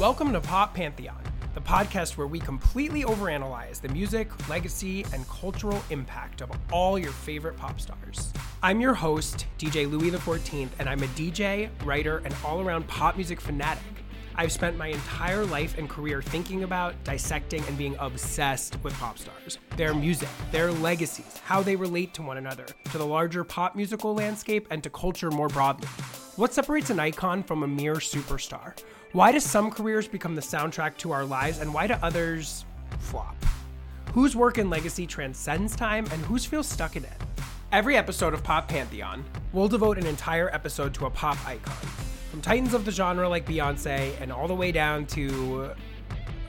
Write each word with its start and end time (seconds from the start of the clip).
Welcome 0.00 0.32
to 0.32 0.40
Pop 0.40 0.72
Pantheon, 0.72 1.22
the 1.52 1.60
podcast 1.60 2.16
where 2.16 2.26
we 2.26 2.40
completely 2.40 3.02
overanalyze 3.02 3.82
the 3.82 3.90
music, 3.90 4.30
legacy, 4.48 5.04
and 5.12 5.28
cultural 5.28 5.78
impact 5.90 6.40
of 6.40 6.50
all 6.72 6.98
your 6.98 7.12
favorite 7.12 7.58
pop 7.58 7.78
stars. 7.78 8.32
I'm 8.62 8.80
your 8.80 8.94
host, 8.94 9.44
DJ 9.58 9.90
Louie 9.90 10.10
XIV, 10.10 10.70
and 10.78 10.88
I'm 10.88 11.02
a 11.02 11.06
DJ, 11.08 11.68
writer, 11.84 12.22
and 12.24 12.34
all 12.46 12.62
around 12.62 12.88
pop 12.88 13.16
music 13.16 13.42
fanatic. 13.42 13.82
I've 14.36 14.52
spent 14.52 14.78
my 14.78 14.86
entire 14.86 15.44
life 15.44 15.76
and 15.76 15.86
career 15.86 16.22
thinking 16.22 16.62
about, 16.62 16.94
dissecting, 17.04 17.62
and 17.68 17.76
being 17.76 17.94
obsessed 17.98 18.82
with 18.82 18.94
pop 18.94 19.18
stars, 19.18 19.58
their 19.76 19.92
music, 19.92 20.30
their 20.50 20.72
legacies, 20.72 21.36
how 21.44 21.62
they 21.62 21.76
relate 21.76 22.14
to 22.14 22.22
one 22.22 22.38
another, 22.38 22.64
to 22.90 22.96
the 22.96 23.04
larger 23.04 23.44
pop 23.44 23.76
musical 23.76 24.14
landscape, 24.14 24.66
and 24.70 24.82
to 24.82 24.88
culture 24.88 25.30
more 25.30 25.48
broadly. 25.48 25.88
What 26.36 26.54
separates 26.54 26.88
an 26.88 26.98
icon 26.98 27.42
from 27.42 27.64
a 27.64 27.68
mere 27.68 27.96
superstar? 27.96 28.72
Why 29.12 29.32
do 29.32 29.40
some 29.40 29.72
careers 29.72 30.06
become 30.06 30.36
the 30.36 30.40
soundtrack 30.40 30.96
to 30.98 31.10
our 31.10 31.24
lives, 31.24 31.58
and 31.58 31.74
why 31.74 31.88
do 31.88 31.94
others 31.94 32.64
flop? 33.00 33.34
Whose 34.12 34.36
work 34.36 34.56
and 34.58 34.70
legacy 34.70 35.04
transcends 35.04 35.74
time, 35.74 36.06
and 36.12 36.24
whose 36.26 36.44
feels 36.44 36.68
stuck 36.68 36.94
in 36.94 37.02
it? 37.02 37.12
Every 37.72 37.96
episode 37.96 38.34
of 38.34 38.44
Pop 38.44 38.68
Pantheon, 38.68 39.24
we'll 39.52 39.66
devote 39.66 39.98
an 39.98 40.06
entire 40.06 40.48
episode 40.54 40.94
to 40.94 41.06
a 41.06 41.10
pop 41.10 41.44
icon. 41.44 41.74
From 42.30 42.40
titans 42.40 42.72
of 42.72 42.84
the 42.84 42.92
genre 42.92 43.28
like 43.28 43.46
Beyonce, 43.46 44.12
and 44.20 44.30
all 44.30 44.46
the 44.46 44.54
way 44.54 44.70
down 44.70 45.06
to 45.06 45.72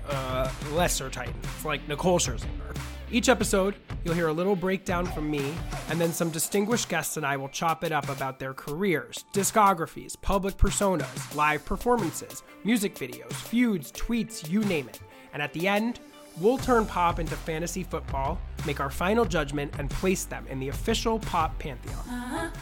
uh, 0.08 0.52
lesser 0.74 1.10
titans 1.10 1.66
like 1.66 1.88
Nicole 1.88 2.20
Scherzinger. 2.20 2.78
Each 3.14 3.28
episode, 3.28 3.76
you'll 4.06 4.14
hear 4.14 4.30
a 4.30 4.34
little 4.34 4.56
breakdown 4.56 5.06
from 5.06 5.30
me, 5.30 5.54
and 5.90 6.00
then 6.00 6.14
some 6.14 6.30
distinguished 6.30 6.88
guests 6.88 7.18
and 7.18 7.26
I 7.26 7.36
will 7.36 7.50
chop 7.50 7.84
it 7.84 7.92
up 7.92 8.08
about 8.08 8.40
their 8.40 8.54
careers, 8.54 9.26
discographies, 9.34 10.16
public 10.22 10.56
personas, 10.56 11.36
live 11.36 11.66
performances, 11.66 12.42
music 12.64 12.96
videos, 12.96 13.34
feuds, 13.34 13.92
tweets, 13.92 14.50
you 14.50 14.64
name 14.64 14.88
it. 14.88 15.02
And 15.34 15.42
at 15.42 15.52
the 15.52 15.68
end, 15.68 16.00
we'll 16.40 16.58
turn 16.58 16.86
pop 16.86 17.20
into 17.20 17.36
fantasy 17.36 17.84
football, 17.84 18.40
make 18.66 18.80
our 18.80 18.90
final 18.90 19.26
judgment, 19.26 19.74
and 19.78 19.90
place 19.90 20.24
them 20.24 20.48
in 20.48 20.62
the 20.62 20.70
official 20.70 21.20
pop 21.20 21.60
pantheon. 21.60 22.54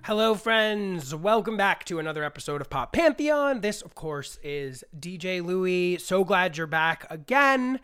Hello, 0.00 0.34
friends. 0.34 1.14
Welcome 1.14 1.58
back 1.58 1.84
to 1.84 1.98
another 1.98 2.24
episode 2.24 2.62
of 2.62 2.70
Pop 2.70 2.92
Pantheon. 2.92 3.60
This, 3.60 3.82
of 3.82 3.94
course, 3.94 4.38
is 4.42 4.82
DJ 4.98 5.44
Louie. 5.44 5.98
So 5.98 6.24
glad 6.24 6.56
you're 6.56 6.66
back 6.66 7.06
again. 7.10 7.80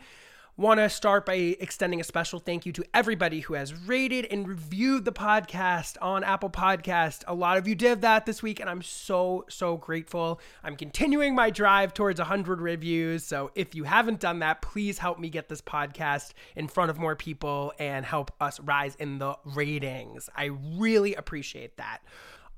Want 0.61 0.79
to 0.79 0.91
start 0.91 1.25
by 1.25 1.57
extending 1.59 2.03
a 2.03 2.05
special 2.05 2.39
thank 2.39 2.67
you 2.67 2.73
to 2.73 2.85
everybody 2.93 3.41
who 3.41 3.55
has 3.55 3.73
rated 3.73 4.27
and 4.27 4.47
reviewed 4.47 5.07
the 5.07 5.11
podcast 5.11 5.97
on 6.03 6.23
Apple 6.23 6.51
Podcast. 6.51 7.25
A 7.27 7.35
lot 7.35 7.57
of 7.57 7.67
you 7.67 7.75
did 7.75 8.03
that 8.03 8.27
this 8.27 8.43
week, 8.43 8.61
and 8.61 8.69
I'm 8.69 8.83
so, 8.83 9.47
so 9.49 9.79
grateful. 9.79 10.39
I'm 10.63 10.77
continuing 10.77 11.35
my 11.35 11.49
drive 11.49 11.95
towards 11.95 12.21
100 12.21 12.61
reviews. 12.61 13.25
So 13.25 13.51
if 13.55 13.75
you 13.75 13.85
haven't 13.85 14.21
done 14.21 14.41
that, 14.41 14.61
please 14.61 14.99
help 14.99 15.19
me 15.19 15.31
get 15.31 15.49
this 15.49 15.63
podcast 15.63 16.33
in 16.55 16.69
front 16.69 16.91
of 16.91 16.99
more 16.99 17.17
people 17.17 17.73
and 17.79 18.05
help 18.05 18.31
us 18.39 18.61
rise 18.61 18.97
in 18.97 19.17
the 19.17 19.39
ratings. 19.47 20.29
I 20.37 20.51
really 20.77 21.15
appreciate 21.15 21.79
that. 21.79 22.03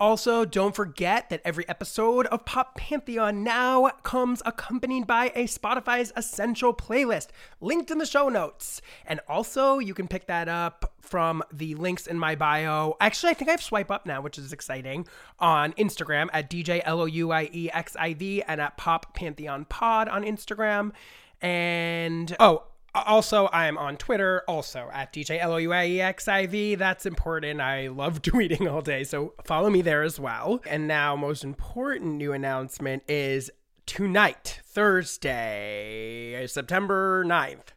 Also, 0.01 0.45
don't 0.45 0.75
forget 0.75 1.31
that 1.31 1.41
every 1.45 1.69
episode 1.69 2.27
of 2.27 2.45
Pop 2.45 2.77
Pantheon 2.77 3.45
now 3.45 3.89
comes 4.03 4.43
accompanied 4.45 5.07
by 5.07 5.31
a 5.37 5.45
Spotify's 5.45 6.13
Essential 6.17 6.75
playlist, 6.75 7.29
linked 7.61 7.91
in 7.91 7.99
the 7.99 8.07
show 8.07 8.29
notes. 8.29 8.83
And 9.07 9.21
also, 9.29 9.79
you 9.79 9.95
can 9.95 10.09
pick 10.09 10.27
that 10.27 10.49
up 10.49 10.93
from 11.01 11.43
the 11.53 11.77
links 11.77 12.07
in 12.07 12.19
my 12.19 12.35
bio. 12.35 12.97
Actually, 13.01 13.31
I 13.31 13.35
think 13.35 13.49
I 13.49 13.53
have 13.53 13.63
swipe 13.63 13.91
up 13.91 14.05
now, 14.05 14.21
which 14.21 14.39
is 14.39 14.53
exciting, 14.53 15.07
on 15.39 15.73
Instagram 15.75 16.29
at 16.33 16.51
DJ 16.51 16.83
L 16.85 17.03
O 17.03 17.05
U 17.05 17.31
I 17.31 17.49
E 17.53 17.71
X 17.71 17.95
I 17.97 18.15
V 18.15 18.43
and 18.43 18.61
at 18.61 18.77
Pop 18.77 19.15
Pantheon 19.15 19.67
Pod 19.67 20.09
on 20.09 20.25
Instagram. 20.25 20.93
And 21.41 22.35
oh, 22.41 22.65
also, 22.95 23.49
I'm 23.53 23.79
on 23.79 23.97
Twitter, 23.97 24.43
also 24.47 24.91
at 24.93 25.13
DJ 25.13 25.39
L-O-U-I-E-X-I-V. 25.41 26.75
That's 26.75 27.07
important. 27.07 27.61
I 27.61 27.89
love 27.89 28.23
tweeting 28.23 28.71
all 28.71 28.83
day, 28.83 29.05
so 29.05 29.35
follow 29.45 29.71
me 29.71 29.83
there 29.83 30.03
as 30.03 30.21
well. 30.21 30.61
And 30.67 30.87
now, 30.87 31.17
most 31.17 31.43
important 31.43 32.17
new 32.17 32.33
announcement 32.33 33.03
is 33.09 33.51
tonight, 33.87 34.61
Thursday, 34.65 36.47
September 36.47 37.25
9th, 37.25 37.69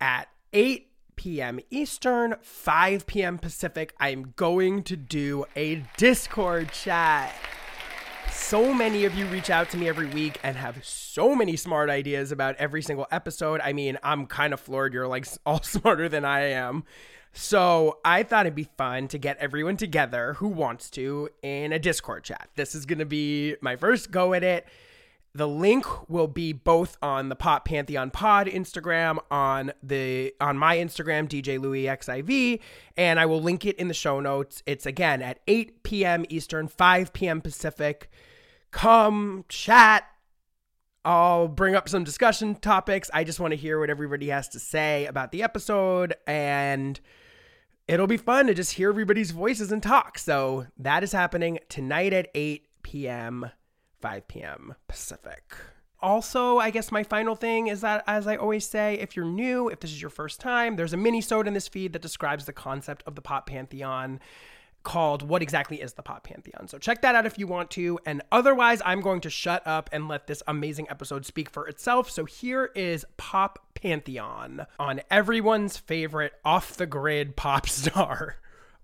at 0.00 0.28
8 0.52 0.90
p.m. 1.16 1.58
Eastern, 1.70 2.36
5 2.40 3.06
p.m. 3.06 3.38
Pacific, 3.38 3.94
I'm 3.98 4.32
going 4.36 4.82
to 4.84 4.96
do 4.96 5.44
a 5.56 5.82
Discord 5.96 6.70
chat. 6.72 7.34
So 8.30 8.72
many 8.72 9.04
of 9.04 9.14
you 9.14 9.26
reach 9.26 9.50
out 9.50 9.70
to 9.70 9.76
me 9.76 9.88
every 9.88 10.06
week 10.06 10.38
and 10.42 10.56
have 10.56 10.84
so 10.84 11.34
many 11.34 11.56
smart 11.56 11.90
ideas 11.90 12.30
about 12.32 12.54
every 12.56 12.82
single 12.82 13.06
episode. 13.10 13.60
I 13.62 13.72
mean, 13.72 13.98
I'm 14.02 14.26
kind 14.26 14.52
of 14.52 14.60
floored. 14.60 14.94
You're 14.94 15.08
like 15.08 15.26
all 15.46 15.62
smarter 15.62 16.08
than 16.08 16.24
I 16.24 16.50
am. 16.50 16.84
So 17.32 17.98
I 18.04 18.22
thought 18.22 18.46
it'd 18.46 18.54
be 18.54 18.68
fun 18.78 19.08
to 19.08 19.18
get 19.18 19.36
everyone 19.38 19.76
together 19.76 20.34
who 20.34 20.48
wants 20.48 20.88
to 20.90 21.28
in 21.42 21.72
a 21.72 21.78
Discord 21.78 22.24
chat. 22.24 22.48
This 22.56 22.74
is 22.74 22.86
going 22.86 22.98
to 22.98 23.04
be 23.04 23.56
my 23.60 23.76
first 23.76 24.10
go 24.10 24.32
at 24.32 24.42
it. 24.42 24.66
The 25.36 25.46
link 25.46 25.84
will 26.08 26.28
be 26.28 26.54
both 26.54 26.96
on 27.02 27.28
the 27.28 27.36
Pop 27.36 27.66
Pantheon 27.66 28.10
Pod 28.10 28.46
Instagram, 28.46 29.18
on 29.30 29.70
the 29.82 30.32
on 30.40 30.56
my 30.56 30.78
Instagram, 30.78 31.28
DJ 31.28 31.60
Louie 31.60 31.82
XIV, 31.82 32.58
and 32.96 33.20
I 33.20 33.26
will 33.26 33.42
link 33.42 33.66
it 33.66 33.76
in 33.76 33.88
the 33.88 33.94
show 33.94 34.18
notes. 34.18 34.62
It's 34.64 34.86
again 34.86 35.20
at 35.20 35.40
8 35.46 35.82
p.m. 35.82 36.24
Eastern, 36.30 36.68
5 36.68 37.12
p.m. 37.12 37.42
Pacific 37.42 38.10
come 38.70 39.44
chat. 39.50 40.04
I'll 41.04 41.48
bring 41.48 41.76
up 41.76 41.90
some 41.90 42.02
discussion 42.02 42.54
topics. 42.54 43.10
I 43.12 43.22
just 43.22 43.38
want 43.38 43.52
to 43.52 43.58
hear 43.58 43.78
what 43.78 43.90
everybody 43.90 44.28
has 44.28 44.48
to 44.48 44.58
say 44.58 45.04
about 45.04 45.32
the 45.32 45.42
episode 45.42 46.14
and 46.26 46.98
it'll 47.86 48.06
be 48.06 48.16
fun 48.16 48.46
to 48.46 48.54
just 48.54 48.72
hear 48.72 48.88
everybody's 48.88 49.32
voices 49.32 49.70
and 49.70 49.82
talk. 49.82 50.18
So 50.18 50.66
that 50.78 51.04
is 51.04 51.12
happening 51.12 51.58
tonight 51.68 52.14
at 52.14 52.30
8 52.34 52.66
p.m., 52.82 53.50
5 54.06 54.28
p.m. 54.28 54.74
Pacific. 54.86 55.56
Also, 56.00 56.58
I 56.58 56.70
guess 56.70 56.92
my 56.92 57.02
final 57.02 57.34
thing 57.34 57.66
is 57.66 57.80
that, 57.80 58.04
as 58.06 58.28
I 58.28 58.36
always 58.36 58.64
say, 58.64 58.94
if 58.94 59.16
you're 59.16 59.24
new, 59.24 59.68
if 59.68 59.80
this 59.80 59.90
is 59.90 60.00
your 60.00 60.10
first 60.10 60.40
time, 60.40 60.76
there's 60.76 60.92
a 60.92 60.96
mini-sode 60.96 61.48
in 61.48 61.54
this 61.54 61.66
feed 61.66 61.92
that 61.92 62.02
describes 62.02 62.44
the 62.44 62.52
concept 62.52 63.02
of 63.08 63.16
the 63.16 63.20
pop 63.20 63.48
pantheon 63.48 64.20
called 64.84 65.28
What 65.28 65.42
Exactly 65.42 65.82
is 65.82 65.94
the 65.94 66.02
Pop 66.04 66.22
Pantheon? 66.22 66.68
So 66.68 66.78
check 66.78 67.02
that 67.02 67.16
out 67.16 67.26
if 67.26 67.36
you 67.36 67.48
want 67.48 67.72
to. 67.72 67.98
And 68.06 68.22
otherwise, 68.30 68.80
I'm 68.84 69.00
going 69.00 69.22
to 69.22 69.30
shut 69.30 69.66
up 69.66 69.90
and 69.92 70.06
let 70.06 70.28
this 70.28 70.44
amazing 70.46 70.86
episode 70.88 71.26
speak 71.26 71.50
for 71.50 71.66
itself. 71.66 72.08
So 72.08 72.26
here 72.26 72.70
is 72.76 73.04
Pop 73.16 73.58
Pantheon 73.74 74.66
on 74.78 75.00
everyone's 75.10 75.76
favorite 75.76 76.34
off 76.44 76.76
the 76.76 76.86
grid 76.86 77.34
pop 77.34 77.68
star. 77.68 78.36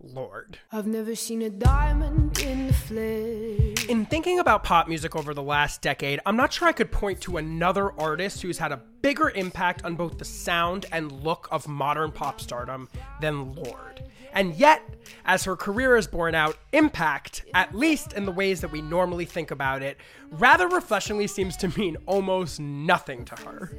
Lorde. 0.03 0.59
I've 0.71 0.87
never 0.87 1.15
seen 1.15 1.43
a 1.43 1.51
diamond 1.51 2.39
in 2.41 2.67
the 2.67 2.73
flesh. 2.73 3.87
In 3.89 4.07
thinking 4.07 4.39
about 4.39 4.65
pop 4.65 4.89
music 4.89 5.15
over 5.17 5.35
the 5.35 5.43
last 5.43 5.83
decade, 5.83 6.21
I'm 6.27 6.37
not 6.37 6.53
sure 6.53 6.69
I 6.69 6.73
could 6.73 6.91
point 6.91 7.21
to 7.23 7.37
another 7.37 7.93
artist 7.99 8.43
who's 8.43 8.59
had 8.59 8.73
a 8.73 8.81
bigger 9.03 9.31
impact 9.31 9.85
on 9.85 9.95
both 9.97 10.19
the 10.19 10.25
sound 10.25 10.87
and 10.93 11.13
look 11.13 11.49
of 11.51 11.69
modern 11.69 12.13
pop 12.13 12.41
stardom 12.41 12.89
than 13.21 13.55
Lorde. 13.55 14.03
And 14.35 14.55
yet, 14.55 14.83
as 15.27 15.45
her 15.45 15.57
career 15.57 15.97
has 15.97 16.07
borne 16.07 16.34
out, 16.34 16.57
impact, 16.73 17.45
at 17.53 17.75
least 17.75 18.15
in 18.15 18.25
the 18.25 18.33
ways 18.33 18.63
that 18.63 18.73
we 18.73 18.81
normally 18.81 19.27
think 19.27 19.51
about 19.51 19.83
it, 19.83 19.99
rather 20.31 20.69
refreshingly 20.69 21.27
seems 21.27 21.57
to 21.59 21.79
mean 21.79 21.99
almost 22.07 22.59
nothing 22.59 23.25
to 23.27 23.34
her. 23.45 23.73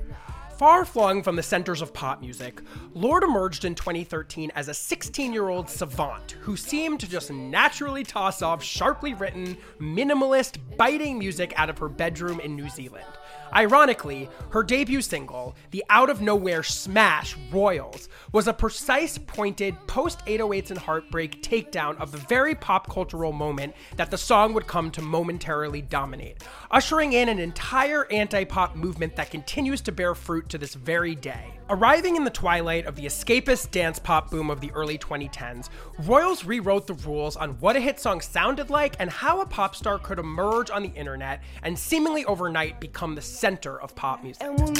Far 0.57 0.85
flung 0.85 1.23
from 1.23 1.35
the 1.35 1.41
centers 1.41 1.81
of 1.81 1.93
pop 1.93 2.21
music, 2.21 2.61
Lorde 2.93 3.23
emerged 3.23 3.65
in 3.65 3.73
2013 3.73 4.51
as 4.53 4.67
a 4.67 4.73
16 4.73 5.33
year 5.33 5.49
old 5.49 5.67
savant 5.67 6.37
who 6.41 6.55
seemed 6.55 6.99
to 6.99 7.09
just 7.09 7.31
naturally 7.31 8.03
toss 8.03 8.43
off 8.43 8.63
sharply 8.63 9.15
written, 9.15 9.57
minimalist, 9.79 10.57
biting 10.77 11.17
music 11.17 11.53
out 11.55 11.71
of 11.71 11.79
her 11.79 11.89
bedroom 11.89 12.39
in 12.39 12.55
New 12.55 12.69
Zealand. 12.69 13.05
Ironically, 13.53 14.29
her 14.49 14.63
debut 14.63 15.01
single, 15.01 15.55
the 15.71 15.83
out 15.89 16.09
of 16.09 16.21
nowhere 16.21 16.63
smash 16.63 17.35
Royals, 17.51 18.09
was 18.31 18.47
a 18.47 18.53
precise, 18.53 19.17
pointed, 19.17 19.75
post 19.85 20.25
808s 20.25 20.71
and 20.71 20.79
heartbreak 20.79 21.43
takedown 21.43 21.99
of 21.99 22.11
the 22.11 22.17
very 22.17 22.55
pop 22.55 22.89
cultural 22.89 23.31
moment 23.31 23.75
that 23.95 24.09
the 24.09 24.17
song 24.17 24.53
would 24.53 24.65
come 24.65 24.89
to 24.91 25.01
momentarily 25.01 25.81
dominate, 25.81 26.43
ushering 26.71 27.13
in 27.13 27.29
an 27.29 27.39
entire 27.39 28.11
anti 28.11 28.43
pop 28.43 28.75
movement 28.75 29.15
that 29.15 29.29
continues 29.29 29.81
to 29.81 29.91
bear 29.91 30.15
fruit 30.15 30.49
to 30.49 30.57
this 30.57 30.73
very 30.73 31.13
day. 31.13 31.53
Arriving 31.69 32.17
in 32.17 32.25
the 32.25 32.29
twilight 32.29 32.85
of 32.85 32.95
the 32.95 33.05
escapist 33.05 33.71
dance 33.71 33.97
pop 33.97 34.29
boom 34.29 34.49
of 34.49 34.59
the 34.59 34.69
early 34.71 34.97
2010s, 34.97 35.69
Royals 35.99 36.43
rewrote 36.43 36.87
the 36.87 36.93
rules 36.93 37.37
on 37.37 37.51
what 37.61 37.77
a 37.77 37.79
hit 37.79 37.99
song 37.99 38.19
sounded 38.19 38.69
like 38.69 38.95
and 38.99 39.09
how 39.09 39.39
a 39.39 39.45
pop 39.45 39.75
star 39.75 39.97
could 39.97 40.19
emerge 40.19 40.69
on 40.69 40.83
the 40.83 40.89
internet 40.89 41.41
and 41.63 41.77
seemingly 41.79 42.25
overnight 42.25 42.81
become 42.81 43.15
the 43.15 43.21
center 43.21 43.79
of 43.79 43.95
pop 43.95 44.23
music. 44.23 44.43
And 44.43 44.59
we'll 44.59 44.73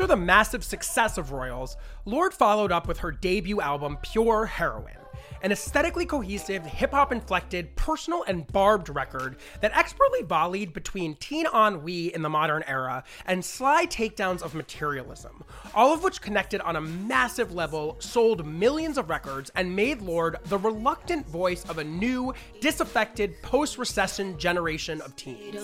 after 0.00 0.16
the 0.16 0.16
massive 0.16 0.64
success 0.64 1.18
of 1.18 1.30
Royals, 1.30 1.76
Lorde 2.06 2.32
followed 2.32 2.72
up 2.72 2.88
with 2.88 3.00
her 3.00 3.12
debut 3.12 3.60
album 3.60 3.98
Pure 4.00 4.46
Heroine 4.46 4.96
an 5.42 5.52
aesthetically 5.52 6.04
cohesive, 6.04 6.64
hip 6.66 6.90
hop 6.90 7.12
inflected, 7.12 7.74
personal, 7.76 8.22
and 8.26 8.46
barbed 8.48 8.88
record 8.88 9.36
that 9.60 9.76
expertly 9.76 10.22
volleyed 10.22 10.72
between 10.72 11.14
teen 11.16 11.46
ennui 11.54 12.14
in 12.14 12.22
the 12.22 12.28
modern 12.28 12.62
era 12.66 13.02
and 13.26 13.44
sly 13.44 13.86
takedowns 13.86 14.42
of 14.42 14.54
materialism, 14.54 15.42
all 15.74 15.94
of 15.94 16.02
which 16.02 16.20
connected 16.20 16.60
on 16.60 16.76
a 16.76 16.80
massive 16.80 17.54
level, 17.54 17.96
sold 18.00 18.46
millions 18.46 18.98
of 18.98 19.08
records, 19.08 19.50
and 19.54 19.74
made 19.74 20.02
Lorde 20.02 20.36
the 20.44 20.58
reluctant 20.58 21.26
voice 21.26 21.64
of 21.70 21.78
a 21.78 21.84
new, 21.84 22.34
disaffected, 22.60 23.40
post 23.42 23.78
recession 23.78 24.38
generation 24.38 25.00
of 25.00 25.16
teens. 25.16 25.54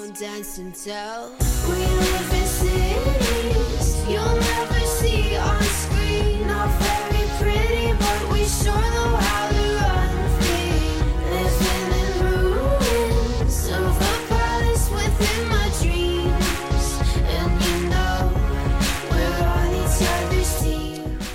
You'll 4.08 4.36
never 4.36 4.75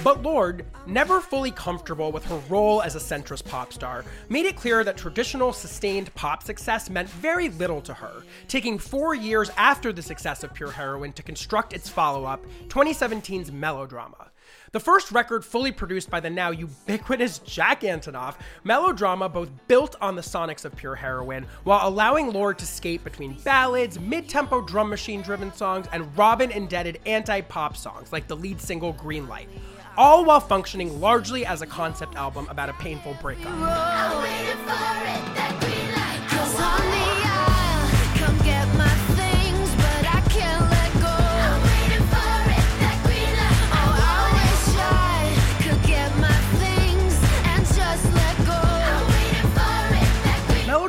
But 0.04 0.24
Lorde, 0.24 0.66
never 0.88 1.22
fully 1.22 1.52
comfortable 1.52 2.12
with 2.12 2.26
her 2.26 2.42
role 2.50 2.82
as 2.82 2.96
a 2.96 3.00
centrist 3.00 3.46
pop 3.46 3.72
star, 3.72 4.04
made 4.30 4.48
it 4.48 4.56
clear 4.56 4.84
that 4.84 4.98
traditional 4.98 5.54
sustained 5.54 6.12
pop 6.16 6.42
success 6.42 6.90
meant 6.90 7.08
very 7.08 7.50
little 7.50 7.82
to 7.82 7.94
her, 7.94 8.24
taking 8.48 8.80
four 8.80 9.14
years 9.14 9.52
after 9.58 9.94
the 9.94 10.02
success 10.02 10.44
of 10.44 10.56
Pure 10.56 10.72
Heroine 10.72 11.14
to 11.14 11.22
construct 11.22 11.74
its 11.74 11.88
follow 11.88 12.26
up, 12.26 12.44
2017's 12.70 13.52
Melodrama. 13.52 14.32
The 14.72 14.80
first 14.80 15.12
record 15.12 15.46
fully 15.46 15.72
produced 15.72 16.10
by 16.10 16.20
the 16.20 16.32
now 16.32 16.50
ubiquitous 16.50 17.38
Jack 17.40 17.82
Antonoff, 17.82 18.38
Melodrama 18.64 19.30
both 19.30 19.52
built 19.68 19.96
on 20.02 20.16
the 20.16 20.22
sonics 20.24 20.66
of 20.66 20.76
Pure 20.76 20.96
Heroine 20.96 21.46
while 21.64 21.88
allowing 21.88 22.32
Lorde 22.32 22.58
to 22.58 22.66
skate 22.66 23.04
between 23.04 23.34
ballads, 23.44 24.00
mid 24.00 24.28
tempo 24.28 24.62
drum 24.62 24.90
machine 24.90 25.22
driven 25.22 25.54
songs, 25.54 25.88
and 25.92 26.18
Robyn 26.18 26.50
indebted 26.50 27.00
anti 27.06 27.42
pop 27.42 27.78
songs 27.78 28.12
like 28.12 28.28
the 28.28 28.36
lead 28.36 28.60
single 28.60 28.94
Green 28.94 29.28
Light 29.28 29.48
all 29.98 30.26
while 30.26 30.40
functioning 30.40 31.00
largely 31.00 31.46
as 31.46 31.62
a 31.62 31.68
concept 31.68 32.16
album 32.16 32.48
about 32.50 32.70
a 32.70 32.74
painful 32.74 33.16
breakup. 33.22 33.52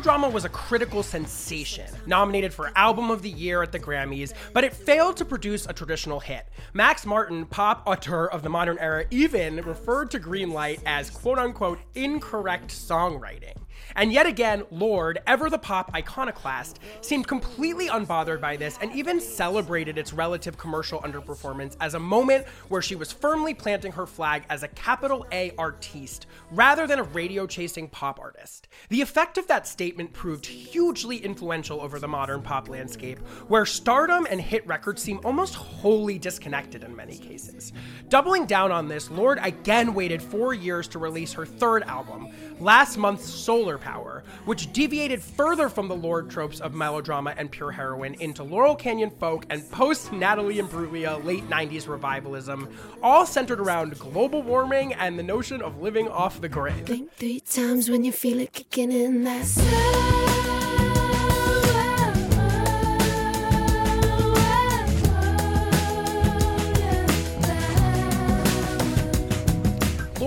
Melodrama 0.05 0.31
was 0.31 0.45
a 0.45 0.49
critical 0.49 1.01
sensation, 1.05 1.87
nominated 2.07 2.53
for 2.53 2.73
Album 2.75 3.09
of 3.13 3.23
the 3.23 3.31
Year 3.31 3.63
at 3.63 3.71
the 3.71 3.79
Grammys, 3.79 4.33
but 4.53 4.65
it 4.65 4.75
failed 4.75 5.17
to 5.19 5.25
produce 5.25 5.65
a 5.67 5.73
traditional 5.73 6.19
hit. 6.19 6.49
Max 6.73 7.07
Martin, 7.07 7.47
pop 7.47 7.85
auteur 7.87 8.27
of 8.27 8.43
the 8.43 8.49
modern 8.49 8.79
era, 8.79 9.05
even 9.13 9.59
referred 9.59 10.11
to 10.11 10.19
Greenlight 10.19 10.81
as 10.87 11.09
quote 11.09 11.39
unquote 11.39 11.79
incorrect 11.95 12.67
songwriting. 12.67 13.55
And 13.97 14.13
yet 14.13 14.27
again, 14.27 14.65
Lorde, 14.71 15.21
ever 15.27 15.51
the 15.51 15.59
pop 15.59 15.91
iconoclast, 15.95 16.79
seemed 17.01 17.27
completely 17.27 17.89
unbothered 17.89 18.41
by 18.41 18.57
this 18.57 18.79
and 18.81 18.93
even 18.93 19.21
celebrated 19.21 19.99
its 19.99 20.13
relative 20.13 20.57
commercial 20.57 21.01
underperformance 21.03 21.77
as 21.81 21.95
a 21.95 21.99
moment 21.99 22.47
where 22.69 22.83
she 22.83 22.95
was 22.95 23.13
firmly 23.13 23.55
planting 23.55 23.93
her 23.93 24.07
flag 24.07 24.45
as 24.51 24.63
a 24.63 24.69
capital 24.69 25.27
A 25.33 25.53
artiste 25.59 26.27
rather 26.51 26.87
than 26.87 26.99
a 26.99 27.05
radio 27.05 27.47
chasing 27.47 27.89
pop 27.89 28.21
artist. 28.21 28.69
The 28.89 29.03
effect 29.03 29.39
of 29.39 29.47
that 29.49 29.67
statement 29.67 30.13
proved 30.13 30.47
hugely 30.47 31.19
influential 31.19 31.81
over 31.81 31.99
the 31.99 32.09
modern 32.09 32.43
pop 32.43 32.69
landscape, 32.69 33.19
where 33.49 33.67
stardom 33.67 34.27
and 34.31 34.41
hit 34.41 34.67
records 34.67 35.03
seem 35.03 35.21
almost 35.25 35.55
wholly 35.55 36.19
disconnected 36.19 36.85
in 36.85 36.95
many 36.95 37.17
cases. 37.17 37.73
Doubling 38.09 38.47
down 38.47 38.73
on 38.73 38.89
this, 38.89 39.11
Lorde 39.11 39.41
again 39.43 39.95
waited 39.95 40.23
four 40.23 40.55
years 40.55 40.89
to 40.89 40.99
release 40.99 41.33
her 41.33 41.47
third 41.47 41.83
album, 41.85 42.29
last 42.61 42.97
month's 42.97 43.25
Solar 43.25 43.79
Power, 43.83 44.23
which 44.45 44.73
deviated 44.73 45.23
further 45.23 45.69
from 45.69 45.89
the 45.89 45.97
Lorde 45.97 46.31
tropes 46.31 46.61
of 46.61 46.73
melodrama 46.73 47.35
and 47.37 47.51
pure 47.51 47.73
heroine 47.73 48.15
into 48.15 48.43
Laurel 48.43 48.77
Canyon 48.77 49.11
folk 49.11 49.45
and 49.51 49.69
post 49.71 50.13
Natalie 50.13 50.57
Imbruglia 50.57 51.23
late 51.25 51.49
90s 51.51 51.89
revivalism, 51.89 52.69
all 53.03 53.27
centered 53.27 53.61
around 53.61 53.99
global 53.99 54.43
warming 54.43 54.95
and 54.95 55.19
the 55.19 55.23
notion 55.23 55.61
of 55.61 55.81
living 55.83 56.09
off 56.09 56.41
the 56.41 56.49
grid. 56.49 56.87
Think 56.87 57.13
three 57.15 57.41
times 57.41 57.91
when 57.91 58.05
you 58.05 58.13
feel 58.13 58.39
it 58.39 58.53
kicking 58.53 58.93
in 58.93 59.25
that 59.25 60.22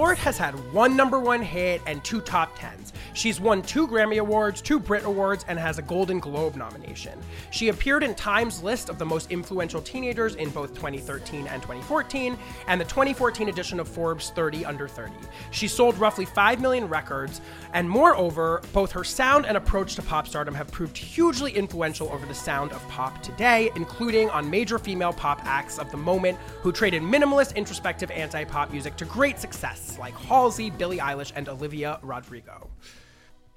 Lorde 0.06 0.20
has 0.20 0.38
had 0.38 0.54
one 0.72 0.96
number 0.96 1.20
one 1.20 1.42
hit 1.42 1.82
and 1.88 2.04
two 2.04 2.22
top 2.22 2.56
tens. 2.60 2.94
She's 3.16 3.40
won 3.40 3.64
two 3.64 3.88
Grammy 3.88 4.20
Awards, 4.20 4.62
two 4.62 4.80
Brit 4.80 5.04
Awards, 5.04 5.46
and 5.48 5.58
has 5.58 5.80
a 5.80 5.82
Golden 5.82 6.20
Globe 6.20 6.56
nomination. 6.56 7.18
She 7.50 7.70
appeared 7.70 8.04
in 8.04 8.14
Time's 8.14 8.62
list 8.62 8.90
of 8.90 9.00
the 9.00 9.06
most 9.06 9.32
influential 9.32 9.82
teenagers 9.82 10.36
in 10.36 10.52
both 10.52 10.76
2013 10.76 11.48
and 11.48 11.60
2014, 11.60 12.38
and 12.68 12.80
the 12.80 12.86
2014 12.86 13.50
edition 13.50 13.80
of 13.80 13.88
Forbes 13.88 14.30
30 14.30 14.64
Under 14.64 14.88
30. 14.88 15.12
She 15.50 15.68
sold 15.68 15.98
roughly 15.98 16.26
5 16.26 16.62
million 16.62 16.88
records, 16.88 17.42
and 17.74 17.90
moreover, 17.90 18.62
both 18.74 18.92
her 18.92 19.04
sound 19.04 19.48
and 19.48 19.58
approach 19.58 19.96
to 19.96 20.04
pop 20.04 20.28
stardom 20.28 20.54
have 20.54 20.70
proved 20.70 20.96
hugely 20.96 21.52
influential 21.54 22.10
over 22.10 22.28
the 22.28 22.36
sound 22.36 22.74
of 22.74 22.88
pop 22.90 23.24
today, 23.24 23.72
including 23.76 24.30
on 24.30 24.48
major 24.52 24.78
female 24.78 25.14
pop 25.14 25.44
acts 25.46 25.80
of 25.80 25.90
the 25.90 25.98
moment 25.98 26.38
who 26.62 26.72
traded 26.72 27.02
minimalist, 27.02 27.56
introspective 27.56 28.12
anti 28.12 28.44
pop 28.44 28.70
music 28.72 28.96
to 28.98 29.06
great 29.06 29.40
success 29.40 29.95
like 30.00 30.16
Halsey, 30.16 30.70
Billie 30.70 30.98
Eilish, 31.00 31.32
and 31.36 31.48
Olivia 31.50 32.00
Rodrigo. 32.02 32.70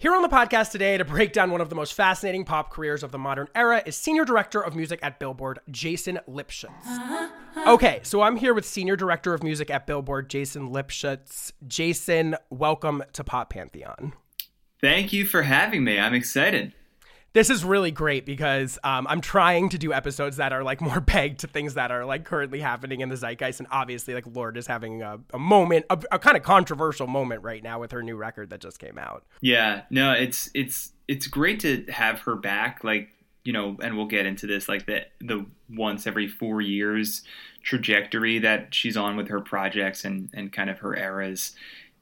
Here 0.00 0.14
on 0.14 0.22
the 0.22 0.28
podcast 0.28 0.70
today 0.70 0.96
to 0.96 1.04
break 1.04 1.32
down 1.32 1.50
one 1.50 1.60
of 1.60 1.70
the 1.70 1.74
most 1.74 1.92
fascinating 1.92 2.44
pop 2.44 2.70
careers 2.72 3.02
of 3.02 3.10
the 3.10 3.18
modern 3.18 3.48
era 3.54 3.82
is 3.84 3.96
Senior 3.96 4.24
Director 4.24 4.60
of 4.60 4.76
Music 4.76 5.00
at 5.02 5.18
Billboard, 5.18 5.58
Jason 5.70 6.20
Lipshutz. 6.28 6.86
Uh-huh. 6.86 7.28
Okay, 7.74 7.98
so 8.04 8.22
I'm 8.22 8.36
here 8.36 8.54
with 8.54 8.64
Senior 8.64 8.94
Director 8.94 9.34
of 9.34 9.42
Music 9.42 9.70
at 9.70 9.88
Billboard, 9.88 10.30
Jason 10.30 10.68
Lipshutz. 10.68 11.50
Jason, 11.66 12.36
welcome 12.48 13.02
to 13.12 13.24
Pop 13.24 13.50
Pantheon. 13.50 14.12
Thank 14.80 15.12
you 15.12 15.26
for 15.26 15.42
having 15.42 15.82
me. 15.82 15.98
I'm 15.98 16.14
excited. 16.14 16.72
This 17.34 17.50
is 17.50 17.64
really 17.64 17.90
great 17.90 18.24
because 18.24 18.78
um, 18.82 19.06
I'm 19.08 19.20
trying 19.20 19.68
to 19.70 19.78
do 19.78 19.92
episodes 19.92 20.38
that 20.38 20.52
are 20.52 20.62
like 20.62 20.80
more 20.88 21.00
pegged 21.00 21.40
to 21.40 21.46
things 21.46 21.74
that 21.74 21.90
are 21.90 22.04
like 22.04 22.24
currently 22.24 22.60
happening 22.60 23.00
in 23.00 23.08
the 23.08 23.16
zeitgeist, 23.16 23.60
and 23.60 23.68
obviously, 23.70 24.14
like 24.14 24.26
Lorde 24.26 24.56
is 24.56 24.66
having 24.66 25.02
a, 25.02 25.18
a 25.32 25.38
moment, 25.38 25.86
a, 25.90 25.98
a 26.12 26.18
kind 26.18 26.36
of 26.36 26.42
controversial 26.42 27.06
moment 27.06 27.42
right 27.42 27.62
now 27.62 27.80
with 27.80 27.92
her 27.92 28.02
new 28.02 28.16
record 28.16 28.50
that 28.50 28.60
just 28.60 28.78
came 28.78 28.98
out. 28.98 29.24
Yeah, 29.40 29.82
no, 29.90 30.12
it's 30.12 30.50
it's 30.54 30.92
it's 31.06 31.26
great 31.26 31.60
to 31.60 31.84
have 31.90 32.20
her 32.20 32.36
back. 32.36 32.82
Like 32.82 33.10
you 33.44 33.52
know, 33.52 33.76
and 33.82 33.96
we'll 33.96 34.06
get 34.06 34.26
into 34.26 34.46
this, 34.46 34.68
like 34.68 34.86
the 34.86 35.06
the 35.20 35.46
once 35.70 36.06
every 36.06 36.28
four 36.28 36.60
years 36.60 37.22
trajectory 37.62 38.38
that 38.38 38.74
she's 38.74 38.96
on 38.96 39.16
with 39.16 39.28
her 39.28 39.40
projects 39.40 40.04
and 40.04 40.30
and 40.34 40.52
kind 40.52 40.70
of 40.70 40.78
her 40.80 40.96
eras. 40.96 41.54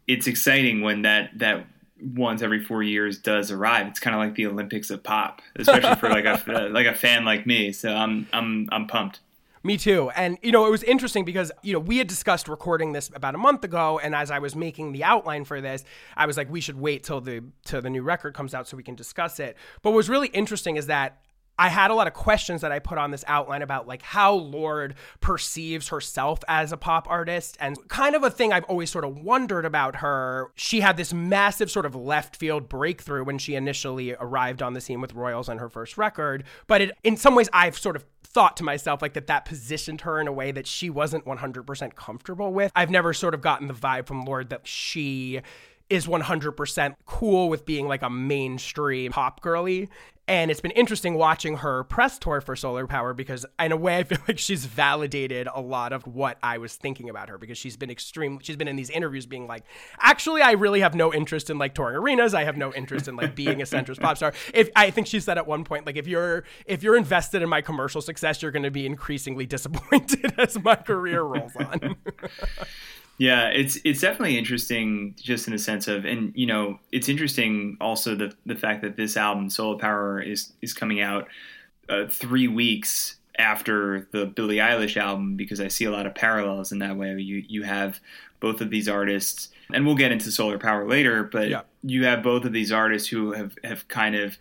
It's 0.07 0.27
exciting 0.27 0.83
when 0.83 1.03
that 1.03 1.31
that 1.39 1.67
once 2.01 2.43
every 2.43 2.63
four 2.63 2.83
years 2.83 3.19
does 3.19 3.51
arrive. 3.51 3.87
It's 3.87 4.01
kind 4.01 4.15
of 4.15 4.21
like 4.21 4.35
the 4.35 4.47
Olympics 4.47 4.91
of 4.91 5.03
pop, 5.03 5.43
especially 5.57 5.97
for 5.97 6.09
like 6.09 6.25
a 6.25 6.43
uh, 6.67 6.71
like 6.71 6.87
a 6.87 6.95
fan 6.95 7.25
like 7.25 7.47
me. 7.47 7.73
So 7.73 7.95
I'm 7.95 8.27
I'm 8.33 8.69
I'm 8.73 8.87
pumped. 8.87 9.21
Me 9.67 9.77
too. 9.77 10.11
And, 10.11 10.39
you 10.43 10.53
know, 10.53 10.65
it 10.65 10.71
was 10.71 10.85
interesting 10.85 11.25
because, 11.25 11.51
you 11.63 11.73
know, 11.73 11.81
we 11.81 11.99
had 11.99 12.07
discussed 12.07 12.47
recording 12.47 12.93
this 12.93 13.11
about 13.13 13.35
a 13.35 13.39
month 13.39 13.65
ago. 13.65 13.99
And 13.99 14.15
as 14.15 14.31
I 14.31 14.39
was 14.39 14.55
making 14.55 14.93
the 14.93 15.03
outline 15.03 15.45
for 15.45 15.61
this, 15.61 15.85
I 16.17 16.27
was 16.27 16.37
like, 16.37 16.49
we 16.49 16.61
should 16.61 16.79
wait 16.79 17.03
till 17.03 17.21
the, 17.21 17.43
till 17.65 17.83
the 17.83 17.91
new 17.91 18.03
record 18.03 18.33
comes 18.33 18.55
out 18.55 18.69
so 18.69 18.77
we 18.77 18.85
can 18.85 18.95
discuss 18.95 19.41
it. 19.41 19.57
But 19.83 19.91
what 19.91 19.97
was 19.97 20.09
really 20.09 20.29
interesting 20.29 20.77
is 20.77 20.87
that 20.87 21.19
I 21.59 21.69
had 21.69 21.91
a 21.91 21.95
lot 21.95 22.07
of 22.07 22.13
questions 22.13 22.61
that 22.61 22.73
I 22.73 22.79
put 22.79 22.99
on 22.99 23.11
this 23.11 23.25
outline 23.27 23.63
about 23.63 23.87
like 23.87 24.03
how 24.03 24.35
Lorde 24.35 24.95
perceives 25.21 25.89
herself 25.89 26.41
as 26.49 26.73
a 26.73 26.77
pop 26.77 27.09
artist 27.09 27.57
and 27.61 27.77
kind 27.89 28.15
of 28.15 28.23
a 28.23 28.31
thing 28.31 28.53
I've 28.53 28.65
always 28.65 28.91
sort 28.91 29.05
of 29.05 29.19
wondered 29.19 29.65
about 29.65 29.97
her. 29.97 30.51
She 30.55 30.81
had 30.81 30.97
this 30.97 31.15
massive 31.15 31.71
sort 31.71 31.87
of 31.87 31.95
left 31.95 32.37
field 32.37 32.69
breakthrough 32.69 33.25
when 33.25 33.39
she 33.39 33.55
initially 33.55 34.15
arrived 34.15 34.63
on 34.63 34.75
the 34.75 34.81
scene 34.81 35.01
with 35.01 35.15
Royals 35.15 35.49
on 35.49 35.59
her 35.59 35.69
first 35.69 35.97
record, 35.97 36.45
but 36.67 36.81
it 36.81 36.93
in 37.05 37.17
some 37.17 37.35
ways 37.35 37.49
I've 37.53 37.79
sort 37.79 37.97
of 37.97 38.05
thought 38.23 38.57
to 38.59 38.65
myself 38.65 39.01
like 39.01 39.15
that 39.15 39.29
that 39.29 39.47
positioned 39.47 40.03
her 40.03 40.21
in 40.21 40.29
a 40.29 40.33
way 40.33 40.53
that 40.53 40.67
she 40.67 40.91
wasn't 40.91 41.25
100% 41.25 41.95
comfortable 41.95 42.53
with. 42.53 42.71
I've 42.77 42.91
never 42.91 43.15
sort 43.15 43.33
of 43.33 43.41
gotten 43.41 43.67
the 43.67 43.75
vibe 43.75 44.07
from 44.07 44.27
Lorde 44.27 44.51
that 44.51 44.67
she 44.67 45.41
is 45.89 46.07
100% 46.07 46.95
cool 47.07 47.49
with 47.49 47.65
being 47.65 47.89
like 47.89 48.03
a 48.03 48.11
mainstream 48.11 49.13
pop 49.13 49.41
girly. 49.41 49.89
And 50.29 50.51
it's 50.51 50.61
been 50.61 50.73
interesting 50.73 51.15
watching 51.15 51.59
her 51.59 51.85
press 51.85 52.19
tour 52.19 52.41
for 52.41 52.57
Solar 52.57 52.89
Power 52.89 53.15
because, 53.15 53.47
in 53.61 53.71
a 53.71 53.77
way, 53.77 53.99
I 53.99 54.05
feel 54.05 54.19
like 54.29 54.39
she's 54.39 54.67
validated 54.67 55.49
a 55.55 55.61
lot 55.61 55.93
of 55.93 56.05
what 56.07 56.39
I 56.43 56.59
was 56.59 56.75
thinking 56.75 57.09
about 57.09 57.29
her 57.29 57.39
because 57.39 57.57
she's 57.57 57.77
been 57.77 57.91
extreme. 57.91 58.41
She's 58.43 58.57
been 58.57 58.67
in 58.67 58.75
these 58.75 58.91
interviews 58.91 59.25
being 59.27 59.47
like, 59.47 59.63
actually, 60.01 60.43
I 60.43 60.53
really 60.53 60.81
have 60.81 60.97
no 60.97 61.15
interest 61.15 61.49
in 61.49 61.59
like 61.59 61.75
touring 61.75 61.97
arenas. 61.97 62.35
I 62.35 62.43
have 62.43 62.57
no 62.57 62.73
interest 62.75 63.07
in 63.07 63.15
like 63.15 63.37
being 63.37 63.63
a 63.63 63.65
centrist 63.65 64.01
pop 64.01 64.17
star. 64.17 64.33
If 64.53 64.69
I 64.75 64.91
think 64.91 65.07
she 65.07 65.21
said 65.21 65.39
at 65.39 65.47
one 65.47 65.63
point, 65.63 65.87
like, 65.87 65.97
if 65.97 66.09
you're 66.09 66.43
if 66.67 66.83
you're 66.83 66.97
invested 66.97 67.43
in 67.43 67.49
my 67.49 67.61
commercial 67.61 68.01
success, 68.01 68.43
you're 68.43 68.51
going 68.51 68.65
to 68.65 68.71
be 68.71 68.85
increasingly 68.85 69.47
disappointed 69.57 70.35
as 70.39 70.61
my 70.63 70.75
career 70.75 71.23
rolls 71.23 71.55
on. 71.57 71.97
Yeah, 73.19 73.49
it's 73.49 73.79
it's 73.85 74.01
definitely 74.01 74.37
interesting, 74.37 75.15
just 75.21 75.47
in 75.47 75.53
the 75.55 75.59
sense 75.59 75.89
of, 75.89 76.05
and 76.05 76.33
you 76.37 76.47
know, 76.47 76.79
it's 76.93 77.09
interesting 77.09 77.77
also 77.81 78.15
the 78.15 78.35
the 78.45 78.57
fact 78.57 78.83
that 78.83 78.97
this 78.97 79.17
album, 79.17 79.49
Solar 79.49 79.79
Power, 79.79 80.21
is 80.21 80.53
is 80.61 80.75
coming 80.75 81.01
out 81.01 81.29
uh, 81.89 82.07
three 82.09 82.47
weeks 82.49 83.17
after 83.39 84.07
the 84.13 84.27
Billie 84.27 84.57
Eilish 84.57 84.97
album, 84.97 85.37
because 85.37 85.61
I 85.61 85.69
see 85.69 85.85
a 85.87 85.91
lot 85.91 86.07
of 86.07 86.15
parallels 86.15 86.73
in 86.73 86.79
that 86.81 86.97
way. 86.97 87.19
You 87.19 87.43
you 87.49 87.63
have 87.63 88.01
both 88.41 88.61
of 88.61 88.69
these 88.69 88.87
artists, 88.89 89.49
and 89.73 89.87
we'll 89.87 89.95
get 89.97 90.13
into 90.13 90.31
Solar 90.31 90.59
Power 90.59 90.87
later, 90.87 91.25
but 91.25 91.49
Yeah. 91.49 91.63
you 91.83 92.05
have 92.05 92.23
both 92.23 92.45
of 92.45 92.53
these 92.53 92.71
artists 92.71 93.09
who 93.09 93.33
have 93.33 93.55
have 93.65 93.89
kind 93.89 94.15
of 94.15 94.37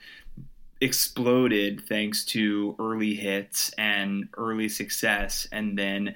exploded 0.81 1.81
thanks 1.87 2.25
to 2.25 2.75
early 2.79 3.15
hits 3.15 3.69
and 3.77 4.27
early 4.37 4.67
success 4.67 5.47
and 5.53 5.77
then 5.79 6.13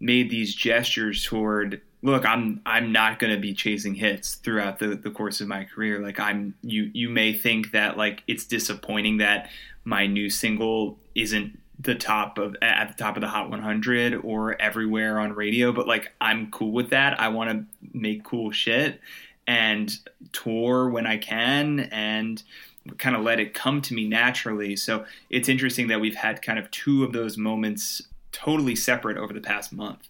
made 0.00 0.30
these 0.30 0.54
gestures 0.54 1.22
toward 1.24 1.82
look 2.02 2.24
i'm 2.24 2.60
i'm 2.66 2.92
not 2.92 3.18
going 3.18 3.32
to 3.32 3.40
be 3.40 3.52
chasing 3.52 3.94
hits 3.94 4.36
throughout 4.36 4.78
the, 4.78 4.88
the 4.88 5.10
course 5.10 5.40
of 5.40 5.48
my 5.48 5.64
career 5.64 6.00
like 6.00 6.18
i'm 6.20 6.54
you 6.62 6.90
you 6.92 7.08
may 7.08 7.32
think 7.32 7.72
that 7.72 7.96
like 7.96 8.22
it's 8.26 8.44
disappointing 8.44 9.18
that 9.18 9.50
my 9.84 10.06
new 10.06 10.30
single 10.30 10.98
isn't 11.14 11.58
the 11.80 11.94
top 11.94 12.38
of 12.38 12.56
at 12.60 12.88
the 12.88 13.02
top 13.02 13.16
of 13.16 13.20
the 13.20 13.28
hot 13.28 13.50
100 13.50 14.14
or 14.24 14.60
everywhere 14.60 15.18
on 15.18 15.32
radio 15.32 15.72
but 15.72 15.86
like 15.86 16.12
i'm 16.20 16.50
cool 16.50 16.72
with 16.72 16.90
that 16.90 17.18
i 17.20 17.28
want 17.28 17.50
to 17.50 17.88
make 17.92 18.24
cool 18.24 18.50
shit 18.50 19.00
and 19.46 19.98
tour 20.32 20.88
when 20.88 21.06
i 21.06 21.16
can 21.16 21.80
and 21.92 22.42
kind 22.96 23.14
of 23.14 23.22
let 23.22 23.38
it 23.40 23.54
come 23.54 23.82
to 23.82 23.94
me 23.94 24.08
naturally. 24.08 24.76
So 24.76 25.04
it's 25.28 25.48
interesting 25.48 25.88
that 25.88 26.00
we've 26.00 26.14
had 26.14 26.40
kind 26.40 26.58
of 26.58 26.70
two 26.70 27.04
of 27.04 27.12
those 27.12 27.36
moments 27.36 28.02
totally 28.32 28.76
separate 28.76 29.18
over 29.18 29.32
the 29.32 29.40
past 29.40 29.72
month. 29.72 30.08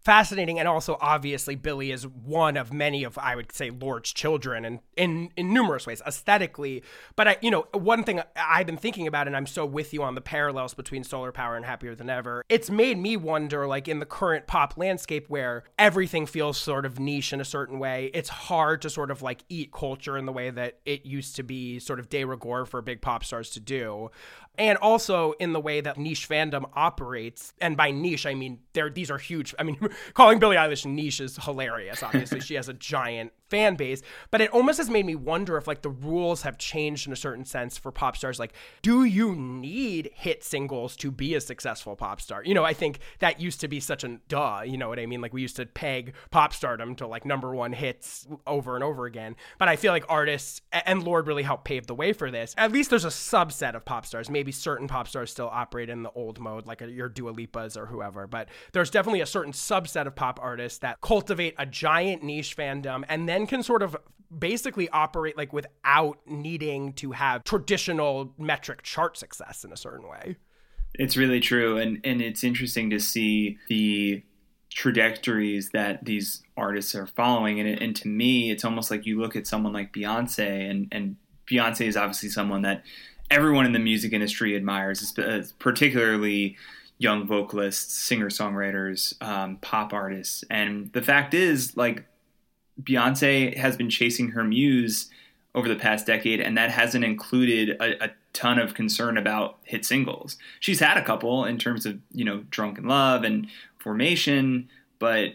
Fascinating 0.00 0.58
and 0.58 0.68
also 0.68 0.96
obviously 1.00 1.54
Billie 1.54 1.90
is 1.90 2.06
one 2.06 2.56
of 2.56 2.72
many 2.72 3.04
of 3.04 3.18
i 3.18 3.34
would 3.34 3.52
say 3.52 3.70
Lorde's 3.70 4.12
children 4.12 4.64
and 4.64 4.80
in 4.96 5.30
in 5.36 5.52
numerous 5.52 5.86
ways 5.86 6.00
aesthetically. 6.06 6.82
But 7.16 7.28
i 7.28 7.36
you 7.40 7.50
know 7.50 7.66
one 7.72 8.04
thing 8.04 8.20
i've 8.36 8.66
been 8.66 8.76
thinking 8.76 9.06
about 9.06 9.26
and 9.26 9.36
i'm 9.36 9.46
so 9.46 9.64
with 9.66 9.92
you 9.92 10.02
on 10.02 10.14
the 10.14 10.20
parallels 10.20 10.74
between 10.74 11.04
solar 11.04 11.32
power 11.32 11.56
and 11.56 11.64
happier 11.64 11.94
than 11.94 12.08
ever 12.10 12.44
it's 12.48 12.70
made 12.70 12.98
me 12.98 13.16
wonder 13.16 13.66
like 13.66 13.88
in 13.88 13.98
the 13.98 14.06
current 14.06 14.46
pop 14.46 14.76
landscape 14.76 15.28
where 15.28 15.64
everything 15.78 16.26
feels 16.26 16.58
sort 16.58 16.86
of 16.86 16.98
niche 16.98 17.32
in 17.32 17.40
a 17.40 17.44
certain 17.44 17.78
way 17.78 18.10
it's 18.14 18.28
hard 18.28 18.80
to 18.82 18.90
sort 18.90 19.10
of 19.10 19.22
like 19.22 19.44
eat 19.48 19.72
culture 19.72 20.16
in 20.16 20.26
the 20.26 20.32
way 20.32 20.50
that 20.50 20.78
it 20.84 21.04
used 21.04 21.36
to 21.36 21.42
be 21.42 21.78
sort 21.78 21.98
of 21.98 22.08
de 22.08 22.24
rigueur 22.24 22.64
for 22.64 22.80
big 22.82 23.00
pop 23.00 23.24
stars 23.24 23.50
to 23.50 23.60
do 23.60 24.10
and 24.58 24.76
also 24.78 25.32
in 25.38 25.52
the 25.52 25.60
way 25.60 25.80
that 25.80 25.96
niche 25.96 26.28
fandom 26.28 26.68
operates. 26.74 27.52
And 27.60 27.76
by 27.76 27.90
niche, 27.92 28.26
I 28.26 28.34
mean 28.34 28.58
there 28.72 28.90
these 28.90 29.10
are 29.10 29.18
huge. 29.18 29.54
I 29.58 29.62
mean, 29.62 29.78
calling 30.14 30.38
Billie 30.38 30.56
Eilish 30.56 30.84
niche 30.84 31.20
is 31.20 31.36
hilarious. 31.36 32.02
Obviously, 32.02 32.40
she 32.48 32.54
has 32.54 32.68
a 32.68 32.74
giant 32.74 33.32
fan 33.48 33.76
base, 33.76 34.02
but 34.30 34.40
it 34.40 34.50
almost 34.50 34.78
has 34.78 34.90
made 34.90 35.06
me 35.06 35.14
wonder 35.14 35.56
if 35.56 35.66
like 35.66 35.82
the 35.82 35.90
rules 35.90 36.42
have 36.42 36.58
changed 36.58 37.06
in 37.06 37.12
a 37.12 37.16
certain 37.16 37.44
sense 37.44 37.78
for 37.78 37.90
pop 37.90 38.16
stars. 38.16 38.38
Like, 38.38 38.52
do 38.82 39.04
you 39.04 39.34
need 39.34 40.10
hit 40.14 40.44
singles 40.44 40.96
to 40.96 41.10
be 41.10 41.34
a 41.34 41.40
successful 41.40 41.96
pop 41.96 42.20
star? 42.20 42.42
You 42.44 42.54
know, 42.54 42.64
I 42.64 42.72
think 42.72 43.00
that 43.20 43.40
used 43.40 43.60
to 43.60 43.68
be 43.68 43.80
such 43.80 44.04
a 44.04 44.18
duh. 44.28 44.62
You 44.64 44.76
know 44.76 44.88
what 44.88 44.98
I 44.98 45.06
mean? 45.06 45.20
Like 45.20 45.32
we 45.32 45.42
used 45.42 45.56
to 45.56 45.66
peg 45.66 46.14
pop 46.30 46.52
stardom 46.52 46.94
to 46.96 47.06
like 47.06 47.24
number 47.24 47.54
one 47.54 47.72
hits 47.72 48.26
over 48.46 48.74
and 48.74 48.84
over 48.84 49.06
again. 49.06 49.36
But 49.58 49.68
I 49.68 49.76
feel 49.76 49.92
like 49.92 50.04
artists 50.08 50.60
and 50.72 51.02
Lorde 51.02 51.26
really 51.26 51.42
helped 51.42 51.64
pave 51.64 51.86
the 51.86 51.94
way 51.94 52.12
for 52.12 52.30
this. 52.30 52.54
At 52.56 52.72
least 52.72 52.90
there's 52.90 53.04
a 53.04 53.08
subset 53.08 53.74
of 53.74 53.84
pop 53.84 54.06
stars. 54.06 54.30
Maybe 54.30 54.52
certain 54.52 54.88
pop 54.88 55.08
stars 55.08 55.30
still 55.30 55.48
operate 55.52 55.88
in 55.88 56.02
the 56.02 56.10
old 56.10 56.38
mode, 56.38 56.66
like 56.66 56.80
your 56.80 57.08
Dua 57.08 57.32
Lipas 57.32 57.76
or 57.76 57.86
whoever. 57.86 58.26
But 58.26 58.48
there's 58.72 58.90
definitely 58.90 59.20
a 59.20 59.26
certain 59.26 59.52
subset 59.52 60.06
of 60.06 60.14
pop 60.14 60.38
artists 60.42 60.78
that 60.80 61.00
cultivate 61.00 61.54
a 61.58 61.66
giant 61.66 62.22
niche 62.22 62.56
fandom 62.56 63.04
and 63.08 63.28
then 63.28 63.37
can 63.46 63.62
sort 63.62 63.82
of 63.82 63.96
basically 64.36 64.88
operate 64.90 65.36
like 65.36 65.52
without 65.52 66.18
needing 66.26 66.92
to 66.94 67.12
have 67.12 67.44
traditional 67.44 68.34
metric 68.38 68.82
chart 68.82 69.16
success 69.16 69.64
in 69.64 69.72
a 69.72 69.76
certain 69.76 70.08
way. 70.08 70.36
It's 70.94 71.16
really 71.16 71.40
true, 71.40 71.76
and 71.78 72.00
and 72.04 72.20
it's 72.20 72.42
interesting 72.42 72.90
to 72.90 72.98
see 72.98 73.58
the 73.68 74.22
trajectories 74.70 75.70
that 75.70 76.04
these 76.04 76.42
artists 76.56 76.94
are 76.94 77.06
following. 77.06 77.58
And, 77.60 77.68
and 77.80 77.96
to 77.96 78.08
me, 78.08 78.50
it's 78.50 78.64
almost 78.64 78.90
like 78.90 79.06
you 79.06 79.20
look 79.20 79.36
at 79.36 79.46
someone 79.46 79.72
like 79.72 79.92
Beyonce, 79.92 80.70
and 80.70 80.88
and 80.90 81.16
Beyonce 81.50 81.86
is 81.86 81.96
obviously 81.96 82.30
someone 82.30 82.62
that 82.62 82.82
everyone 83.30 83.66
in 83.66 83.72
the 83.72 83.78
music 83.78 84.12
industry 84.12 84.56
admires, 84.56 85.16
uh, 85.18 85.42
particularly 85.58 86.56
young 86.98 87.26
vocalists, 87.26 87.94
singer 87.94 88.28
songwriters, 88.28 89.20
um, 89.22 89.56
pop 89.58 89.92
artists. 89.92 90.42
And 90.50 90.92
the 90.92 91.02
fact 91.02 91.34
is, 91.34 91.76
like 91.76 92.04
Beyonce 92.82 93.56
has 93.56 93.76
been 93.76 93.90
chasing 93.90 94.30
her 94.30 94.44
muse 94.44 95.10
over 95.54 95.68
the 95.68 95.76
past 95.76 96.06
decade, 96.06 96.40
and 96.40 96.56
that 96.56 96.70
hasn't 96.70 97.04
included 97.04 97.70
a, 97.80 98.04
a 98.04 98.10
ton 98.32 98.58
of 98.58 98.74
concern 98.74 99.16
about 99.16 99.58
hit 99.64 99.84
singles. 99.84 100.36
She's 100.60 100.80
had 100.80 100.96
a 100.96 101.04
couple 101.04 101.44
in 101.44 101.58
terms 101.58 101.86
of 101.86 101.98
you 102.12 102.24
know 102.24 102.44
"Drunk 102.50 102.78
in 102.78 102.86
Love" 102.86 103.24
and 103.24 103.48
"Formation," 103.78 104.68
but 104.98 105.34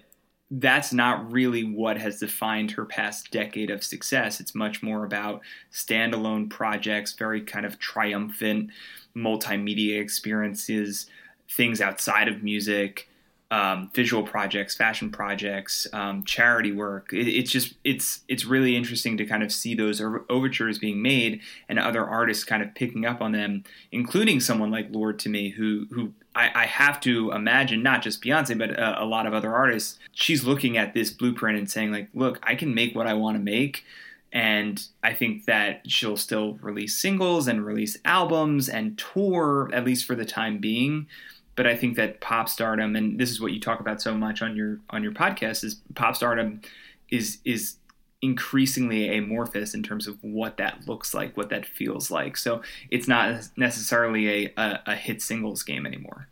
that's 0.51 0.93
not 0.93 1.31
really 1.31 1.63
what 1.63 1.97
has 1.97 2.19
defined 2.19 2.71
her 2.71 2.85
past 2.85 3.31
decade 3.31 3.71
of 3.71 3.83
success. 3.83 4.39
It's 4.39 4.53
much 4.53 4.83
more 4.83 5.03
about 5.03 5.41
standalone 5.71 6.49
projects, 6.49 7.13
very 7.13 7.41
kind 7.41 7.65
of 7.65 7.79
triumphant 7.79 8.69
multimedia 9.15 9.99
experiences, 9.99 11.07
things 11.49 11.81
outside 11.81 12.27
of 12.27 12.43
music 12.43 13.09
um, 13.53 13.91
visual 13.93 14.23
projects, 14.23 14.75
fashion 14.75 15.11
projects, 15.11 15.85
um, 15.93 16.23
charity 16.23 16.71
work. 16.71 17.13
It, 17.13 17.27
it's 17.27 17.51
just 17.51 17.75
it's 17.83 18.21
it's 18.27 18.45
really 18.45 18.75
interesting 18.75 19.15
to 19.17 19.25
kind 19.25 19.43
of 19.43 19.51
see 19.51 19.75
those 19.75 20.01
over- 20.01 20.25
overtures 20.27 20.79
being 20.79 21.03
made 21.03 21.39
and 21.69 21.77
other 21.77 22.03
artists 22.03 22.43
kind 22.43 22.63
of 22.63 22.73
picking 22.73 23.05
up 23.05 23.21
on 23.21 23.31
them, 23.31 23.63
including 23.91 24.39
someone 24.39 24.71
like 24.71 24.87
Lorde 24.89 25.19
to 25.19 25.29
me, 25.29 25.49
who 25.49 25.85
who 25.91 26.13
I, 26.33 26.49
I 26.55 26.65
have 26.65 26.99
to 27.01 27.31
imagine 27.31 27.83
not 27.83 28.01
just 28.01 28.23
Beyonce 28.23 28.57
but 28.57 28.71
a 28.79 29.05
lot 29.05 29.27
of 29.27 29.35
other 29.35 29.53
artists. 29.53 29.99
She's 30.13 30.43
looking 30.43 30.75
at 30.75 30.95
this 30.95 31.11
blueprint 31.11 31.59
and 31.59 31.69
saying 31.69 31.91
like, 31.91 32.09
look, 32.15 32.39
I 32.41 32.55
can 32.55 32.73
make 32.73 32.95
what 32.95 33.05
I 33.05 33.13
want 33.13 33.37
to 33.37 33.43
make. 33.43 33.83
And 34.31 34.83
I 35.03 35.13
think 35.13 35.45
that 35.45 35.81
she'll 35.85 36.17
still 36.17 36.55
release 36.55 36.99
singles 36.99 37.47
and 37.47 37.63
release 37.63 37.99
albums 38.03 38.67
and 38.67 38.97
tour, 38.97 39.69
at 39.71 39.85
least 39.85 40.05
for 40.05 40.15
the 40.15 40.25
time 40.25 40.57
being 40.57 41.05
but 41.55 41.67
I 41.67 41.75
think 41.75 41.95
that 41.97 42.21
pop 42.21 42.49
stardom, 42.49 42.95
and 42.95 43.19
this 43.19 43.29
is 43.29 43.39
what 43.39 43.51
you 43.51 43.59
talk 43.59 43.79
about 43.79 44.01
so 44.01 44.13
much 44.15 44.41
on 44.41 44.55
your 44.55 44.79
on 44.89 45.03
your 45.03 45.11
podcast, 45.11 45.63
is 45.63 45.81
pop 45.95 46.15
stardom 46.15 46.61
is 47.09 47.39
is 47.45 47.77
increasingly 48.21 49.15
amorphous 49.17 49.73
in 49.73 49.83
terms 49.83 50.07
of 50.07 50.17
what 50.23 50.55
that 50.57 50.87
looks 50.87 51.13
like, 51.13 51.35
what 51.35 51.49
that 51.49 51.65
feels 51.65 52.09
like. 52.09 52.37
So 52.37 52.61
it's 52.89 53.07
not 53.07 53.49
necessarily 53.57 54.45
a, 54.45 54.53
a, 54.55 54.79
a 54.87 54.95
hit 54.95 55.21
singles 55.21 55.61
game 55.61 55.85
anymore. 55.85 56.29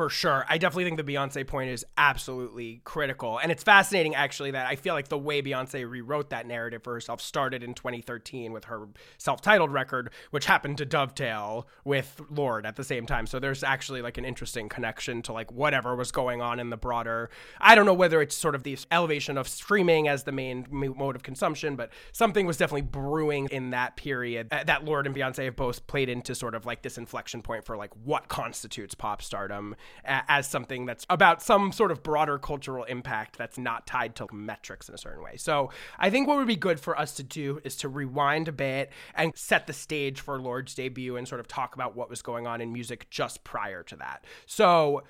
For 0.00 0.08
sure. 0.08 0.46
I 0.48 0.56
definitely 0.56 0.84
think 0.84 0.96
the 0.96 1.12
Beyonce 1.12 1.46
point 1.46 1.68
is 1.68 1.84
absolutely 1.98 2.80
critical. 2.84 3.36
And 3.36 3.52
it's 3.52 3.62
fascinating, 3.62 4.14
actually, 4.14 4.52
that 4.52 4.66
I 4.66 4.74
feel 4.74 4.94
like 4.94 5.08
the 5.08 5.18
way 5.18 5.42
Beyonce 5.42 5.86
rewrote 5.86 6.30
that 6.30 6.46
narrative 6.46 6.82
for 6.82 6.94
herself 6.94 7.20
started 7.20 7.62
in 7.62 7.74
2013 7.74 8.50
with 8.50 8.64
her 8.64 8.88
self 9.18 9.42
titled 9.42 9.70
record, 9.74 10.08
which 10.30 10.46
happened 10.46 10.78
to 10.78 10.86
dovetail 10.86 11.68
with 11.84 12.18
Lorde 12.30 12.64
at 12.64 12.76
the 12.76 12.82
same 12.82 13.04
time. 13.04 13.26
So 13.26 13.38
there's 13.38 13.62
actually 13.62 14.00
like 14.00 14.16
an 14.16 14.24
interesting 14.24 14.70
connection 14.70 15.20
to 15.20 15.34
like 15.34 15.52
whatever 15.52 15.94
was 15.94 16.10
going 16.10 16.40
on 16.40 16.58
in 16.60 16.70
the 16.70 16.78
broader. 16.78 17.28
I 17.60 17.74
don't 17.74 17.84
know 17.84 17.92
whether 17.92 18.22
it's 18.22 18.34
sort 18.34 18.54
of 18.54 18.62
the 18.62 18.78
elevation 18.90 19.36
of 19.36 19.48
streaming 19.48 20.08
as 20.08 20.22
the 20.22 20.32
main 20.32 20.66
mode 20.70 21.14
of 21.14 21.22
consumption, 21.22 21.76
but 21.76 21.90
something 22.12 22.46
was 22.46 22.56
definitely 22.56 22.88
brewing 22.88 23.48
in 23.50 23.72
that 23.72 23.96
period 23.96 24.48
uh, 24.50 24.64
that 24.64 24.82
Lorde 24.82 25.08
and 25.08 25.14
Beyonce 25.14 25.44
have 25.44 25.56
both 25.56 25.86
played 25.86 26.08
into 26.08 26.34
sort 26.34 26.54
of 26.54 26.64
like 26.64 26.80
this 26.80 26.96
inflection 26.96 27.42
point 27.42 27.66
for 27.66 27.76
like 27.76 27.90
what 28.02 28.28
constitutes 28.28 28.94
pop 28.94 29.20
stardom 29.20 29.76
as 30.04 30.48
something 30.48 30.86
that's 30.86 31.06
about 31.10 31.42
some 31.42 31.72
sort 31.72 31.90
of 31.90 32.02
broader 32.02 32.38
cultural 32.38 32.84
impact 32.84 33.38
that's 33.38 33.58
not 33.58 33.86
tied 33.86 34.14
to 34.16 34.26
metrics 34.32 34.88
in 34.88 34.94
a 34.94 34.98
certain 34.98 35.22
way. 35.22 35.36
So 35.36 35.70
I 35.98 36.10
think 36.10 36.28
what 36.28 36.36
would 36.38 36.46
be 36.46 36.56
good 36.56 36.80
for 36.80 36.98
us 36.98 37.14
to 37.16 37.22
do 37.22 37.60
is 37.64 37.76
to 37.76 37.88
rewind 37.88 38.48
a 38.48 38.52
bit 38.52 38.90
and 39.14 39.36
set 39.36 39.66
the 39.66 39.72
stage 39.72 40.20
for 40.20 40.40
Lorde's 40.40 40.74
debut 40.74 41.16
and 41.16 41.26
sort 41.26 41.40
of 41.40 41.48
talk 41.48 41.74
about 41.74 41.96
what 41.96 42.10
was 42.10 42.22
going 42.22 42.46
on 42.46 42.60
in 42.60 42.72
music 42.72 43.08
just 43.10 43.44
prior 43.44 43.82
to 43.84 43.96
that. 43.96 44.24
So 44.46 45.04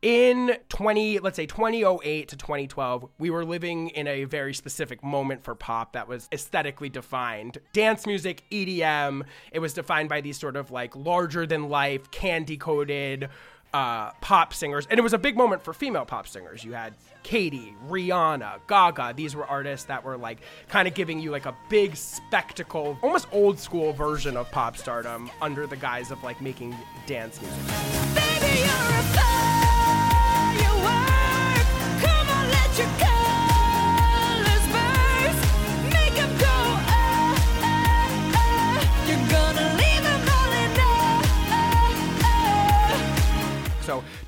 in 0.00 0.56
20 0.68 1.18
let's 1.18 1.34
say 1.34 1.44
2008 1.44 2.28
to 2.28 2.36
2012 2.36 3.08
we 3.18 3.30
were 3.30 3.44
living 3.44 3.88
in 3.88 4.06
a 4.06 4.24
very 4.24 4.54
specific 4.54 5.02
moment 5.02 5.42
for 5.42 5.56
pop 5.56 5.94
that 5.94 6.06
was 6.06 6.28
aesthetically 6.32 6.88
defined 6.88 7.58
dance 7.72 8.06
music 8.06 8.44
edm 8.52 9.24
it 9.50 9.58
was 9.58 9.74
defined 9.74 10.08
by 10.08 10.20
these 10.20 10.38
sort 10.38 10.54
of 10.54 10.70
like 10.70 10.94
larger 10.94 11.46
than 11.46 11.68
life 11.68 12.12
candy 12.12 12.56
coated 12.56 13.28
uh, 13.74 14.12
pop 14.20 14.54
singers 14.54 14.86
and 14.90 14.98
it 14.98 15.02
was 15.02 15.12
a 15.12 15.18
big 15.18 15.36
moment 15.36 15.62
for 15.62 15.72
female 15.72 16.04
pop 16.04 16.26
singers. 16.26 16.64
You 16.64 16.72
had 16.72 16.94
katy 17.22 17.74
rihanna 17.88 18.60
gaga. 18.66 19.12
These 19.14 19.36
were 19.36 19.44
artists 19.46 19.86
that 19.86 20.04
were 20.04 20.16
like 20.16 20.38
kind 20.68 20.88
of 20.88 20.94
giving 20.94 21.20
you 21.20 21.30
like 21.30 21.46
a 21.46 21.54
big 21.68 21.96
spectacle 21.96 22.98
almost 23.02 23.28
old 23.32 23.58
school 23.58 23.92
version 23.92 24.36
of 24.36 24.50
pop 24.50 24.76
stardom 24.76 25.30
under 25.42 25.66
the 25.66 25.76
guise 25.76 26.10
of 26.10 26.22
like 26.22 26.40
making 26.40 26.74
dance 27.06 27.40
music. 27.40 27.66
Baby, 28.14 29.47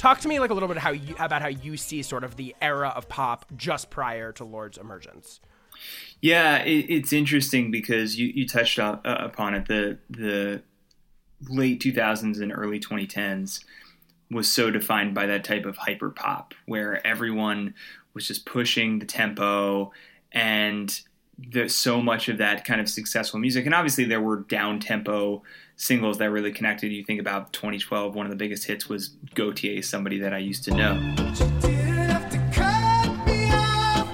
talk 0.01 0.19
to 0.19 0.29
me 0.29 0.41
like 0.41 0.51
a 0.51 0.55
little 0.55 0.69
bit 0.69 0.79
how 0.79 0.91
you 0.91 1.15
about 1.19 1.43
how 1.43 1.49
you 1.49 1.77
see 1.77 2.03
sort 2.03 2.25
of 2.25 2.37
the 2.37 2.57
era 2.63 2.89
of 2.97 3.09
pop 3.09 3.45
just 3.57 3.91
prior 3.91 4.33
to 4.33 4.45
Lorde's 4.45 4.79
emergence. 4.79 5.41
Yeah, 6.21 6.63
it, 6.63 6.87
it's 6.89 7.13
interesting 7.13 7.71
because 7.71 8.19
you, 8.19 8.29
you 8.29 8.49
touched 8.49 8.79
uh, 8.79 8.99
upon 9.05 9.55
it. 9.55 9.69
The 9.69 9.99
the 10.09 10.63
late 11.49 11.81
2000s 11.81 12.41
and 12.41 12.53
early 12.55 12.81
2010s 12.81 13.65
was 14.31 14.51
so 14.51 14.71
defined 14.71 15.15
by 15.15 15.27
that 15.27 15.45
type 15.45 15.65
of 15.65 15.77
hyper 15.77 16.11
pop 16.11 16.55
where 16.67 17.05
everyone 17.07 17.75
was 18.13 18.27
just 18.27 18.45
pushing 18.45 18.99
the 18.99 19.07
tempo 19.07 19.91
and 20.33 21.01
so 21.69 22.03
much 22.03 22.29
of 22.29 22.37
that 22.37 22.67
kind 22.67 22.79
of 22.79 22.89
successful 22.91 23.41
music 23.41 23.65
and 23.65 23.75
obviously 23.75 24.05
there 24.05 24.21
were 24.21 24.41
down 24.41 24.79
tempo 24.79 25.43
singles 25.81 26.19
that 26.19 26.31
really 26.31 26.53
connected 26.53 26.93
you 26.93 27.03
think 27.03 27.19
about 27.19 27.53
2012 27.55 28.15
one 28.15 28.27
of 28.27 28.31
the 28.31 28.37
biggest 28.37 28.65
hits 28.67 28.87
was 28.89 29.17
Gotye 29.35 29.83
somebody 29.83 30.19
that 30.19 30.35
I 30.35 30.39
used 30.39 30.63
to 30.65 30.73
know 30.73 30.95
Didn't 31.61 31.97
have 31.97 32.31
to 32.31 32.39
cut 32.53 33.27
me 33.27 33.51
off. 33.51 34.07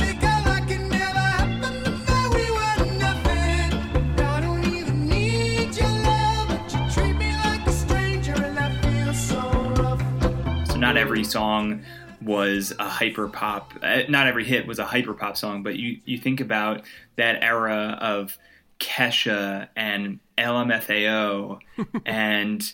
Make 0.00 0.22
out 0.24 0.46
like 0.46 0.68
it 0.70 0.80
never 0.80 1.18
happened. 1.18 1.86
That 1.86 2.30
we 2.34 2.50
were 2.50 2.98
nothing. 2.98 4.18
I 4.18 4.40
don't 4.40 4.64
even 4.74 5.08
need 5.08 5.76
your 5.76 5.88
love, 5.88 6.48
but 6.48 6.72
you 6.72 6.90
treat 6.90 7.14
me 7.16 7.32
like 7.36 7.66
a 7.68 7.72
stranger, 7.72 8.32
and 8.34 8.56
that 8.56 8.82
feels 8.82 9.20
so 9.28 10.76
not 10.76 10.96
every 10.96 11.22
song 11.22 11.82
was 12.20 12.72
a 12.80 12.88
hyper 12.88 13.28
pop. 13.28 13.72
uh, 13.82 14.02
Not 14.08 14.26
every 14.26 14.44
hit 14.44 14.66
was 14.66 14.78
a 14.80 14.84
hyper 14.84 15.14
pop 15.14 15.36
song, 15.36 15.62
but 15.62 15.76
you 15.76 16.00
you 16.04 16.18
think 16.18 16.40
about 16.40 16.82
that 17.16 17.42
era 17.44 17.96
of 18.00 18.36
Kesha 18.80 19.68
and 19.76 20.18
LMFAO 20.36 21.58
and 22.06 22.72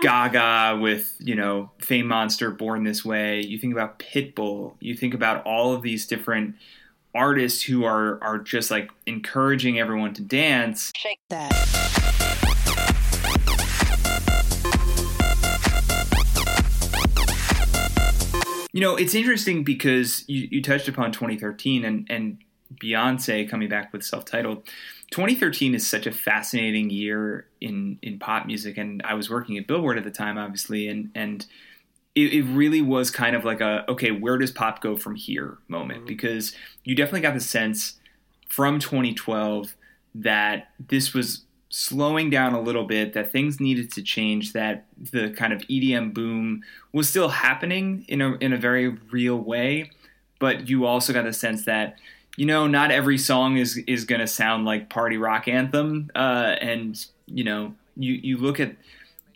Gaga 0.00 0.78
with 0.80 1.16
you 1.20 1.34
know 1.34 1.70
Fame 1.78 2.08
Monster, 2.08 2.50
Born 2.50 2.84
This 2.84 3.04
Way. 3.04 3.42
You 3.42 3.58
think 3.58 3.72
about 3.72 3.98
Pitbull. 3.98 4.74
You 4.80 4.96
think 4.96 5.14
about 5.14 5.44
all 5.44 5.72
of 5.72 5.82
these 5.82 6.06
different 6.06 6.56
artists 7.14 7.62
who 7.62 7.84
are 7.84 8.22
are 8.22 8.38
just 8.38 8.70
like 8.70 8.90
encouraging 9.06 9.78
everyone 9.78 10.12
to 10.14 10.22
dance 10.22 10.90
Shake 10.96 11.20
that. 11.28 11.52
You 18.72 18.80
know, 18.80 18.96
it's 18.96 19.14
interesting 19.14 19.62
because 19.62 20.24
you, 20.26 20.48
you 20.50 20.60
touched 20.60 20.88
upon 20.88 21.12
2013 21.12 21.84
and, 21.84 22.08
and 22.10 22.38
Beyonce 22.82 23.48
coming 23.48 23.68
back 23.68 23.92
with 23.92 24.04
self 24.04 24.24
titled. 24.24 24.68
2013 25.14 25.76
is 25.76 25.88
such 25.88 26.08
a 26.08 26.10
fascinating 26.10 26.90
year 26.90 27.46
in, 27.60 28.00
in 28.02 28.18
pop 28.18 28.46
music. 28.46 28.76
And 28.76 29.00
I 29.04 29.14
was 29.14 29.30
working 29.30 29.56
at 29.56 29.68
Billboard 29.68 29.96
at 29.96 30.02
the 30.02 30.10
time, 30.10 30.36
obviously, 30.36 30.88
and, 30.88 31.12
and 31.14 31.46
it, 32.16 32.32
it 32.32 32.42
really 32.42 32.82
was 32.82 33.12
kind 33.12 33.36
of 33.36 33.44
like 33.44 33.60
a, 33.60 33.88
okay, 33.88 34.10
where 34.10 34.36
does 34.38 34.50
pop 34.50 34.80
go 34.80 34.96
from 34.96 35.14
here 35.14 35.58
moment? 35.68 36.00
Mm-hmm. 36.00 36.08
Because 36.08 36.52
you 36.82 36.96
definitely 36.96 37.20
got 37.20 37.34
the 37.34 37.40
sense 37.40 37.94
from 38.48 38.80
2012 38.80 39.76
that 40.16 40.72
this 40.84 41.14
was 41.14 41.44
slowing 41.68 42.28
down 42.28 42.52
a 42.52 42.60
little 42.60 42.84
bit, 42.84 43.12
that 43.12 43.30
things 43.30 43.60
needed 43.60 43.92
to 43.92 44.02
change, 44.02 44.52
that 44.52 44.84
the 44.98 45.30
kind 45.30 45.52
of 45.52 45.60
EDM 45.68 46.12
boom 46.12 46.64
was 46.92 47.08
still 47.08 47.28
happening 47.28 48.04
in 48.08 48.20
a 48.20 48.32
in 48.38 48.52
a 48.52 48.56
very 48.56 48.88
real 48.88 49.38
way, 49.38 49.92
but 50.40 50.68
you 50.68 50.86
also 50.86 51.12
got 51.12 51.24
the 51.24 51.32
sense 51.32 51.66
that 51.66 51.98
you 52.36 52.46
know 52.46 52.66
not 52.66 52.90
every 52.90 53.18
song 53.18 53.56
is 53.56 53.76
is 53.86 54.04
going 54.04 54.20
to 54.20 54.26
sound 54.26 54.64
like 54.64 54.88
party 54.88 55.16
rock 55.16 55.48
anthem, 55.48 56.10
uh, 56.14 56.56
and 56.60 57.04
you 57.26 57.44
know 57.44 57.74
you 57.96 58.12
you 58.14 58.36
look 58.36 58.60
at 58.60 58.74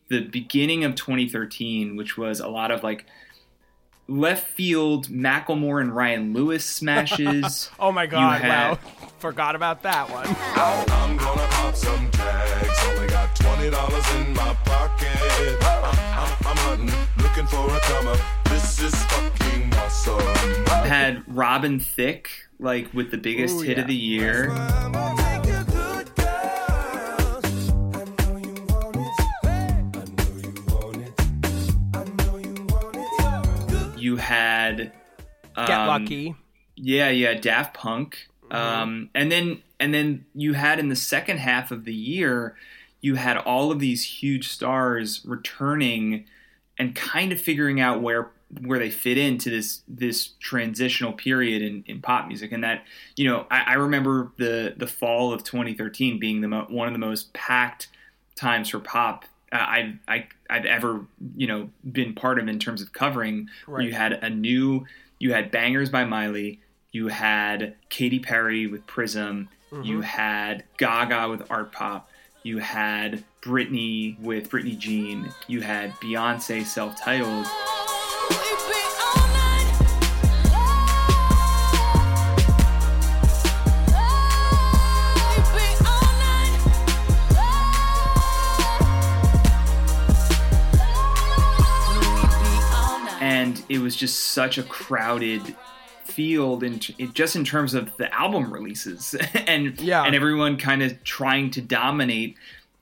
the 0.09 0.21
beginning 0.21 0.85
of 0.85 0.95
2013, 0.95 1.95
which 1.97 2.17
was 2.17 2.41
a 2.41 2.49
lot 2.49 2.71
of 2.71 2.83
like 2.83 3.05
left 4.09 4.47
field 4.53 5.07
Macklemore 5.09 5.81
and 5.83 5.95
Ryan 5.95 6.33
Lewis 6.33 6.65
smashes. 6.65 7.71
Oh 7.79 7.93
my 7.93 8.07
god, 8.07 8.41
had- 8.41 8.71
wow. 8.73 8.79
Forgot 9.19 9.55
about 9.57 9.83
that 9.83 10.09
one. 10.11 10.27
I'm 10.29 11.17
gonna 11.17 11.47
pop 11.49 11.75
some 11.75 12.11
tags. 12.13 12.79
Only 12.87 13.09
got 13.09 13.35
twenty 13.37 13.71
dollars 13.71 14.15
in 14.15 14.33
my 14.35 14.55
pocket. 14.65 15.59
I'm, 15.63 15.85
I'm, 15.95 16.47
I'm 16.47 16.57
hunting, 16.57 16.95
looking 17.23 17.47
for 17.47 17.67
a 17.75 17.81
come 17.81 18.07
up. 18.09 18.38
This 18.49 18.81
is 18.81 18.95
fucking 19.05 19.75
awesome. 19.75 20.21
had 20.87 21.23
Robin 21.27 21.79
Thicke 21.81 22.31
like 22.59 22.93
with 22.93 23.11
the 23.11 23.19
biggest 23.19 23.57
Ooh, 23.57 23.61
hit 23.61 23.77
yeah. 23.77 23.83
of 23.83 23.89
the 23.89 23.95
year. 23.95 24.51
I'm 24.51 24.93
gonna 24.93 25.23
take 25.23 25.47
you 25.47 25.65
good, 25.65 26.15
girl. 26.17 26.27
I 27.95 28.05
know 28.19 28.37
you 28.37 28.55
want 28.69 28.97
it. 28.97 29.21
I 29.55 30.05
know 30.17 30.37
you 30.39 30.55
want 30.69 30.97
it. 30.97 31.13
I 31.95 32.05
know 32.05 32.37
you 32.37 32.67
want 32.71 33.95
it. 33.95 33.99
You 33.99 34.17
had 34.17 34.93
um, 35.57 35.67
Get 35.67 35.87
lucky. 35.87 36.35
Yeah, 36.77 37.11
yeah, 37.11 37.35
Daft 37.35 37.75
Punk. 37.75 38.29
Um, 38.51 39.11
and 39.15 39.31
then 39.31 39.63
and 39.79 39.93
then 39.93 40.25
you 40.35 40.55
had 40.55 40.79
in 40.79 40.89
the 40.89 40.97
second 40.97 41.39
half 41.39 41.71
of 41.71 41.85
the 41.85 41.95
year, 41.95 42.57
you 43.01 43.17
had 43.17 43.37
all 43.37 43.71
of 43.71 43.79
these 43.79 44.05
huge 44.05 44.49
stars 44.49 45.23
returning 45.25 46.25
and 46.79 46.95
kind 46.95 47.33
of 47.33 47.41
figuring 47.41 47.81
out 47.81 48.01
where 48.01 48.31
where 48.63 48.79
they 48.79 48.91
fit 48.91 49.19
into 49.19 49.51
this 49.51 49.83
this 49.87 50.31
transitional 50.41 51.13
period 51.13 51.63
in, 51.63 51.85
in 51.87 52.01
pop 52.01 52.27
music. 52.27 52.53
And 52.53 52.65
that 52.65 52.85
you 53.17 53.29
know 53.29 53.47
I, 53.51 53.63
I 53.69 53.73
remember 53.75 54.33
the 54.39 54.75
the 54.77 54.87
fall 54.87 55.33
of 55.33 55.45
2013 55.45 56.19
being 56.19 56.41
the 56.41 56.49
mo- 56.49 56.67
one 56.69 56.87
of 56.89 56.95
the 56.95 56.99
most 56.99 57.33
packed 57.33 57.89
times 58.35 58.69
for 58.71 58.79
pop 58.79 59.25
uh, 59.53 59.57
I've 59.57 59.95
I, 60.07 60.29
I've 60.51 60.65
ever 60.65 61.05
you 61.37 61.47
know 61.47 61.71
been 61.91 62.15
part 62.15 62.39
of 62.39 62.49
in 62.49 62.59
terms 62.59 62.83
of 62.83 62.93
covering. 62.93 63.49
Where 63.67 63.81
you 63.81 63.93
had 63.93 64.13
a 64.13 64.31
new 64.31 64.87
you 65.19 65.33
had 65.33 65.53
Bangerz 65.53 65.91
by 65.91 66.05
Miley 66.05 66.61
you 66.93 67.09
had 67.09 67.75
Katy 67.91 68.19
Perry 68.19 68.67
with 68.67 68.87
Prism 68.87 69.49
you 69.83 70.01
had 70.01 70.65
Gaga 70.79 71.29
with 71.29 71.43
Art 71.51 71.73
Pop 71.73 72.09
you 72.43 72.59
had 72.59 73.23
Britney 73.43 74.19
with 74.21 74.51
Britney 74.51 74.79
Jean 74.79 75.31
you 75.47 75.61
had 75.61 75.93
Beyonce 75.95 76.65
self-titled 76.65 77.47
it 93.69 93.79
was 93.79 93.95
just 93.97 94.19
such 94.31 94.59
a 94.59 94.63
crowded 94.63 95.55
field 96.05 96.63
and 96.63 96.95
it, 96.99 97.13
just 97.13 97.37
in 97.37 97.45
terms 97.45 97.75
of 97.75 97.95
the 97.99 98.13
album 98.15 98.53
releases 98.53 99.15
and 99.47 99.79
Yeah. 99.81 100.05
and 100.05 100.15
everyone 100.15 100.57
kind 100.57 100.83
of 100.83 101.03
trying 101.05 101.51
to 101.53 101.61
dominate 101.61 102.37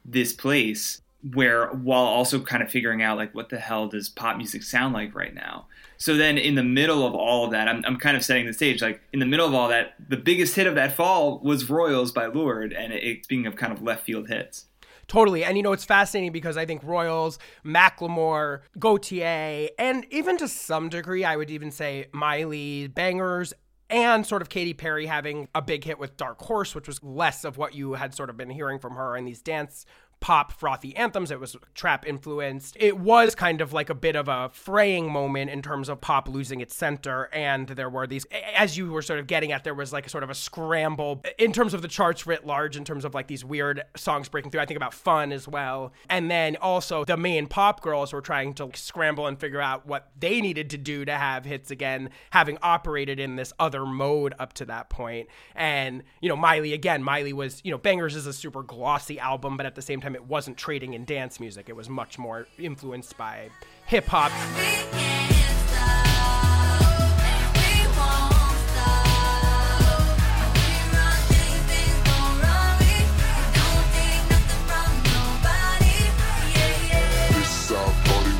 this 0.04 0.32
place 0.32 1.00
where 1.34 1.66
while 1.68 2.04
also 2.04 2.38
kind 2.38 2.62
of 2.62 2.70
figuring 2.70 3.02
out 3.02 3.16
like 3.16 3.34
what 3.34 3.48
the 3.48 3.58
hell 3.58 3.88
does 3.88 4.08
pop 4.08 4.36
music 4.36 4.62
sound 4.62 4.94
like 4.94 5.12
right 5.12 5.34
now 5.34 5.66
so 5.96 6.16
then 6.16 6.38
in 6.38 6.54
the 6.54 6.62
middle 6.62 7.04
of 7.04 7.14
all 7.16 7.46
of 7.46 7.50
that 7.50 7.66
I'm, 7.66 7.82
I'm 7.84 7.96
kind 7.96 8.16
of 8.16 8.24
setting 8.24 8.46
the 8.46 8.52
stage 8.52 8.80
like 8.80 9.00
in 9.12 9.18
the 9.18 9.26
middle 9.26 9.46
of 9.46 9.52
all 9.54 9.68
that 9.70 9.94
the 10.08 10.16
biggest 10.16 10.54
hit 10.54 10.68
of 10.68 10.76
that 10.76 10.92
fall 10.94 11.40
was 11.40 11.68
royals 11.68 12.12
by 12.12 12.26
Lorde 12.26 12.72
and 12.72 12.92
it, 12.92 13.02
it 13.02 13.24
speaking 13.24 13.46
of 13.46 13.56
kind 13.56 13.72
of 13.72 13.82
left 13.82 14.04
field 14.06 14.28
hits 14.28 14.66
Totally. 15.08 15.44
And 15.44 15.56
you 15.56 15.62
know, 15.62 15.72
it's 15.72 15.84
fascinating 15.84 16.32
because 16.32 16.56
I 16.56 16.66
think 16.66 16.82
Royals, 16.82 17.38
Macklemore, 17.64 18.60
Gotye, 18.78 19.68
and 19.78 20.04
even 20.10 20.36
to 20.38 20.48
some 20.48 20.88
degree, 20.88 21.24
I 21.24 21.36
would 21.36 21.50
even 21.50 21.70
say 21.70 22.06
Miley, 22.12 22.88
Bangerz, 22.88 23.52
and 23.88 24.26
sort 24.26 24.42
of 24.42 24.48
Katy 24.48 24.74
Perry 24.74 25.06
having 25.06 25.48
a 25.54 25.62
big 25.62 25.84
hit 25.84 25.98
with 25.98 26.16
Dark 26.16 26.40
Horse, 26.40 26.74
which 26.74 26.88
was 26.88 27.02
less 27.02 27.44
of 27.44 27.56
what 27.56 27.74
you 27.74 27.92
had 27.92 28.14
sort 28.14 28.30
of 28.30 28.36
been 28.36 28.50
hearing 28.50 28.80
from 28.80 28.94
her 28.94 29.16
in 29.16 29.24
these 29.24 29.40
dance 29.40 29.86
pop 30.20 30.52
frothy 30.52 30.96
anthems. 30.96 31.30
It 31.30 31.38
was 31.38 31.56
trap 31.74 32.06
influenced. 32.06 32.76
It 32.80 32.98
was 32.98 33.34
kind 33.34 33.60
of 33.60 33.72
like 33.72 33.90
a 33.90 33.94
bit 33.94 34.16
of 34.16 34.28
a 34.28 34.50
fraying 34.52 35.10
moment 35.10 35.50
in 35.50 35.62
terms 35.62 35.88
of 35.88 36.00
pop 36.00 36.28
losing 36.28 36.60
its 36.60 36.74
center. 36.74 37.28
And 37.32 37.68
there 37.68 37.90
were 37.90 38.06
these, 38.06 38.26
as 38.54 38.76
you 38.76 38.90
were 38.90 39.02
sort 39.02 39.20
of 39.20 39.26
getting 39.26 39.52
at, 39.52 39.64
there 39.64 39.74
was 39.74 39.92
like 39.92 40.06
a 40.06 40.08
sort 40.08 40.24
of 40.24 40.30
a 40.30 40.34
scramble 40.34 41.22
in 41.38 41.52
terms 41.52 41.74
of 41.74 41.82
the 41.82 41.88
charts 41.88 42.26
writ 42.26 42.46
large, 42.46 42.76
in 42.76 42.84
terms 42.84 43.04
of 43.04 43.14
like 43.14 43.26
these 43.26 43.44
weird 43.44 43.84
songs 43.96 44.28
breaking 44.28 44.50
through. 44.50 44.60
I 44.60 44.66
think 44.66 44.76
about 44.76 44.94
fun 44.94 45.32
as 45.32 45.46
well. 45.46 45.92
And 46.08 46.30
then 46.30 46.56
also 46.56 47.04
the 47.04 47.16
main 47.16 47.46
pop 47.46 47.82
girls 47.82 48.12
were 48.12 48.20
trying 48.20 48.54
to 48.54 48.70
scramble 48.74 49.26
and 49.26 49.38
figure 49.38 49.60
out 49.60 49.86
what 49.86 50.10
they 50.18 50.40
needed 50.40 50.70
to 50.70 50.78
do 50.78 51.04
to 51.04 51.12
have 51.12 51.44
hits 51.44 51.70
again, 51.70 52.10
having 52.30 52.58
operated 52.62 53.20
in 53.20 53.36
this 53.36 53.52
other 53.58 53.84
mode 53.86 54.34
up 54.38 54.54
to 54.54 54.64
that 54.64 54.90
point. 54.90 55.28
And, 55.54 56.02
you 56.20 56.28
know, 56.28 56.36
Miley, 56.36 56.72
again, 56.72 57.02
Miley 57.02 57.32
was, 57.32 57.60
you 57.64 57.70
know, 57.70 57.78
Bangerz 57.78 58.16
is 58.16 58.26
a 58.26 58.32
super 58.32 58.62
glossy 58.62 59.20
album, 59.20 59.56
but 59.56 59.66
at 59.66 59.74
the 59.74 59.82
same 59.82 60.00
time, 60.00 60.05
it 60.14 60.24
wasn't 60.24 60.56
trading 60.56 60.94
in 60.94 61.04
dance 61.04 61.40
music. 61.40 61.68
It 61.68 61.76
was 61.76 61.88
much 61.88 62.18
more 62.18 62.46
influenced 62.58 63.16
by 63.16 63.50
hip 63.86 64.06
hop. 64.06 64.32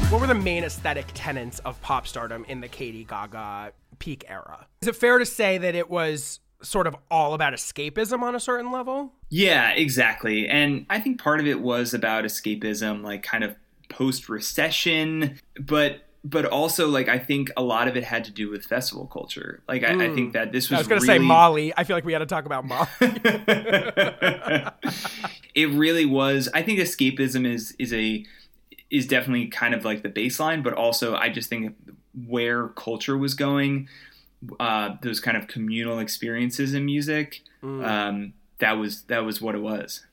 What 0.09 0.21
were 0.21 0.29
the 0.29 0.35
main 0.35 0.63
aesthetic 0.63 1.07
tenets 1.15 1.59
of 1.59 1.83
pop 1.83 2.07
stardom 2.07 2.47
in 2.49 2.61
the 2.61 2.69
Katy 2.69 3.05
Gaga 3.05 3.73
peak 3.99 4.25
era? 4.29 4.67
Is 4.81 4.89
it 4.89 4.97
fair 4.97 5.19
to 5.19 5.27
say 5.27 5.59
that 5.59 5.75
it 5.75 5.91
was 5.91 6.41
sort 6.63 6.87
of 6.87 6.97
all 7.11 7.35
about 7.35 7.53
escapism 7.53 8.23
on 8.23 8.35
a 8.35 8.41
certain 8.41 8.71
level? 8.73 9.13
Yeah, 9.29 9.71
exactly. 9.71 10.49
And 10.49 10.87
I 10.89 11.01
think 11.01 11.21
part 11.21 11.41
of 11.41 11.47
it 11.47 11.61
was 11.61 11.95
about 11.95 12.25
escapism, 12.25 13.03
like 13.03 13.23
kind 13.23 13.45
of 13.45 13.57
post 13.89 14.29
recession, 14.29 15.39
but 15.59 16.03
but 16.25 16.45
also 16.45 16.89
like 16.89 17.09
I 17.09 17.19
think 17.21 17.51
a 17.57 17.63
lot 17.63 17.87
of 17.87 17.97
it 17.97 18.03
had 18.03 18.25
to 18.25 18.33
do 18.33 18.51
with 18.51 18.65
festival 18.65 19.07
culture. 19.07 19.63
Like 19.69 19.85
I, 19.85 19.91
I 19.91 20.09
hmm. 20.09 20.15
think 20.15 20.33
that 20.33 20.51
this 20.53 20.69
was 20.69 20.77
I 20.77 20.81
was 20.81 20.89
going 20.89 21.01
to 21.01 21.07
really, 21.07 21.21
say 21.21 21.25
Molly. 21.25 21.73
I 21.77 21.85
feel 21.85 21.97
like 21.97 22.05
we 22.05 22.13
had 22.13 22.19
to 22.19 22.27
talk 22.27 22.47
about 22.47 22.65
Molly. 22.65 22.89
it 25.55 25.71
really 25.71 26.05
was. 26.05 26.49
I 26.53 26.63
think 26.63 26.81
escapism 26.81 27.47
is 27.47 27.77
is 27.79 27.93
a 27.93 28.25
is 28.91 29.07
definitely 29.07 29.47
kind 29.49 29.75
of 29.75 29.85
like 29.85 30.03
the 30.03 30.09
baseline, 30.09 30.63
but 30.63 30.73
also 30.75 31.15
I 31.15 31.29
just 31.29 31.49
think 31.49 31.77
where 32.27 32.69
culture 32.69 33.17
was 33.17 33.35
going, 33.35 33.89
uh, 34.61 34.97
those 35.03 35.21
kind 35.21 35.37
of 35.37 35.47
communal 35.47 35.99
experiences 35.99 36.75
in 36.75 36.85
music, 36.85 37.43
um, 37.63 38.33
that 38.59 38.73
was 38.73 39.03
that 39.05 39.25
was 39.25 39.41
what 39.41 39.55
it 39.55 39.61
was. 39.61 40.05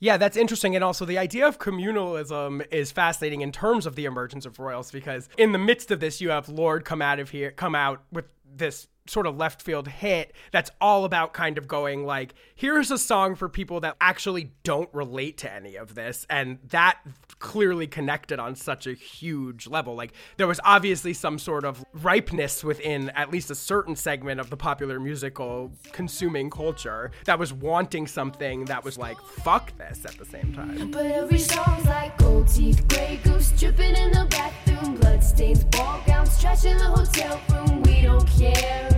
Yeah, 0.00 0.16
that's 0.16 0.36
interesting. 0.36 0.74
And 0.76 0.84
also, 0.84 1.04
the 1.04 1.18
idea 1.18 1.46
of 1.46 1.58
communalism 1.58 2.64
is 2.72 2.92
fascinating 2.92 3.40
in 3.40 3.50
terms 3.50 3.84
of 3.84 3.96
the 3.96 4.04
emergence 4.04 4.46
of 4.46 4.58
royals, 4.58 4.90
because 4.90 5.28
in 5.36 5.52
the 5.52 5.58
midst 5.58 5.90
of 5.90 6.00
this, 6.00 6.20
you 6.20 6.30
have 6.30 6.48
Lorde 6.48 6.84
come 6.84 7.02
out 7.02 7.18
of 7.18 7.30
here, 7.30 7.50
come 7.50 7.74
out 7.74 8.02
with 8.12 8.26
this 8.56 8.86
sort 9.08 9.26
of 9.26 9.36
left 9.36 9.62
field 9.62 9.88
hit 9.88 10.32
that's 10.52 10.70
all 10.80 11.04
about 11.04 11.32
kind 11.32 11.58
of 11.58 11.66
going 11.66 12.04
like, 12.04 12.34
here's 12.54 12.90
a 12.90 12.98
song 12.98 13.34
for 13.34 13.48
people 13.48 13.80
that 13.80 13.96
actually 14.00 14.52
don't 14.62 14.88
relate 14.92 15.38
to 15.38 15.52
any 15.52 15.76
of 15.76 15.94
this, 15.94 16.26
and 16.28 16.58
that 16.68 16.98
clearly 17.38 17.86
connected 17.86 18.38
on 18.38 18.54
such 18.54 18.86
a 18.86 18.92
huge 18.92 19.66
level. 19.66 19.94
Like, 19.94 20.12
there 20.36 20.46
was 20.46 20.60
obviously 20.64 21.14
some 21.14 21.38
sort 21.38 21.64
of 21.64 21.84
ripeness 21.92 22.64
within 22.64 23.10
at 23.10 23.30
least 23.30 23.50
a 23.50 23.54
certain 23.54 23.96
segment 23.96 24.40
of 24.40 24.50
the 24.50 24.56
popular 24.56 24.98
musical 24.98 25.72
consuming 25.92 26.50
culture 26.50 27.10
that 27.24 27.38
was 27.38 27.52
wanting 27.52 28.06
something 28.06 28.64
that 28.66 28.84
was 28.84 28.98
like, 28.98 29.18
fuck 29.20 29.76
this 29.78 30.04
at 30.04 30.18
the 30.18 30.24
same 30.24 30.52
time. 30.52 30.90
But 30.90 31.06
every 31.06 31.38
song's 31.38 31.86
like 31.86 32.16
gold 32.18 32.48
teeth, 32.48 32.86
gray 32.88 33.20
goose 33.22 33.52
dripping 33.52 33.94
in 33.94 34.12
the 34.12 34.26
bathroom, 34.30 34.68
ball 35.70 36.02
gowns, 36.06 36.40
trash 36.40 36.64
in 36.64 36.76
the 36.76 36.84
hotel 36.84 37.40
room. 37.50 37.82
We 37.82 38.02
don't 38.02 38.26
care. 38.26 38.97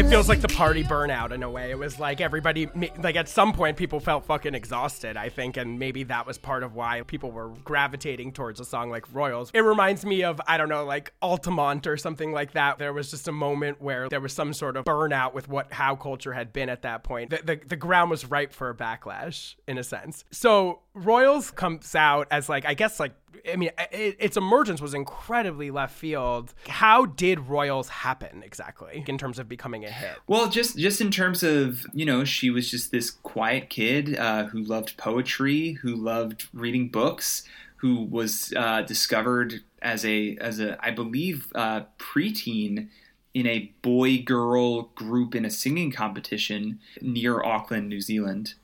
It 0.00 0.08
feels 0.08 0.30
like 0.30 0.40
the 0.40 0.48
party 0.48 0.82
burnout 0.82 1.30
in 1.30 1.42
a 1.42 1.50
way. 1.50 1.70
It 1.70 1.78
was 1.78 2.00
like 2.00 2.22
everybody, 2.22 2.66
like 3.02 3.16
at 3.16 3.28
some 3.28 3.52
point, 3.52 3.76
people 3.76 4.00
felt 4.00 4.24
fucking 4.24 4.54
exhausted, 4.54 5.18
I 5.18 5.28
think, 5.28 5.58
and 5.58 5.78
maybe 5.78 6.04
that 6.04 6.26
was 6.26 6.38
part 6.38 6.62
of 6.62 6.74
why 6.74 7.02
people 7.02 7.30
were 7.30 7.50
gravitating 7.64 8.32
towards 8.32 8.60
a 8.60 8.64
song 8.64 8.88
like 8.88 9.04
Royals. 9.12 9.50
It 9.52 9.60
reminds 9.60 10.06
me 10.06 10.24
of, 10.24 10.40
I 10.48 10.56
don't 10.56 10.70
know, 10.70 10.86
like 10.86 11.12
Altamont 11.20 11.86
or 11.86 11.98
something 11.98 12.32
like 12.32 12.52
that. 12.52 12.78
There 12.78 12.94
was 12.94 13.10
just 13.10 13.28
a 13.28 13.32
moment 13.32 13.82
where 13.82 14.08
there 14.08 14.22
was 14.22 14.32
some 14.32 14.54
sort 14.54 14.78
of 14.78 14.86
burnout 14.86 15.34
with 15.34 15.50
what 15.50 15.70
how 15.70 15.96
culture 15.96 16.32
had 16.32 16.50
been 16.50 16.70
at 16.70 16.80
that 16.80 17.04
point. 17.04 17.28
The, 17.28 17.42
the, 17.44 17.60
the 17.66 17.76
ground 17.76 18.10
was 18.10 18.24
ripe 18.24 18.54
for 18.54 18.70
a 18.70 18.74
backlash, 18.74 19.56
in 19.68 19.76
a 19.76 19.84
sense. 19.84 20.24
So 20.30 20.80
Royals 20.94 21.50
comes 21.50 21.94
out 21.94 22.26
as 22.30 22.48
like, 22.48 22.64
I 22.64 22.72
guess, 22.72 23.00
like, 23.00 23.12
I 23.50 23.56
mean, 23.56 23.70
it, 23.92 24.16
its 24.18 24.36
emergence 24.36 24.80
was 24.80 24.94
incredibly 24.94 25.70
left 25.70 25.94
field. 25.96 26.54
How 26.68 27.06
did 27.06 27.48
Royals 27.48 27.88
happen 27.88 28.42
exactly 28.42 29.04
in 29.06 29.18
terms 29.18 29.38
of 29.38 29.48
becoming 29.48 29.84
a 29.84 29.90
hit? 29.90 30.16
Well, 30.26 30.48
just 30.48 30.78
just 30.78 31.00
in 31.00 31.10
terms 31.10 31.42
of 31.42 31.84
you 31.92 32.04
know, 32.04 32.24
she 32.24 32.50
was 32.50 32.70
just 32.70 32.90
this 32.90 33.10
quiet 33.10 33.70
kid 33.70 34.16
uh, 34.18 34.44
who 34.46 34.62
loved 34.62 34.96
poetry, 34.96 35.72
who 35.72 35.94
loved 35.94 36.48
reading 36.52 36.88
books, 36.88 37.44
who 37.76 38.04
was 38.04 38.52
uh, 38.56 38.82
discovered 38.82 39.62
as 39.82 40.04
a 40.04 40.36
as 40.38 40.60
a 40.60 40.76
I 40.84 40.90
believe 40.90 41.50
uh, 41.54 41.82
preteen 41.98 42.88
in 43.32 43.46
a 43.46 43.72
boy 43.82 44.18
girl 44.22 44.82
group 44.94 45.34
in 45.34 45.44
a 45.44 45.50
singing 45.50 45.92
competition 45.92 46.80
near 47.00 47.42
Auckland, 47.42 47.88
New 47.88 48.00
Zealand, 48.00 48.54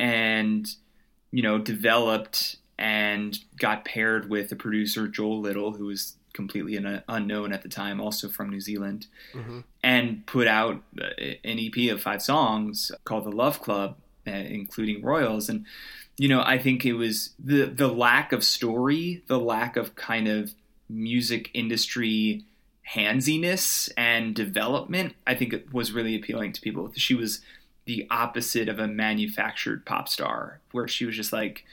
and 0.00 0.74
you 1.30 1.42
know 1.42 1.58
developed 1.58 2.56
and 2.80 3.38
got 3.58 3.84
paired 3.84 4.30
with 4.30 4.48
the 4.48 4.56
producer 4.56 5.06
Joel 5.06 5.40
Little, 5.40 5.72
who 5.72 5.84
was 5.84 6.16
completely 6.32 6.78
un- 6.78 7.02
unknown 7.08 7.52
at 7.52 7.62
the 7.62 7.68
time, 7.68 8.00
also 8.00 8.28
from 8.28 8.48
New 8.48 8.60
Zealand, 8.60 9.06
and 9.82 10.24
put 10.26 10.48
out 10.48 10.82
uh, 11.00 11.04
an 11.44 11.58
EP 11.58 11.92
of 11.92 12.00
five 12.00 12.22
songs 12.22 12.90
called 13.04 13.24
The 13.24 13.30
Love 13.30 13.60
Club, 13.60 13.96
uh, 14.26 14.30
including 14.30 15.02
Royals. 15.02 15.48
And 15.50 15.66
you 16.16 16.28
know, 16.28 16.42
I 16.42 16.58
think 16.58 16.86
it 16.86 16.94
was 16.94 17.34
the 17.38 17.66
the 17.66 17.88
lack 17.88 18.32
of 18.32 18.42
story, 18.42 19.22
the 19.26 19.38
lack 19.38 19.76
of 19.76 19.94
kind 19.94 20.26
of 20.26 20.54
music 20.88 21.50
industry 21.52 22.44
handsiness 22.82 23.88
and 23.96 24.34
development. 24.34 25.14
I 25.26 25.34
think 25.34 25.52
it 25.52 25.72
was 25.72 25.92
really 25.92 26.16
appealing 26.16 26.52
to 26.54 26.60
people. 26.60 26.90
She 26.96 27.14
was 27.14 27.40
the 27.84 28.06
opposite 28.10 28.68
of 28.68 28.78
a 28.78 28.88
manufactured 28.88 29.84
pop 29.84 30.08
star, 30.08 30.60
where 30.72 30.88
she 30.88 31.04
was 31.04 31.16
just 31.16 31.32
like 31.32 31.64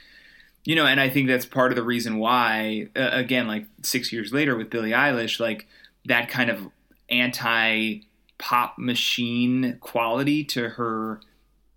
you 0.68 0.74
know, 0.74 0.84
and 0.84 1.00
I 1.00 1.08
think 1.08 1.28
that's 1.28 1.46
part 1.46 1.72
of 1.72 1.76
the 1.76 1.82
reason 1.82 2.18
why, 2.18 2.88
uh, 2.94 3.08
again, 3.10 3.48
like 3.48 3.64
six 3.82 4.12
years 4.12 4.34
later 4.34 4.54
with 4.54 4.68
Billie 4.68 4.90
Eilish, 4.90 5.40
like 5.40 5.66
that 6.04 6.28
kind 6.28 6.50
of 6.50 6.68
anti 7.08 8.00
pop 8.36 8.76
machine 8.76 9.78
quality 9.80 10.44
to 10.44 10.68
her 10.68 11.22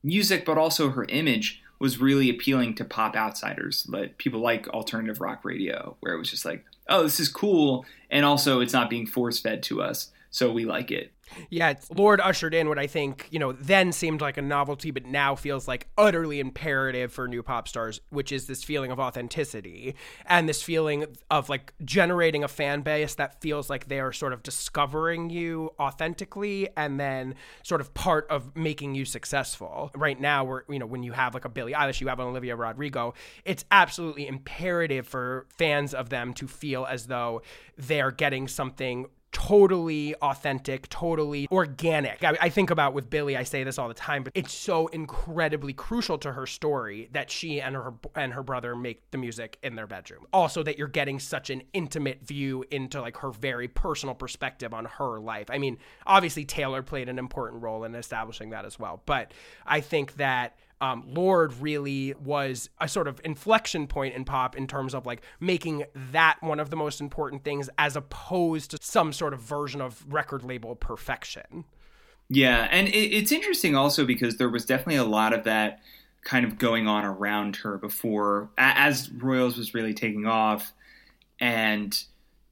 music, 0.04 0.44
but 0.44 0.58
also 0.58 0.90
her 0.90 1.06
image 1.06 1.62
was 1.80 2.02
really 2.02 2.30
appealing 2.30 2.76
to 2.76 2.84
pop 2.84 3.16
outsiders, 3.16 3.88
like 3.88 4.18
people 4.18 4.42
like 4.42 4.68
alternative 4.68 5.22
rock 5.22 5.46
radio, 5.46 5.96
where 6.02 6.14
it 6.14 6.20
was 6.20 6.30
just 6.30 6.44
like, 6.44 6.66
oh, 6.90 7.04
this 7.04 7.22
is 7.22 7.30
cool, 7.30 7.86
and 8.10 8.26
also 8.26 8.60
it's 8.60 8.74
not 8.74 8.90
being 8.90 9.08
force 9.08 9.40
fed 9.40 9.64
to 9.64 9.82
us, 9.82 10.12
so 10.32 10.52
we 10.52 10.66
like 10.66 10.92
it. 10.92 11.14
Yeah, 11.50 11.74
Lorde 11.96 12.22
ushered 12.22 12.54
in 12.54 12.70
what 12.70 12.80
I 12.80 12.88
think, 12.88 13.28
you 13.32 13.40
know, 13.40 13.52
then 13.52 13.92
seemed 13.92 14.22
like 14.22 14.38
a 14.38 14.42
novelty, 14.42 14.92
but 14.92 15.06
now 15.06 15.36
feels 15.36 15.68
like 15.68 15.88
utterly 15.98 16.40
imperative 16.40 17.12
for 17.12 17.28
new 17.28 17.44
pop 17.44 17.68
stars, 17.68 18.02
which 18.10 18.32
is 18.32 18.48
this 18.48 18.64
feeling 18.64 18.92
of 18.92 19.00
authenticity 19.00 19.96
and 20.26 20.48
this 20.48 20.62
feeling 20.62 21.06
of 21.30 21.50
like 21.50 21.74
generating 21.84 22.44
a 22.44 22.48
fan 22.48 22.82
base 22.82 23.16
that 23.16 23.42
feels 23.42 23.70
like 23.70 23.88
they 23.88 24.00
are 24.00 24.14
sort 24.14 24.34
of 24.34 24.44
discovering 24.44 25.30
you 25.30 25.72
authentically 25.80 26.70
and 26.78 27.00
then 27.00 27.36
sort 27.64 27.82
of 27.82 27.94
part 27.94 28.28
of 28.30 28.56
making 28.56 28.96
you 28.96 29.06
successful. 29.06 29.92
Right 29.96 30.20
now, 30.20 30.44
we're, 30.44 30.64
you 30.70 30.80
know, 30.80 30.86
when 30.86 31.04
you 31.04 31.12
have 31.14 31.34
like 31.34 31.46
a 31.46 31.50
Billie 31.50 31.74
Eilish, 31.74 32.02
you 32.02 32.08
have 32.08 32.20
an 32.20 32.28
Olivia 32.28 32.56
Rodrigo, 32.56 33.14
it's 33.46 33.66
absolutely 33.72 34.28
imperative 34.28 35.08
for 35.08 35.48
fans 35.58 35.94
of 35.94 36.10
them 36.10 36.34
to 36.36 36.48
feel 36.48 36.86
as 36.86 37.08
though 37.08 37.42
they're 37.78 38.12
getting 38.12 38.48
something 38.48 39.08
totally 39.32 40.16
authentic, 40.16 40.90
totally 40.90 41.48
organic. 41.52 42.24
I, 42.24 42.38
I 42.42 42.50
think 42.50 42.70
about 42.70 42.94
with 42.94 43.10
Billie, 43.10 43.38
I 43.38 43.44
say 43.44 43.64
this 43.64 43.78
all 43.78 43.88
the 43.88 43.94
time, 43.94 44.24
but 44.24 44.34
it's 44.36 44.54
so 44.54 44.88
incredibly 44.88 45.74
crucial 45.74 46.18
to 46.20 46.32
her 46.34 46.46
story 46.46 47.10
that 47.14 47.32
she 47.32 47.62
and 47.62 47.76
her 47.76 47.94
and 48.16 48.34
her 48.34 48.44
brother 48.44 48.76
make 48.76 49.10
the 49.12 49.18
music 49.18 49.58
in 49.64 49.76
their 49.76 49.88
bedroom. 49.88 50.26
Also, 50.34 50.64
that 50.64 50.78
you're 50.78 50.88
getting 50.88 51.20
such 51.20 51.50
an 51.50 51.64
intimate 51.74 52.26
view 52.26 52.66
into 52.72 53.02
like 53.02 53.18
her 53.18 53.32
very 53.32 53.68
personal 53.68 54.16
perspective 54.16 54.74
on 54.74 54.86
her 54.86 55.20
life. 55.20 55.50
I 55.50 55.58
mean, 55.58 55.78
obviously 56.06 56.46
Taylor 56.46 56.82
played 56.82 57.10
an 57.10 57.20
important 57.20 57.64
role 57.64 57.84
in 57.84 57.96
establishing 57.96 58.50
that 58.50 58.66
as 58.66 58.78
well, 58.78 59.02
but 59.06 59.34
I 59.66 59.82
think 59.82 60.16
that 60.16 60.58
um, 60.82 61.04
Lorde 61.08 61.54
really 61.62 62.16
was 62.16 62.70
a 62.80 62.88
sort 62.88 63.08
of 63.08 63.22
inflection 63.24 63.88
point 63.88 64.16
in 64.16 64.26
pop 64.26 64.58
in 64.58 64.66
terms 64.68 64.96
of 64.96 65.06
like 65.06 65.22
making 65.40 65.86
that 66.12 66.38
one 66.42 66.60
of 66.60 66.72
the 66.72 66.76
most 66.76 67.00
important 67.00 67.44
things 67.44 67.70
as 67.78 67.96
opposed 67.96 68.72
to 68.72 68.80
some 68.82 69.14
sort 69.14 69.34
of 69.34 69.40
version 69.40 69.80
of 69.80 70.04
record 70.12 70.44
label 70.44 70.76
perfection. 70.76 71.66
Yeah, 72.30 72.68
and 72.72 72.88
it, 72.88 72.92
it's 72.92 73.32
interesting 73.32 73.76
also 73.76 74.06
because 74.06 74.38
there 74.38 74.50
was 74.50 74.66
definitely 74.66 74.96
a 74.96 75.04
lot 75.04 75.34
of 75.34 75.44
that 75.44 75.82
kind 76.24 76.46
of 76.46 76.58
going 76.58 76.88
on 76.88 77.06
around 77.06 77.58
her 77.58 77.78
before, 77.78 78.50
as 78.58 79.12
Royals 79.12 79.58
was 79.58 79.74
really 79.74 79.94
taking 79.94 80.26
off, 80.26 80.74
and 81.40 82.04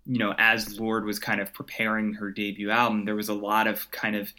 you 0.05 0.17
know, 0.17 0.33
as 0.37 0.79
Lorde 0.79 1.05
was 1.05 1.19
kind 1.19 1.39
of 1.39 1.53
preparing 1.53 2.13
her 2.13 2.31
debut 2.31 2.71
album, 2.71 3.05
there 3.05 3.15
was 3.15 3.29
a 3.29 3.33
lot 3.33 3.67
of 3.67 3.89
kind 3.91 4.15
of 4.15 4.33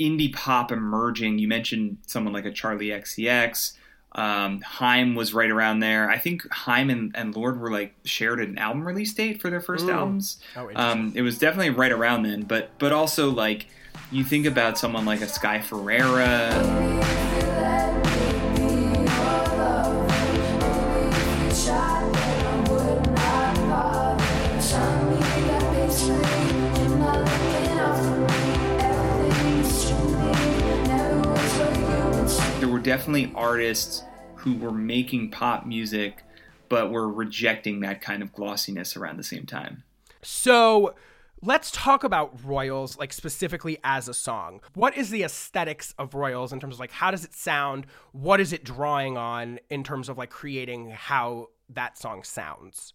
indie 0.00 0.32
pop 0.32 0.72
emerging. 0.72 1.38
You 1.38 1.48
mentioned 1.48 1.98
someone 2.06 2.32
like 2.32 2.44
a 2.44 2.50
Charli 2.50 2.88
XCX. 2.88 3.72
Um, 4.14 4.60
Haim 4.60 5.14
was 5.14 5.32
right 5.32 5.50
around 5.50 5.80
there. 5.80 6.10
I 6.10 6.18
think 6.18 6.46
Haim 6.52 6.90
and, 6.90 7.12
and 7.14 7.34
Lorde 7.34 7.58
were 7.58 7.70
like 7.70 7.94
shared 8.04 8.40
an 8.40 8.58
album 8.58 8.86
release 8.86 9.14
date 9.14 9.40
for 9.40 9.48
their 9.48 9.60
first 9.60 9.86
Ooh. 9.86 9.92
albums. 9.92 10.38
Um, 10.74 11.12
it 11.14 11.22
was 11.22 11.38
definitely 11.38 11.70
right 11.70 11.92
around 11.92 12.24
then, 12.24 12.42
but 12.42 12.70
but 12.78 12.92
also 12.92 13.30
like 13.30 13.66
you 14.10 14.22
think 14.22 14.44
about 14.44 14.76
someone 14.76 15.06
like 15.06 15.22
a 15.22 15.28
Sky 15.28 15.60
Ferreira. 15.60 17.21
Definitely 32.82 33.32
artists 33.34 34.02
who 34.36 34.56
were 34.56 34.72
making 34.72 35.30
pop 35.30 35.66
music, 35.66 36.24
but 36.68 36.90
were 36.90 37.08
rejecting 37.08 37.80
that 37.80 38.00
kind 38.00 38.22
of 38.22 38.32
glossiness 38.32 38.96
around 38.96 39.16
the 39.16 39.24
same 39.24 39.46
time. 39.46 39.84
So 40.22 40.94
let's 41.42 41.70
talk 41.70 42.04
about 42.04 42.44
Royals, 42.44 42.96
like 42.98 43.12
specifically 43.12 43.78
as 43.84 44.08
a 44.08 44.14
song. 44.14 44.60
What 44.74 44.96
is 44.96 45.10
the 45.10 45.22
aesthetics 45.22 45.94
of 45.98 46.14
Royals 46.14 46.52
in 46.52 46.60
terms 46.60 46.74
of 46.74 46.80
like 46.80 46.92
how 46.92 47.10
does 47.10 47.24
it 47.24 47.34
sound? 47.34 47.86
What 48.12 48.40
is 48.40 48.52
it 48.52 48.64
drawing 48.64 49.16
on 49.16 49.58
in 49.68 49.84
terms 49.84 50.08
of 50.08 50.16
like 50.16 50.30
creating 50.30 50.90
how 50.90 51.48
that 51.68 51.98
song 51.98 52.22
sounds? 52.24 52.94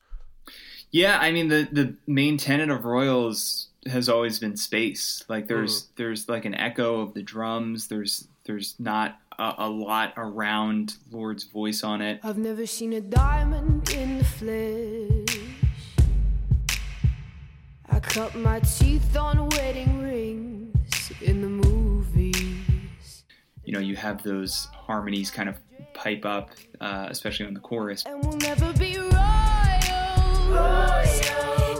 Yeah, 0.91 1.19
I 1.19 1.31
mean 1.31 1.49
the 1.49 1.67
the 1.71 1.95
main 2.07 2.37
tenet 2.37 2.69
of 2.69 2.85
Royals 2.85 3.67
has 3.85 4.09
always 4.09 4.39
been 4.39 4.55
space. 4.57 5.23
Like 5.27 5.47
there's 5.47 5.85
hmm. 5.85 5.91
there's 5.97 6.29
like 6.29 6.45
an 6.45 6.55
echo 6.55 7.01
of 7.01 7.13
the 7.13 7.21
drums. 7.21 7.87
There's 7.87 8.27
there's 8.45 8.75
not 8.79 9.19
a, 9.39 9.53
a 9.59 9.69
lot 9.69 10.13
around 10.17 10.97
Lorde's 11.11 11.43
voice 11.43 11.83
on 11.83 12.01
it. 12.01 12.19
I've 12.23 12.37
never 12.37 12.65
seen 12.65 12.93
a 12.93 13.01
diamond 13.01 13.89
in 13.91 14.17
the 14.17 14.23
flesh. 14.23 15.39
I 17.89 17.99
cut 17.99 18.35
my 18.35 18.59
teeth 18.59 19.15
on 19.15 19.49
wedding 19.49 20.01
rings 20.01 21.11
in 21.21 21.41
the 21.41 21.49
movies. 21.49 23.23
You 23.63 23.73
know, 23.73 23.79
you 23.79 23.95
have 23.95 24.23
those 24.23 24.67
harmonies 24.73 25.29
kind 25.31 25.49
of 25.49 25.57
pipe 25.93 26.25
up, 26.25 26.51
uh, 26.79 27.07
especially 27.09 27.47
on 27.47 27.53
the 27.53 27.59
chorus. 27.59 28.05
And 28.05 28.23
we'll 28.23 28.37
never 28.37 28.71
be 28.73 28.97
royals. 28.97 29.13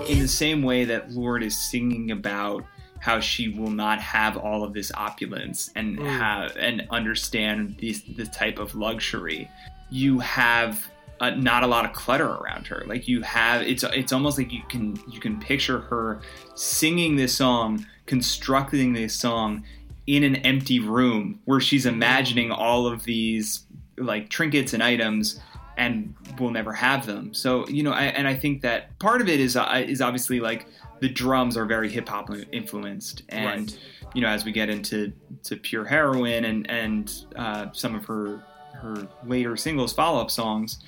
In 0.09 0.19
the 0.19 0.27
same 0.27 0.63
way 0.63 0.85
that 0.85 1.11
Lord 1.11 1.43
is 1.43 1.57
singing 1.57 2.11
about 2.11 2.63
how 3.07 3.21
she 3.21 3.47
will 3.47 3.71
not 3.71 4.01
have 4.01 4.35
all 4.35 4.65
of 4.65 4.73
this 4.73 4.91
opulence 4.95 5.71
and 5.75 5.97
have 5.99 6.57
and 6.57 6.85
understand 6.89 7.77
these 7.79 8.03
this 8.17 8.27
type 8.29 8.59
of 8.59 8.75
luxury. 8.75 9.49
You 9.89 10.19
have 10.19 10.85
uh, 11.21 11.29
not 11.29 11.63
a 11.63 11.67
lot 11.67 11.85
of 11.85 11.93
clutter 11.93 12.27
around 12.27 12.67
her. 12.67 12.83
Like 12.85 13.07
you 13.07 13.21
have, 13.21 13.61
it's 13.61 13.83
it's 13.83 14.11
almost 14.11 14.37
like 14.37 14.51
you 14.51 14.61
can 14.67 15.01
you 15.09 15.21
can 15.21 15.39
picture 15.39 15.79
her 15.79 16.19
singing 16.55 17.15
this 17.15 17.33
song, 17.33 17.85
constructing 18.07 18.91
this 18.91 19.15
song 19.15 19.63
in 20.05 20.23
an 20.23 20.35
empty 20.37 20.81
room 20.81 21.39
where 21.45 21.61
she's 21.61 21.85
imagining 21.85 22.51
all 22.51 22.87
of 22.87 23.05
these 23.05 23.63
like 23.97 24.29
trinkets 24.29 24.73
and 24.73 24.83
items 24.83 25.39
and 25.77 26.13
will 26.39 26.51
never 26.51 26.73
have 26.73 27.05
them. 27.05 27.33
So 27.33 27.65
you 27.69 27.83
know, 27.83 27.93
I, 27.93 28.05
and 28.05 28.27
I 28.27 28.35
think 28.35 28.63
that 28.63 28.99
part 28.99 29.21
of 29.21 29.29
it 29.29 29.39
is 29.39 29.55
uh, 29.55 29.85
is 29.87 30.01
obviously 30.01 30.41
like 30.41 30.67
the 30.99 31.09
drums 31.09 31.57
are 31.57 31.65
very 31.65 31.89
hip 31.89 32.07
hop 32.09 32.29
influenced, 32.51 33.23
and 33.29 33.71
Right. 33.71 33.79
you 34.15 34.21
know, 34.21 34.29
as 34.29 34.45
we 34.45 34.51
get 34.51 34.69
into 34.69 35.13
to 35.43 35.55
Pure 35.55 35.85
Heroine 35.85 36.45
and 36.45 36.69
and 36.69 37.13
uh, 37.35 37.67
some 37.71 37.95
of 37.95 38.05
her 38.05 38.43
her 38.73 39.07
later 39.25 39.55
singles 39.57 39.93
follow 39.93 40.21
up 40.21 40.29
songs, 40.31 40.79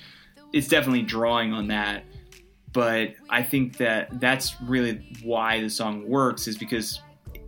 it's 0.52 0.68
definitely 0.68 1.02
drawing 1.02 1.52
on 1.52 1.68
that. 1.68 2.04
But 2.72 3.14
I 3.28 3.42
think 3.42 3.78
that 3.78 4.20
that's 4.20 4.60
really 4.62 5.04
why 5.22 5.60
the 5.60 5.68
song 5.70 6.08
works 6.08 6.46
is 6.46 6.56
because 6.56 7.00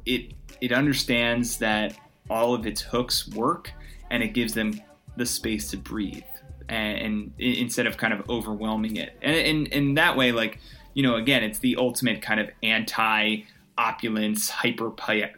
it 0.05 0.33
it 0.61 0.73
understands 0.73 1.59
that 1.59 1.97
all 2.31 2.55
of 2.55 2.67
its 2.67 2.81
hooks 2.81 3.29
work 3.29 3.71
and 4.11 4.23
it 4.23 4.29
gives 4.29 4.53
them 4.55 4.81
the 5.17 5.27
space 5.27 5.71
to 5.71 5.77
breathe 5.77 6.23
and, 6.69 6.99
and 6.99 7.33
instead 7.39 7.87
of 7.87 7.97
kind 7.97 8.13
of 8.13 8.29
overwhelming 8.31 8.97
it 8.97 9.17
and 9.21 9.37
in 9.37 9.67
in 9.67 9.95
that 9.95 10.17
way 10.17 10.33
like 10.33 10.59
you 10.95 11.03
know 11.03 11.17
again 11.17 11.43
it's 11.43 11.59
the 11.59 11.77
ultimate 11.77 12.23
kind 12.23 12.41
of 12.41 12.51
anti 12.63 13.43
opulence 13.79 14.51
hyper 14.51 14.93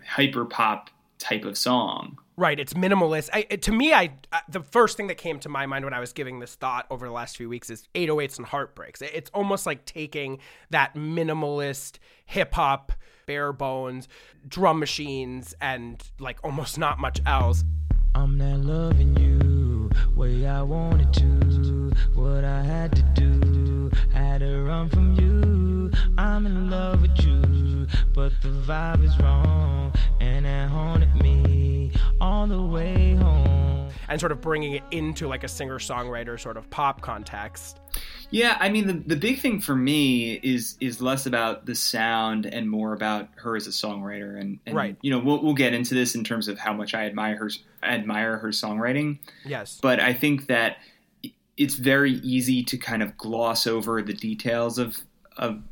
hyper 0.07 0.45
pop 0.45 0.91
type 1.19 1.45
of 1.45 1.57
song 1.57 2.19
Right, 2.37 2.59
it's 2.59 2.75
minimalist. 2.75 3.31
I, 3.33 3.43
to 3.43 3.71
me, 3.71 3.93
I 3.93 4.13
uh, 4.33 4.41
the 4.49 4.61
first 4.61 4.97
thing 4.97 5.07
that 5.07 5.19
came 5.19 5.39
to 5.41 5.49
my 5.49 5.67
mind 5.67 5.85
when 5.85 5.95
I 5.95 6.01
was 6.01 6.13
giving 6.13 6.41
this 6.41 6.57
thought 6.57 6.85
over 6.91 7.07
the 7.07 7.13
last 7.13 7.37
few 7.37 7.49
weeks 7.49 7.71
is 7.71 7.89
808s 7.95 8.39
and 8.39 8.47
heartbreaks. 8.47 9.03
It's 9.03 9.31
almost 9.33 9.67
like 9.67 9.85
taking 9.85 10.41
that 10.71 10.97
minimalist 10.97 11.99
hip 12.27 12.55
hop, 12.55 12.91
bare 13.27 13.53
bones, 13.53 14.09
drum 14.49 14.81
machines, 14.81 15.55
and 15.61 16.03
like 16.19 16.39
almost 16.43 16.77
not 16.77 16.99
much 16.99 17.21
else. 17.25 17.63
I'm 18.17 18.37
not 18.37 18.61
loving 18.61 19.17
you 19.17 19.91
way 20.17 20.45
I 20.45 20.63
wanted 20.63 21.13
to. 21.15 21.93
What 22.15 22.45
I 22.45 22.65
had 22.65 22.97
to 22.97 23.03
do, 23.15 23.74
had 24.13 24.39
to 24.41 24.63
run 24.63 24.89
from 24.89 25.15
you. 25.15 25.91
I'm 26.19 26.47
in 26.47 26.71
love 26.71 27.03
with 27.03 27.19
you, 27.25 27.87
but 28.15 28.33
the 28.43 28.49
vibe 28.49 29.05
is 29.05 29.19
wrong, 29.21 29.93
and 30.21 30.47
it 30.47 30.69
haunted 30.69 31.15
me 31.17 31.93
all 32.21 32.47
the 32.47 32.61
way 32.63 33.15
home. 33.15 33.91
and 34.09 34.21
sort 34.21 34.33
of 34.33 34.41
bringing 34.41 34.73
it 34.75 34.83
into 34.91 35.27
like 35.27 35.45
a 35.45 35.49
singer 35.49 35.79
songwriter 35.79 36.39
sort 36.39 36.57
of 36.57 36.69
pop 36.71 37.01
context. 37.01 37.81
Yeah, 38.31 38.57
I 38.61 38.69
mean 38.69 38.87
the, 38.87 38.93
the 38.95 39.17
big 39.17 39.39
thing 39.41 39.61
for 39.61 39.75
me 39.75 40.35
is 40.35 40.77
is 40.81 41.01
less 41.01 41.25
about 41.27 41.67
the 41.67 41.75
sound 41.75 42.47
and 42.47 42.69
more 42.69 42.93
about 42.93 43.29
her 43.37 43.57
as 43.57 43.67
a 43.67 43.71
songwriter 43.71 44.39
and, 44.41 44.59
and 44.67 44.75
Right. 44.77 44.97
you 45.03 45.11
know 45.11 45.19
we'll 45.19 45.43
we'll 45.43 45.55
get 45.55 45.73
into 45.73 45.95
this 45.95 46.15
in 46.15 46.23
terms 46.25 46.49
of 46.49 46.59
how 46.59 46.73
much 46.75 46.95
I 46.95 47.07
admire 47.07 47.37
her 47.37 47.51
admire 47.83 48.37
her 48.39 48.49
songwriting 48.49 49.19
Yes. 49.45 49.79
but 49.81 50.01
I 50.01 50.13
think 50.13 50.47
that 50.49 50.79
it's 51.57 51.75
very 51.75 52.13
easy 52.15 52.63
to 52.65 52.77
kind 52.77 53.03
of 53.03 53.17
gloss 53.17 53.67
over 53.67 54.03
the 54.03 54.15
details 54.15 54.79
of 54.79 54.99
of 55.37 55.63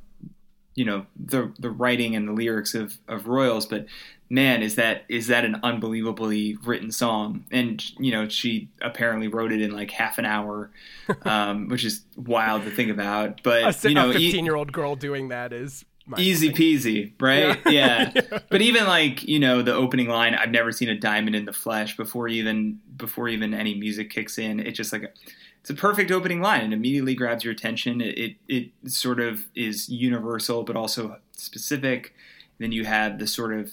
you 0.75 0.85
know 0.85 1.07
the 1.16 1.53
the 1.59 1.71
writing 1.71 2.16
and 2.16 2.29
the 2.29 2.33
lyrics 2.33 2.75
of 2.75 2.97
of 3.09 3.27
Royals 3.27 3.66
but 3.66 3.87
man 4.31 4.62
is 4.62 4.77
that 4.77 5.05
is 5.09 5.27
that 5.27 5.45
an 5.45 5.61
unbelievably 5.62 6.57
written 6.64 6.90
song? 6.90 7.45
And 7.51 7.85
you 7.99 8.11
know 8.11 8.29
she 8.29 8.68
apparently 8.81 9.29
wrote 9.29 9.53
it 9.53 9.61
in 9.61 9.73
like 9.73 9.90
half 9.90 10.18
an 10.18 10.25
hour 10.25 10.71
um, 11.23 11.68
which 11.68 11.85
is 11.85 12.05
wild 12.16 12.62
to 12.64 12.71
think 12.71 12.90
about 12.90 13.42
but 13.42 13.85
a 13.85 13.88
you 13.88 13.95
know 13.95 14.11
a 14.11 14.14
15 14.14 14.45
year 14.45 14.57
old 14.57 14.73
girl 14.73 14.97
doing 14.97 15.29
that 15.29 15.53
is 15.53 15.85
easy 16.18 16.51
peasy 16.51 17.12
right? 17.21 17.59
Yeah. 17.71 18.12
but 18.49 18.61
even 18.61 18.87
like 18.87 19.23
you 19.23 19.38
know 19.38 19.62
the 19.62 19.73
opening 19.73 20.09
line 20.09 20.35
i've 20.35 20.51
never 20.51 20.73
seen 20.73 20.88
a 20.88 20.99
diamond 20.99 21.37
in 21.37 21.45
the 21.45 21.53
flesh 21.53 21.97
before 21.97 22.27
even 22.27 22.81
before 22.97 23.29
even 23.29 23.55
any 23.55 23.75
music 23.79 24.11
kicks 24.11 24.37
in 24.37 24.59
it 24.59 24.73
just 24.73 24.92
like 24.92 25.05
a, 25.05 25.09
it's 25.62 25.70
a 25.70 25.75
perfect 25.75 26.11
opening 26.11 26.40
line 26.40 26.61
it 26.61 26.72
immediately 26.72 27.14
grabs 27.14 27.44
your 27.44 27.53
attention 27.53 28.01
it, 28.01 28.18
it 28.18 28.37
it 28.48 28.70
sort 28.90 29.20
of 29.20 29.46
is 29.55 29.88
universal 29.88 30.62
but 30.62 30.77
also 30.77 31.16
specific 31.33 32.14
then 32.59 32.72
you 32.72 32.85
have 32.85 33.18
the 33.18 33.27
sort 33.27 33.55
of 33.55 33.72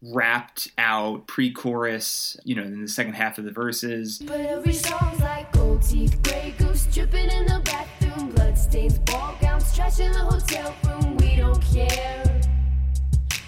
wrapped 0.00 0.70
out 0.78 1.26
pre-chorus 1.26 2.36
you 2.44 2.54
know 2.54 2.62
in 2.62 2.80
the 2.80 2.88
second 2.88 3.14
half 3.14 3.38
of 3.38 3.44
the 3.44 3.50
verses 3.50 4.20
But 4.24 4.40
every 4.40 4.72
song's 4.72 5.20
like 5.20 5.50
gold 5.52 5.82
teeth, 5.82 6.20
gray 6.22 6.54
goose 6.58 6.86
dripping 6.86 7.30
in 7.30 7.46
the 7.46 7.60
bathroom, 7.64 8.30
bloodstains, 8.30 8.98
ball 9.00 9.36
gowns, 9.40 9.74
trash 9.74 9.98
in 10.00 10.12
the 10.12 10.18
hotel 10.18 10.74
room. 10.84 11.16
We 11.16 11.36
don't 11.36 11.60
care. 11.62 12.40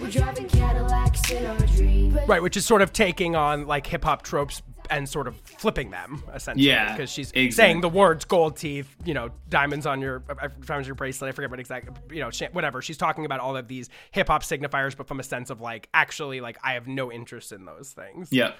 We're 0.00 0.10
driving 0.10 0.48
Cadillacs 0.48 1.30
in 1.30 1.46
our 1.46 1.58
dreams. 1.58 2.18
Right, 2.26 2.42
which 2.42 2.56
is 2.56 2.64
sort 2.64 2.82
of 2.82 2.92
taking 2.92 3.36
on 3.36 3.66
like 3.66 3.86
hip 3.86 4.04
hop 4.04 4.22
tropes 4.22 4.62
and 4.90 5.08
sort 5.08 5.26
of 5.26 5.36
flipping 5.40 5.90
them 5.90 6.22
essentially. 6.34 6.66
Yeah, 6.66 6.92
because 6.92 7.10
she's 7.10 7.30
exactly. 7.30 7.50
saying 7.52 7.80
the 7.80 7.88
words 7.88 8.24
gold 8.24 8.56
teeth, 8.56 8.94
you 9.04 9.14
know, 9.14 9.30
diamonds 9.48 9.86
on 9.86 10.00
your 10.00 10.22
uh, 10.28 10.48
diamonds 10.64 10.70
on 10.70 10.84
your 10.84 10.94
bracelet. 10.94 11.28
I 11.28 11.32
forget 11.32 11.50
what 11.50 11.60
exactly, 11.60 11.94
you 12.14 12.20
know, 12.20 12.30
whatever. 12.52 12.82
She's 12.82 12.98
talking 12.98 13.24
about 13.24 13.40
all 13.40 13.56
of 13.56 13.68
these 13.68 13.88
hip 14.10 14.28
hop 14.28 14.42
signifiers, 14.42 14.96
but 14.96 15.08
from 15.08 15.20
a 15.20 15.24
sense 15.24 15.50
of 15.50 15.60
like 15.60 15.88
actually 15.94 16.40
like 16.40 16.58
I 16.62 16.74
have 16.74 16.86
no 16.86 17.10
interest 17.10 17.52
in 17.52 17.64
those 17.64 17.92
things. 17.92 18.28
Yep, 18.32 18.56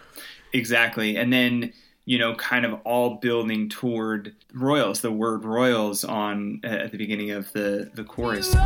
exactly. 0.53 1.17
And 1.17 1.33
then 1.33 1.73
you 2.07 2.19
know, 2.19 2.35
kind 2.35 2.65
of 2.65 2.81
all 2.85 3.17
building 3.17 3.69
toward 3.69 4.35
royals. 4.55 5.01
The 5.01 5.13
word 5.13 5.45
royals 5.45 6.03
on 6.03 6.61
uh, 6.65 6.69
at 6.69 6.93
the 6.93 6.99
beginning 6.99 7.31
of 7.31 7.53
the 7.53 7.91
the 7.95 8.05
chorus. 8.05 8.53
It- 8.53 8.59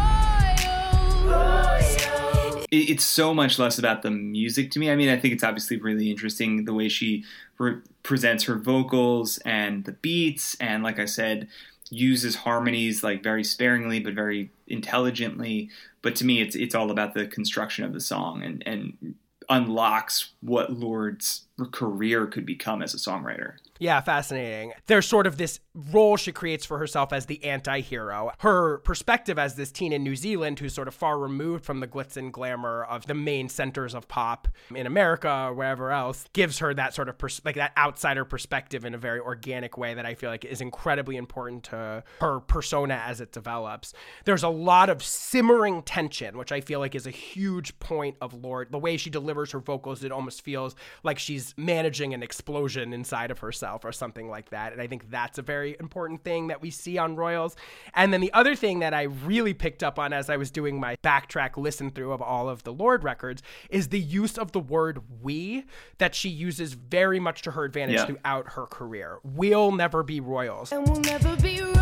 It's 2.80 3.04
so 3.04 3.34
much 3.34 3.58
less 3.58 3.78
about 3.78 4.02
the 4.02 4.10
music 4.10 4.70
to 4.72 4.78
me. 4.78 4.90
I 4.90 4.96
mean, 4.96 5.08
I 5.08 5.18
think 5.18 5.34
it's 5.34 5.44
obviously 5.44 5.78
really 5.78 6.10
interesting 6.10 6.64
the 6.64 6.74
way 6.74 6.88
she 6.88 7.24
re- 7.58 7.80
presents 8.02 8.44
her 8.44 8.56
vocals 8.56 9.38
and 9.38 9.84
the 9.84 9.92
beats, 9.92 10.56
and 10.60 10.82
like 10.82 10.98
I 10.98 11.04
said, 11.04 11.48
uses 11.90 12.36
harmonies 12.36 13.02
like 13.02 13.22
very 13.22 13.44
sparingly 13.44 14.00
but 14.00 14.14
very 14.14 14.50
intelligently. 14.66 15.70
But 16.02 16.16
to 16.16 16.24
me, 16.24 16.40
it's 16.40 16.56
it's 16.56 16.74
all 16.74 16.90
about 16.90 17.14
the 17.14 17.26
construction 17.26 17.84
of 17.84 17.92
the 17.92 18.00
song 18.00 18.42
and 18.42 18.62
and 18.66 19.14
unlocks 19.48 20.30
what 20.40 20.72
Lorde's 20.72 21.46
career 21.72 22.26
could 22.26 22.46
become 22.46 22.82
as 22.82 22.94
a 22.94 22.98
songwriter. 22.98 23.56
Yeah, 23.80 24.00
fascinating. 24.00 24.72
There's 24.86 25.06
sort 25.06 25.26
of 25.26 25.36
this 25.36 25.58
role 25.90 26.16
she 26.16 26.30
creates 26.30 26.64
for 26.64 26.78
herself 26.78 27.12
as 27.12 27.26
the 27.26 27.42
anti 27.44 27.80
hero. 27.80 28.30
Her 28.38 28.78
perspective 28.78 29.36
as 29.36 29.56
this 29.56 29.72
teen 29.72 29.92
in 29.92 30.04
New 30.04 30.14
Zealand 30.14 30.60
who's 30.60 30.72
sort 30.72 30.86
of 30.86 30.94
far 30.94 31.18
removed 31.18 31.64
from 31.64 31.80
the 31.80 31.88
glitz 31.88 32.16
and 32.16 32.32
glamour 32.32 32.84
of 32.84 33.06
the 33.06 33.14
main 33.14 33.48
centers 33.48 33.92
of 33.94 34.06
pop 34.06 34.46
in 34.72 34.86
America 34.86 35.46
or 35.48 35.54
wherever 35.54 35.90
else 35.90 36.26
gives 36.32 36.60
her 36.60 36.72
that 36.74 36.94
sort 36.94 37.08
of 37.08 37.18
pers- 37.18 37.40
like 37.44 37.56
that 37.56 37.72
outsider 37.76 38.24
perspective 38.24 38.84
in 38.84 38.94
a 38.94 38.98
very 38.98 39.18
organic 39.18 39.76
way 39.76 39.94
that 39.94 40.06
I 40.06 40.14
feel 40.14 40.30
like 40.30 40.44
is 40.44 40.60
incredibly 40.60 41.16
important 41.16 41.64
to 41.64 42.04
her 42.20 42.40
persona 42.40 43.02
as 43.04 43.20
it 43.20 43.32
develops. 43.32 43.92
There's 44.24 44.44
a 44.44 44.48
lot 44.48 44.88
of 44.88 45.02
simmering 45.02 45.82
tension, 45.82 46.38
which 46.38 46.52
I 46.52 46.60
feel 46.60 46.78
like 46.78 46.94
is 46.94 47.08
a 47.08 47.10
huge 47.10 47.76
point 47.80 48.16
of 48.20 48.34
Lorde. 48.34 48.70
The 48.70 48.78
way 48.78 48.96
she 48.96 49.10
delivers 49.10 49.50
her 49.50 49.58
vocals, 49.58 50.04
it 50.04 50.12
almost 50.12 50.42
feels 50.42 50.76
like 51.02 51.18
she's 51.18 51.54
managing 51.56 52.14
an 52.14 52.22
explosion 52.22 52.92
inside 52.92 53.32
of 53.32 53.40
herself 53.40 53.63
or 53.64 53.92
something 53.92 54.28
like 54.28 54.50
that. 54.50 54.72
And 54.72 54.82
I 54.82 54.86
think 54.86 55.10
that's 55.10 55.38
a 55.38 55.42
very 55.42 55.76
important 55.80 56.22
thing 56.24 56.48
that 56.48 56.60
we 56.60 56.70
see 56.70 56.98
on 56.98 57.16
Royals. 57.16 57.56
And 57.94 58.12
then 58.12 58.20
the 58.20 58.32
other 58.32 58.54
thing 58.54 58.80
that 58.80 58.92
I 58.92 59.02
really 59.04 59.54
picked 59.54 59.82
up 59.82 59.98
on 59.98 60.12
as 60.12 60.28
I 60.28 60.36
was 60.36 60.50
doing 60.50 60.78
my 60.78 60.96
backtrack 61.02 61.56
listen 61.56 61.90
through 61.90 62.12
of 62.12 62.20
all 62.22 62.48
of 62.48 62.62
the 62.64 62.72
Lorde 62.72 63.04
records 63.04 63.42
is 63.70 63.88
the 63.88 64.00
use 64.00 64.36
of 64.36 64.52
the 64.52 64.60
word 64.60 65.00
we 65.22 65.64
that 65.98 66.14
she 66.14 66.28
uses 66.28 66.74
very 66.74 67.18
much 67.20 67.42
to 67.42 67.52
her 67.52 67.64
advantage 67.64 67.96
Yeah. 67.96 68.06
throughout 68.06 68.52
her 68.52 68.66
career. 68.66 69.18
We'll 69.22 69.72
never 69.72 70.02
be 70.02 70.20
Royals. 70.20 70.72
And 70.72 70.86
we'll 70.86 71.00
never 71.00 71.36
be 71.36 71.60
royal. 71.60 71.74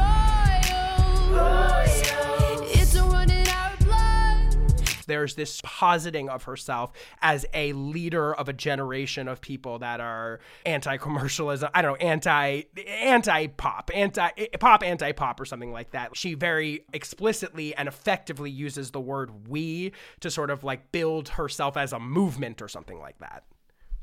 It's 1.85 2.42
there's 5.07 5.35
this 5.35 5.61
positing 5.63 6.29
of 6.29 6.45
herself 6.45 6.93
as 7.21 7.47
a 7.55 7.73
leader 7.73 8.35
of 8.35 8.49
a 8.49 8.53
generation 8.53 9.29
of 9.29 9.41
people 9.41 9.79
that 9.79 10.01
are 10.01 10.41
anti-commercialism 10.67 11.69
i 11.75 11.83
don't 11.83 12.01
know 12.01 12.07
anti 12.07 12.63
anti-pop 12.87 13.91
anti 13.95 14.31
pop 14.59 14.83
anti-pop 14.83 15.41
or 15.41 15.45
something 15.45 15.73
like 15.73 15.91
that 15.91 16.17
she 16.17 16.35
very 16.35 16.85
explicitly 16.93 17.75
and 17.75 17.89
effectively 17.89 18.51
uses 18.51 18.91
the 18.91 19.01
word 19.01 19.49
we 19.49 19.93
to 20.21 20.31
sort 20.31 20.51
of 20.51 20.65
like 20.65 20.93
build 20.93 21.29
herself 21.31 21.77
as 21.77 21.93
a 21.93 21.99
movement 21.99 22.63
or 22.63 22.69
something 22.69 22.99
like 22.99 23.19
that 23.19 23.45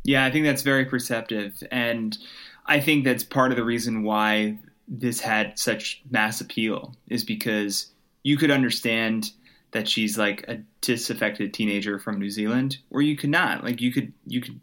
Yeah, 0.04 0.26
I 0.26 0.32
think 0.32 0.46
that's 0.46 0.62
very 0.62 0.86
perceptive. 0.86 1.62
And 1.72 2.18
I 2.66 2.80
think 2.80 3.04
that's 3.04 3.24
part 3.24 3.52
of 3.52 3.58
the 3.58 3.64
reason 3.64 4.04
why 4.04 4.58
this 4.88 5.20
had 5.20 5.60
such 5.60 6.02
mass 6.10 6.42
appeal 6.42 6.96
is 7.08 7.24
because 7.24 7.92
you 8.24 8.38
could 8.38 8.52
understand 8.52 9.32
that 9.72 9.88
she's 9.88 10.18
like 10.18 10.46
a 10.48 10.62
disaffected 10.82 11.54
teenager 11.54 12.00
from 12.00 12.20
New 12.20 12.30
Zealand, 12.30 12.78
or 12.90 13.02
you 13.02 13.16
could 13.16 13.30
not. 13.30 13.64
Like 13.64 13.82
you 13.82 13.92
could 13.92 14.14
you 14.26 14.42
could 14.42 14.60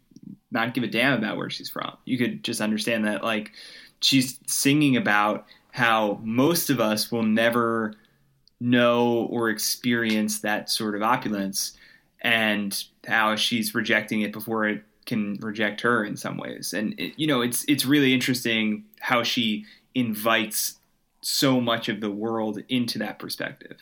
not 0.50 0.74
give 0.74 0.84
a 0.84 0.88
damn 0.88 1.18
about 1.18 1.36
where 1.36 1.50
she's 1.50 1.70
from. 1.70 1.96
You 2.04 2.18
could 2.18 2.42
just 2.42 2.60
understand 2.60 3.04
that 3.06 3.22
like 3.22 3.52
she's 4.00 4.38
singing 4.46 4.96
about 4.96 5.46
how 5.70 6.18
most 6.22 6.70
of 6.70 6.80
us 6.80 7.12
will 7.12 7.22
never 7.22 7.94
know 8.60 9.26
or 9.30 9.50
experience 9.50 10.40
that 10.40 10.70
sort 10.70 10.94
of 10.94 11.02
opulence 11.02 11.76
and 12.22 12.84
how 13.06 13.36
she's 13.36 13.74
rejecting 13.74 14.22
it 14.22 14.32
before 14.32 14.66
it 14.66 14.82
can 15.04 15.34
reject 15.40 15.82
her 15.82 16.04
in 16.04 16.16
some 16.16 16.36
ways 16.36 16.72
and 16.72 16.98
it, 16.98 17.12
you 17.16 17.26
know 17.26 17.42
it's 17.42 17.64
it's 17.68 17.84
really 17.84 18.12
interesting 18.12 18.82
how 18.98 19.22
she 19.22 19.64
invites 19.94 20.78
so 21.20 21.60
much 21.60 21.88
of 21.88 22.00
the 22.00 22.10
world 22.10 22.60
into 22.68 22.98
that 22.98 23.18
perspective 23.18 23.76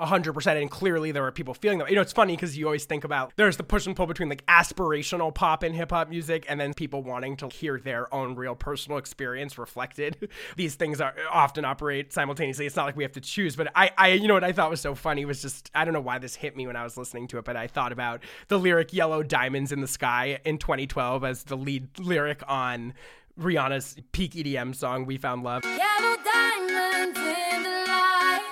A 0.00 0.06
hundred 0.06 0.32
percent, 0.32 0.60
and 0.60 0.70
clearly 0.70 1.10
there 1.10 1.24
are 1.24 1.32
people 1.32 1.54
feeling 1.54 1.78
that. 1.78 1.88
You 1.90 1.96
know, 1.96 2.02
it's 2.02 2.12
funny 2.12 2.36
because 2.36 2.56
you 2.56 2.66
always 2.66 2.84
think 2.84 3.02
about 3.02 3.32
there's 3.34 3.56
the 3.56 3.64
push 3.64 3.84
and 3.84 3.96
pull 3.96 4.06
between 4.06 4.28
like 4.28 4.46
aspirational 4.46 5.34
pop 5.34 5.64
and 5.64 5.74
hip 5.74 5.90
hop 5.90 6.08
music, 6.08 6.46
and 6.48 6.60
then 6.60 6.72
people 6.72 7.02
wanting 7.02 7.36
to 7.38 7.48
hear 7.48 7.80
their 7.80 8.12
own 8.14 8.36
real 8.36 8.54
personal 8.54 8.98
experience 8.98 9.58
reflected. 9.58 10.28
These 10.56 10.76
things 10.76 11.00
are 11.00 11.16
often 11.32 11.64
operate 11.64 12.12
simultaneously. 12.12 12.64
It's 12.64 12.76
not 12.76 12.86
like 12.86 12.96
we 12.96 13.02
have 13.02 13.12
to 13.12 13.20
choose. 13.20 13.56
But 13.56 13.72
I, 13.74 13.90
I, 13.98 14.08
you 14.10 14.28
know, 14.28 14.34
what 14.34 14.44
I 14.44 14.52
thought 14.52 14.70
was 14.70 14.80
so 14.80 14.94
funny 14.94 15.24
was 15.24 15.42
just 15.42 15.68
I 15.74 15.84
don't 15.84 15.94
know 15.94 16.00
why 16.00 16.18
this 16.18 16.36
hit 16.36 16.56
me 16.56 16.68
when 16.68 16.76
I 16.76 16.84
was 16.84 16.96
listening 16.96 17.26
to 17.28 17.38
it, 17.38 17.44
but 17.44 17.56
I 17.56 17.66
thought 17.66 17.90
about 17.90 18.22
the 18.46 18.58
lyric 18.58 18.92
"Yellow 18.92 19.24
Diamonds 19.24 19.72
in 19.72 19.80
the 19.80 19.88
Sky" 19.88 20.38
in 20.44 20.58
2012 20.58 21.24
as 21.24 21.42
the 21.42 21.56
lead 21.56 21.88
lyric 21.98 22.42
on 22.46 22.94
Rihanna's 23.36 23.96
peak 24.12 24.34
EDM 24.34 24.76
song 24.76 25.06
"We 25.06 25.18
Found 25.18 25.42
Love." 25.42 25.64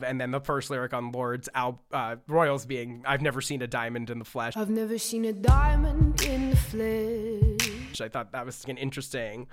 Yellow 0.00 0.02
diamonds 0.02 0.02
in 0.02 0.02
the 0.02 0.04
light. 0.04 0.10
and 0.10 0.20
then 0.20 0.30
the 0.30 0.40
first 0.40 0.70
lyric 0.70 0.92
on 0.94 1.12
Lorde's 1.12 1.48
Al- 1.54 1.80
uh, 1.92 2.16
Royals 2.28 2.66
being 2.66 3.02
"I've 3.06 3.22
never 3.22 3.40
seen 3.40 3.62
a 3.62 3.66
diamond 3.66 4.10
in 4.10 4.18
the 4.18 4.24
flesh." 4.24 4.56
I've 4.56 4.70
never 4.70 4.98
seen 4.98 5.24
a 5.24 5.32
diamond 5.32 6.22
in 6.22 6.50
the 6.50 6.56
flesh. 6.56 8.00
I 8.00 8.08
thought 8.08 8.32
that 8.32 8.44
was 8.44 8.64
an 8.68 8.76
interesting 8.76 9.46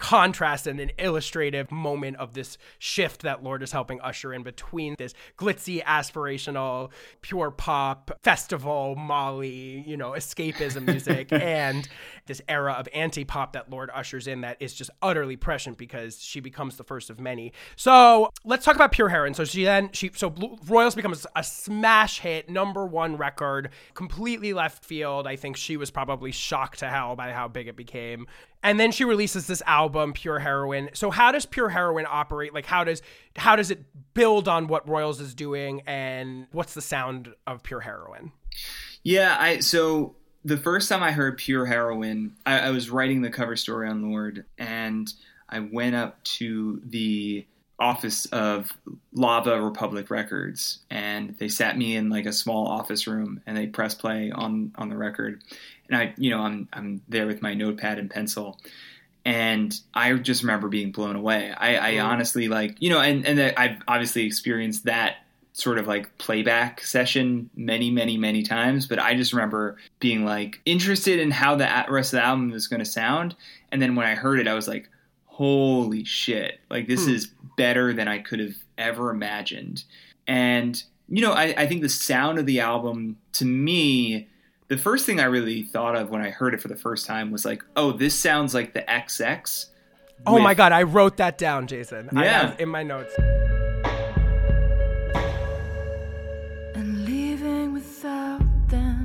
contrast 0.00 0.66
and 0.66 0.80
an 0.80 0.90
illustrative 0.98 1.70
moment 1.70 2.16
of 2.16 2.34
this 2.34 2.58
shift 2.78 3.22
that 3.22 3.44
Lorde 3.44 3.62
is 3.62 3.70
helping 3.70 4.00
usher 4.00 4.32
in 4.32 4.42
between 4.42 4.96
this 4.98 5.14
glitzy, 5.38 5.84
aspirational, 5.84 6.90
pure 7.20 7.50
pop, 7.50 8.10
festival, 8.22 8.96
Molly, 8.96 9.84
you 9.86 9.96
know, 9.96 10.12
escapism 10.12 10.86
music, 10.86 11.28
and 11.32 11.88
this 12.26 12.40
era 12.48 12.72
of 12.72 12.88
anti 12.94 13.24
pop 13.24 13.52
that 13.52 13.70
Lorde 13.70 13.90
ushers 13.94 14.26
in 14.26 14.40
that 14.40 14.56
is 14.58 14.74
just 14.74 14.90
utterly 15.02 15.36
prescient 15.36 15.76
because 15.76 16.20
she 16.20 16.40
becomes 16.40 16.76
the 16.76 16.84
first 16.84 17.10
of 17.10 17.20
many. 17.20 17.52
So 17.76 18.30
let's 18.44 18.64
talk 18.64 18.74
about 18.74 18.92
Pure 18.92 19.10
Heroine. 19.10 19.34
So 19.34 19.44
she 19.44 19.64
then, 19.64 19.90
she, 19.92 20.10
so 20.14 20.30
Bl- 20.30 20.56
Royals 20.66 20.94
becomes 20.94 21.26
a 21.36 21.44
smash 21.44 22.20
hit, 22.20 22.48
number 22.48 22.86
one 22.86 23.18
record, 23.18 23.70
completely 23.94 24.54
left 24.54 24.82
field. 24.82 25.26
I 25.26 25.36
think 25.36 25.56
she 25.56 25.76
was 25.76 25.90
probably 25.90 26.32
shocked 26.32 26.78
to 26.78 26.88
hell 26.88 27.16
by 27.16 27.32
how 27.32 27.48
big 27.48 27.68
it 27.68 27.76
became. 27.76 28.26
And 28.62 28.78
then 28.78 28.92
she 28.92 29.04
releases 29.04 29.46
this 29.46 29.62
album, 29.66 30.12
Pure 30.12 30.40
Heroine. 30.40 30.90
So 30.92 31.10
how 31.10 31.32
does 31.32 31.46
Pure 31.46 31.70
Heroine 31.70 32.06
operate? 32.08 32.52
Like 32.52 32.66
how 32.66 32.84
does 32.84 33.02
how 33.36 33.56
does 33.56 33.70
it 33.70 33.84
build 34.14 34.48
on 34.48 34.66
what 34.66 34.88
Royals 34.88 35.20
is 35.20 35.34
doing 35.34 35.82
and 35.86 36.46
what's 36.52 36.74
the 36.74 36.82
sound 36.82 37.34
of 37.46 37.62
Pure 37.62 37.80
Heroine? 37.80 38.32
Yeah, 39.02 39.36
I 39.38 39.60
so 39.60 40.16
the 40.44 40.56
first 40.56 40.88
time 40.88 41.02
I 41.02 41.12
heard 41.12 41.38
Pure 41.38 41.66
Heroine, 41.66 42.32
I, 42.46 42.60
I 42.60 42.70
was 42.70 42.90
writing 42.90 43.22
the 43.22 43.30
cover 43.30 43.56
story 43.56 43.88
on 43.88 44.10
Lorde, 44.10 44.44
and 44.58 45.12
I 45.48 45.60
went 45.60 45.94
up 45.94 46.22
to 46.24 46.80
the 46.84 47.46
office 47.78 48.26
of 48.26 48.76
Lava 49.12 49.60
Republic 49.60 50.10
Records, 50.10 50.80
and 50.90 51.36
they 51.38 51.48
sat 51.48 51.76
me 51.76 51.96
in 51.96 52.10
like 52.10 52.26
a 52.26 52.32
small 52.32 52.66
office 52.66 53.06
room, 53.06 53.42
and 53.46 53.56
they 53.56 53.66
press 53.66 53.94
play 53.94 54.30
on 54.30 54.72
on 54.76 54.88
the 54.88 54.96
record, 54.96 55.42
and 55.90 55.98
I, 55.98 56.14
you 56.16 56.30
know, 56.30 56.40
I'm 56.40 56.68
I'm 56.72 57.02
there 57.08 57.26
with 57.26 57.42
my 57.42 57.54
notepad 57.54 57.98
and 57.98 58.08
pencil. 58.08 58.58
And 59.24 59.78
I 59.92 60.14
just 60.14 60.42
remember 60.42 60.68
being 60.68 60.92
blown 60.92 61.14
away. 61.14 61.52
I, 61.54 61.76
I 61.76 61.92
mm-hmm. 61.92 62.06
honestly 62.06 62.48
like, 62.48 62.76
you 62.80 62.88
know, 62.88 63.00
and, 63.00 63.26
and 63.26 63.38
I've 63.58 63.82
obviously 63.86 64.24
experienced 64.24 64.84
that 64.84 65.16
sort 65.52 65.78
of 65.78 65.86
like 65.86 66.16
playback 66.16 66.82
session 66.82 67.50
many, 67.54 67.90
many, 67.90 68.16
many 68.16 68.42
times. 68.42 68.86
But 68.86 68.98
I 68.98 69.14
just 69.14 69.34
remember 69.34 69.76
being 69.98 70.24
like 70.24 70.60
interested 70.64 71.20
in 71.20 71.30
how 71.30 71.54
the 71.54 71.68
rest 71.88 72.14
of 72.14 72.18
the 72.18 72.24
album 72.24 72.50
was 72.50 72.66
going 72.66 72.80
to 72.80 72.86
sound. 72.86 73.36
And 73.70 73.82
then 73.82 73.94
when 73.94 74.06
I 74.06 74.14
heard 74.14 74.40
it, 74.40 74.48
I 74.48 74.54
was 74.54 74.66
like, 74.66 74.88
holy 75.26 76.04
shit. 76.04 76.60
Like, 76.70 76.88
this 76.88 77.04
hmm. 77.04 77.12
is 77.12 77.30
better 77.56 77.92
than 77.92 78.08
I 78.08 78.18
could 78.18 78.40
have 78.40 78.56
ever 78.78 79.10
imagined. 79.10 79.84
And, 80.26 80.82
you 81.08 81.20
know, 81.20 81.32
I, 81.32 81.54
I 81.56 81.66
think 81.66 81.82
the 81.82 81.88
sound 81.90 82.38
of 82.38 82.46
the 82.46 82.60
album 82.60 83.18
to 83.34 83.44
me, 83.44 84.28
the 84.70 84.78
first 84.78 85.04
thing 85.04 85.18
I 85.18 85.24
really 85.24 85.62
thought 85.62 85.96
of 85.96 86.10
when 86.10 86.22
I 86.22 86.30
heard 86.30 86.54
it 86.54 86.62
for 86.62 86.68
the 86.68 86.76
first 86.76 87.04
time 87.04 87.32
was 87.32 87.44
like, 87.44 87.64
oh, 87.74 87.90
this 87.90 88.16
sounds 88.16 88.54
like 88.54 88.72
the 88.72 88.82
XX. 88.82 89.66
Oh 90.24 90.34
with... 90.34 90.44
my 90.44 90.54
God, 90.54 90.70
I 90.70 90.84
wrote 90.84 91.16
that 91.16 91.36
down, 91.38 91.66
Jason. 91.66 92.08
Yeah. 92.12 92.54
in 92.56 92.68
my 92.68 92.84
notes. 92.84 93.12
And 96.76 97.04
leaving 97.04 97.72
without 97.72 98.40
them. 98.68 99.04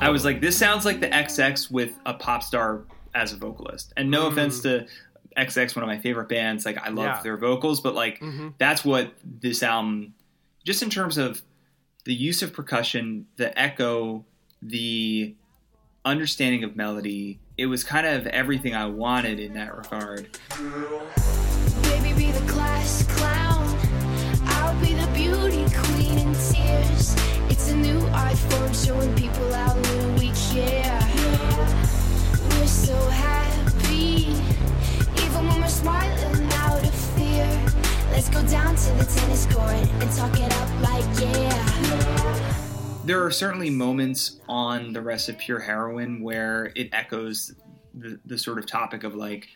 I 0.00 0.10
was 0.10 0.24
like, 0.24 0.40
this 0.40 0.58
sounds 0.58 0.84
like 0.84 0.98
the 0.98 1.10
XX 1.10 1.70
with 1.70 1.92
a 2.06 2.14
pop 2.14 2.42
star 2.42 2.82
as 3.14 3.32
a 3.32 3.36
vocalist. 3.36 3.92
And 3.96 4.10
no 4.10 4.24
mm. 4.24 4.32
offense 4.32 4.62
to 4.62 4.88
XX, 5.36 5.74
one 5.76 5.82
of 5.82 5.88
my 5.88 5.98
favorite 5.98 6.28
bands. 6.28 6.64
Like 6.66 6.78
I 6.78 6.88
love. 6.90 7.04
Yeah. 7.16 7.22
their 7.22 7.36
vocals, 7.36 7.80
but 7.80 7.94
like 7.94 8.20
Mhm. 8.20 8.54
that's 8.58 8.84
what 8.84 9.14
this 9.24 9.62
album, 9.62 10.14
just 10.64 10.82
in 10.82 10.90
terms 10.90 11.18
of 11.18 11.42
the 12.04 12.14
use 12.14 12.42
of 12.42 12.52
percussion, 12.52 13.26
the 13.36 13.56
echo, 13.60 14.24
the 14.62 15.34
understanding 16.04 16.64
of 16.64 16.76
melody, 16.76 17.38
it 17.58 17.66
was 17.66 17.84
kind 17.84 18.06
of 18.06 18.26
everything 18.28 18.74
I 18.74 18.86
wanted 18.86 19.38
in 19.38 19.52
that 19.54 19.76
regard. 19.76 20.38
Baby, 21.82 22.12
be 22.16 22.30
the 22.32 22.44
class 22.50 23.04
clown. 23.18 23.66
I'll 24.46 24.78
be 24.80 24.94
the 24.94 25.06
beauty 25.14 25.64
queen 25.76 26.18
in 26.18 26.32
tears. 26.34 27.14
It's 27.50 27.70
a 27.70 27.76
new 27.76 28.00
art 28.14 28.36
form 28.38 28.72
showing 28.72 29.14
people 29.14 29.52
how 29.52 29.74
little 29.76 30.12
we 30.14 30.30
care. 30.52 31.00
We're 32.50 32.66
so 32.66 32.96
happy, 33.08 33.19
there 43.04 43.24
are 43.24 43.30
certainly 43.30 43.70
moments 43.70 44.40
on 44.48 44.92
the 44.92 45.00
rest 45.00 45.28
of 45.28 45.38
Pure 45.38 45.60
Heroine 45.60 46.22
where 46.22 46.72
it 46.74 46.90
echoes 46.92 47.54
the, 47.94 48.20
the 48.24 48.38
sort 48.38 48.58
of 48.58 48.66
topic 48.66 49.04
of 49.04 49.14
like, 49.14 49.48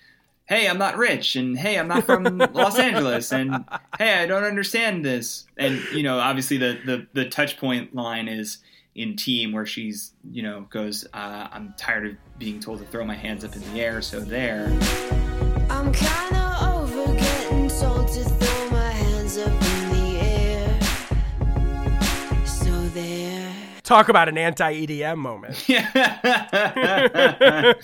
hey, 0.47 0.69
I'm 0.69 0.79
not 0.79 0.97
rich, 0.99 1.37
and 1.37 1.57
hey, 1.57 1.79
I'm 1.79 1.89
not 1.89 2.05
from 2.05 2.25
Los 2.53 2.79
Angeles, 2.79 3.33
and 3.33 3.65
hey, 3.99 4.23
I 4.23 4.27
don't 4.27 4.45
understand 4.45 5.05
this. 5.05 5.47
And, 5.57 5.83
you 5.93 6.03
know, 6.03 6.19
obviously 6.19 6.59
the, 6.59 6.79
the, 6.85 7.07
the 7.15 7.29
touch 7.29 7.59
point 7.59 7.95
line 7.95 8.29
is 8.29 8.59
in 8.95 9.17
Team 9.17 9.53
where 9.53 9.67
she's, 9.67 10.13
you 10.31 10.43
know, 10.43 10.67
goes, 10.71 11.07
uh, 11.15 11.49
I'm 11.51 11.75
tired 11.79 12.07
of 12.07 12.39
being 12.39 12.61
told 12.61 12.81
to 12.81 12.87
throw 12.87 13.05
my 13.05 13.15
hands 13.15 13.45
up 13.45 13.57
in 13.57 13.63
the 13.73 13.81
air, 13.81 14.03
so 14.03 14.21
there. 14.21 14.67
I'm 15.71 15.93
kinda 15.93 16.59
over 16.63 17.15
getting 17.15 17.69
told 17.69 18.09
to 18.09 18.25
throw 18.25 18.44
Talk 23.85 24.09
about 24.09 24.31
an 24.31 24.39
anti 24.39 24.87
EDM 24.87 25.19
moment. 25.19 25.69
Yeah. 25.69 27.75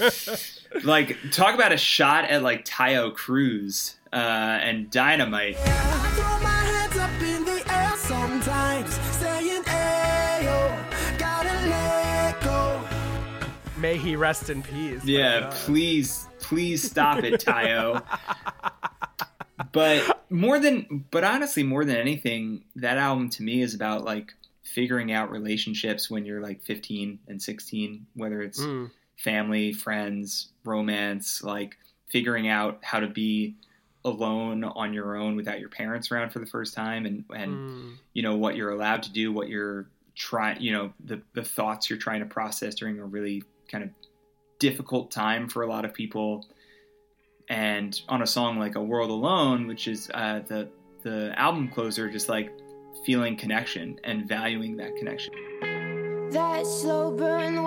like, 0.85 1.19
talk 1.31 1.55
about 1.55 1.73
a 1.73 1.77
shot 1.77 2.25
at 2.25 2.43
like 2.43 2.65
Taio 2.65 3.15
Cruz 3.15 3.97
uh, 4.11 4.17
and 4.17 4.91
Dynamite. 4.91 5.57
I 5.59 6.11
throw 6.17 6.41
my 6.41 6.49
hands 6.49 6.97
up 6.97 7.11
in 7.21 7.45
the 7.45 7.63
air 7.71 7.93
sometimes, 7.99 8.95
saying, 9.19 9.63
Ayo, 9.65 11.19
gotta 11.19 11.53
let 11.69 12.41
go. 12.41 12.81
May 13.77 13.99
he 13.99 14.17
rest 14.17 14.49
in 14.49 14.63
peace. 14.63 15.05
Yeah, 15.05 15.41
But, 15.41 15.47
uh, 15.49 15.51
please, 15.67 16.27
please 16.39 16.83
stop 16.83 17.19
it, 17.19 17.45
Tayo. 17.45 18.03
but 19.73 20.25
more 20.31 20.59
than, 20.59 21.05
but 21.11 21.25
honestly, 21.25 21.63
more 21.63 21.85
than 21.85 21.97
anything, 21.97 22.65
that 22.77 22.97
album 22.97 23.29
to 23.31 23.43
me 23.43 23.61
is 23.61 23.75
about 23.75 24.05
like 24.07 24.33
figuring 24.71 25.13
out 25.13 25.31
relationships 25.31 26.11
when 26.11 26.25
you're 26.25 26.41
like 26.41 26.63
15 26.63 27.19
and 27.29 27.43
16, 27.43 28.07
whether 28.15 28.41
it's 28.41 28.61
mm, 28.61 28.91
family, 29.17 29.73
friends, 29.73 30.49
romance, 30.65 31.43
like 31.43 31.77
figuring 32.09 32.49
out 32.49 32.79
how 32.83 33.01
to 33.01 33.09
be 33.09 33.57
alone 34.05 34.65
on 34.65 34.95
your 34.95 35.17
own 35.17 35.37
without 35.37 35.61
your 35.61 35.69
parents 35.69 36.11
around 36.11 36.31
for 36.31 36.39
the 36.39 36.47
first 36.47 36.73
time 36.73 37.05
and 37.05 37.25
and 37.35 37.53
mm. 37.53 37.97
you 38.15 38.23
know 38.23 38.37
what 38.37 38.57
you're 38.57 38.71
allowed 38.71 39.03
to 39.03 39.13
do, 39.13 39.33
what 39.33 39.49
you're 39.49 39.89
trying, 40.15 40.61
you 40.61 40.73
know, 40.73 40.93
the 41.05 41.21
the 41.35 41.43
thoughts 41.43 41.91
you're 41.91 41.99
trying 41.99 42.21
to 42.21 42.27
process 42.27 42.75
during 42.75 42.99
a 42.99 43.05
really 43.05 43.43
kind 43.69 43.85
of 43.85 43.91
difficult 44.59 45.11
time 45.11 45.49
for 45.49 45.63
a 45.63 45.67
lot 45.67 45.85
of 45.85 45.93
people. 45.93 46.47
And 47.49 48.01
on 48.09 48.23
a 48.23 48.27
song 48.27 48.59
like 48.59 48.77
"A 48.77 48.83
World 48.83 49.11
Alone," 49.11 49.67
which 49.67 49.89
is 49.89 50.09
uh, 50.15 50.43
the 50.47 50.69
the 51.03 51.33
album 51.37 51.69
closer, 51.69 52.09
just 52.09 52.29
like 52.29 52.53
feeling 53.03 53.37
connection 53.37 53.99
and 54.05 54.27
valuing 54.27 54.77
that 54.77 54.97
connection. 54.97 55.33
That 56.31 56.67
slow 56.67 57.11
burn 57.11 57.65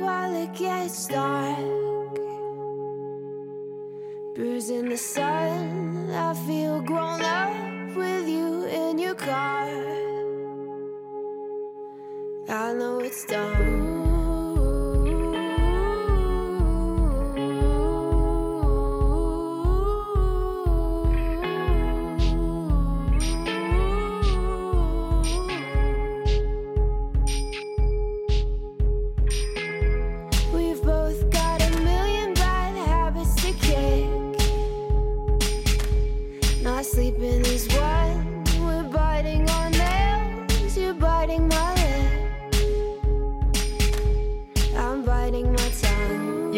while 0.00 0.34
it 0.34 0.52
gets 0.54 1.06
dark. 1.06 1.58
Bruising 4.34 4.88
the 4.88 4.96
sun, 4.96 6.10
I 6.10 6.34
feel 6.46 6.80
grown 6.80 7.20
up 7.22 7.96
with 7.96 8.28
you 8.28 8.64
in 8.66 8.98
your 8.98 9.14
car. 9.14 9.68
I 12.48 12.72
know 12.74 13.00
it's. 13.00 13.26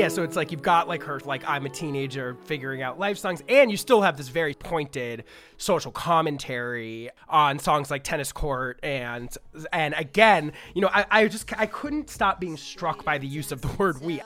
Yeah, 0.02 0.08
so 0.08 0.24
it's 0.24 0.34
like 0.34 0.50
you've 0.50 0.62
got 0.62 0.88
like 0.88 1.04
her 1.04 1.20
like 1.20 1.44
I'm 1.46 1.64
a 1.64 1.68
teenager 1.68 2.36
figuring 2.46 2.82
out 2.82 2.98
life 2.98 3.18
songs, 3.18 3.40
and 3.48 3.70
you 3.70 3.76
still 3.76 4.02
have 4.02 4.16
this 4.16 4.26
very 4.26 4.52
pointed 4.52 5.22
social 5.58 5.92
commentary 5.92 7.08
on 7.28 7.60
songs 7.60 7.88
like 7.88 8.02
Tennis 8.02 8.32
Court 8.32 8.80
and 8.82 9.30
and 9.72 9.94
again, 9.96 10.54
you 10.74 10.82
know, 10.82 10.90
I, 10.92 11.06
I 11.08 11.28
just 11.28 11.56
I 11.56 11.66
couldn't 11.66 12.10
stop 12.10 12.40
being 12.40 12.56
struck 12.56 13.04
by 13.04 13.18
the 13.18 13.28
use 13.28 13.52
of 13.52 13.60
the 13.60 13.68
word 13.78 14.00
we. 14.00 14.20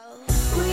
We 0.56 0.72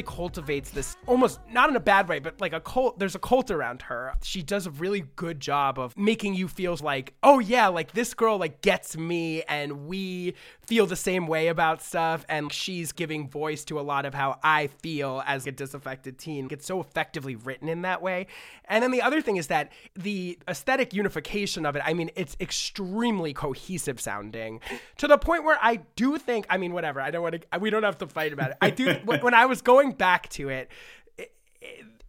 really 0.00 0.16
cultivates 0.16 0.70
this 0.70 0.96
almost 1.06 1.40
not 1.50 1.68
in 1.68 1.76
a 1.76 1.80
bad 1.80 2.08
way, 2.08 2.18
but 2.18 2.40
like 2.40 2.52
a 2.52 2.60
cult. 2.60 2.98
There's 2.98 3.14
a 3.14 3.18
cult 3.18 3.50
around 3.50 3.82
her. 3.82 4.14
She 4.22 4.42
does 4.42 4.66
a 4.66 4.70
really 4.70 5.04
good 5.16 5.40
job 5.40 5.78
of 5.78 5.96
making 5.96 6.34
you 6.34 6.48
feel 6.48 6.76
like, 6.82 7.14
oh 7.22 7.38
yeah, 7.38 7.68
like 7.68 7.92
this 7.92 8.14
girl 8.14 8.38
like 8.38 8.62
gets 8.62 8.96
me, 8.96 9.42
and 9.42 9.86
we 9.86 10.34
feel 10.66 10.86
the 10.86 10.96
same 10.96 11.26
way 11.26 11.48
about 11.48 11.82
stuff. 11.82 12.24
And 12.28 12.52
she's 12.52 12.92
giving 12.92 13.28
voice 13.28 13.64
to 13.64 13.80
a 13.80 13.82
lot 13.82 14.06
of 14.06 14.14
how 14.14 14.38
I 14.42 14.68
feel 14.68 15.22
as 15.26 15.46
a 15.46 15.52
disaffected 15.52 16.18
teen. 16.18 16.48
It's 16.50 16.66
so 16.66 16.80
effectively 16.80 17.34
written 17.34 17.68
in 17.68 17.82
that 17.82 18.02
way. 18.02 18.26
And 18.66 18.82
then 18.82 18.92
the 18.92 19.02
other 19.02 19.20
thing 19.20 19.36
is 19.36 19.48
that 19.48 19.72
the 19.94 20.38
aesthetic 20.48 20.94
unification 20.94 21.66
of 21.66 21.74
it. 21.76 21.82
I 21.84 21.92
mean, 21.92 22.10
it's 22.14 22.36
extremely 22.40 23.34
cohesive 23.34 24.00
sounding 24.00 24.60
to 24.98 25.08
the 25.08 25.18
point 25.18 25.44
where 25.44 25.58
I 25.60 25.80
do 25.96 26.18
think. 26.18 26.46
I 26.48 26.56
mean, 26.56 26.72
whatever. 26.72 27.00
I 27.00 27.10
don't 27.10 27.22
want 27.22 27.44
to. 27.50 27.58
We 27.58 27.70
don't 27.70 27.82
have 27.82 27.98
to 27.98 28.06
fight 28.06 28.32
about 28.32 28.52
it. 28.52 28.56
I 28.60 28.70
do. 28.70 28.94
when 29.04 29.20
when 29.20 29.34
I 29.34 29.46
was 29.46 29.60
going 29.60 29.89
back 29.92 30.28
to 30.30 30.48
it, 30.48 30.70
it, 31.18 31.32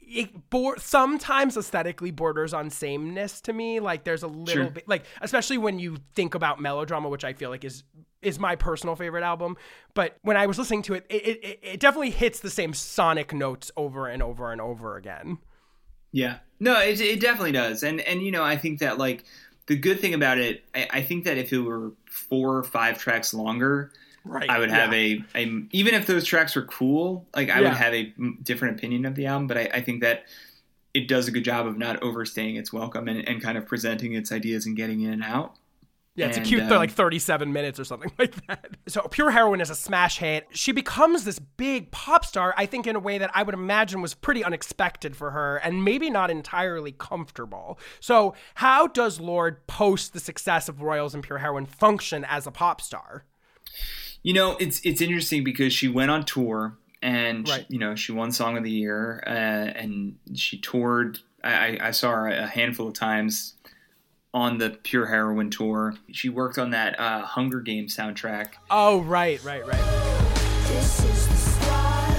it 0.02 0.50
bor- 0.50 0.78
sometimes 0.78 1.56
aesthetically 1.58 2.12
borders 2.12 2.54
on 2.54 2.70
sameness 2.70 3.42
to 3.42 3.54
me. 3.54 3.80
Like 3.80 4.04
there's 4.04 4.24
a 4.24 4.28
little 4.28 4.66
Sure. 4.66 4.72
bit, 4.72 4.88
like 4.88 5.06
especially 5.22 5.58
when 5.58 5.80
you 5.80 5.98
think 6.14 6.36
about 6.36 6.60
melodrama, 6.60 7.10
which 7.10 7.24
I 7.24 7.34
feel 7.34 7.50
like 7.50 7.64
is 7.64 7.84
is 8.22 8.38
my 8.38 8.56
personal 8.56 8.96
favorite 8.96 9.24
album. 9.24 9.58
But 9.96 10.16
when 10.22 10.38
I 10.38 10.46
was 10.46 10.60
listening 10.60 10.84
to 10.84 10.94
it, 10.96 11.06
it 11.10 11.16
it, 11.44 11.60
it 11.64 11.80
definitely 11.80 12.12
hits 12.12 12.40
the 12.40 12.50
same 12.50 12.74
sonic 12.74 13.34
notes 13.34 13.72
over 13.78 14.08
and 14.08 14.22
over 14.22 14.52
and 14.52 14.62
over 14.62 14.98
again. 14.98 15.40
Yeah, 16.12 16.40
no, 16.60 16.80
it, 16.82 17.00
it 17.00 17.22
definitely 17.22 17.54
does, 17.54 17.84
and 17.84 18.02
and 18.02 18.22
you 18.22 18.32
know 18.32 18.44
I 18.44 18.58
think 18.58 18.80
that 18.80 18.98
like 18.98 19.24
the 19.68 19.78
good 19.78 20.00
thing 20.02 20.14
about 20.14 20.38
it, 20.40 20.66
I, 20.76 20.88
I 20.92 21.02
think 21.04 21.24
that 21.24 21.38
if 21.38 21.54
it 21.54 21.60
were 21.60 21.94
four 22.10 22.58
or 22.58 22.64
five 22.64 22.98
tracks 23.00 23.34
longer, 23.34 23.92
Right. 24.24 24.50
I 24.50 24.60
would 24.60 24.70
have 24.72 24.94
a, 24.94 25.24
a 25.36 25.64
even 25.72 25.94
if 25.96 26.06
those 26.06 26.26
tracks 26.26 26.56
were 26.56 26.66
cool, 26.66 27.28
like 27.36 27.50
I 27.50 27.60
Yeah. 27.60 27.70
would 27.70 27.78
have 27.78 27.94
a 27.94 28.14
different 28.44 28.78
opinion 28.78 29.06
of 29.06 29.16
the 29.16 29.26
album. 29.26 29.48
But 29.48 29.58
I, 29.58 29.70
I 29.74 29.82
think 29.82 30.02
that 30.02 30.26
it 30.94 31.08
does 31.08 31.28
a 31.28 31.32
good 31.32 31.44
job 31.44 31.68
of 31.68 31.78
not 31.78 32.02
overstaying 32.04 32.56
its 32.58 32.72
welcome 32.74 33.08
and, 33.08 33.28
and 33.28 33.42
kind 33.42 33.58
of 33.58 33.66
presenting 33.66 34.14
its 34.14 34.32
ideas 34.32 34.66
and 34.66 34.76
getting 34.76 35.02
in 35.02 35.14
and 35.14 35.24
out. 35.24 35.56
Yeah, 36.14 36.28
it's 36.28 36.36
And, 36.36 36.46
a 36.46 36.50
cute, 36.50 36.64
um, 36.64 36.70
like 36.72 36.92
37 36.92 37.54
minutes 37.54 37.80
or 37.80 37.86
something 37.86 38.12
like 38.20 38.36
that. 38.48 38.76
So, 38.86 39.02
Pure 39.04 39.32
Heroine 39.32 39.62
is 39.62 39.70
a 39.70 39.76
smash 39.76 40.18
hit. 40.18 40.46
She 40.52 40.74
becomes 40.74 41.24
this 41.24 41.40
big 41.40 41.90
pop 41.92 42.26
star, 42.26 42.54
I 42.58 42.66
think, 42.66 42.86
in 42.86 42.98
a 42.98 43.00
way 43.00 43.18
that 43.18 43.32
I 43.34 43.44
would 43.44 43.56
imagine 43.56 44.02
was 44.02 44.14
pretty 44.14 44.44
unexpected 44.44 45.16
for 45.16 45.32
her 45.32 45.56
and 45.64 45.86
maybe 45.86 46.10
not 46.10 46.30
entirely 46.30 46.92
comfortable. 46.92 47.80
So, 48.02 48.36
how 48.56 48.88
does 48.88 49.22
Lorde, 49.22 49.66
post 49.68 50.12
the 50.12 50.20
success 50.20 50.68
of 50.68 50.82
Royals 50.82 51.14
and 51.16 51.24
Pure 51.24 51.40
Heroine, 51.40 51.66
function 51.66 52.26
as 52.26 52.46
a 52.46 52.52
pop 52.52 52.82
star? 52.82 53.24
You 54.24 54.34
know, 54.34 54.56
it's 54.60 54.80
it's 54.86 55.02
interesting 55.02 55.44
because 55.44 55.74
she 55.74 55.88
went 55.88 56.12
on 56.12 56.24
tour 56.26 56.78
and 57.02 57.48
she- 57.48 57.66
you 57.70 57.80
know 57.80 57.96
she 57.96 58.12
won 58.12 58.32
Song 58.32 58.58
of 58.58 58.64
the 58.64 58.70
Year 58.72 59.24
uh, 59.26 59.30
and 59.30 60.18
she 60.36 60.58
toured. 60.60 61.20
I, 61.44 61.52
I- 61.80 61.88
I 61.88 61.92
saw 61.92 62.12
her 62.12 62.28
a 62.28 62.46
handful 62.48 62.88
of 62.88 62.94
times 62.94 63.56
on 64.34 64.60
the 64.60 64.70
Pure 64.70 65.08
Heroine 65.08 65.50
tour. 65.50 65.96
She 66.12 66.30
worked 66.30 66.58
on 66.60 66.70
that 66.72 67.00
uh, 67.00 67.22
Hunger 67.24 67.60
Games 67.62 67.98
soundtrack. 67.98 68.52
Oh, 68.70 69.02
right, 69.02 69.44
right, 69.44 69.66
right. 69.66 69.82
This 70.68 71.04
is 71.04 71.28
the 71.28 71.36
start 71.36 72.18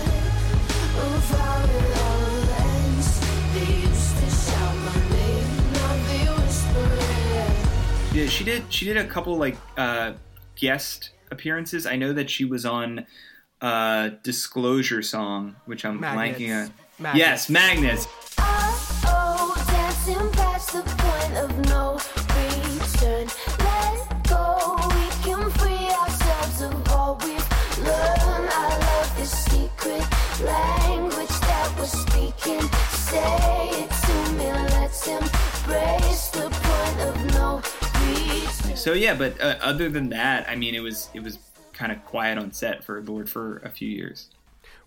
of 0.99 1.31
how 1.31 1.65
it 1.65 1.99
all 2.01 2.67
ends. 2.67 3.21
They 3.55 3.75
used 3.89 4.17
to 4.19 4.29
shout 4.29 4.77
my 4.77 5.11
name, 5.11 5.73
now 5.73 5.95
they 6.09 6.43
whisper 6.43 6.89
it. 8.13 8.15
Yeah, 8.15 8.27
she 8.27 8.45
did. 8.45 8.65
She 8.71 8.85
did 8.85 8.97
a 8.99 9.07
couple 9.07 9.37
like 9.37 9.57
uh, 9.79 10.13
guest 10.57 11.11
appearances. 11.33 11.87
I 11.87 11.97
know 11.97 12.13
that 12.13 12.31
she 12.31 12.45
was 12.45 12.65
on 12.65 13.07
uh, 13.61 14.11
Disclosure 14.23 15.03
song, 15.03 15.57
which 15.65 15.85
I'm 15.85 15.99
Magnets. 15.99 16.39
blanking 16.39 16.65
on. 16.65 16.73
Magnets. 17.01 17.19
Yes, 17.19 17.51
Magnets. 17.51 18.07
Oh, 18.39 19.55
dancing 19.69 20.31
So 38.83 38.95
yeah, 38.95 39.15
but 39.15 39.41
uh, 39.41 39.59
other 39.61 39.89
than 39.89 40.09
that, 40.09 40.49
I 40.49 40.57
mean, 40.57 40.75
it 40.75 40.81
was 40.81 41.09
it 41.15 41.23
was 41.23 41.39
kind 41.73 41.93
of 41.93 42.05
quiet 42.05 42.37
on 42.37 42.51
set 42.51 42.83
for 42.83 43.01
Lorde 43.01 43.31
for 43.31 43.59
a 43.59 43.71
few 43.71 43.89
years. 43.89 44.27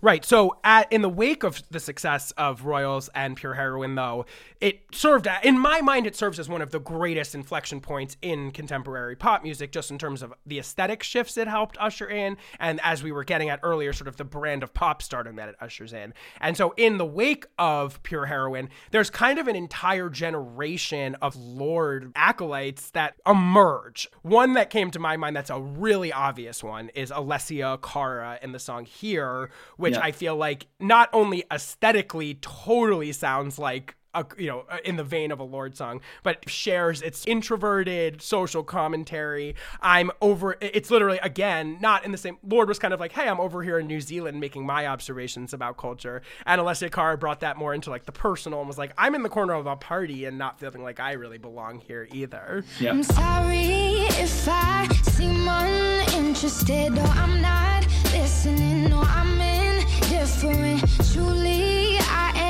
Right. 0.02 0.24
So, 0.24 0.58
at, 0.62 0.92
in 0.92 1.02
the 1.02 1.08
wake 1.08 1.42
of 1.42 1.62
the 1.70 1.80
success 1.80 2.30
of 2.32 2.64
Royals 2.64 3.08
and 3.14 3.36
Pure 3.36 3.54
Heroine, 3.54 3.94
though, 3.94 4.26
it 4.60 4.80
served, 4.92 5.26
in 5.42 5.58
my 5.58 5.80
mind, 5.80 6.06
it 6.06 6.16
serves 6.16 6.38
as 6.38 6.48
one 6.48 6.62
of 6.62 6.70
the 6.70 6.78
greatest 6.78 7.34
inflection 7.34 7.80
points 7.80 8.16
in 8.20 8.50
contemporary 8.50 9.16
pop 9.16 9.42
music, 9.42 9.72
just 9.72 9.90
in 9.90 9.98
terms 9.98 10.22
of 10.22 10.34
the 10.44 10.58
aesthetic 10.58 11.02
shifts 11.02 11.36
it 11.36 11.48
helped 11.48 11.76
usher 11.78 12.06
in, 12.06 12.36
and 12.60 12.80
as 12.82 13.02
we 13.02 13.10
were 13.12 13.24
getting 13.24 13.48
at 13.48 13.60
earlier, 13.62 13.92
sort 13.92 14.08
of 14.08 14.16
the 14.16 14.24
brand 14.24 14.62
of 14.62 14.74
pop 14.74 15.02
stardom 15.02 15.36
that 15.36 15.48
it 15.48 15.56
ushers 15.60 15.92
in. 15.92 16.12
And 16.40 16.56
so, 16.56 16.74
in 16.76 16.98
the 16.98 17.06
wake 17.06 17.46
of 17.58 18.02
Pure 18.02 18.26
Heroine, 18.26 18.68
there's 18.90 19.10
kind 19.10 19.38
of 19.38 19.48
an 19.48 19.56
entire 19.56 20.10
generation 20.10 21.14
of 21.16 21.36
Lorde 21.36 22.12
acolytes 22.14 22.90
that 22.90 23.14
emerge. 23.26 24.08
One 24.22 24.54
that 24.54 24.70
came 24.70 24.90
to 24.90 24.98
my 24.98 25.16
mind 25.16 25.36
that's 25.36 25.50
a 25.50 25.60
really 25.60 26.12
obvious 26.12 26.62
one 26.62 26.90
is 26.90 27.10
Alessia 27.10 27.80
Cara 27.80 28.38
in 28.42 28.52
the 28.52 28.58
song 28.58 28.84
Here, 28.84 29.50
which 29.86 29.94
Yeah. 29.94 30.04
I 30.04 30.10
feel 30.12 30.36
like 30.36 30.66
not 30.80 31.08
only 31.12 31.44
aesthetically 31.52 32.34
totally 32.42 33.12
sounds 33.12 33.56
like 33.58 33.94
a, 34.16 34.26
you 34.38 34.48
know, 34.48 34.64
in 34.84 34.96
the 34.96 35.04
vein 35.04 35.30
of 35.30 35.38
a 35.40 35.44
Lorde 35.44 35.76
song, 35.76 36.00
but 36.22 36.48
shares 36.48 37.02
its 37.02 37.26
introverted 37.26 38.22
social 38.22 38.64
commentary. 38.64 39.54
I'm 39.80 40.10
over. 40.20 40.56
It's 40.60 40.90
literally 40.90 41.18
again 41.22 41.78
not 41.80 42.04
in 42.04 42.12
the 42.12 42.18
same. 42.18 42.38
Lorde 42.42 42.68
was 42.68 42.78
kind 42.78 42.94
of 42.94 43.00
like, 43.00 43.12
"Hey, 43.12 43.28
I'm 43.28 43.40
over 43.40 43.62
here 43.62 43.78
in 43.78 43.86
New 43.86 44.00
Zealand 44.00 44.40
making 44.40 44.66
my 44.66 44.86
observations 44.86 45.52
about 45.52 45.76
culture," 45.76 46.22
and 46.46 46.60
Alessia 46.60 46.90
Cara 46.90 47.16
brought 47.18 47.40
that 47.40 47.56
more 47.56 47.74
into 47.74 47.90
like 47.90 48.06
the 48.06 48.12
personal 48.12 48.60
and 48.60 48.68
was 48.68 48.78
like, 48.78 48.92
"I'm 48.98 49.14
in 49.14 49.22
the 49.22 49.28
corner 49.28 49.54
of 49.54 49.66
a 49.66 49.76
party 49.76 50.24
and 50.24 50.38
not 50.38 50.58
feeling 50.58 50.82
like 50.82 51.00
I 51.00 51.12
really 51.12 51.38
belong 51.38 51.78
here 51.80 52.08
either." 52.12 52.64
Yeah. 52.80 52.90
I'm 52.90 53.02
sorry 53.02 54.06
if 54.18 54.48
I 54.48 54.88
seem 55.02 55.46
uninterested 55.46 56.98
or 56.98 57.06
I'm 57.06 57.40
not 57.40 57.86
listening 58.12 58.92
or 58.92 59.04
I'm 59.04 59.40
indifferent. 59.40 60.82
Truly, 61.12 61.98
I 62.00 62.32
ain't 62.36 62.45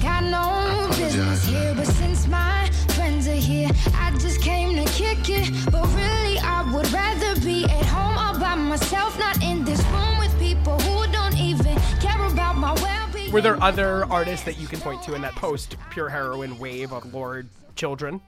got 0.00 0.24
no 0.24 0.88
business 0.96 1.46
here. 1.46 1.74
But 1.74 1.86
since 1.86 2.26
my 2.26 2.70
friends 2.94 3.26
are 3.28 3.34
here, 3.34 3.70
I 3.94 4.10
just 4.18 4.40
came 4.40 4.76
to 4.76 4.90
kick 4.92 5.28
it. 5.28 5.50
But 5.70 5.86
really, 5.94 6.38
I 6.38 6.70
would 6.72 6.90
rather 6.92 7.40
be 7.40 7.64
at 7.64 7.86
home 7.86 8.16
all 8.16 8.38
by 8.38 8.54
myself, 8.54 9.18
not 9.18 9.42
in 9.42 9.64
this 9.64 9.82
room 9.86 10.18
with 10.18 10.38
people 10.38 10.78
who 10.80 11.10
don't 11.12 11.38
even 11.38 11.76
care 12.00 12.24
about 12.26 12.56
my 12.56 12.72
well 12.74 13.08
being. 13.12 13.32
Were 13.32 13.40
there 13.40 13.62
other 13.62 14.04
artists 14.06 14.44
that 14.46 14.58
you 14.58 14.66
can 14.66 14.80
point 14.80 15.02
to 15.04 15.14
in 15.14 15.22
that 15.22 15.34
post 15.34 15.76
pure 15.90 16.08
heroine 16.08 16.58
wave 16.58 16.92
of 16.92 17.12
Lorde 17.12 17.48
children? 17.76 18.20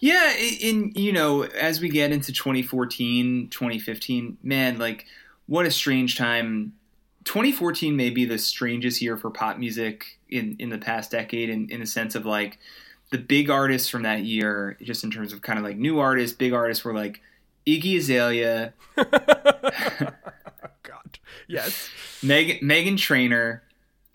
Yeah, 0.00 0.34
in 0.36 0.92
you 0.94 1.12
know, 1.12 1.44
as 1.44 1.80
we 1.80 1.88
get 1.88 2.12
into 2.12 2.32
2014, 2.32 3.48
2015, 3.48 4.38
man, 4.42 4.78
like 4.78 5.06
what 5.46 5.66
a 5.66 5.70
strange 5.70 6.16
time. 6.16 6.74
2014 7.24 7.96
may 7.96 8.10
be 8.10 8.24
the 8.24 8.38
strangest 8.38 9.00
year 9.00 9.16
for 9.16 9.30
pop 9.30 9.58
music 9.58 10.18
in 10.28 10.56
in 10.58 10.70
the 10.70 10.78
past 10.78 11.10
decade 11.10 11.50
in 11.50 11.70
in 11.70 11.80
the 11.80 11.86
sense 11.86 12.14
of 12.14 12.26
like 12.26 12.58
the 13.10 13.18
big 13.18 13.48
artists 13.48 13.88
from 13.88 14.02
that 14.02 14.24
year, 14.24 14.76
just 14.82 15.04
in 15.04 15.10
terms 15.10 15.32
of 15.32 15.40
kind 15.40 15.58
of 15.58 15.64
like 15.64 15.76
new 15.76 16.00
artists, 16.00 16.36
big 16.36 16.52
artists 16.52 16.84
were 16.84 16.94
like 16.94 17.20
Iggy 17.66 17.98
Azalea, 17.98 18.74
God, 18.96 21.18
yes. 21.46 21.88
Meg, 22.22 22.60
Meghan 22.60 22.98
Trainor. 22.98 23.62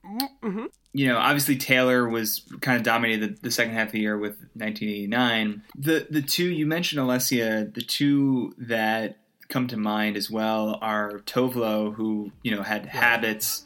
Mm-hmm. 0.06 0.66
You 0.92 1.08
know, 1.08 1.18
obviously 1.18 1.56
Taylor 1.56 2.10
was 2.10 2.42
kind 2.62 2.78
of 2.78 2.84
dominated 2.84 3.38
the, 3.38 3.42
the 3.44 3.52
second 3.52 3.74
half 3.74 3.88
of 3.88 3.92
the 3.94 4.00
year 4.00 4.18
with 4.18 4.38
1989. 4.56 5.62
The 5.76 6.08
the 6.10 6.22
two 6.22 6.50
you 6.50 6.66
mentioned, 6.66 7.02
Alessia, 7.02 7.74
the 7.74 7.82
two 7.82 8.54
that 8.58 9.19
come 9.50 9.68
to 9.68 9.76
mind 9.78 10.16
as 10.16 10.30
well 10.30 10.78
are 10.82 11.20
Tove 11.26 11.56
Lo, 11.56 11.92
who 11.92 12.32
you 12.44 12.56
know 12.56 12.62
had 12.62 12.86
habits 12.86 13.66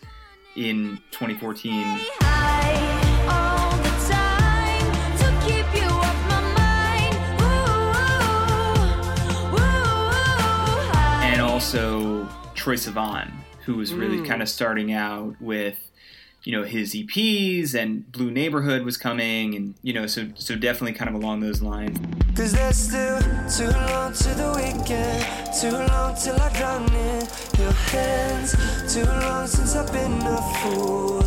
in 0.55 0.99
2014, 1.11 1.83
high 2.21 2.93
all 3.27 3.77
the 3.77 3.89
time 4.09 4.91
to 5.17 5.25
keep 5.45 5.67
you 5.75 5.87
off 5.89 6.29
my 6.29 6.41
mind. 6.55 7.15
Ooh, 9.51 9.55
ooh, 9.55 9.59
high. 10.93 11.25
and 11.25 11.41
also 11.41 12.23
Troye 12.55 12.77
Sivan, 12.77 13.29
who 13.65 13.75
was 13.75 13.93
really 13.93 14.19
mm. 14.19 14.25
kind 14.25 14.41
of 14.41 14.47
starting 14.47 14.93
out 14.93 15.35
with 15.41 15.91
you 16.43 16.51
know 16.51 16.63
his 16.63 16.93
EPs 16.93 17.73
and 17.73 18.11
Blue 18.11 18.29
Neighborhood 18.29 18.83
was 18.83 18.97
coming, 18.97 19.55
and 19.55 19.75
you 19.81 19.93
know 19.93 20.07
so 20.07 20.27
so 20.35 20.55
definitely 20.55 20.93
kind 20.93 21.09
of 21.09 21.15
along 21.15 21.39
those 21.39 21.61
lines. 21.61 21.97
Cause 22.35 22.51
there's 22.51 22.75
still 22.75 23.19
too 23.49 23.71
long 23.71 24.11
to 24.13 24.29
the 24.29 24.51
weekend, 24.55 25.25
too 25.59 25.71
long 25.71 26.15
till 26.15 26.35
I 26.39 26.49
drown 26.57 26.83
in 26.93 27.27
your 27.59 27.71
hands, 27.71 28.51
too 28.93 29.05
long 29.05 29.47
since 29.47 29.75
I've 29.75 29.91
been 29.93 30.11
a 30.21 30.37
fool. 30.59 31.21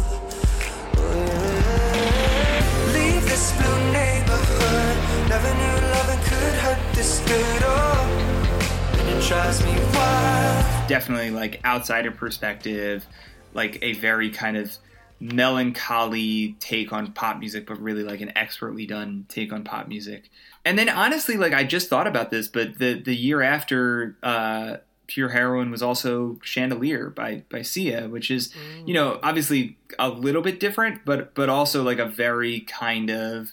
Oh, 0.99 1.15
yeah. 1.15 2.93
Leave 2.93 3.23
this 3.23 3.53
blue 3.53 3.93
neighborhood, 3.93 5.29
never 5.29 5.55
knew 5.55 5.89
loving 5.95 6.23
could 6.25 6.55
hurt 6.61 6.95
this 6.95 7.21
good. 7.21 7.63
Oh, 7.65 8.99
and 8.99 9.09
it 9.09 9.27
drives 9.27 9.65
me 9.65 9.73
wild. 9.95 10.89
definitely 10.89 11.31
like 11.31 11.65
outsider 11.65 12.11
perspective, 12.11 13.07
like 13.55 13.79
a 13.81 13.95
very 13.95 14.29
kind 14.29 14.57
of 14.59 14.77
melancholy 15.21 16.57
take 16.61 16.93
on 16.93 17.13
pop 17.13 17.39
music, 17.39 17.67
but 17.67 17.81
really 17.81 18.03
like 18.03 18.21
an 18.21 18.37
expertly 18.37 18.87
done 18.87 19.27
take 19.29 19.53
on 19.53 19.65
pop 19.65 19.89
music. 19.89 20.31
And 20.65 20.79
then 20.79 20.89
honestly, 20.89 21.37
like 21.37 21.53
I 21.53 21.65
just 21.65 21.89
thought 21.89 22.07
about 22.07 22.31
this, 22.31 22.49
but 22.49 22.79
the 22.79 22.95
the 22.95 23.15
year 23.15 23.43
after 23.43 24.17
uh, 24.23 24.79
Pure 25.07 25.31
Heroin 25.31 25.71
was 25.71 25.83
also 25.83 26.39
Chandelier 26.43 27.11
by 27.11 27.45
by 27.51 27.63
Sia, 27.63 28.09
which 28.09 28.31
is 28.31 28.53
you 28.85 28.95
know 28.95 29.19
obviously 29.23 29.79
a 29.99 30.09
little 30.09 30.43
bit 30.43 30.61
different, 30.61 31.05
but 31.05 31.35
but 31.35 31.49
also 31.49 31.83
like 31.83 31.99
a 31.99 32.07
very 32.07 32.61
kind 32.61 33.11
of 33.11 33.53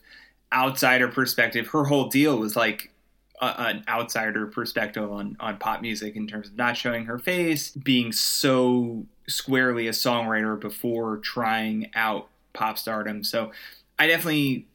outsider 0.51 1.07
perspective. 1.07 1.67
Her 1.67 1.85
whole 1.85 2.09
deal 2.09 2.37
was 2.37 2.55
like 2.55 2.91
a, 3.43 3.61
an 3.61 3.83
outsider 3.87 4.47
perspective 4.47 5.11
on 5.11 5.37
on 5.39 5.57
pop 5.57 5.81
music 5.81 6.15
in 6.15 6.27
terms 6.27 6.47
of 6.47 6.55
not 6.55 6.77
showing 6.77 7.05
her 7.05 7.19
face, 7.19 7.71
being 7.71 8.11
so 8.11 9.05
squarely 9.27 9.87
a 9.87 9.91
songwriter 9.91 10.59
before 10.59 11.17
trying 11.17 11.89
out 11.95 12.29
pop 12.53 12.77
stardom. 12.77 13.23
So 13.23 13.51
I 13.99 14.07
definitely 14.07 14.67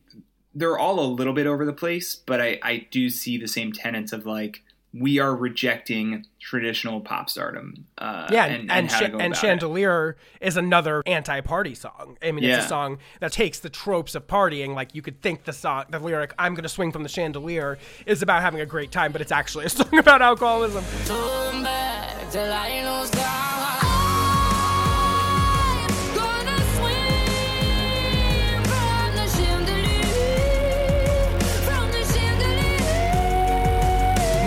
they're 0.55 0.79
all 0.79 1.01
a 1.01 1.07
little 1.07 1.35
bit 1.35 1.47
over 1.47 1.65
the 1.65 1.73
place, 1.73 2.17
but 2.17 2.41
I 2.41 2.59
I 2.63 2.87
do 2.91 3.11
see 3.11 3.39
the 3.39 3.49
same 3.49 3.73
tenets 3.73 4.13
of 4.13 4.27
like 4.27 4.63
we 4.95 5.19
are 5.19 5.35
rejecting 5.37 6.25
traditional 6.41 7.01
pop 7.01 7.29
stardom. 7.29 7.85
Uh, 7.99 8.27
Yeah, 8.33 8.47
and 8.47 8.71
and, 8.71 8.91
how 8.91 8.99
to 9.01 9.05
Cha- 9.07 9.11
go 9.11 9.19
and. 9.19 9.37
Chandelier 9.37 10.17
is 10.41 10.57
another 10.57 11.03
anti-party 11.07 11.75
song. 11.75 12.17
I 12.23 12.33
mean, 12.33 12.45
it's 12.45 12.65
a 12.65 12.69
song 12.69 12.99
that 13.21 13.33
takes 13.33 13.59
the 13.59 13.69
tropes 13.69 14.15
of 14.15 14.27
partying. 14.27 14.75
Like 14.75 14.95
you 14.95 15.03
could 15.03 15.21
think 15.21 15.45
the 15.45 15.53
song, 15.53 15.85
the 15.91 15.99
lyric 15.99 16.33
"I'm 16.39 16.55
going 16.55 16.63
to 16.63 16.69
swing 16.69 16.91
from 16.93 17.03
the 17.03 17.09
chandelier" 17.09 17.79
is 18.07 18.23
about 18.23 18.41
having 18.43 18.61
a 18.61 18.67
great 18.67 18.91
time, 18.91 19.13
but 19.13 19.21
it's 19.21 19.33
actually 19.33 19.67
a 19.67 19.69
song 19.79 19.99
about 19.99 20.23
alcoholism. 20.23 20.85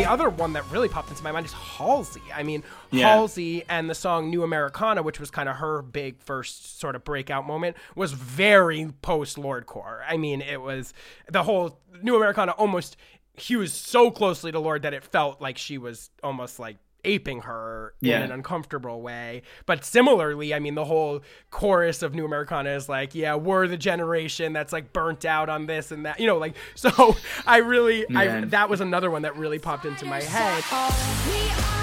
The 0.02 0.10
other 0.10 0.32
one 0.32 0.54
that 0.54 0.68
really 0.72 0.90
popped 0.90 1.12
into 1.12 1.24
my 1.24 1.32
mind 1.32 1.46
is 1.46 1.54
Halsey. 1.54 2.24
I 2.34 2.42
mean, 2.42 2.64
Yeah. 2.90 3.08
Halsey 3.10 3.64
and 3.70 3.88
the 3.88 3.94
song 3.94 4.32
New 4.32 4.42
Americana, 4.42 5.04
which 5.04 5.20
was 5.20 5.30
kind 5.30 5.48
of 5.48 5.58
her 5.58 5.84
big 5.84 6.20
first 6.20 6.80
sort 6.80 6.96
of 6.96 7.04
breakout 7.04 7.46
moment, 7.46 7.78
was 7.94 8.14
very 8.14 8.92
post 9.04 9.38
Lordcore. 9.38 10.02
I 10.10 10.18
mean, 10.18 10.42
it 10.42 10.60
was 10.60 10.96
the 11.32 11.44
whole 11.44 11.78
New 12.02 12.16
Americana 12.16 12.54
almost 12.54 12.98
hews 13.36 13.74
so 13.74 14.10
closely 14.10 14.52
to 14.52 14.58
Lorde 14.58 14.82
that 14.82 14.96
it 14.96 15.04
felt 15.04 15.40
like 15.40 15.60
she 15.60 15.78
was 15.78 16.10
almost 16.24 16.58
like 16.58 16.78
aping 17.04 17.42
her 17.42 17.94
Yeah. 18.02 18.18
in 18.18 18.24
an 18.24 18.32
uncomfortable 18.32 19.02
way. 19.02 19.42
But 19.66 19.84
similarly, 19.84 20.54
I 20.54 20.60
mean, 20.60 20.76
the 20.76 20.86
whole 20.86 21.22
chorus 21.50 22.02
of 22.04 22.14
New 22.14 22.26
Americana 22.26 22.72
is 22.72 22.88
like, 22.88 23.16
yeah, 23.16 23.36
we're 23.36 23.68
the 23.68 23.78
generation 23.78 24.54
that's 24.54 24.72
like 24.72 24.94
burnt 24.94 25.26
out 25.26 25.50
on 25.50 25.66
this 25.66 25.92
and 25.92 26.06
that, 26.06 26.20
you 26.20 26.28
know, 26.28 26.38
like, 26.38 26.56
so 26.76 27.16
I 27.46 27.58
really, 27.58 28.06
I, 28.16 28.42
that 28.46 28.70
was 28.70 28.82
another 28.82 29.10
one 29.10 29.24
that 29.24 29.36
really 29.36 29.60
popped 29.60 29.86
into 29.86 30.06
my 30.06 30.22
head. 30.22 31.81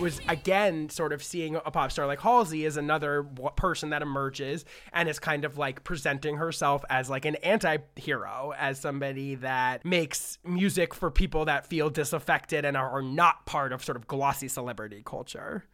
Was 0.00 0.20
again 0.28 0.88
sort 0.88 1.12
of 1.12 1.22
seeing 1.22 1.56
a 1.56 1.70
pop 1.70 1.92
star 1.92 2.06
like 2.06 2.20
Halsey 2.20 2.64
as 2.64 2.76
another 2.76 3.22
person 3.56 3.90
that 3.90 4.02
emerges 4.02 4.64
and 4.92 5.08
is 5.08 5.18
kind 5.18 5.44
of 5.44 5.58
like 5.58 5.84
presenting 5.84 6.36
herself 6.36 6.84
as 6.90 7.10
like 7.10 7.24
an 7.24 7.36
anti-hero 7.36 8.52
as 8.58 8.80
somebody 8.80 9.36
that 9.36 9.84
makes 9.84 10.38
music 10.44 10.94
for 10.94 11.10
people 11.10 11.44
that 11.44 11.66
feel 11.66 11.90
disaffected 11.90 12.64
and 12.64 12.76
are, 12.76 12.90
are 12.90 13.02
not 13.02 13.46
part 13.46 13.72
of 13.72 13.84
sort 13.84 13.96
of 13.96 14.06
glossy 14.06 14.48
celebrity 14.48 15.02
culture. 15.04 15.64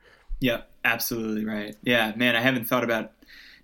Yep, 0.40 0.70
absolutely 0.84 1.44
right. 1.44 1.76
Yeah, 1.82 2.12
man, 2.16 2.36
I 2.36 2.40
haven't 2.40 2.66
thought 2.66 2.84
about 2.84 3.12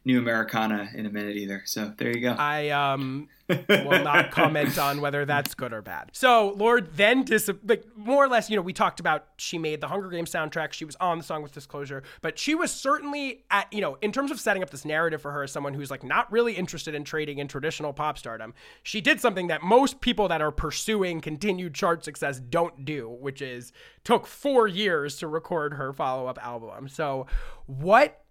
New 0.04 0.18
Americana 0.18 0.90
in 0.94 1.06
a 1.06 1.10
minute 1.10 1.36
either. 1.36 1.62
So 1.64 1.92
there 1.96 2.10
you 2.10 2.20
go. 2.20 2.32
I 2.32 2.70
um 2.70 3.28
will 3.68 4.02
not 4.02 4.30
comment 4.30 4.78
on 4.78 5.00
whether 5.00 5.24
that's 5.24 5.54
good 5.54 5.72
or 5.72 5.80
bad. 5.80 6.10
So 6.12 6.54
Lorde 6.56 6.96
then 6.96 7.22
dis 7.22 7.48
like 7.64 7.84
more 7.96 8.24
or 8.24 8.28
less, 8.28 8.50
you 8.50 8.56
know, 8.56 8.62
we 8.62 8.72
talked 8.72 8.98
about 8.98 9.26
she 9.36 9.58
made 9.58 9.80
the 9.80 9.86
Hunger 9.86 10.08
Games 10.08 10.30
soundtrack. 10.32 10.72
She 10.72 10.84
was 10.84 10.96
on 10.96 11.18
the 11.18 11.24
song 11.24 11.42
with 11.42 11.52
Disclosure, 11.52 12.02
but 12.20 12.38
she 12.38 12.54
was 12.54 12.72
certainly 12.72 13.44
at 13.50 13.72
you 13.72 13.80
know 13.80 13.96
in 14.02 14.10
terms 14.10 14.32
of 14.32 14.40
setting 14.40 14.62
up 14.62 14.70
this 14.70 14.84
narrative 14.84 15.22
for 15.22 15.30
her 15.30 15.44
as 15.44 15.52
someone 15.52 15.74
who's 15.74 15.90
like 15.90 16.02
not 16.02 16.30
really 16.32 16.54
interested 16.54 16.94
in 16.94 17.04
trading 17.04 17.38
in 17.38 17.46
traditional 17.46 17.92
pop 17.92 18.18
stardom. 18.18 18.54
She 18.82 19.00
did 19.00 19.20
something 19.20 19.46
that 19.48 19.62
most 19.62 20.00
people 20.00 20.26
that 20.28 20.42
are 20.42 20.50
pursuing 20.50 21.20
continued 21.20 21.74
chart 21.74 22.04
success 22.04 22.40
don't 22.40 22.84
do, 22.84 23.08
which 23.08 23.40
is 23.40 23.72
took 24.02 24.26
four 24.26 24.66
years 24.66 25.16
to 25.18 25.28
record 25.28 25.74
her 25.74 25.92
follow 25.92 26.26
up 26.26 26.44
album. 26.44 26.88
So 26.88 27.26
what 27.66 28.21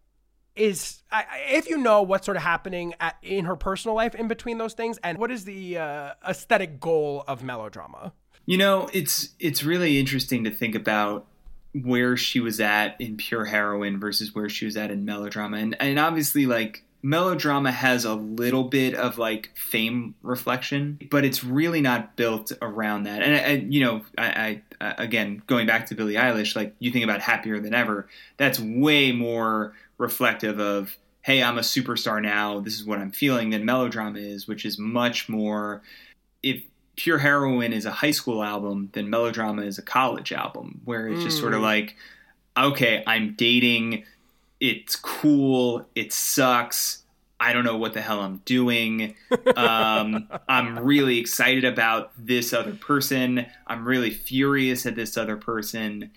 is 0.62 1.02
if 1.50 1.70
you 1.70 1.78
know 1.78 2.02
what's 2.02 2.26
sort 2.26 2.38
of 2.38 2.44
happening 2.44 2.94
at, 3.00 3.16
in 3.22 3.46
her 3.46 3.56
personal 3.56 3.96
life 3.96 4.14
in 4.16 4.28
between 4.28 4.58
those 4.58 4.74
things 4.74 4.98
and 5.04 5.18
what 5.18 5.32
is 5.32 5.46
the 5.46 5.78
uh, 5.78 6.14
aesthetic 6.28 6.80
goal 6.80 7.24
of 7.28 7.44
melodrama 7.44 8.14
You 8.46 8.58
know, 8.58 8.90
it's 8.92 9.30
it's 9.40 9.64
really 9.64 10.00
interesting 10.00 10.44
to 10.46 10.52
think 10.52 10.76
about 10.76 11.28
where 11.74 12.18
she 12.18 12.40
was 12.40 12.60
at 12.60 13.00
in 13.00 13.16
pure 13.16 13.46
heroine 13.46 14.00
versus 14.00 14.36
where 14.36 14.50
she 14.50 14.66
was 14.66 14.76
at 14.76 14.92
in 14.92 15.06
melodrama, 15.06 15.58
and 15.58 15.76
and 15.80 16.00
obviously 16.00 16.46
like 16.46 16.84
melodrama 17.04 17.72
has 17.72 18.06
a 18.06 18.14
little 18.14 18.66
bit 18.66 18.94
of 18.94 19.18
like 19.18 19.52
fame 19.56 20.16
reflection, 20.22 21.00
but 21.10 21.24
it's 21.24 21.44
really 21.44 21.82
not 21.82 22.16
built 22.16 22.52
around 22.62 23.04
that. 23.04 23.22
And, 23.24 23.74
you 23.74 23.84
know, 23.84 24.02
I, 24.18 24.62
I 24.80 24.94
again 24.98 25.42
going 25.48 25.68
back 25.68 25.86
to 25.88 25.96
Billie 25.96 26.16
Eilish, 26.16 26.56
like 26.56 26.76
you 26.80 26.92
think 26.92 27.04
about 27.04 27.22
happier 27.22 27.60
than 27.60 27.74
ever, 27.74 28.08
that's 28.38 28.60
way 28.60 29.12
more 29.12 29.74
reflective 30.02 30.60
of 30.60 30.98
hey, 31.24 31.44
I'm 31.44 31.60
a 31.60 31.62
superstar 31.62 32.20
now. 32.20 32.60
This 32.60 32.80
is 32.80 32.86
what 32.86 32.98
I'm 32.98 33.12
feeling 33.12 33.52
than 33.52 33.64
melodrama 33.64 34.18
is, 34.18 34.48
which 34.48 34.66
is 34.66 34.80
much 34.80 35.30
more 35.30 35.84
if 36.42 36.64
Pure 36.98 37.20
heroine 37.20 37.74
is 37.74 37.86
a 37.86 37.92
high 37.92 38.12
school 38.12 38.44
album, 38.44 38.90
then 38.94 39.10
Melodrama 39.10 39.62
is 39.64 39.78
a 39.78 39.82
college 39.82 40.34
album, 40.34 40.82
where 40.84 41.08
it's 41.08 41.24
just 41.24 41.40
sort 41.40 41.54
of 41.54 41.62
like, 41.62 41.96
okay, 42.58 43.02
I'm 43.08 43.34
dating, 43.34 44.04
it's 44.60 44.98
cool, 44.98 45.88
it 45.96 46.12
sucks, 46.12 47.04
I 47.40 47.54
don't 47.54 47.64
know 47.64 47.78
what 47.78 47.94
the 47.94 48.02
hell 48.02 48.20
I'm 48.20 48.42
doing. 48.46 49.16
Um, 49.56 50.28
I'm 50.48 50.80
really 50.80 51.18
excited 51.18 51.66
about 51.66 52.12
this 52.18 52.54
other 52.54 52.74
person. 52.74 53.46
I'm 53.68 53.88
really 53.88 54.12
furious 54.12 54.86
at 54.86 54.96
this 54.96 55.18
other 55.18 55.38
person, 55.38 56.12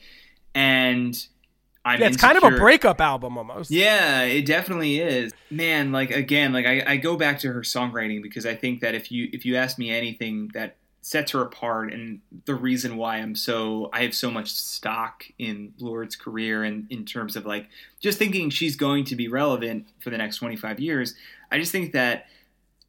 and 0.54 1.26
I'm 1.84 2.00
yeah 2.00 2.06
it's 2.06 2.16
kind 2.16 2.38
of 2.38 2.44
a 2.44 2.56
breakup 2.56 3.00
album 3.00 3.36
almost 3.36 3.70
yeah, 3.70 4.22
it 4.22 4.46
definitely 4.46 5.00
is. 5.00 5.32
Man, 5.50 5.92
like 5.92 6.10
again, 6.10 6.52
like 6.52 6.66
I, 6.66 6.82
I 6.86 6.96
go 6.96 7.16
back 7.16 7.38
to 7.40 7.52
her 7.52 7.60
songwriting 7.60 8.22
because 8.22 8.46
I 8.46 8.54
think 8.54 8.80
that 8.80 8.94
if 8.94 9.12
you 9.12 9.28
if 9.32 9.44
you 9.44 9.56
ask 9.56 9.78
me 9.78 9.90
anything 9.90 10.50
that 10.54 10.76
sets 11.02 11.32
her 11.32 11.42
apart 11.42 11.92
and 11.92 12.20
the 12.46 12.54
reason 12.54 12.96
why 12.96 13.16
I'm 13.16 13.34
so 13.34 13.90
I 13.92 14.02
have 14.02 14.14
so 14.14 14.30
much 14.30 14.50
stock 14.50 15.24
in 15.38 15.74
Lorde's 15.78 16.16
career 16.16 16.64
and 16.64 16.86
in 16.90 17.04
terms 17.04 17.36
of 17.36 17.44
like 17.44 17.68
just 18.00 18.18
thinking 18.18 18.48
she's 18.48 18.76
going 18.76 19.04
to 19.06 19.16
be 19.16 19.28
relevant 19.28 19.86
for 20.00 20.08
the 20.08 20.16
next 20.16 20.38
25 20.38 20.80
years, 20.80 21.14
I 21.52 21.58
just 21.58 21.72
think 21.72 21.92
that 21.92 22.26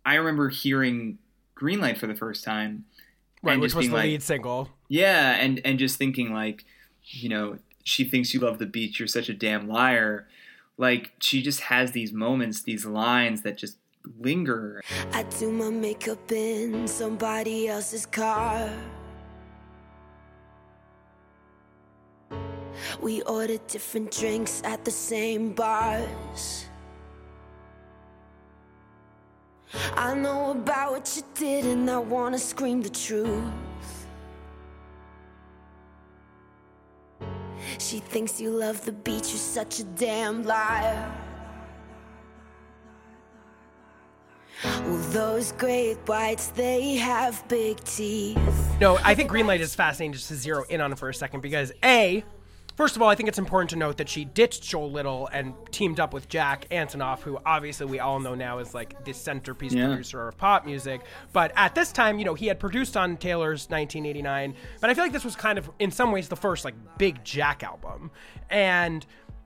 I 0.05 0.15
remember 0.15 0.47
hearing 0.47 1.17
Greenlight 1.59 1.97
for 1.97 2.07
the 2.07 2.15
first 2.15 2.43
time 2.43 2.85
right 3.43 3.59
which 3.59 3.75
was 3.75 3.87
the 3.87 3.93
like, 3.93 4.03
lead 4.05 4.23
single 4.23 4.69
yeah, 4.87 5.35
and 5.35 5.61
and 5.65 5.79
just 5.79 5.97
thinking 5.97 6.33
like, 6.33 6.65
you 7.03 7.29
know, 7.29 7.57
she 7.85 8.03
thinks 8.03 8.33
you 8.33 8.39
love 8.41 8.57
the 8.57 8.65
beach. 8.65 8.99
You're 8.99 9.07
such 9.07 9.29
a 9.29 9.33
damn 9.33 9.69
liar. 9.69 10.27
Like 10.77 11.13
she 11.19 11.41
just 11.41 11.61
has 11.61 11.91
these 11.91 12.11
moments, 12.11 12.63
these 12.63 12.85
lines 12.85 13.43
that 13.43 13.57
just 13.57 13.77
linger. 14.19 14.81
I 15.13 15.23
do 15.23 15.51
my 15.51 15.69
makeup 15.69 16.31
in 16.31 16.87
somebody 16.87 17.69
else's 17.69 18.05
car. 18.07 18.69
We 23.01 23.21
order 23.21 23.57
different 23.67 24.11
drinks 24.11 24.61
at 24.65 24.83
the 24.83 24.91
same 24.91 25.53
bars. 25.53 26.65
I 29.95 30.15
know 30.15 30.51
about 30.51 30.91
what 30.91 31.13
you 31.15 31.23
did, 31.35 31.65
and 31.65 31.89
I 31.89 31.99
wanna 31.99 32.39
scream 32.39 32.81
the 32.81 32.89
truth. 32.89 33.43
She 37.95 38.01
thinks 38.01 38.41
you 38.41 38.49
love 38.49 38.83
the 38.83 38.91
beach, 38.91 39.29
you're 39.29 39.37
such 39.37 39.79
a 39.79 39.85
damn 39.85 40.43
liar. 40.43 41.09
Well, 44.65 44.97
those 45.11 45.53
great 45.53 45.95
whites, 46.05 46.47
they 46.47 46.95
have 46.95 47.47
big 47.47 47.81
teeth. 47.85 48.37
no 48.81 48.99
i 49.05 49.15
think 49.15 49.31
greenlight 49.31 49.59
is 49.61 49.73
fascinating 49.73 50.11
just 50.11 50.27
to 50.27 50.35
zero 50.35 50.65
in 50.67 50.81
on 50.81 50.91
it 50.91 50.99
for 50.99 51.07
a 51.07 51.13
second 51.13 51.39
because 51.39 51.71
a 51.85 52.21
First 52.75 52.97
of 52.97 53.01
all, 53.01 53.07
I 53.07 53.15
think 53.15 53.29
it's 53.29 53.39
important 53.39 53.69
to 53.69 53.77
note 53.77 53.97
that 53.97 54.09
she 54.09 54.25
ditched 54.25 54.63
Joel 54.63 54.91
Little 54.91 55.29
and 55.31 55.53
teamed 55.71 55.99
up 55.99 56.13
with 56.13 56.27
Jack 56.27 56.67
Antonoff, 56.71 57.21
who 57.21 57.39
obviously 57.45 57.85
we 57.85 57.99
all 57.99 58.19
know 58.19 58.35
now 58.35 58.59
is 58.59 58.73
like 58.73 59.05
the 59.05 59.13
centerpiece 59.13 59.73
Yeah. 59.73 59.87
producer 59.87 60.27
of 60.27 60.37
pop 60.37 60.65
music. 60.65 61.01
But 61.31 61.53
at 61.55 61.73
this 61.73 61.93
time, 61.93 62.19
you 62.19 62.25
know, 62.25 62.33
he 62.33 62.47
had 62.47 62.59
produced 62.59 62.97
on 62.97 63.15
Taylor's 63.15 63.69
1989. 63.69 64.55
But 64.81 64.89
I 64.89 64.93
feel 64.93 65.05
like 65.05 65.13
this 65.13 65.23
was 65.23 65.37
kind 65.37 65.57
of, 65.57 65.69
in 65.79 65.89
some 65.89 66.11
ways, 66.11 66.27
the 66.27 66.35
first 66.35 66.65
like 66.65 66.75
big 66.97 67.23
Jack 67.23 67.63
album. 67.63 68.11
And 68.49 69.05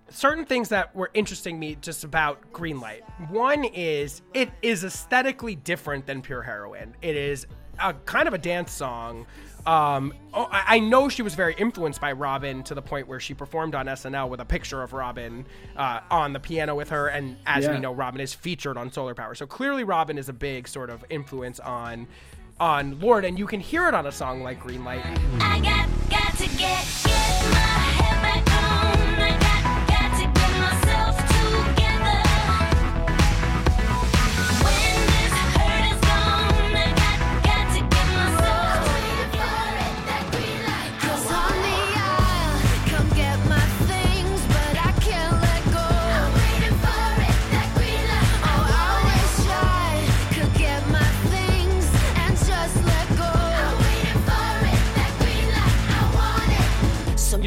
certain 0.09 0.43
things 0.45 0.69
that 0.69 0.95
were 0.95 1.11
interesting 1.13 1.59
me 1.59 1.75
just 1.81 2.03
about 2.03 2.51
Greenlight. 2.51 3.01
One 3.29 3.63
is 3.63 4.23
it 4.33 4.49
is 4.63 4.83
aesthetically 4.83 5.55
different 5.55 6.07
than 6.07 6.23
Pure 6.23 6.41
Heroine. 6.41 6.95
It 7.03 7.15
is 7.15 7.45
a 7.79 7.93
kind 7.93 8.27
of 8.27 8.33
a 8.33 8.39
dance 8.39 8.71
song. 8.71 9.27
Um, 9.69 10.15
oh, 10.33 10.47
I 10.51 10.77
I 10.77 10.79
know 10.79 11.09
she 11.09 11.21
was 11.21 11.35
very 11.35 11.53
influenced 11.53 12.01
by 12.01 12.11
Robyn 12.11 12.63
to 12.63 12.73
the 12.73 12.81
point 12.81 13.07
where 13.07 13.19
she 13.19 13.35
performed 13.35 13.75
on 13.75 13.85
SNL 13.85 14.27
with 14.27 14.39
a 14.39 14.45
picture 14.45 14.81
of 14.81 14.93
Robyn 14.93 15.45
uh, 15.77 15.99
on 16.09 16.33
the 16.33 16.39
piano 16.39 16.73
with 16.73 16.89
her, 16.89 17.09
and 17.09 17.37
as 17.45 17.67
we 17.67 17.77
know, 17.77 17.93
Robyn 17.93 18.19
is 18.19 18.33
featured 18.33 18.77
on 18.77 18.91
Solar 18.91 19.13
Power. 19.13 19.35
So 19.35 19.45
clearly, 19.45 19.83
Robyn 19.83 20.17
is 20.17 20.27
a 20.27 20.33
big 20.33 20.67
sort 20.67 20.89
of 20.89 21.05
influence 21.11 21.59
on 21.59 22.07
on 22.59 22.99
Lorde, 22.99 23.25
and 23.25 23.37
you 23.37 23.45
can 23.45 23.59
hear 23.59 23.87
it 23.87 23.93
on 23.93 24.07
a 24.07 24.11
song 24.11 24.41
like 24.41 24.59
Green 24.59 24.83
Light. 24.83 25.05
I 25.39 25.59
got, 25.59 25.87
got 26.09 26.33
to 26.37 26.47
get, 26.57 26.85
get 27.03 27.43
my 27.51 27.59
head 27.59 28.21
back 28.23 28.28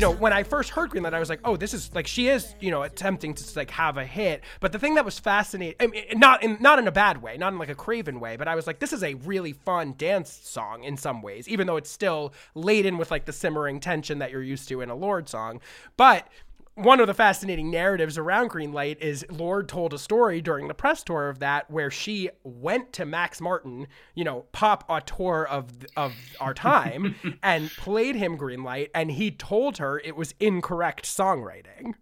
know, 0.03 0.13
when 0.13 0.33
I 0.33 0.43
first 0.43 0.71
heard 0.71 0.91
Greenlight, 0.91 1.15
I 1.15 1.21
was 1.21 1.31
like, 1.31 1.41
oh, 1.45 1.57
this 1.57 1.73
is 1.73 1.95
like 1.95 2.07
she 2.07 2.29
is, 2.29 2.55
you 2.61 2.71
know, 2.71 2.83
attempting 2.83 3.35
to 3.35 3.59
like 3.59 3.71
have 3.71 3.97
a 3.97 4.05
hit. 4.05 4.43
But 4.61 4.73
the 4.73 4.79
thing 4.79 4.95
that 4.95 5.05
was 5.05 5.19
fascinating, 5.19 5.77
I 5.81 5.87
mean, 5.87 6.05
not 6.15 6.43
in 6.43 6.59
not 6.61 6.79
in 6.79 6.87
a 6.87 6.93
bad 6.93 7.23
way, 7.23 7.37
not 7.39 7.53
in 7.53 7.59
like 7.59 7.71
a 7.71 7.75
Craven 7.75 8.21
way, 8.21 8.37
but 8.37 8.49
I 8.49 8.55
was 8.55 8.67
like, 8.67 8.79
this 8.79 8.93
is 8.93 9.03
a 9.03 9.15
really 9.15 9.53
fun 9.53 9.95
dance 9.97 10.31
song 10.31 10.85
in 10.85 10.97
some 10.97 11.23
ways, 11.23 11.49
even 11.49 11.67
though 11.67 11.77
it's 11.77 11.91
still 11.91 12.35
laden 12.55 12.99
with 12.99 13.11
like 13.11 13.25
the 13.25 13.33
simmering 13.33 13.81
tension 13.81 14.19
that 14.19 14.31
you're 14.31 14.43
used 14.43 14.69
to 14.69 14.81
in 14.81 14.91
a 14.91 14.95
Lorde 14.95 15.29
song. 15.29 15.61
But 15.97 16.29
one 16.75 17.01
of 17.01 17.07
the 17.07 17.15
fascinating 17.15 17.71
narratives 17.71 18.17
around 18.17 18.51
Greenlight 18.51 18.99
is 18.99 19.27
Lorde 19.31 19.69
told 19.69 19.93
a 19.93 19.99
story 19.99 20.41
during 20.41 20.69
the 20.69 20.75
press 20.75 21.03
tour 21.03 21.29
of 21.29 21.39
that 21.41 21.71
where 21.71 21.91
she 21.91 22.31
went 22.45 22.93
to 22.95 23.05
Max 23.05 23.41
Martin, 23.41 23.87
you 24.15 24.25
know, 24.25 24.47
pop 24.53 24.85
auteur 24.89 25.45
of 25.45 25.71
of 25.97 26.15
our 26.41 26.55
time, 26.55 27.15
and 27.43 27.71
played 27.71 28.17
him 28.17 28.39
Greenlight, 28.39 28.89
and 28.95 29.11
he 29.11 29.31
told 29.31 29.79
her 29.79 30.01
it 30.01 30.17
was 30.17 30.35
incorrect 30.41 31.05
songwriting, 31.05 31.95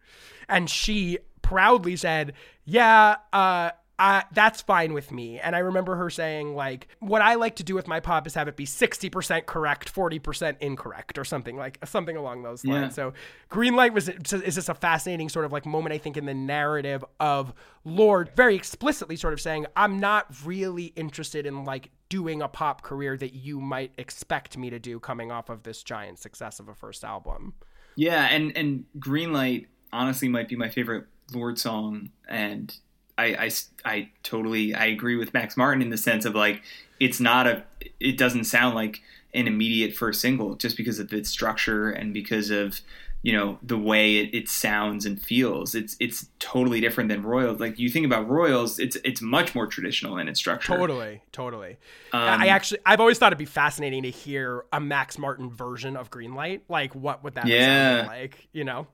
and 0.49 0.71
she 0.71 1.18
proudly 1.43 1.97
said, 1.97 2.33
"Yeah, 2.64 3.16
uh." 3.33 3.71
Uh, 4.01 4.22
that's 4.32 4.62
fine 4.62 4.94
with 4.94 5.12
me. 5.12 5.38
And 5.38 5.55
I 5.55 5.59
remember 5.59 5.94
her 5.96 6.09
saying, 6.09 6.55
like, 6.55 6.88
what 7.01 7.20
I 7.20 7.34
like 7.34 7.57
to 7.57 7.62
do 7.62 7.74
with 7.74 7.86
my 7.86 8.01
pop 8.01 8.26
is 8.26 8.32
have 8.32 8.48
it 8.48 8.57
be 8.57 8.64
60% 8.64 9.44
correct, 9.44 9.94
40% 9.94 10.57
incorrect, 10.61 11.18
or 11.18 11.24
something 11.24 11.59
like 11.59 11.78
something 11.84 12.16
along 12.16 12.42
those 12.42 12.64
lines. 12.64 12.96
Yeah. 12.96 13.11
So 13.11 13.12
Greenlight 13.51 13.92
was 13.92 14.09
is 14.09 14.55
just 14.55 14.70
a 14.70 14.74
fascinating 14.74 15.28
sort 15.28 15.44
of 15.44 15.53
like 15.53 15.66
moment 15.66 15.92
I 15.92 15.98
think 15.98 16.16
in 16.16 16.24
the 16.24 16.32
narrative 16.32 17.05
of 17.20 17.53
Lorde 17.84 18.30
very 18.34 18.57
explicitly 18.57 19.16
sort 19.16 19.34
of 19.34 19.40
saying 19.40 19.66
I'm 19.76 20.01
not 20.01 20.34
really 20.46 20.86
interested 20.96 21.44
in 21.44 21.66
like 21.66 21.90
doing 22.09 22.40
a 22.40 22.48
pop 22.48 22.80
career 22.80 23.18
that 23.18 23.34
you 23.34 23.61
might 23.61 23.92
expect 23.98 24.57
me 24.57 24.70
to 24.70 24.78
do 24.78 24.98
coming 24.98 25.30
off 25.30 25.51
of 25.51 25.62
this 25.64 25.82
giant 25.82 26.18
success 26.18 26.59
of 26.59 26.68
a 26.68 26.74
first 26.74 27.05
album. 27.05 27.53
Yeah, 27.96 28.26
and 28.30 28.57
and 28.57 28.86
Green 28.98 29.34
Light 29.34 29.68
honestly 29.92 30.28
might 30.28 30.48
be 30.48 30.57
my 30.57 30.70
favorite 30.70 31.05
Lorde 31.34 31.59
song, 31.59 32.09
and 32.26 32.74
I, 33.21 33.45
I 33.47 33.51
I 33.85 34.09
totally 34.23 34.75
I 34.75 34.87
agree 34.87 35.16
with 35.16 35.33
Max 35.35 35.57
Martin 35.57 35.83
in 35.83 35.91
the 35.91 35.99
sense 35.99 36.25
of 36.25 36.35
like 36.35 36.62
it's 36.99 37.21
not 37.21 37.47
a 37.47 37.64
it 37.99 38.16
doesn't 38.18 38.45
sound 38.45 38.75
like 38.75 39.03
an 39.35 39.47
immediate 39.47 39.95
first 39.95 40.21
single 40.21 40.57
just 40.57 40.77
because 40.77 40.99
of 40.99 41.12
its 41.12 41.31
structure 41.31 41.91
and 41.91 42.12
because 42.12 42.51
of 42.51 42.81
you 43.23 43.33
know 43.35 43.59
the 43.62 43.77
way 43.77 44.16
it, 44.16 44.35
it 44.35 44.49
sounds 44.49 45.05
and 45.05 45.21
feels 45.21 45.75
it's 45.75 45.95
it's 46.01 46.27
totally 46.39 46.81
different 46.81 47.09
than 47.11 47.23
Royals 47.23 47.61
like 47.61 47.79
you 47.79 47.91
think 47.91 48.07
about 48.07 48.29
Royals 48.29 48.79
it's 48.79 48.97
it's 49.05 49.21
much 49.21 49.55
more 49.55 49.66
traditional 49.66 50.16
in 50.18 50.27
its 50.27 50.41
structure 50.41 50.75
Totally, 50.75 51.21
totally. 51.31 51.77
Um, 52.12 52.21
I 52.43 52.47
actually, 52.49 52.81
I've 52.87 52.99
always 53.01 53.18
thought 53.18 53.29
it'd 53.29 53.39
be 53.39 53.45
fascinating 53.45 54.03
to 54.05 54.11
hear 54.11 54.64
a 54.73 54.81
Max 54.81 55.18
Martin 55.18 55.51
version 55.51 55.97
of 55.97 56.11
Greenlight. 56.11 56.62
Like, 56.68 56.95
what 56.95 57.23
would 57.23 57.35
that 57.35 57.47
Yeah. 57.47 57.99
sound 57.99 58.09
like? 58.09 58.49
You 58.53 58.64
know? 58.64 58.87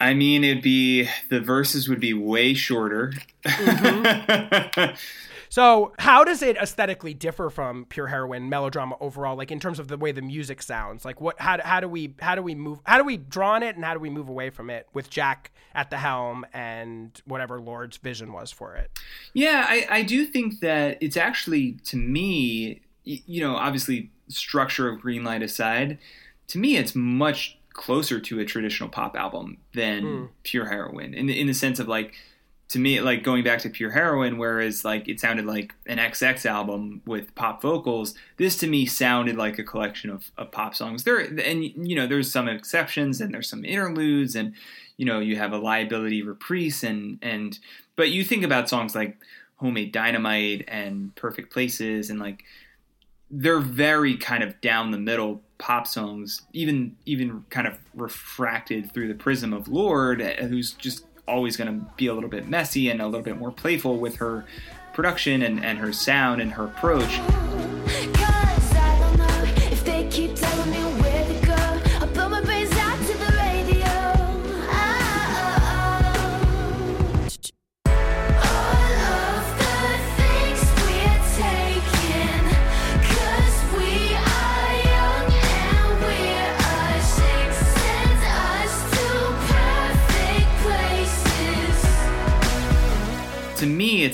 I 0.00 0.14
mean, 0.14 0.44
it'd 0.44 0.62
be 0.62 1.08
the 1.30 1.40
verses 1.40 1.88
would 1.88 2.00
be 2.00 2.14
way 2.14 2.54
shorter. 2.54 3.12
Mm-hmm. 3.44 4.94
So, 5.54 5.92
how 6.00 6.24
does 6.24 6.42
it 6.42 6.56
aesthetically 6.56 7.14
differ 7.14 7.48
from 7.48 7.84
pure 7.84 8.08
heroine 8.08 8.48
melodrama 8.48 8.96
overall? 8.98 9.36
Like 9.36 9.52
in 9.52 9.60
terms 9.60 9.78
of 9.78 9.86
the 9.86 9.96
way 9.96 10.10
the 10.10 10.20
music 10.20 10.60
sounds. 10.60 11.04
Like 11.04 11.20
what? 11.20 11.40
How, 11.40 11.60
how 11.62 11.78
do 11.78 11.86
we? 11.86 12.12
How 12.20 12.34
do 12.34 12.42
we 12.42 12.56
move? 12.56 12.80
How 12.82 12.98
do 12.98 13.04
we 13.04 13.18
draw 13.18 13.52
on 13.52 13.62
it, 13.62 13.76
and 13.76 13.84
how 13.84 13.94
do 13.94 14.00
we 14.00 14.10
move 14.10 14.28
away 14.28 14.50
from 14.50 14.68
it 14.68 14.88
with 14.94 15.10
Jack 15.10 15.52
at 15.72 15.90
the 15.90 15.98
helm 15.98 16.44
and 16.52 17.22
whatever 17.24 17.60
Lorde's 17.60 17.98
vision 17.98 18.32
was 18.32 18.50
for 18.50 18.74
it? 18.74 18.98
yeah, 19.32 19.64
I, 19.68 19.86
I 19.88 20.02
do 20.02 20.26
think 20.26 20.58
that 20.58 20.98
it's 21.00 21.16
actually 21.16 21.74
to 21.84 21.96
me, 21.96 22.80
you 23.04 23.40
know, 23.40 23.54
obviously 23.54 24.10
structure 24.26 24.88
of 24.88 25.00
Greenlight 25.00 25.44
aside, 25.44 25.98
to 26.48 26.58
me 26.58 26.78
it's 26.78 26.96
much 26.96 27.58
closer 27.74 28.20
to 28.20 28.40
a 28.40 28.44
traditional 28.44 28.88
pop 28.88 29.16
album 29.16 29.58
than 29.74 30.02
hmm. 30.02 30.24
Pure 30.44 30.66
Heroine. 30.66 31.12
In 31.12 31.26
the, 31.26 31.38
in 31.38 31.46
the 31.46 31.54
sense 31.54 31.78
of 31.78 31.88
like 31.88 32.14
to 32.68 32.78
me 32.78 33.00
like 33.00 33.22
going 33.22 33.44
back 33.44 33.60
to 33.60 33.68
Pure 33.68 33.90
Heroine 33.90 34.38
whereas 34.38 34.84
like 34.84 35.06
it 35.06 35.20
sounded 35.20 35.44
like 35.44 35.74
an 35.86 35.98
XX 35.98 36.46
album 36.46 37.02
with 37.04 37.34
pop 37.34 37.60
vocals 37.60 38.14
this 38.38 38.56
to 38.56 38.66
me 38.66 38.86
sounded 38.86 39.36
like 39.36 39.58
a 39.58 39.64
collection 39.64 40.08
of, 40.08 40.30
of 40.38 40.50
pop 40.50 40.74
songs. 40.74 41.04
There 41.04 41.18
and 41.18 41.64
you 41.64 41.94
know 41.94 42.06
there's 42.06 42.32
some 42.32 42.48
exceptions 42.48 43.20
and 43.20 43.34
there's 43.34 43.50
some 43.50 43.64
interludes 43.64 44.34
and 44.34 44.54
you 44.96 45.04
know 45.04 45.18
you 45.18 45.36
have 45.36 45.52
a 45.52 45.58
liability 45.58 46.22
reprise 46.22 46.82
and 46.82 47.18
and 47.20 47.58
but 47.96 48.10
you 48.10 48.24
think 48.24 48.44
about 48.44 48.68
songs 48.68 48.94
like 48.94 49.18
homemade 49.56 49.92
dynamite 49.92 50.64
and 50.68 51.14
perfect 51.16 51.52
places 51.52 52.08
and 52.08 52.18
like 52.18 52.44
they're 53.30 53.60
very 53.60 54.16
kind 54.16 54.42
of 54.42 54.60
down 54.60 54.90
the 54.90 54.98
middle 54.98 55.42
pop 55.64 55.86
songs, 55.86 56.42
even 56.52 56.94
even 57.06 57.42
kind 57.48 57.66
of 57.66 57.78
refracted 57.94 58.92
through 58.92 59.08
the 59.08 59.14
prism 59.14 59.54
of 59.54 59.66
Lorde, 59.66 60.20
uh, 60.20 60.44
who's 60.44 60.72
just 60.72 61.06
always 61.26 61.56
going 61.56 61.80
to 61.80 61.86
be 61.96 62.06
a 62.06 62.12
little 62.12 62.28
bit 62.28 62.46
messy 62.46 62.90
and 62.90 63.00
a 63.00 63.06
little 63.06 63.22
bit 63.22 63.38
more 63.38 63.50
playful 63.50 63.96
with 63.96 64.16
her 64.16 64.44
production 64.92 65.40
and, 65.40 65.64
and 65.64 65.78
her 65.78 65.90
sound 65.90 66.42
and 66.42 66.52
her 66.52 66.66
approach. 66.66 67.18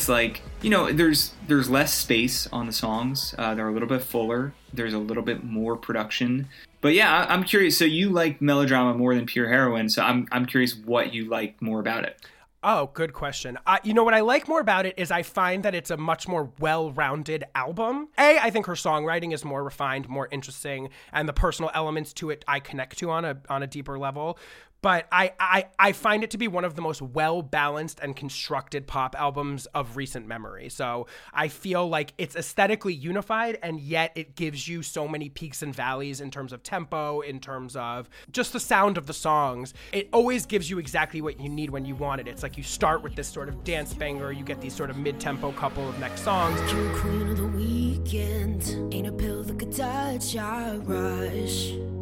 It's 0.01 0.09
like 0.09 0.40
you 0.62 0.70
know, 0.70 0.90
there's 0.90 1.34
there's 1.46 1.68
less 1.68 1.92
space 1.92 2.46
on 2.46 2.66
the 2.66 2.72
songs. 2.72 3.34
Uh, 3.36 3.55
they're 3.55 3.68
a 3.68 3.72
little 3.72 3.86
bit 3.86 4.03
fuller. 4.03 4.55
There's 4.72 4.94
a 4.94 4.98
little 4.98 5.22
bit 5.22 5.44
more 5.44 5.76
production. 5.76 6.48
But 6.80 6.94
yeah, 6.94 7.14
I, 7.14 7.34
I'm 7.34 7.44
curious. 7.44 7.76
So 7.76 7.84
you 7.84 8.09
like 8.09 8.40
melodrama 8.40 8.94
more 8.94 9.14
than 9.14 9.26
pure 9.26 9.46
heroine. 9.46 9.90
So 9.90 10.03
I'm 10.03 10.26
I'm 10.32 10.46
curious 10.46 10.74
what 10.74 11.12
you 11.12 11.28
like 11.28 11.61
more 11.61 11.80
about 11.80 12.05
it. 12.05 12.18
Oh, 12.62 12.90
good 12.94 13.12
question. 13.12 13.59
Uh, 13.66 13.76
you 13.84 13.92
know 13.92 14.05
what 14.05 14.14
I 14.14 14.20
like 14.20 14.48
more 14.48 14.61
about 14.61 14.86
it 14.86 14.94
is 14.96 15.11
I 15.11 15.22
find 15.22 15.62
that 15.64 15.74
it's 15.74 15.90
a 15.90 15.96
much 15.96 16.28
more 16.28 16.51
well-rounded 16.59 17.44
album. 17.55 18.09
A, 18.18 18.38
I 18.38 18.51
think 18.51 18.66
her 18.66 18.74
songwriting 18.74 19.32
is 19.32 19.46
more 19.46 19.64
refined, 19.64 20.11
more 20.11 20.28
interesting, 20.30 20.90
and 21.12 21.26
the 21.26 21.32
personal 21.32 21.70
elements 21.72 22.12
to 22.14 22.28
it 22.28 22.44
I 22.48 22.61
connect 22.61 22.98
to 22.98 23.11
on 23.11 23.26
a 23.26 23.38
on 23.51 23.62
a 23.62 23.66
deeper 23.66 23.98
level. 23.98 24.38
But 24.83 25.07
I 25.12 25.33
I, 25.39 25.66
I 25.78 25.93
find 25.93 26.24
it 26.24 26.31
to 26.31 26.39
be 26.39 26.49
one 26.49 26.64
of 26.64 26.74
the 26.74 26.83
most 26.83 27.03
well-balanced 27.03 28.01
and 28.01 28.16
constructed 28.16 28.87
pop 28.87 29.14
albums 29.18 29.66
of 29.74 29.97
recent 29.97 30.26
memory. 30.26 30.68
So 30.68 31.07
I 31.33 31.49
feel 31.49 31.89
like 31.89 32.14
it's 32.18 32.37
aesthetically 32.37 32.95
unified, 32.95 33.59
and 33.62 33.81
yet 33.81 34.12
it 34.14 34.37
gives 34.37 34.68
you 34.68 34.83
so 34.83 35.07
many 35.07 35.28
peaks 35.28 35.62
and 35.62 35.74
valleys 35.74 36.20
in 36.20 36.31
terms 36.31 36.53
of 36.53 36.62
tempo, 36.62 37.20
in 37.20 37.41
terms 37.41 37.76
of 37.76 38.09
just 38.31 38.53
the 38.53 38.61
sound 38.61 38.97
of 38.97 39.07
the 39.07 39.12
songs. 39.12 39.74
It 39.93 40.09
always 40.12 40.47
gives 40.47 40.70
you 40.70 40.78
exactly 40.78 41.20
what 41.20 41.41
you 41.41 41.49
need 41.49 41.70
when 41.70 41.85
you 41.85 41.95
want 41.95 42.20
it. 42.20 42.28
It's 42.28 42.43
like 42.43 42.57
you 42.57 42.64
start 42.64 43.03
with 43.03 43.14
this 43.14 43.28
sort 43.28 43.49
of 43.49 43.64
dance 43.64 43.93
banger, 43.93 44.33
you 44.33 44.45
get 44.45 44.61
these 44.61 44.74
sort 44.74 44.91
of 44.91 44.97
mid-tempo 44.97 45.53
couple 45.53 45.89
of 45.89 45.99
next 45.99 46.22
songs. 46.22 46.59
Queen 47.01 47.28
of 47.28 47.37
the 47.37 47.47
weekend. 47.47 48.95
Ain't 48.95 49.07
a 49.07 49.12
pill 49.12 49.43
that 49.43 49.59
could 49.59 49.76
touch 49.76 50.37
our 50.37 50.78
rush. 50.78 51.99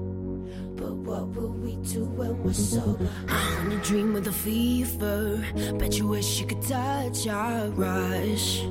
But 0.78 0.92
what 0.92 1.28
will 1.34 1.52
we 1.52 1.76
do 1.76 2.04
when 2.04 2.42
we're 2.42 2.52
sober? 2.52 3.08
I 3.28 3.54
wanna 3.58 3.82
dream 3.82 4.12
with 4.12 4.28
a 4.28 4.32
fever. 4.32 5.44
Bet 5.78 5.98
you 5.98 6.06
wish 6.06 6.40
you 6.40 6.46
could 6.46 6.62
touch 6.62 7.26
our 7.26 7.68
rush. 7.70 8.62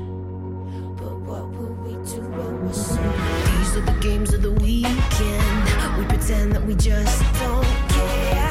But 0.99 1.19
what 1.27 1.45
will 1.51 1.75
we 1.83 1.93
do 2.09 2.21
when 2.21 2.65
we're 2.65 2.73
sober? 2.73 3.57
to 3.77 3.83
the 3.83 3.99
games 3.99 4.33
of 4.33 4.41
the 4.41 4.51
weekend. 4.53 5.97
We 5.99 6.05
pretend 6.05 6.53
that 6.53 6.65
we 6.65 6.73
just 6.73 7.21
don't 7.39 7.89
care. 7.89 8.46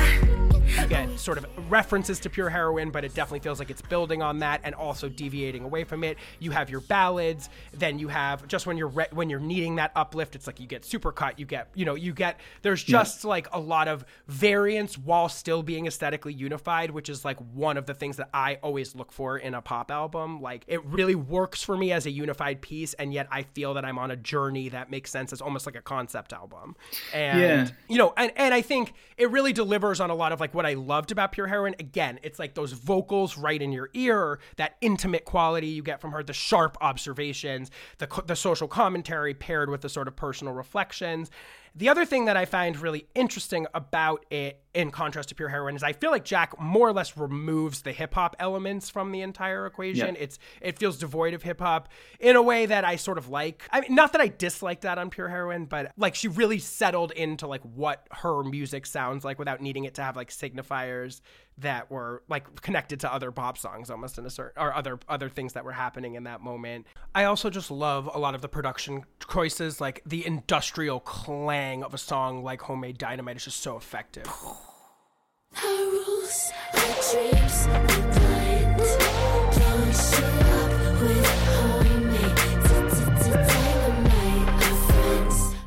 Get 0.88 1.18
sort 1.18 1.36
of 1.38 1.46
references 1.68 2.20
to 2.20 2.30
pure 2.30 2.48
heroine, 2.48 2.90
but 2.90 3.04
it 3.04 3.12
definitely 3.12 3.40
feels 3.40 3.58
like 3.58 3.70
it's 3.70 3.82
building 3.82 4.22
on 4.22 4.38
that 4.38 4.60
and 4.62 4.72
also 4.72 5.08
deviating 5.08 5.64
away 5.64 5.82
from 5.82 6.04
it. 6.04 6.16
You 6.38 6.52
have 6.52 6.70
your 6.70 6.80
ballads, 6.80 7.48
then 7.72 7.98
you 7.98 8.06
have 8.06 8.46
just 8.46 8.66
when 8.68 8.76
you're 8.76 8.86
re- 8.88 9.08
when 9.10 9.28
you're 9.28 9.40
needing 9.40 9.76
that 9.76 9.90
uplift, 9.96 10.36
it's 10.36 10.46
like 10.46 10.60
you 10.60 10.66
get 10.68 10.82
supercut, 10.82 11.40
you 11.40 11.44
get 11.44 11.70
you 11.74 11.84
know 11.84 11.96
you 11.96 12.12
get 12.12 12.38
there's 12.62 12.84
just 12.84 13.24
like 13.24 13.48
a 13.52 13.58
lot 13.58 13.88
of 13.88 14.04
variance 14.28 14.96
while 14.96 15.28
still 15.28 15.62
being 15.64 15.86
aesthetically 15.86 16.32
unified, 16.32 16.92
which 16.92 17.08
is 17.08 17.24
like 17.24 17.38
one 17.52 17.76
of 17.76 17.86
the 17.86 17.94
things 17.94 18.16
that 18.18 18.28
I 18.32 18.58
always 18.62 18.94
look 18.94 19.10
for 19.10 19.38
in 19.38 19.54
a 19.54 19.62
pop 19.62 19.90
album. 19.90 20.40
Like 20.40 20.64
it 20.68 20.84
really 20.84 21.16
works 21.16 21.64
for 21.64 21.76
me 21.76 21.90
as 21.90 22.06
a 22.06 22.10
unified 22.10 22.60
piece, 22.60 22.94
and 22.94 23.12
yet 23.12 23.26
I 23.32 23.42
feel 23.42 23.74
that 23.74 23.84
I'm 23.84 23.98
on 23.98 24.12
a 24.12 24.16
journey 24.16 24.68
that 24.68 24.88
makes 24.90 25.10
sense 25.10 25.32
as 25.32 25.40
almost 25.40 25.66
like 25.66 25.74
a 25.76 25.82
concept 25.82 26.32
album. 26.32 26.76
And 27.12 27.40
Yeah. 27.40 27.68
you 27.88 27.98
know, 27.98 28.12
and, 28.16 28.30
and 28.36 28.54
I 28.54 28.62
think 28.62 28.92
it 29.16 29.30
really 29.30 29.52
delivers 29.52 30.00
on 30.00 30.10
a 30.10 30.14
lot 30.14 30.30
of 30.32 30.38
like 30.38 30.54
what 30.54 30.64
I 30.64 30.75
loved 30.76 31.10
about 31.10 31.32
Pure 31.32 31.48
Heroine. 31.48 31.74
Again, 31.78 32.18
it's 32.22 32.38
like 32.38 32.54
those 32.54 32.72
vocals 32.72 33.36
right 33.36 33.60
in 33.60 33.72
your 33.72 33.90
ear, 33.94 34.38
that 34.56 34.76
intimate 34.80 35.24
quality 35.24 35.66
you 35.68 35.82
get 35.82 36.00
from 36.00 36.12
her, 36.12 36.22
the 36.22 36.32
sharp 36.32 36.76
observations, 36.80 37.70
the, 37.98 38.22
the 38.26 38.36
social 38.36 38.68
commentary 38.68 39.34
paired 39.34 39.70
with 39.70 39.80
the 39.80 39.88
sort 39.88 40.08
of 40.08 40.16
personal 40.16 40.52
reflections. 40.52 41.30
The 41.74 41.88
other 41.88 42.04
thing 42.04 42.24
that 42.24 42.36
I 42.36 42.46
find 42.46 42.78
really 42.78 43.06
interesting 43.14 43.66
about 43.74 44.24
it, 44.30 44.62
in 44.76 44.90
contrast 44.90 45.30
to 45.30 45.34
Pure 45.34 45.48
Heroine, 45.48 45.74
is 45.74 45.82
I 45.82 45.94
feel 45.94 46.10
like 46.10 46.24
Jack 46.24 46.60
more 46.60 46.86
or 46.86 46.92
less 46.92 47.16
removes 47.16 47.80
the 47.82 47.92
hip 47.92 48.12
hop 48.14 48.36
elements 48.38 48.90
from 48.90 49.10
the 49.10 49.22
entire 49.22 49.66
equation. 49.66 50.14
Yeah. 50.14 50.22
It's 50.22 50.38
it 50.60 50.78
feels 50.78 50.98
devoid 50.98 51.32
of 51.32 51.42
hip 51.42 51.60
hop 51.60 51.88
in 52.20 52.36
a 52.36 52.42
way 52.42 52.66
that 52.66 52.84
I 52.84 52.96
sort 52.96 53.16
of 53.16 53.30
like. 53.30 53.64
I 53.72 53.80
mean, 53.80 53.94
not 53.94 54.12
that 54.12 54.20
I 54.20 54.28
dislike 54.28 54.82
that 54.82 54.98
on 54.98 55.08
Pure 55.08 55.28
Heroine, 55.28 55.64
but 55.64 55.92
like 55.96 56.14
she 56.14 56.28
really 56.28 56.58
settled 56.58 57.10
into 57.12 57.46
like 57.46 57.62
what 57.62 58.06
her 58.10 58.44
music 58.44 58.84
sounds 58.84 59.24
like 59.24 59.38
without 59.38 59.62
needing 59.62 59.84
it 59.84 59.94
to 59.94 60.02
have 60.02 60.14
like 60.14 60.28
signifiers 60.28 61.22
that 61.58 61.90
were 61.90 62.22
like 62.28 62.60
connected 62.60 63.00
to 63.00 63.12
other 63.12 63.32
pop 63.32 63.56
songs 63.56 63.88
almost 63.88 64.18
in 64.18 64.26
a 64.26 64.30
certain 64.30 64.62
or 64.62 64.74
other 64.74 64.98
other 65.08 65.30
things 65.30 65.54
that 65.54 65.64
were 65.64 65.72
happening 65.72 66.14
in 66.14 66.24
that 66.24 66.42
moment. 66.42 66.86
I 67.14 67.24
also 67.24 67.48
just 67.48 67.70
love 67.70 68.10
a 68.12 68.18
lot 68.18 68.34
of 68.34 68.42
the 68.42 68.48
production 68.48 69.04
choices, 69.26 69.80
like 69.80 70.02
the 70.04 70.26
industrial 70.26 71.00
clang 71.00 71.82
of 71.82 71.94
a 71.94 71.98
song 71.98 72.44
like 72.44 72.60
Homemade 72.60 72.98
Dynamite 72.98 73.36
is 73.36 73.44
just 73.44 73.62
so 73.62 73.76
effective. 73.78 74.26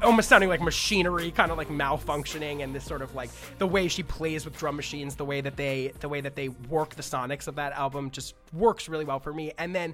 Almost 0.10 0.28
sounding 0.28 0.50
like 0.50 0.62
machinery 0.62 1.30
kind 1.30 1.52
of 1.52 1.58
like 1.58 1.70
malfunctioning 1.70 2.64
and 2.64 2.74
this 2.74 2.84
sort 2.84 3.04
of 3.04 3.14
like 3.14 3.30
the 3.60 3.68
way 3.68 3.88
she 3.88 4.02
plays 4.02 4.44
with 4.44 4.58
drum 4.58 4.76
machines 4.76 5.16
the 5.16 5.24
way 5.24 5.40
that 5.40 5.56
they 5.56 5.94
the 6.00 6.10
way 6.10 6.20
that 6.20 6.36
they 6.36 6.50
work 6.50 6.96
the 6.96 7.04
sonics 7.04 7.48
of 7.48 7.56
that 7.56 7.74
album 7.74 8.10
just 8.10 8.34
works 8.52 8.90
really 8.90 9.06
well 9.06 9.20
for 9.20 9.32
me. 9.32 9.54
And 9.60 9.76
then 9.76 9.94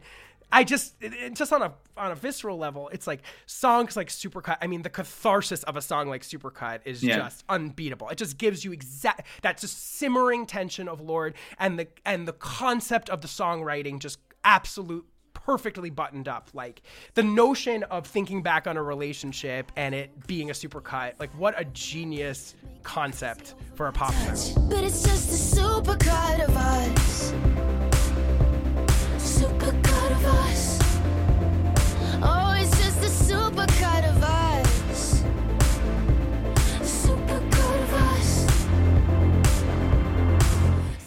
I 0.52 0.64
just 0.64 0.96
it, 1.02 1.14
it- 1.14 1.34
just 1.36 1.52
on 1.52 1.62
a 1.62 1.74
on 1.98 2.12
a 2.12 2.16
visceral 2.16 2.58
level, 2.58 2.90
it's 2.90 3.08
like 3.08 3.22
songs 3.46 3.96
like 3.96 4.10
Supercut. 4.10 4.58
I 4.62 4.68
mean, 4.68 4.82
the 4.82 4.90
catharsis 4.90 5.64
of 5.64 5.76
a 5.78 5.82
song 5.82 6.10
like 6.10 6.24
Supercut 6.24 6.80
is 6.86 7.04
Yeah. 7.04 7.18
just 7.18 7.44
unbeatable. 7.50 8.10
It 8.10 8.18
just 8.18 8.38
gives 8.38 8.64
you 8.66 8.72
exact 8.74 9.28
that 9.42 9.58
just 9.60 9.96
simmering 9.98 10.46
tension 10.46 10.88
of 10.88 11.02
Lord 11.02 11.36
and 11.60 11.80
the 11.80 11.88
and 12.06 12.28
the 12.28 12.34
concept 12.34 13.10
of 13.10 13.22
the 13.22 13.28
songwriting 13.28 14.00
just 14.00 14.20
absolute 14.44 15.06
perfectly 15.34 15.90
buttoned 15.90 16.28
up. 16.28 16.50
Like 16.54 16.82
the 17.14 17.24
notion 17.24 17.84
of 17.84 18.08
thinking 18.08 18.42
back 18.42 18.68
on 18.68 18.78
a 18.78 18.84
relationship 18.84 19.72
and 19.76 19.94
it 19.94 20.28
being 20.28 20.50
a 20.50 20.54
supercut, 20.54 21.14
like 21.20 21.30
what 21.38 21.60
a 21.60 21.66
genius 21.66 22.56
concept 22.84 23.56
for 23.76 23.88
a 23.88 23.92
pop 23.94 24.14
song. 24.14 24.70
But 24.70 24.84
it's 24.84 25.04
just 25.04 25.30
a 25.56 25.60
supercut 25.60 26.44
of 26.48 26.56
us. 26.56 27.85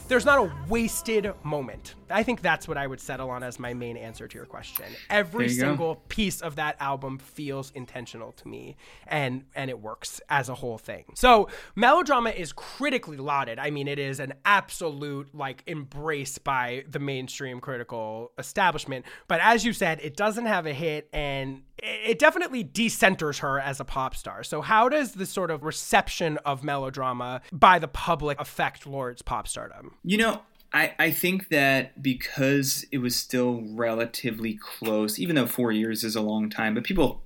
There's 0.08 0.24
not 0.24 0.38
a 0.38 0.50
wasted 0.68 1.32
moment. 1.44 1.94
I 2.10 2.22
think 2.22 2.42
that's 2.42 2.66
what 2.68 2.76
I 2.76 2.86
would 2.86 3.00
settle 3.00 3.30
on 3.30 3.42
as 3.42 3.58
my 3.58 3.74
main 3.74 3.96
answer 3.96 4.26
to 4.28 4.34
your 4.36 4.46
question. 4.46 4.86
Every 5.10 5.46
There 5.46 5.54
you 5.54 5.60
go. 5.62 5.68
single 5.68 5.94
piece 6.08 6.40
of 6.40 6.56
that 6.56 6.76
album 6.80 7.18
feels 7.18 7.70
intentional 7.72 8.32
to 8.32 8.48
me 8.48 8.76
and 9.06 9.44
and 9.54 9.70
it 9.70 9.80
works 9.80 10.20
as 10.28 10.48
a 10.48 10.54
whole 10.54 10.78
thing. 10.78 11.04
So, 11.14 11.48
Melodrama 11.76 12.30
is 12.30 12.52
critically 12.52 13.16
lauded. 13.16 13.58
I 13.58 13.70
mean, 13.70 13.88
it 13.88 13.98
is 13.98 14.20
an 14.20 14.34
absolute 14.44 15.34
like 15.34 15.62
embrace 15.66 16.38
by 16.38 16.84
the 16.88 16.98
mainstream 16.98 17.60
critical 17.60 18.32
establishment, 18.38 19.04
but 19.26 19.40
as 19.40 19.64
you 19.64 19.72
said, 19.72 20.00
it 20.02 20.16
doesn't 20.16 20.46
have 20.46 20.66
a 20.66 20.72
hit 20.72 21.08
and 21.12 21.62
it 21.80 22.18
definitely 22.18 22.64
decenters 22.64 23.38
her 23.38 23.60
as 23.60 23.78
a 23.78 23.84
pop 23.84 24.16
star. 24.16 24.42
So, 24.42 24.60
how 24.62 24.88
does 24.88 25.12
the 25.12 25.26
sort 25.26 25.50
of 25.50 25.62
reception 25.64 26.38
of 26.44 26.64
melodrama 26.64 27.40
by 27.52 27.78
the 27.78 27.88
public 27.88 28.40
affect 28.40 28.86
Lorde's 28.86 29.22
pop 29.22 29.46
stardom? 29.46 29.94
You 30.02 30.16
know, 30.18 30.42
I, 30.72 30.94
I 30.98 31.10
think 31.10 31.48
that 31.48 32.02
because 32.02 32.84
it 32.92 32.98
was 32.98 33.16
still 33.16 33.62
relatively 33.70 34.54
close, 34.54 35.18
even 35.18 35.36
though 35.36 35.46
four 35.46 35.72
years 35.72 36.04
is 36.04 36.14
a 36.14 36.20
long 36.20 36.50
time, 36.50 36.74
but 36.74 36.84
people, 36.84 37.22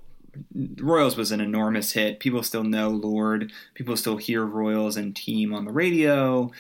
Royals 0.81 1.17
was 1.17 1.33
an 1.33 1.41
enormous 1.41 1.93
hit. 1.93 2.21
People 2.21 2.43
still 2.43 2.65
know 2.65 2.89
Lorde. 2.89 3.53
People 3.75 3.97
still 3.97 4.17
hear 4.17 4.45
Royals 4.45 4.97
and 4.97 5.15
Team 5.15 5.53
on 5.53 5.65
the 5.65 5.73
radio. 5.73 6.53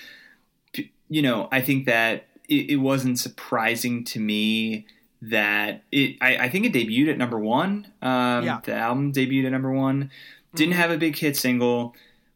You 1.08 1.22
know, 1.22 1.48
I 1.52 1.60
think 1.60 1.86
that 1.86 2.26
it, 2.48 2.70
it 2.70 2.76
wasn't 2.76 3.18
surprising 3.18 4.04
to 4.06 4.20
me 4.20 4.86
that 5.22 5.84
it. 5.92 6.16
I, 6.20 6.36
I 6.36 6.48
think 6.48 6.66
it 6.66 6.72
debuted 6.72 7.10
at 7.10 7.18
number 7.18 7.38
one. 7.38 7.86
Um, 8.02 8.44
Yeah. 8.44 8.60
The 8.62 8.74
album 8.74 9.12
debuted 9.12 9.46
at 9.46 9.52
number 9.52 9.70
one. 9.70 10.10
Didn't 10.54 10.74
have 10.74 10.90
a 10.90 10.98
big 10.98 11.16
hit 11.16 11.36
single. 11.36 11.94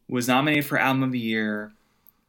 Was 0.08 0.28
nominated 0.28 0.64
for 0.66 0.78
Album 0.78 1.02
of 1.02 1.12
the 1.12 1.18
Year 1.18 1.72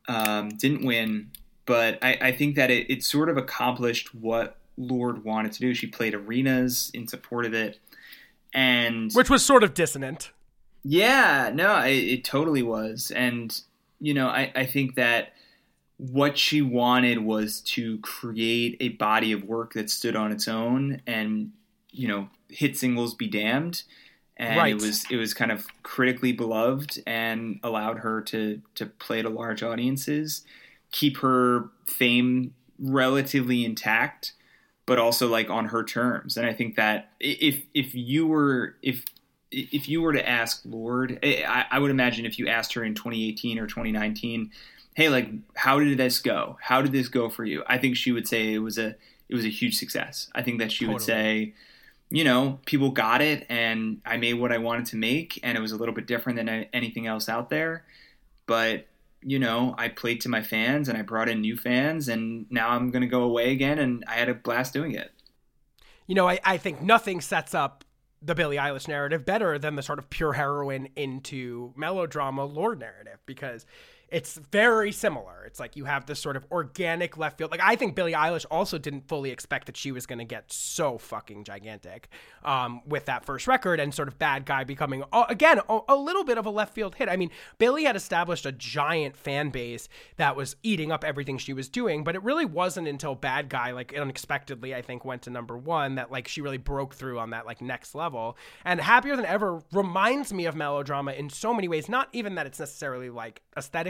um, 0.07 0.49
didn't 0.49 0.85
win, 0.85 1.31
but 1.67 1.99
I, 2.03 2.17
I 2.19 2.31
think 2.31 2.55
that 2.55 2.71
it, 2.71 2.89
it 2.89 3.03
sort 3.03 3.29
of 3.29 3.37
accomplished 3.37 4.15
what 4.15 4.57
Lorde 4.77 5.23
wanted 5.23 5.51
to 5.51 5.59
do. 5.59 5.73
She 5.75 5.85
played 5.87 6.15
arenas 6.15 6.89
in 6.95 7.07
support 7.07 7.45
of 7.45 7.53
it, 7.53 7.77
and 8.53 9.11
Which 9.13 9.29
was 9.29 9.45
sort 9.45 9.63
of 9.63 9.73
dissonant. 9.75 10.31
yeah, 10.83 11.51
no, 11.53 11.79
it, 11.83 11.91
it 11.97 12.23
totally 12.23 12.63
was. 12.63 13.11
And, 13.11 13.59
you 13.99 14.13
know, 14.15 14.27
I, 14.27 14.51
I 14.55 14.65
think 14.65 14.95
that 14.95 15.33
what 15.97 16.37
she 16.37 16.61
wanted 16.61 17.19
was 17.23 17.59
to 17.61 17.97
create 17.99 18.77
a 18.79 18.89
body 18.89 19.31
of 19.31 19.43
work 19.43 19.73
that 19.73 19.89
stood 19.89 20.15
on 20.15 20.31
its 20.31 20.47
own 20.47 21.01
and, 21.07 21.51
you 21.91 22.07
know, 22.07 22.29
hit 22.49 22.77
singles 22.77 23.15
be 23.15 23.27
damned. 23.27 23.83
And 24.39 24.57
Right. 24.57 24.75
it 24.75 24.81
was 24.81 25.05
it 25.09 25.15
was 25.17 25.33
kind 25.33 25.51
of 25.51 25.65
critically 25.81 26.31
beloved 26.31 27.01
and 27.07 27.59
allowed 27.63 27.97
her 27.99 28.21
to 28.21 28.61
to 28.75 28.85
play 28.85 29.23
to 29.23 29.29
large 29.29 29.63
audiences, 29.63 30.43
keep 30.91 31.17
her 31.17 31.69
fame 31.85 32.53
relatively 32.79 33.65
intact, 33.65 34.33
but 34.85 34.99
also 34.99 35.27
like 35.27 35.49
on 35.49 35.65
her 35.65 35.83
terms. 35.83 36.37
And 36.37 36.45
I 36.45 36.53
think 36.53 36.75
that 36.75 37.11
if 37.19 37.63
if 37.73 37.93
you 37.93 38.27
were 38.27 38.75
if 38.81 39.05
if 39.51 39.87
you 39.87 40.01
were 40.01 40.13
to 40.13 40.27
ask 40.27 40.61
Lorde, 40.65 41.19
I, 41.23 41.65
I 41.71 41.79
would 41.79 41.91
imagine 41.91 42.25
if 42.25 42.37
you 42.37 42.47
asked 42.47 42.73
her 42.73 42.83
in 42.83 42.95
2018 42.95 43.59
or 43.59 43.67
2019, 43.67 44.51
hey, 44.93 45.09
like, 45.09 45.29
how 45.55 45.79
did 45.79 45.97
this 45.97 46.19
go? 46.19 46.57
How 46.61 46.81
did 46.81 46.91
this 46.91 47.07
go 47.07 47.29
for 47.29 47.45
you? 47.45 47.63
I 47.67 47.77
think 47.77 47.95
she 47.95 48.11
would 48.11 48.27
say 48.27 48.53
it 48.53 48.59
was 48.59 48.77
a 48.77 48.95
it 49.29 49.35
was 49.35 49.45
a 49.45 49.49
huge 49.49 49.77
success. 49.77 50.29
I 50.33 50.41
think 50.41 50.59
that 50.59 50.71
she 50.71 50.85
would 50.85 51.01
say, 51.01 51.53
you 52.09 52.23
know, 52.23 52.59
people 52.65 52.91
got 52.91 53.21
it, 53.21 53.45
and 53.49 54.01
I 54.05 54.17
made 54.17 54.35
what 54.35 54.53
I 54.53 54.57
wanted 54.57 54.85
to 54.87 54.95
make, 54.95 55.39
and 55.43 55.57
it 55.57 55.61
was 55.61 55.73
a 55.73 55.75
little 55.75 55.93
bit 55.93 56.07
different 56.07 56.37
than 56.37 56.49
anything 56.73 57.07
else 57.07 57.29
out 57.29 57.49
there, 57.49 57.83
but. 58.45 58.87
You 59.21 59.39
know, 59.39 59.75
I 59.77 59.89
played 59.89 60.21
to 60.21 60.29
my 60.29 60.41
fans 60.41 60.89
and 60.89 60.97
I 60.97 61.01
brought 61.01 61.29
in 61.29 61.41
new 61.41 61.57
fans, 61.57 62.07
and 62.07 62.45
now 62.49 62.69
I'm 62.69 62.91
going 62.91 63.01
to 63.01 63.07
go 63.07 63.23
away 63.23 63.51
again, 63.51 63.79
and 63.79 64.03
I 64.07 64.13
had 64.13 64.29
a 64.29 64.33
blast 64.33 64.73
doing 64.73 64.93
it. 64.93 65.11
You 66.05 66.15
know, 66.15 66.29
I, 66.29 66.39
I 66.43 66.57
think 66.57 66.81
nothing 66.81 67.19
sets 67.19 67.53
up 67.53 67.83
the 68.21 68.35
Billie 68.35 68.57
Eilish 68.57 68.87
narrative 68.87 69.25
better 69.25 69.59
than 69.59 69.75
the 69.75 69.83
sort 69.83 69.99
of 69.99 70.09
pure 70.09 70.33
heroine 70.33 70.89
into 70.95 71.73
melodrama 71.75 72.45
Lorde 72.45 72.79
narrative 72.79 73.19
because 73.25 73.65
it's 74.09 74.35
very 74.51 74.91
similar. 74.91 75.43
It's 75.45 75.59
like 75.59 75.75
you 75.75 75.85
have 75.85 76.05
this 76.05 76.19
sort 76.19 76.37
of 76.37 76.45
organic 76.51 77.17
left 77.17 77.37
field. 77.37 77.51
Like 77.51 77.61
I 77.61 77.75
think 77.75 77.95
Billie 77.95 78.13
Eilish 78.13 78.45
also 78.49 78.77
didn't 78.77 79.07
fully 79.07 79.31
expect 79.31 79.65
that 79.65 79.75
she 79.75 79.91
was 79.91 80.05
going 80.05 80.19
to 80.19 80.25
get 80.25 80.51
so 80.51 80.97
fucking 80.97 81.43
gigantic 81.43 82.09
um, 82.43 82.81
with 82.85 83.05
that 83.05 83.25
first 83.25 83.47
record 83.47 83.79
and 83.79 83.93
sort 83.93 84.07
of 84.07 84.17
Bad 84.17 84.45
Guy 84.45 84.63
becoming 84.63 85.03
uh, 85.11 85.25
again 85.27 85.59
a, 85.69 85.79
a 85.89 85.95
little 85.95 86.23
bit 86.23 86.37
of 86.37 86.45
a 86.45 86.49
left 86.49 86.73
field 86.73 86.95
hit. 86.95 87.09
I 87.09 87.17
mean, 87.17 87.31
Billie 87.57 87.83
had 87.83 87.95
established 87.95 88.45
a 88.45 88.51
giant 88.51 89.17
fan 89.17 89.49
base 89.49 89.89
that 90.15 90.35
was 90.35 90.55
eating 90.63 90.91
up 90.91 91.03
everything 91.03 91.37
she 91.37 91.53
was 91.53 91.67
doing, 91.67 92.03
but 92.03 92.15
it 92.15 92.23
really 92.23 92.45
wasn't 92.45 92.87
until 92.87 93.15
Bad 93.15 93.49
Guy 93.49 93.71
like 93.71 93.93
unexpectedly 93.97 94.73
I 94.73 94.81
think 94.81 95.03
went 95.03 95.23
to 95.23 95.29
number 95.29 95.57
1 95.57 95.95
that 95.95 96.11
like 96.11 96.27
she 96.27 96.41
really 96.41 96.57
broke 96.57 96.93
through 96.93 97.19
on 97.19 97.31
that 97.31 97.45
like 97.45 97.61
next 97.61 97.93
level. 97.95 98.37
And 98.63 98.79
Happier 98.79 99.15
Than 99.15 99.25
Ever 99.25 99.61
reminds 99.73 100.31
me 100.31 100.45
of 100.45 100.55
Melodrama 100.55 101.11
in 101.11 101.29
so 101.29 101.53
many 101.53 101.67
ways, 101.67 101.89
not 101.89 102.07
even 102.13 102.35
that 102.35 102.45
it's 102.45 102.59
necessarily 102.59 103.09
like 103.09 103.41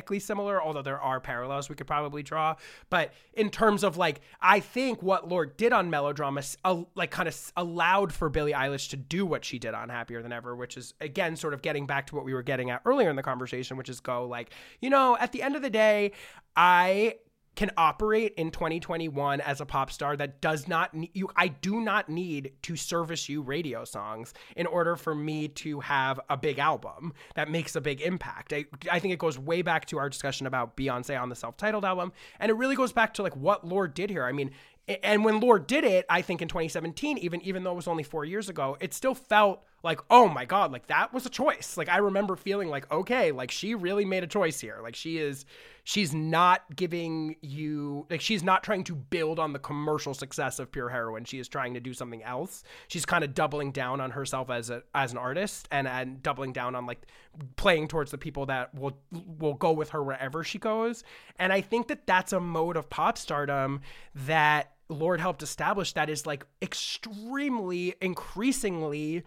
aesthetically 0.07 0.19
similar, 0.19 0.61
although 0.61 0.81
there 0.81 0.99
are 0.99 1.19
parallels 1.19 1.69
we 1.69 1.75
could 1.75 1.87
probably 1.87 2.23
draw. 2.23 2.55
But 2.89 3.13
in 3.33 3.49
terms 3.49 3.83
of 3.83 3.97
like, 3.97 4.21
I 4.41 4.59
think 4.59 5.03
what 5.03 5.27
Lorde 5.27 5.57
did 5.57 5.73
on 5.73 5.89
Melodrama, 5.89 6.41
uh, 6.63 6.83
like 6.95 7.11
kind 7.11 7.27
of 7.27 7.51
allowed 7.55 8.13
for 8.13 8.29
Billie 8.29 8.53
Eilish 8.53 8.89
to 8.89 8.97
do 8.97 9.25
what 9.25 9.43
she 9.43 9.59
did 9.59 9.73
on 9.73 9.89
Happier 9.89 10.21
Than 10.21 10.31
Ever, 10.31 10.55
which 10.55 10.77
is 10.77 10.93
again 11.01 11.35
sort 11.35 11.53
of 11.53 11.61
getting 11.61 11.85
back 11.85 12.07
to 12.07 12.15
what 12.15 12.25
we 12.25 12.33
were 12.33 12.43
getting 12.43 12.69
at 12.69 12.81
earlier 12.85 13.09
in 13.09 13.15
the 13.15 13.23
conversation, 13.23 13.77
which 13.77 13.89
is 13.89 13.99
go 13.99 14.25
like, 14.25 14.51
you 14.81 14.89
know, 14.89 15.17
at 15.19 15.31
the 15.31 15.41
end 15.41 15.55
of 15.55 15.61
the 15.61 15.69
day, 15.69 16.11
I 16.55 17.15
can 17.57 17.71
operate 17.75 18.35
in 18.35 18.51
2021 18.51 19.41
as 19.41 19.59
a 19.61 19.65
pop 19.65 19.91
star 19.91 20.15
that 20.15 20.39
does 20.41 20.67
not 20.67 20.91
you 21.13 21.27
I 21.35 21.47
do 21.47 21.81
not 21.81 22.07
need 22.07 22.53
to 22.61 22.75
service 22.75 23.27
you 23.27 23.41
radio 23.41 23.83
songs 23.83 24.35
in 24.55 24.67
order 24.67 24.95
for 24.95 25.15
me 25.15 25.47
to 25.49 25.79
have 25.79 26.19
a 26.29 26.37
big 26.37 26.59
album 26.59 27.13
that 27.33 27.49
makes 27.49 27.75
a 27.75 27.81
big 27.81 27.99
impact. 28.01 28.53
I, 28.53 28.65
I 28.91 28.99
think 28.99 29.11
it 29.11 29.19
goes 29.19 29.39
way 29.39 29.63
back 29.63 29.85
to 29.87 29.97
our 29.97 30.07
discussion 30.07 30.45
about 30.45 30.77
Beyonce 30.77 31.19
on 31.19 31.29
the 31.29 31.35
self-titled 31.35 31.83
album 31.83 32.13
and 32.39 32.51
it 32.51 32.53
really 32.53 32.75
goes 32.75 32.93
back 32.93 33.15
to 33.15 33.23
like 33.23 33.35
what 33.35 33.67
Lorde 33.67 33.95
did 33.95 34.11
here. 34.11 34.23
I 34.23 34.31
mean, 34.31 34.51
and 35.03 35.25
when 35.25 35.39
Lorde 35.39 35.65
did 35.65 35.83
it, 35.83 36.05
I 36.09 36.21
think 36.21 36.43
in 36.43 36.47
2017 36.47 37.17
even 37.17 37.41
even 37.41 37.63
though 37.63 37.71
it 37.71 37.75
was 37.75 37.87
only 37.87 38.03
4 38.03 38.23
years 38.23 38.49
ago, 38.49 38.77
it 38.79 38.93
still 38.93 39.15
felt 39.15 39.65
like 39.83 39.99
oh 40.09 40.27
my 40.27 40.45
god, 40.45 40.71
like 40.71 40.87
that 40.87 41.13
was 41.13 41.25
a 41.25 41.29
choice. 41.29 41.77
Like 41.77 41.89
I 41.89 41.97
remember 41.97 42.35
feeling 42.35 42.69
like 42.69 42.91
okay, 42.91 43.31
like 43.31 43.51
she 43.51 43.75
really 43.75 44.05
made 44.05 44.23
a 44.23 44.27
choice 44.27 44.59
here. 44.59 44.79
Like 44.81 44.95
she 44.95 45.17
is 45.17 45.45
she's 45.87 46.13
not 46.13 46.63
giving 46.75 47.37
you 47.39 48.05
like 48.09 48.19
she's 48.19 48.43
not 48.43 48.61
trying 48.61 48.83
to 48.83 48.93
build 48.93 49.39
on 49.39 49.53
the 49.53 49.59
commercial 49.59 50.13
success 50.13 50.59
of 50.59 50.69
pure 50.69 50.89
heroine 50.89 51.23
she 51.23 51.39
is 51.39 51.47
trying 51.47 51.73
to 51.73 51.79
do 51.79 51.93
something 51.93 52.21
else 52.23 52.61
she's 52.89 53.05
kind 53.05 53.23
of 53.23 53.33
doubling 53.33 53.71
down 53.71 54.01
on 54.01 54.11
herself 54.11 54.49
as 54.49 54.69
a 54.69 54.83
as 54.93 55.13
an 55.13 55.17
artist 55.17 55.65
and 55.71 55.87
and 55.87 56.21
doubling 56.21 56.51
down 56.51 56.75
on 56.75 56.85
like 56.85 57.07
playing 57.55 57.87
towards 57.87 58.11
the 58.11 58.17
people 58.17 58.45
that 58.45 58.75
will 58.75 58.97
will 59.39 59.53
go 59.53 59.71
with 59.71 59.91
her 59.91 60.03
wherever 60.03 60.43
she 60.43 60.59
goes 60.59 61.05
and 61.39 61.53
i 61.53 61.61
think 61.61 61.87
that 61.87 62.05
that's 62.05 62.33
a 62.33 62.39
mode 62.39 62.75
of 62.75 62.89
pop 62.89 63.17
stardom 63.17 63.79
that 64.13 64.73
lorde 64.89 65.21
helped 65.21 65.41
establish 65.41 65.93
that 65.93 66.09
is 66.09 66.25
like 66.25 66.45
extremely 66.61 67.95
increasingly 68.01 69.23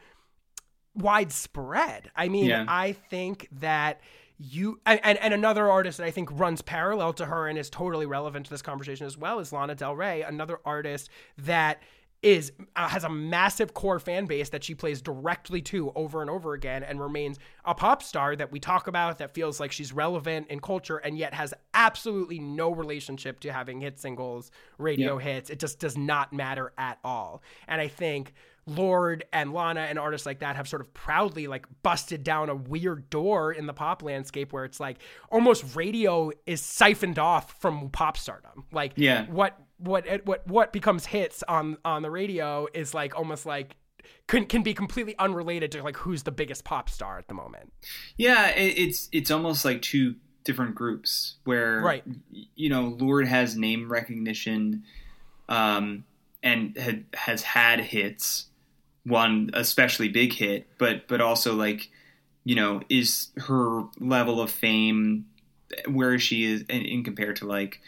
widespread 0.94 2.10
i 2.16 2.28
mean 2.28 2.46
Yeah. 2.46 2.64
i 2.68 2.92
think 2.92 3.48
that 3.52 4.00
you 4.42 4.80
and, 4.86 5.00
and 5.04 5.34
another 5.34 5.68
artist 5.68 5.98
that 5.98 6.06
I 6.06 6.10
think 6.10 6.30
runs 6.32 6.62
parallel 6.62 7.12
to 7.12 7.26
her 7.26 7.46
and 7.46 7.58
is 7.58 7.68
totally 7.68 8.06
relevant 8.06 8.46
to 8.46 8.50
this 8.50 8.62
conversation 8.62 9.04
as 9.06 9.18
well 9.18 9.38
is 9.38 9.52
Lana 9.52 9.74
Del 9.74 9.94
Rey, 9.94 10.22
another 10.22 10.60
artist 10.64 11.10
that 11.36 11.82
is 12.22 12.50
uh, 12.74 12.88
has 12.88 13.04
a 13.04 13.10
massive 13.10 13.74
core 13.74 13.98
fan 13.98 14.24
base 14.24 14.48
that 14.48 14.64
she 14.64 14.74
plays 14.74 15.02
directly 15.02 15.60
to 15.62 15.92
over 15.94 16.22
and 16.22 16.30
over 16.30 16.54
again 16.54 16.82
and 16.82 16.98
remains 17.02 17.38
a 17.66 17.74
pop 17.74 18.02
star 18.02 18.34
that 18.34 18.50
we 18.50 18.58
talk 18.58 18.86
about 18.86 19.18
that 19.18 19.34
feels 19.34 19.60
like 19.60 19.72
she's 19.72 19.92
relevant 19.92 20.46
in 20.48 20.58
culture 20.58 20.96
and 20.96 21.18
yet 21.18 21.34
has 21.34 21.52
absolutely 21.74 22.38
no 22.38 22.70
relationship 22.72 23.40
to 23.40 23.52
having 23.52 23.78
hit 23.82 24.00
singles, 24.00 24.50
radio 24.78 25.18
hits. 25.18 25.50
It 25.50 25.60
just 25.60 25.78
does 25.80 25.98
not 25.98 26.32
matter 26.32 26.72
at 26.78 26.98
all. 27.04 27.42
And 27.68 27.78
I 27.78 27.88
think 27.88 28.32
Lorde 28.74 29.24
and 29.32 29.52
Lana 29.52 29.80
and 29.80 29.98
artists 29.98 30.26
like 30.26 30.40
that 30.40 30.56
have 30.56 30.68
sort 30.68 30.82
of 30.82 30.92
proudly 30.94 31.46
like 31.46 31.66
busted 31.82 32.22
down 32.24 32.48
a 32.48 32.54
weird 32.54 33.10
door 33.10 33.52
in 33.52 33.66
the 33.66 33.72
pop 33.72 34.02
landscape 34.02 34.52
where 34.52 34.64
it's 34.64 34.80
like 34.80 34.98
almost 35.30 35.76
radio 35.76 36.30
is 36.46 36.60
siphoned 36.60 37.18
off 37.18 37.60
from 37.60 37.90
pop 37.90 38.16
stardom. 38.16 38.64
Like 38.72 38.92
Yeah. 38.96 39.26
what 39.26 39.58
what 39.78 40.06
what 40.26 40.46
what 40.46 40.72
becomes 40.72 41.06
hits 41.06 41.42
on 41.48 41.76
on 41.84 42.02
the 42.02 42.10
radio 42.10 42.66
is 42.74 42.92
like 42.94 43.16
almost 43.16 43.46
like 43.46 43.76
can 44.26 44.44
can 44.46 44.62
be 44.62 44.74
completely 44.74 45.14
unrelated 45.18 45.72
to 45.72 45.82
like 45.82 45.96
who's 45.96 46.22
the 46.22 46.30
biggest 46.32 46.64
pop 46.64 46.88
star 46.90 47.18
at 47.18 47.28
the 47.28 47.34
moment. 47.34 47.72
Yeah, 48.16 48.48
it, 48.48 48.78
it's 48.78 49.08
it's 49.12 49.30
almost 49.30 49.64
like 49.64 49.82
two 49.82 50.16
different 50.44 50.74
groups 50.74 51.36
where 51.44 51.80
Right. 51.80 52.04
you 52.54 52.68
know 52.68 52.96
Lorde 52.98 53.26
has 53.28 53.56
name 53.56 53.90
recognition, 53.90 54.84
um, 55.48 56.04
and 56.42 56.76
had, 56.76 57.04
has 57.14 57.42
had 57.42 57.80
hits, 57.80 58.46
one 59.10 59.50
especially 59.52 60.08
big 60.08 60.32
hit, 60.32 60.66
but 60.78 61.06
but 61.08 61.20
also 61.20 61.54
like 61.54 61.90
you 62.44 62.54
know 62.56 62.80
is 62.88 63.28
her 63.36 63.82
level 63.98 64.40
of 64.40 64.50
fame 64.50 65.26
where 65.86 66.18
she 66.18 66.44
is 66.44 66.62
in, 66.62 66.82
in 66.82 67.04
compared 67.04 67.36
to 67.36 67.46
like 67.46 67.80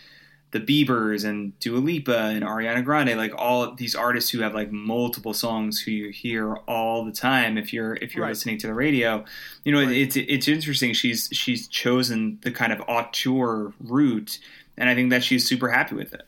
the 0.53 0.61
Biebers 0.61 1.25
and 1.25 1.59
Dua 1.61 1.79
Lipa 1.79 2.25
and 2.27 2.45
Ariana 2.45 2.85
Grande, 2.85 3.17
like 3.17 3.33
all 3.35 3.75
these 3.75 3.95
artists 3.95 4.31
who 4.31 4.41
have 4.41 4.55
like 4.55 4.71
multiple 4.71 5.33
songs 5.33 5.81
who 5.81 5.91
you 5.91 6.11
hear 6.11 6.57
all 6.69 7.07
the 7.07 7.11
time 7.13 7.57
if 7.57 7.73
you're 7.73 7.95
if 7.97 8.15
you're 8.15 8.25
Right. 8.25 8.33
listening 8.33 8.59
to 8.59 8.67
the 8.67 8.75
radio. 8.75 9.25
You 9.65 9.73
know, 9.73 9.83
Right. 9.83 9.97
it's 9.97 10.15
it's 10.17 10.49
interesting. 10.49 10.93
She's 10.93 11.31
she's 11.33 11.67
chosen 11.69 12.39
the 12.43 12.51
kind 12.51 12.71
of 12.71 12.83
auteur 12.87 13.73
route, 13.81 14.39
and 14.77 14.91
I 14.91 14.95
think 14.95 15.09
that 15.09 15.25
she's 15.25 15.49
super 15.49 15.71
happy 15.71 15.95
with 15.95 16.13
it. 16.13 16.23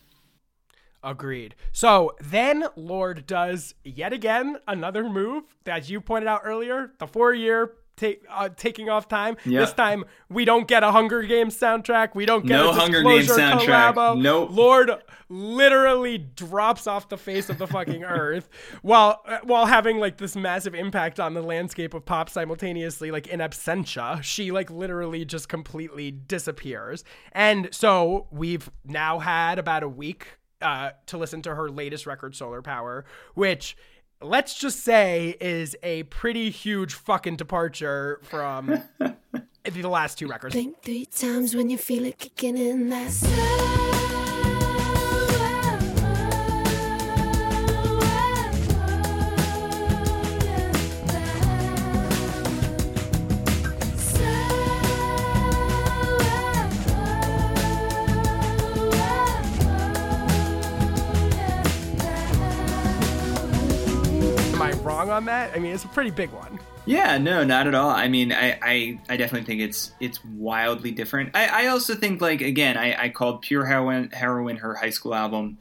Agreed. 1.04 1.54
So 1.72 2.16
then 2.20 2.66
Lorde 2.76 3.26
does 3.26 3.74
yet 3.84 4.12
again 4.12 4.56
another 4.66 5.08
move 5.08 5.44
that 5.64 5.88
you 5.88 6.00
pointed 6.00 6.28
out 6.28 6.40
earlier, 6.44 6.92
the 6.98 7.06
four 7.06 7.34
year 7.34 7.74
take 7.96 8.24
uh, 8.30 8.48
taking 8.48 8.88
off 8.88 9.08
time. 9.08 9.36
Yeah. 9.44 9.60
This 9.60 9.72
time 9.72 10.04
we 10.28 10.44
don't 10.44 10.66
get 10.66 10.82
a 10.82 10.90
Hunger 10.90 11.22
Games 11.22 11.56
soundtrack. 11.58 12.14
We 12.14 12.26
don't 12.26 12.46
get 12.46 12.56
No 12.56 12.70
a 12.70 12.72
Hunger 12.72 13.02
Games 13.02 13.28
soundtrack. 13.28 13.94
collabo. 13.94 14.20
Nope. 14.20 14.50
Lorde 14.50 14.90
literally 15.28 16.18
drops 16.18 16.86
off 16.86 17.08
the 17.08 17.16
face 17.16 17.48
of 17.48 17.58
the 17.58 17.66
fucking 17.66 18.04
earth 18.04 18.48
while 18.82 19.22
uh, 19.26 19.38
while 19.44 19.66
having 19.66 19.98
like 19.98 20.18
this 20.18 20.36
massive 20.36 20.74
impact 20.74 21.18
on 21.18 21.34
the 21.34 21.42
landscape 21.42 21.94
of 21.94 22.04
pop 22.04 22.28
simultaneously 22.28 23.10
like 23.10 23.26
in 23.28 23.40
absentia 23.40 24.22
she 24.22 24.50
like 24.50 24.70
literally 24.70 25.24
just 25.24 25.48
completely 25.48 26.10
disappears 26.10 27.04
and 27.32 27.68
so 27.72 28.26
we've 28.30 28.70
now 28.84 29.18
had 29.18 29.58
about 29.58 29.82
a 29.82 29.88
week 29.88 30.38
uh, 30.64 30.90
to 31.06 31.18
listen 31.18 31.42
to 31.42 31.54
her 31.54 31.68
latest 31.68 32.06
record 32.06 32.34
solar 32.34 32.62
power 32.62 33.04
which 33.34 33.76
let's 34.20 34.54
just 34.54 34.80
say 34.80 35.36
is 35.40 35.76
a 35.82 36.02
pretty 36.04 36.50
huge 36.50 36.94
fucking 36.94 37.36
departure 37.36 38.20
from 38.22 38.82
the 39.64 39.88
last 39.88 40.18
two 40.18 40.26
records 40.26 40.54
Blink 40.54 40.82
three 40.82 41.06
times 41.06 41.54
when 41.54 41.70
you 41.70 41.78
feel 41.78 42.04
it 42.06 42.18
kicking 42.18 42.56
in. 42.56 42.88
That's 42.88 43.24
am 43.24 43.93
on 65.14 65.24
that 65.24 65.50
i 65.54 65.58
mean 65.58 65.72
it's 65.72 65.84
a 65.84 65.88
pretty 65.88 66.10
big 66.10 66.30
one 66.30 66.58
Yeah, 66.86 67.16
no, 67.16 67.44
not 67.44 67.66
at 67.66 67.74
all. 67.74 67.88
I 67.88 68.08
mean, 68.08 68.30
I, 68.30 68.58
I, 68.60 69.00
I 69.08 69.16
definitely 69.16 69.46
think 69.46 69.62
it's 69.62 69.92
it's 70.00 70.22
wildly 70.22 70.90
different. 70.90 71.30
I, 71.34 71.64
I 71.64 71.66
also 71.68 71.94
think 71.94 72.20
like 72.20 72.42
again, 72.42 72.76
I, 72.76 73.04
I 73.04 73.08
called 73.08 73.40
Pure 73.40 73.64
Heroine 73.64 74.10
Heroine 74.10 74.58
her 74.58 74.74
high 74.74 74.90
school 74.90 75.14
album. 75.14 75.56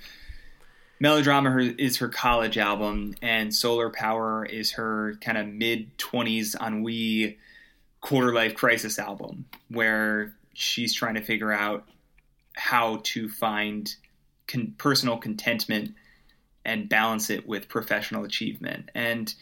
Melodrama 0.99 1.57
is 1.77 1.95
her 1.99 2.09
college 2.09 2.57
album, 2.57 3.15
and 3.21 3.55
Solar 3.55 3.89
Power 3.89 4.45
is 4.45 4.71
her 4.73 5.15
kind 5.21 5.37
of 5.37 5.47
mid 5.47 5.97
twenties 5.97 6.55
on 6.55 6.73
ennui 6.73 7.37
quarter 8.01 8.33
life 8.33 8.53
crisis 8.53 8.99
album, 8.99 9.45
where 9.69 10.35
she's 10.53 10.93
trying 10.93 11.15
to 11.15 11.21
figure 11.21 11.53
out 11.53 11.87
how 12.57 12.99
to 13.03 13.29
find 13.29 13.95
con- 14.47 14.75
personal 14.77 15.15
contentment 15.17 15.95
and 16.65 16.89
balance 16.89 17.29
it 17.29 17.47
with 17.47 17.67
professional 17.67 18.23
achievement. 18.23 18.89
And 18.95 19.33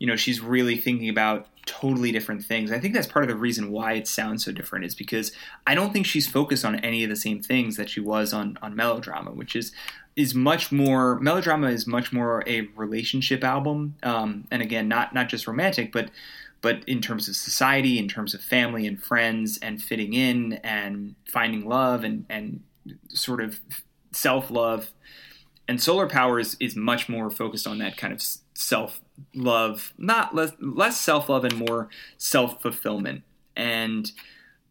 you 0.00 0.06
know, 0.06 0.16
she's 0.16 0.40
really 0.40 0.78
thinking 0.78 1.10
about 1.10 1.46
totally 1.66 2.10
different 2.10 2.42
things. 2.42 2.72
I 2.72 2.80
think 2.80 2.94
that's 2.94 3.06
part 3.06 3.22
of 3.22 3.28
the 3.28 3.36
reason 3.36 3.70
why 3.70 3.92
it 3.92 4.08
sounds 4.08 4.42
so 4.42 4.50
different 4.50 4.86
is 4.86 4.94
because 4.94 5.30
I 5.66 5.74
don't 5.74 5.92
think 5.92 6.06
she's 6.06 6.26
focused 6.26 6.64
on 6.64 6.76
any 6.76 7.04
of 7.04 7.10
the 7.10 7.16
same 7.16 7.42
things 7.42 7.76
that 7.76 7.90
she 7.90 8.00
was 8.00 8.32
on 8.32 8.58
on 8.62 8.74
Melodrama, 8.74 9.30
which 9.30 9.54
is 9.54 9.72
is 10.16 10.34
much 10.34 10.72
more 10.72 11.20
Melodrama 11.20 11.68
is 11.68 11.86
much 11.86 12.12
more 12.12 12.42
a 12.46 12.62
relationship 12.74 13.44
album, 13.44 13.94
um, 14.02 14.46
and 14.50 14.62
again, 14.62 14.88
not 14.88 15.14
not 15.14 15.28
just 15.28 15.46
romantic, 15.46 15.92
but 15.92 16.10
but 16.62 16.82
in 16.86 17.00
terms 17.00 17.28
of 17.28 17.36
society, 17.36 17.98
in 17.98 18.08
terms 18.08 18.34
of 18.34 18.40
family 18.40 18.86
and 18.86 19.02
friends, 19.02 19.58
and 19.58 19.82
fitting 19.82 20.14
in 20.14 20.54
and 20.64 21.14
finding 21.28 21.68
love 21.68 22.04
and 22.04 22.24
and 22.30 22.62
sort 23.10 23.42
of 23.42 23.60
self 24.12 24.50
love. 24.50 24.92
And 25.70 25.80
solar 25.80 26.08
power 26.08 26.40
is, 26.40 26.56
is 26.58 26.74
much 26.74 27.08
more 27.08 27.30
focused 27.30 27.64
on 27.64 27.78
that 27.78 27.96
kind 27.96 28.12
of 28.12 28.20
self 28.54 29.00
love, 29.36 29.94
not 29.96 30.34
less 30.34 30.50
less 30.58 31.00
self 31.00 31.28
love 31.28 31.44
and 31.44 31.54
more 31.54 31.88
self 32.18 32.60
fulfillment, 32.60 33.22
and 33.54 34.10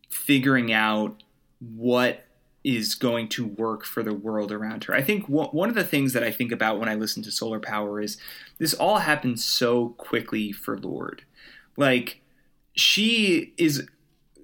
figuring 0.09 0.73
out 0.73 1.23
what 1.61 2.25
is 2.65 2.95
going 2.95 3.29
to 3.29 3.47
work 3.47 3.85
for 3.85 4.03
the 4.03 4.13
world 4.13 4.51
around 4.51 4.83
her. 4.83 4.93
I 4.93 5.01
think 5.01 5.27
wh- 5.27 5.53
one 5.53 5.69
of 5.69 5.75
the 5.75 5.85
things 5.85 6.11
that 6.11 6.23
I 6.23 6.31
think 6.31 6.51
about 6.51 6.81
when 6.81 6.89
I 6.89 6.95
listen 6.95 7.23
to 7.23 7.31
Solar 7.31 7.61
Power 7.61 8.01
is 8.01 8.17
this 8.57 8.73
all 8.73 8.97
happened 8.97 9.39
so 9.39 9.91
quickly 9.97 10.51
for 10.51 10.77
Lorde. 10.77 11.23
Like 11.77 12.19
she 12.73 13.53
is 13.55 13.87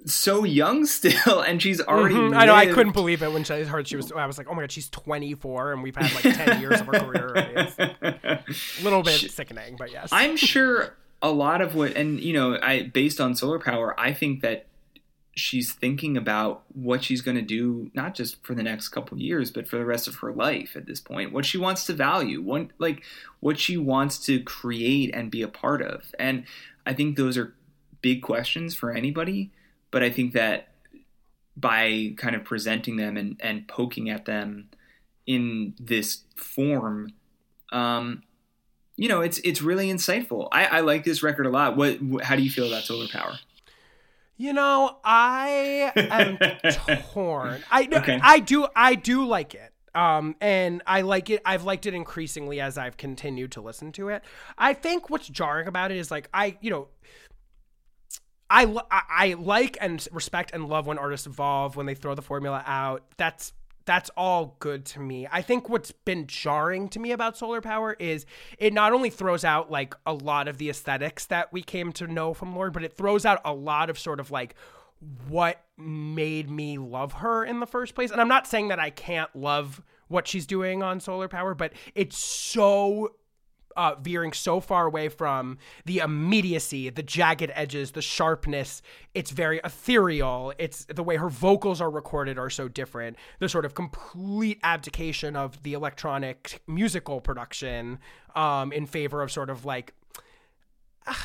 so 0.06 0.44
young 0.44 0.86
still, 0.86 1.42
and 1.42 1.62
she's 1.62 1.82
already. 1.82 2.16
Mhm. 2.16 2.36
I 2.36 2.46
know. 2.46 2.56
I 2.56 2.68
couldn't 2.68 2.94
believe 2.94 3.22
it 3.22 3.32
when 3.32 3.46
I 3.50 3.64
heard 3.64 3.88
she 3.88 3.96
was. 3.96 4.12
I 4.12 4.26
was 4.26 4.38
like, 4.38 4.48
oh 4.50 4.54
my 4.54 4.62
god, 4.62 4.72
she's 4.72 4.90
24, 4.90 5.74
and 5.74 5.84
we've 5.84 5.96
had 5.96 6.14
like 6.24 6.36
10 6.36 6.62
years 6.62 6.80
of 6.80 6.88
her 6.88 7.00
career. 7.00 7.34
It's 7.36 7.78
a 7.80 8.44
little 8.84 9.04
bit 9.04 9.32
sickening, 9.32 9.76
but 9.78 9.92
yes. 9.92 10.10
I'm 10.12 10.38
sure 10.38 10.96
a 11.22 11.32
lot 11.32 11.62
of 11.62 11.76
what, 11.76 11.96
and 11.96 12.20
you 12.20 12.34
know, 12.34 12.58
I 12.62 12.84
based 12.84 13.20
on 13.20 13.36
solar 13.36 13.60
power, 13.60 14.00
I 14.00 14.14
think 14.14 14.42
that 14.42 14.68
she's 15.38 15.74
thinking 15.74 16.16
about 16.16 16.64
what 16.74 17.04
she's 17.04 17.22
going 17.22 17.36
to 17.36 17.42
do, 17.42 17.92
not 17.94 18.16
just 18.16 18.42
for 18.46 18.56
the 18.56 18.64
next 18.64 18.90
couple 18.90 19.20
years, 19.20 19.52
but 19.52 19.68
for 19.68 19.78
the 19.78 19.86
rest 19.86 20.08
of 20.08 20.16
her 20.16 20.32
life. 20.32 20.76
At 20.76 20.86
this 20.86 21.02
point, 21.02 21.34
what 21.34 21.46
she 21.46 21.58
wants 21.58 21.86
to 21.88 21.94
value, 21.94 22.42
what 22.42 22.68
like 22.78 23.04
what 23.40 23.60
she 23.60 23.76
wants 23.76 24.18
to 24.26 24.42
create 24.44 25.14
and 25.14 25.32
be 25.32 25.42
a 25.42 25.48
part 25.48 25.82
of, 25.82 26.14
and 26.20 26.46
I 26.86 26.94
think 26.94 27.18
those 27.18 27.38
are 27.38 27.54
big 28.02 28.22
questions 28.22 28.76
for 28.76 28.92
anybody. 28.92 29.52
But 29.96 30.04
I 30.04 30.10
think 30.10 30.34
that 30.34 30.68
by 31.56 32.16
kind 32.18 32.36
of 32.36 32.44
presenting 32.44 32.98
them 32.98 33.16
and, 33.16 33.38
and 33.40 33.66
poking 33.66 34.10
at 34.10 34.26
them 34.26 34.68
in 35.26 35.74
this 35.80 36.24
form, 36.36 37.14
um, 37.72 38.24
you 38.98 39.08
know, 39.08 39.22
it's 39.22 39.38
it's 39.46 39.62
really 39.62 39.88
insightful. 39.88 40.50
I, 40.52 40.66
I 40.66 40.80
like 40.82 41.06
this 41.06 41.24
record 41.24 41.46
a 41.46 41.50
lot. 41.50 41.78
What, 41.78 42.00
wh- 42.02 42.22
how 42.22 42.36
do 42.36 42.42
you 42.42 42.50
feel 42.50 42.68
about 42.68 42.84
Solar 42.84 43.08
Power? 43.08 43.40
You 44.36 44.52
know, 44.52 44.98
I 45.06 45.94
am 45.96 46.40
torn. 47.14 47.64
I 47.72 47.88
Okay. 47.90 48.20
I 48.22 48.40
do 48.40 48.68
I 48.76 48.96
do 48.96 49.26
like 49.26 49.56
it. 49.56 49.72
Um 49.96 50.36
and 50.42 50.84
I 50.86 51.04
like 51.04 51.30
it 51.30 51.42
I've 51.46 51.64
liked 51.64 51.86
it 51.86 51.94
increasingly 51.94 52.60
as 52.60 52.78
I've 52.78 52.98
continued 52.98 53.54
to 53.54 53.62
listen 53.62 53.94
to 53.94 54.10
it. 54.10 54.24
I 54.58 54.74
think 54.74 55.10
what's 55.10 55.30
jarring 55.30 55.70
about 55.70 55.92
it 55.92 55.98
is 55.98 56.12
like 56.12 56.28
I, 56.34 56.58
you 56.60 56.70
know, 56.70 56.90
I, 58.50 58.66
I 58.92 59.02
I 59.10 59.34
like 59.34 59.78
and 59.82 60.08
respect 60.12 60.52
and 60.54 60.68
love 60.68 60.88
when 60.88 60.98
artists 60.98 61.28
evolve 61.28 61.76
when 61.76 61.86
they 61.86 61.96
throw 61.96 62.16
the 62.16 62.22
formula 62.22 62.64
out. 62.66 63.04
That's 63.18 63.54
that's 63.86 64.10
all 64.18 64.56
good 64.60 64.86
to 64.86 65.00
me. 65.00 65.28
I 65.32 65.42
think 65.42 65.70
what's 65.70 65.92
been 65.92 66.26
jarring 66.28 66.90
to 66.90 67.00
me 67.00 67.12
about 67.12 67.38
solar 67.38 67.62
power 67.62 67.96
is 68.00 68.26
it 68.58 68.74
not 68.74 68.94
only 68.94 69.10
throws 69.10 69.46
out 69.46 69.70
like 69.72 69.96
a 70.06 70.14
lot 70.14 70.48
of 70.48 70.58
the 70.58 70.70
aesthetics 70.70 71.26
that 71.28 71.54
we 71.54 71.62
came 71.62 71.92
to 71.94 72.08
know 72.08 72.34
from 72.34 72.56
Lorde, 72.56 72.74
but 72.74 72.84
it 72.84 72.98
throws 72.98 73.26
out 73.26 73.42
a 73.46 73.54
lot 73.54 73.90
of 73.90 74.00
sort 74.00 74.20
of 74.20 74.32
like 74.32 74.56
what 75.28 75.64
made 75.78 76.50
me 76.50 76.78
love 76.78 77.14
her 77.14 77.46
in 77.46 77.60
the 77.60 77.68
first 77.68 77.94
place. 77.96 78.12
And 78.12 78.20
I'm 78.20 78.28
not 78.28 78.48
saying 78.48 78.70
that 78.70 78.80
I 78.80 78.90
can't 78.90 79.34
love 79.36 79.82
what 80.08 80.28
she's 80.28 80.46
doing 80.46 80.82
on 80.82 81.00
solar 81.00 81.28
power, 81.28 81.54
but 81.54 81.74
it's 81.94 82.18
so 82.18 83.16
uh, 83.76 83.96
veering 83.96 84.34
so 84.34 84.60
far 84.60 84.86
away 84.88 85.10
from 85.10 85.58
the 85.86 86.00
immediacy, 86.00 86.90
the 86.90 87.04
jagged 87.04 87.52
edges, 87.54 87.92
the 87.92 88.02
sharpness. 88.02 88.82
It's 89.14 89.32
very 89.32 89.60
ethereal. 89.64 90.54
It's 90.58 90.86
the 90.86 91.04
way 91.04 91.18
her 91.18 91.30
vocals 91.30 91.82
are 91.82 91.90
recorded 91.90 92.38
are 92.38 92.50
so 92.50 92.68
different. 92.68 93.18
The 93.40 93.50
sort 93.50 93.66
of 93.66 93.74
complete 93.74 94.60
abdication 94.64 95.36
of 95.36 95.62
the 95.64 95.74
electronic 95.74 96.62
musical 96.68 97.22
production 97.22 98.00
um, 98.36 98.72
in 98.72 98.86
favor 98.86 99.22
of 99.22 99.32
sort 99.32 99.50
of 99.50 99.66
like 99.66 99.94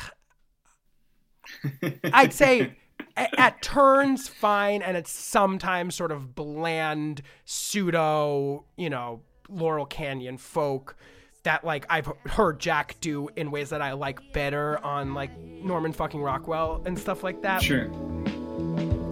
I'd 2.13 2.33
say 2.33 2.75
at, 3.15 3.37
at 3.37 3.61
turns 3.61 4.27
fine, 4.27 4.81
and 4.81 4.97
it's 4.97 5.11
sometimes 5.11 5.95
sort 5.95 6.11
of 6.11 6.35
bland 6.35 7.21
pseudo, 7.45 8.65
you 8.77 8.89
know, 8.89 9.21
Laurel 9.49 9.85
Canyon 9.85 10.37
folk 10.37 10.95
that 11.43 11.63
like 11.63 11.85
I've 11.89 12.11
heard 12.25 12.59
Jack 12.59 12.97
do 13.01 13.29
in 13.35 13.51
ways 13.51 13.69
that 13.69 13.81
I 13.81 13.93
like 13.93 14.19
better 14.33 14.83
on 14.83 15.13
like 15.13 15.37
Norman 15.39 15.93
fucking 15.93 16.21
Rockwell 16.21 16.81
and 16.85 16.97
stuff 16.97 17.23
like 17.23 17.41
that. 17.41 17.61
Sure. 17.61 17.85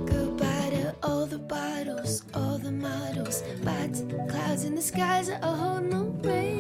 Goodbye 0.06 0.70
to 0.72 0.96
all 1.04 1.26
the 1.26 1.40
bottles, 1.40 2.24
all 2.34 2.58
the 2.58 2.72
models. 2.72 3.42
Bye 3.64 3.90
clouds 4.30 4.64
in 4.64 4.76
the 4.76 4.82
skies 4.82 5.28
that 5.28 5.44
hold 5.44 5.86
no 5.86 6.04
rain. 6.22 6.59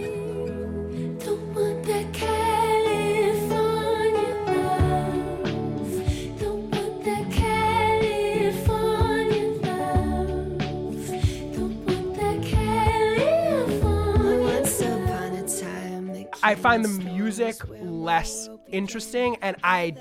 I 16.43 16.55
find 16.55 16.83
the 16.83 16.89
music 16.89 17.55
less 17.81 18.49
interesting, 18.71 19.37
and 19.41 19.55
I 19.63 19.95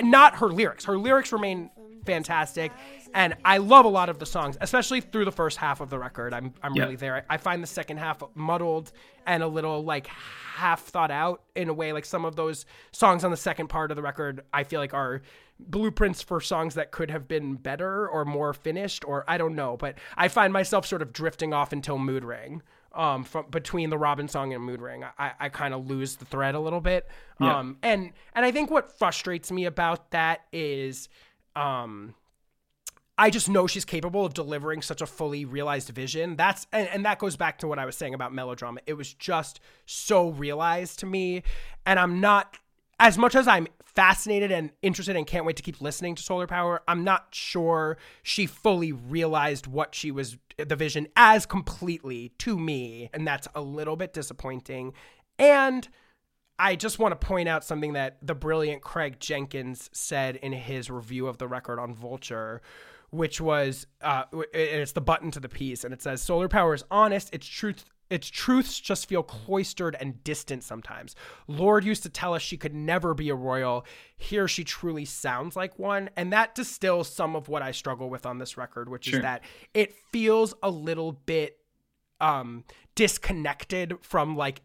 not 0.00 0.36
her 0.36 0.48
lyrics. 0.48 0.84
Her 0.84 0.98
lyrics 0.98 1.32
remain 1.32 1.70
fantastic, 2.04 2.72
and 3.14 3.34
I 3.44 3.58
love 3.58 3.84
a 3.84 3.88
lot 3.88 4.08
of 4.08 4.18
the 4.18 4.26
songs, 4.26 4.56
especially 4.60 5.00
through 5.00 5.24
the 5.24 5.32
first 5.32 5.56
half 5.58 5.80
of 5.80 5.88
the 5.90 5.98
record. 5.98 6.34
I'm 6.34 6.52
I'm 6.62 6.74
Yeah. 6.74 6.84
really 6.84 6.96
there. 6.96 7.24
I, 7.28 7.34
I 7.34 7.36
find 7.36 7.62
the 7.62 7.66
second 7.68 7.98
half 7.98 8.22
muddled 8.34 8.92
and 9.26 9.42
a 9.42 9.46
little 9.48 9.84
like 9.84 10.06
half 10.08 10.82
thought 10.84 11.10
out 11.10 11.42
in 11.54 11.68
a 11.68 11.72
way. 11.74 11.92
Like 11.92 12.04
some 12.04 12.24
of 12.24 12.34
those 12.36 12.66
songs 12.92 13.24
on 13.24 13.30
the 13.30 13.36
second 13.36 13.68
part 13.68 13.90
of 13.90 13.96
the 13.96 14.02
record, 14.02 14.42
I 14.52 14.64
feel 14.64 14.80
like 14.80 14.94
are 14.94 15.22
blueprints 15.60 16.22
for 16.22 16.40
songs 16.40 16.74
that 16.74 16.90
could 16.90 17.08
have 17.10 17.28
been 17.28 17.54
better 17.54 18.08
or 18.08 18.24
more 18.24 18.52
finished, 18.52 19.04
or 19.06 19.24
I 19.28 19.38
don't 19.38 19.54
know. 19.54 19.76
But 19.76 19.96
I 20.16 20.26
find 20.28 20.52
myself 20.52 20.86
sort 20.86 21.02
of 21.02 21.12
drifting 21.12 21.52
off 21.52 21.72
until 21.72 21.98
Mood 21.98 22.24
Ring. 22.24 22.62
Um, 22.94 23.24
from 23.24 23.46
between 23.48 23.88
the 23.88 23.96
Robyn 23.96 24.28
song 24.28 24.52
and 24.52 24.62
Mood 24.62 24.82
Ring, 24.82 25.02
I, 25.18 25.32
I 25.40 25.48
kind 25.48 25.72
of 25.72 25.88
lose 25.88 26.16
the 26.16 26.26
thread 26.26 26.54
a 26.54 26.60
little 26.60 26.82
bit. 26.82 27.08
Yeah. 27.40 27.58
Um, 27.58 27.78
and 27.82 28.12
and 28.34 28.44
I 28.44 28.50
think 28.52 28.70
what 28.70 28.98
frustrates 28.98 29.50
me 29.50 29.64
about 29.64 30.10
that 30.10 30.42
is, 30.52 31.08
um, 31.56 32.14
I 33.16 33.30
just 33.30 33.48
know 33.48 33.66
she's 33.66 33.86
capable 33.86 34.26
of 34.26 34.34
delivering 34.34 34.82
such 34.82 35.00
a 35.00 35.06
fully 35.06 35.46
realized 35.46 35.88
vision. 35.88 36.36
That's 36.36 36.66
and, 36.70 36.86
and 36.88 37.04
that 37.06 37.18
goes 37.18 37.34
back 37.36 37.58
to 37.60 37.66
what 37.66 37.78
I 37.78 37.86
was 37.86 37.96
saying 37.96 38.12
about 38.12 38.34
melodrama. 38.34 38.80
It 38.86 38.94
was 38.94 39.14
just 39.14 39.60
so 39.86 40.28
realized 40.28 40.98
to 40.98 41.06
me, 41.06 41.44
and 41.86 41.98
I'm 41.98 42.20
not 42.20 42.58
as 43.00 43.16
much 43.16 43.34
as 43.34 43.48
I'm 43.48 43.68
fascinated 43.94 44.50
and 44.50 44.70
interested 44.82 45.16
and 45.16 45.26
can't 45.26 45.44
wait 45.44 45.56
to 45.56 45.62
keep 45.62 45.80
listening 45.80 46.14
to 46.14 46.22
Solar 46.22 46.46
Power. 46.46 46.82
I'm 46.88 47.04
not 47.04 47.28
sure 47.30 47.98
she 48.22 48.46
fully 48.46 48.92
realized 48.92 49.66
what 49.66 49.94
she 49.94 50.10
was 50.10 50.38
the 50.56 50.76
vision 50.76 51.08
as 51.16 51.46
completely 51.46 52.32
to 52.38 52.58
me, 52.58 53.10
and 53.12 53.26
that's 53.26 53.48
a 53.54 53.60
little 53.60 53.96
bit 53.96 54.12
disappointing. 54.12 54.92
And 55.38 55.88
I 56.58 56.76
just 56.76 56.98
want 56.98 57.18
to 57.18 57.26
point 57.26 57.48
out 57.48 57.64
something 57.64 57.94
that 57.94 58.18
the 58.22 58.34
brilliant 58.34 58.82
Craig 58.82 59.18
Jenkins 59.18 59.90
said 59.92 60.36
in 60.36 60.52
his 60.52 60.90
review 60.90 61.26
of 61.26 61.38
the 61.38 61.48
record 61.48 61.78
on 61.78 61.94
Vulture, 61.94 62.62
which 63.10 63.40
was, 63.40 63.86
uh, 64.00 64.24
it's 64.52 64.92
the 64.92 65.00
button 65.00 65.30
to 65.32 65.40
the 65.40 65.48
piece, 65.48 65.84
and 65.84 65.92
it 65.92 66.00
says, 66.00 66.22
"Solar 66.22 66.48
power 66.48 66.74
is 66.74 66.84
honest. 66.90 67.34
Its 67.34 67.46
truth." 67.46 67.84
Its 68.10 68.28
truths 68.28 68.78
just 68.78 69.08
feel 69.08 69.22
cloistered 69.22 69.96
and 69.98 70.22
distant 70.22 70.62
sometimes. 70.62 71.16
Lorde 71.46 71.84
used 71.84 72.02
to 72.02 72.10
tell 72.10 72.34
us 72.34 72.42
she 72.42 72.56
could 72.58 72.74
never 72.74 73.14
be 73.14 73.30
a 73.30 73.34
royal. 73.34 73.86
Here 74.16 74.46
she 74.46 74.64
truly 74.64 75.04
sounds 75.06 75.56
like 75.56 75.78
one. 75.78 76.10
And 76.16 76.32
that 76.32 76.54
distills 76.54 77.08
some 77.08 77.34
of 77.34 77.48
what 77.48 77.62
I 77.62 77.70
struggle 77.72 78.10
with 78.10 78.26
on 78.26 78.38
this 78.38 78.56
record, 78.58 78.88
which 78.88 79.06
Sure. 79.06 79.18
is 79.18 79.22
that 79.22 79.42
it 79.72 79.94
feels 80.12 80.52
a 80.62 80.70
little 80.70 81.12
bit 81.12 81.58
um 82.20 82.64
disconnected 82.94 83.94
from 84.02 84.36
like 84.36 84.60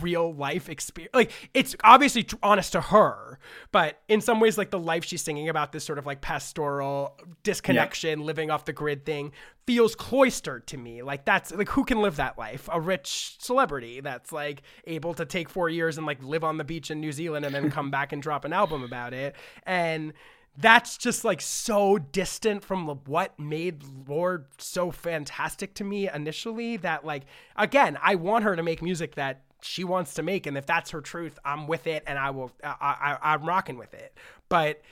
real 0.00 0.32
life 0.32 0.68
experience 0.70 1.14
like 1.14 1.30
it's 1.52 1.76
obviously 1.84 2.22
tr- 2.22 2.36
honest 2.42 2.72
to 2.72 2.80
her 2.80 3.38
but 3.70 4.00
in 4.08 4.20
some 4.20 4.40
ways 4.40 4.56
like 4.56 4.70
the 4.70 4.78
life 4.78 5.04
she's 5.04 5.20
singing 5.20 5.48
about 5.48 5.72
this 5.72 5.84
sort 5.84 5.98
of 5.98 6.06
like 6.06 6.22
pastoral 6.22 7.18
disconnection 7.42 8.20
living 8.20 8.50
off 8.50 8.64
the 8.64 8.72
grid 8.72 9.04
thing 9.04 9.30
feels 9.66 9.94
cloistered 9.94 10.66
to 10.68 10.76
me. 10.76 11.02
Like 11.02 11.24
that's 11.24 11.52
like 11.52 11.68
who 11.68 11.84
can 11.84 12.02
live 12.02 12.16
that 12.16 12.38
life? 12.38 12.68
A 12.72 12.80
rich 12.80 13.36
celebrity 13.38 14.00
that's 14.00 14.32
like 14.32 14.62
able 14.86 15.14
to 15.14 15.24
take 15.24 15.48
4 15.48 15.68
years 15.68 15.96
and 15.96 16.06
like 16.06 16.22
live 16.22 16.44
on 16.44 16.58
the 16.58 16.64
beach 16.64 16.90
in 16.90 17.00
New 17.00 17.12
Zealand 17.12 17.44
and 17.44 17.54
then 17.54 17.70
come 17.70 17.90
back 17.90 18.12
and 18.12 18.22
drop 18.22 18.44
an 18.44 18.52
album 18.52 18.82
about 18.82 19.14
it. 19.14 19.34
And 19.64 20.12
that's 20.56 20.96
just 20.96 21.24
like 21.24 21.40
so 21.40 21.98
distant 21.98 22.62
from 22.62 22.86
what 23.06 23.38
made 23.38 23.82
Lorde 24.06 24.46
so 24.58 24.90
fantastic 24.90 25.74
to 25.74 25.84
me 25.84 26.08
initially 26.08 26.76
that 26.78 27.04
like 27.04 27.24
again 27.56 27.98
I 28.02 28.14
want 28.14 28.44
her 28.44 28.54
to 28.54 28.62
make 28.62 28.80
music 28.82 29.16
that 29.16 29.42
she 29.64 29.84
wants 29.84 30.14
to 30.14 30.22
make, 30.22 30.46
and 30.46 30.56
if 30.56 30.66
that's 30.66 30.90
her 30.90 31.00
truth, 31.00 31.38
I'm 31.44 31.66
with 31.66 31.86
it, 31.86 32.04
and 32.06 32.18
I 32.18 32.30
will. 32.30 32.50
I, 32.62 33.16
I 33.22 33.32
I'm 33.34 33.44
rocking 33.44 33.78
with 33.78 33.94
it. 33.94 34.16
But 34.48 34.82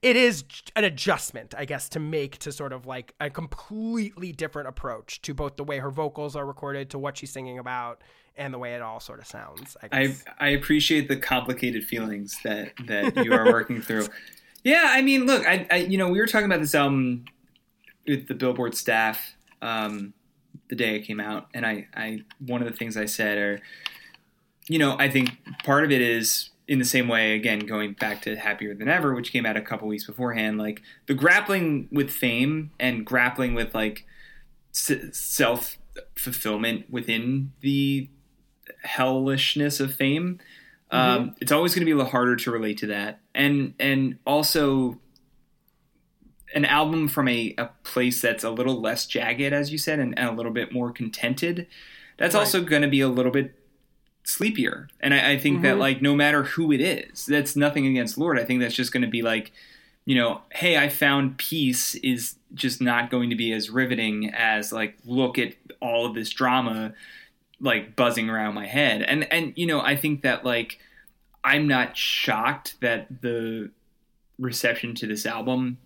it 0.00 0.16
is 0.16 0.44
an 0.76 0.84
adjustment, 0.84 1.54
I 1.56 1.64
guess, 1.64 1.88
to 1.90 2.00
make 2.00 2.38
to 2.38 2.52
sort 2.52 2.72
of 2.72 2.86
like 2.86 3.14
a 3.20 3.30
completely 3.30 4.32
different 4.32 4.68
approach 4.68 5.20
to 5.22 5.34
both 5.34 5.56
the 5.56 5.64
way 5.64 5.78
her 5.78 5.90
vocals 5.90 6.36
are 6.36 6.46
recorded, 6.46 6.90
to 6.90 6.98
what 6.98 7.16
she's 7.18 7.30
singing 7.30 7.58
about, 7.58 8.02
and 8.36 8.54
the 8.54 8.58
way 8.58 8.74
it 8.74 8.82
all 8.82 9.00
sort 9.00 9.18
of 9.18 9.26
sounds. 9.26 9.76
I 9.82 9.88
I. 10.00 10.16
I 10.38 10.48
appreciate 10.50 11.08
the 11.08 11.16
complicated 11.16 11.84
feelings 11.84 12.38
that 12.44 12.72
that 12.86 13.24
you 13.24 13.32
are 13.32 13.46
working 13.46 13.82
through. 13.82 14.06
Yeah, 14.64 14.86
I 14.88 15.02
mean, 15.02 15.26
look, 15.26 15.46
I, 15.46 15.66
I 15.70 15.76
you 15.76 15.98
know 15.98 16.08
we 16.08 16.18
were 16.20 16.26
talking 16.26 16.46
about 16.46 16.60
this 16.60 16.74
album 16.74 17.24
with 18.06 18.28
the 18.28 18.34
Billboard 18.34 18.74
staff 18.74 19.34
um, 19.62 20.14
the 20.68 20.76
day 20.76 20.96
it 20.96 21.00
came 21.00 21.20
out, 21.20 21.48
and 21.54 21.64
I, 21.66 21.88
I 21.94 22.22
one 22.38 22.62
of 22.62 22.68
the 22.68 22.76
things 22.76 22.96
I 22.96 23.06
said 23.06 23.38
are, 23.38 23.60
you 24.68 24.78
know, 24.78 24.96
I 24.98 25.08
think 25.08 25.30
part 25.64 25.84
of 25.84 25.90
it 25.90 26.00
is 26.00 26.50
in 26.66 26.78
the 26.78 26.84
same 26.84 27.08
way 27.08 27.34
again 27.34 27.60
going 27.60 27.94
back 27.94 28.22
to 28.22 28.36
Happier 28.36 28.74
Than 28.74 28.88
Ever, 28.88 29.14
which 29.14 29.32
came 29.32 29.46
out 29.46 29.56
a 29.56 29.62
couple 29.62 29.88
weeks 29.88 30.04
beforehand, 30.04 30.58
like 30.58 30.82
the 31.06 31.14
grappling 31.14 31.88
with 31.90 32.10
fame 32.10 32.70
and 32.78 33.04
grappling 33.04 33.54
with 33.54 33.74
like 33.74 34.04
s- 34.74 34.92
self 35.12 35.78
fulfillment 36.14 36.90
within 36.90 37.52
the 37.60 38.08
hellishness 38.82 39.80
of 39.80 39.94
fame. 39.94 40.38
Um, 40.90 41.34
it's 41.40 41.52
always 41.52 41.74
going 41.74 41.80
to 41.80 41.86
be 41.86 41.92
a 41.92 41.96
little 41.96 42.10
harder 42.10 42.36
to 42.36 42.50
relate 42.50 42.78
to 42.78 42.86
that, 42.86 43.20
and 43.34 43.74
and 43.78 44.18
also 44.26 44.98
an 46.54 46.64
album 46.64 47.08
from 47.08 47.28
a, 47.28 47.54
a 47.58 47.70
place 47.84 48.20
that's 48.22 48.44
a 48.44 48.50
little 48.50 48.80
less 48.80 49.06
jagged, 49.06 49.52
as 49.52 49.70
you 49.70 49.78
said, 49.78 49.98
and, 49.98 50.18
and 50.18 50.28
a 50.28 50.32
little 50.32 50.52
bit 50.52 50.72
more 50.72 50.90
contented. 50.90 51.66
That's 52.16 52.34
Right. 52.34 52.40
also 52.40 52.62
going 52.62 52.82
to 52.82 52.88
be 52.88 53.00
a 53.00 53.08
little 53.08 53.30
bit 53.32 53.54
sleepier, 54.24 54.88
and 55.00 55.14
I, 55.14 55.32
I 55.32 55.38
think 55.38 55.62
that 55.62 55.76
Mhm. 55.76 55.80
like 55.80 56.02
no 56.02 56.14
matter 56.14 56.42
who 56.44 56.70
it 56.72 56.80
is, 56.80 57.26
that's 57.26 57.56
nothing 57.56 57.86
against 57.86 58.18
Lorde. 58.18 58.38
I 58.38 58.44
think 58.44 58.60
that's 58.60 58.74
just 58.74 58.92
going 58.92 59.02
to 59.02 59.08
be 59.08 59.22
like, 59.22 59.52
you 60.04 60.14
know, 60.14 60.42
hey, 60.52 60.76
I 60.76 60.88
found 60.88 61.38
peace 61.38 61.94
is 61.96 62.36
just 62.54 62.80
not 62.80 63.10
going 63.10 63.30
to 63.30 63.36
be 63.36 63.52
as 63.52 63.70
riveting 63.70 64.30
as 64.34 64.72
like 64.72 64.96
look 65.04 65.38
at 65.38 65.54
all 65.80 66.06
of 66.06 66.14
this 66.14 66.30
drama 66.30 66.94
like 67.60 67.96
buzzing 67.96 68.28
around 68.30 68.54
my 68.54 68.66
head. 68.66 69.02
And 69.02 69.30
and 69.32 69.52
you 69.56 69.66
know, 69.66 69.80
I 69.80 69.96
think 69.96 70.22
that 70.22 70.44
like 70.44 70.78
I'm 71.44 71.66
not 71.66 71.96
shocked 71.96 72.76
that 72.80 73.20
the 73.22 73.70
reception 74.38 74.94
to 74.96 75.06
this 75.06 75.24
album 75.26 75.78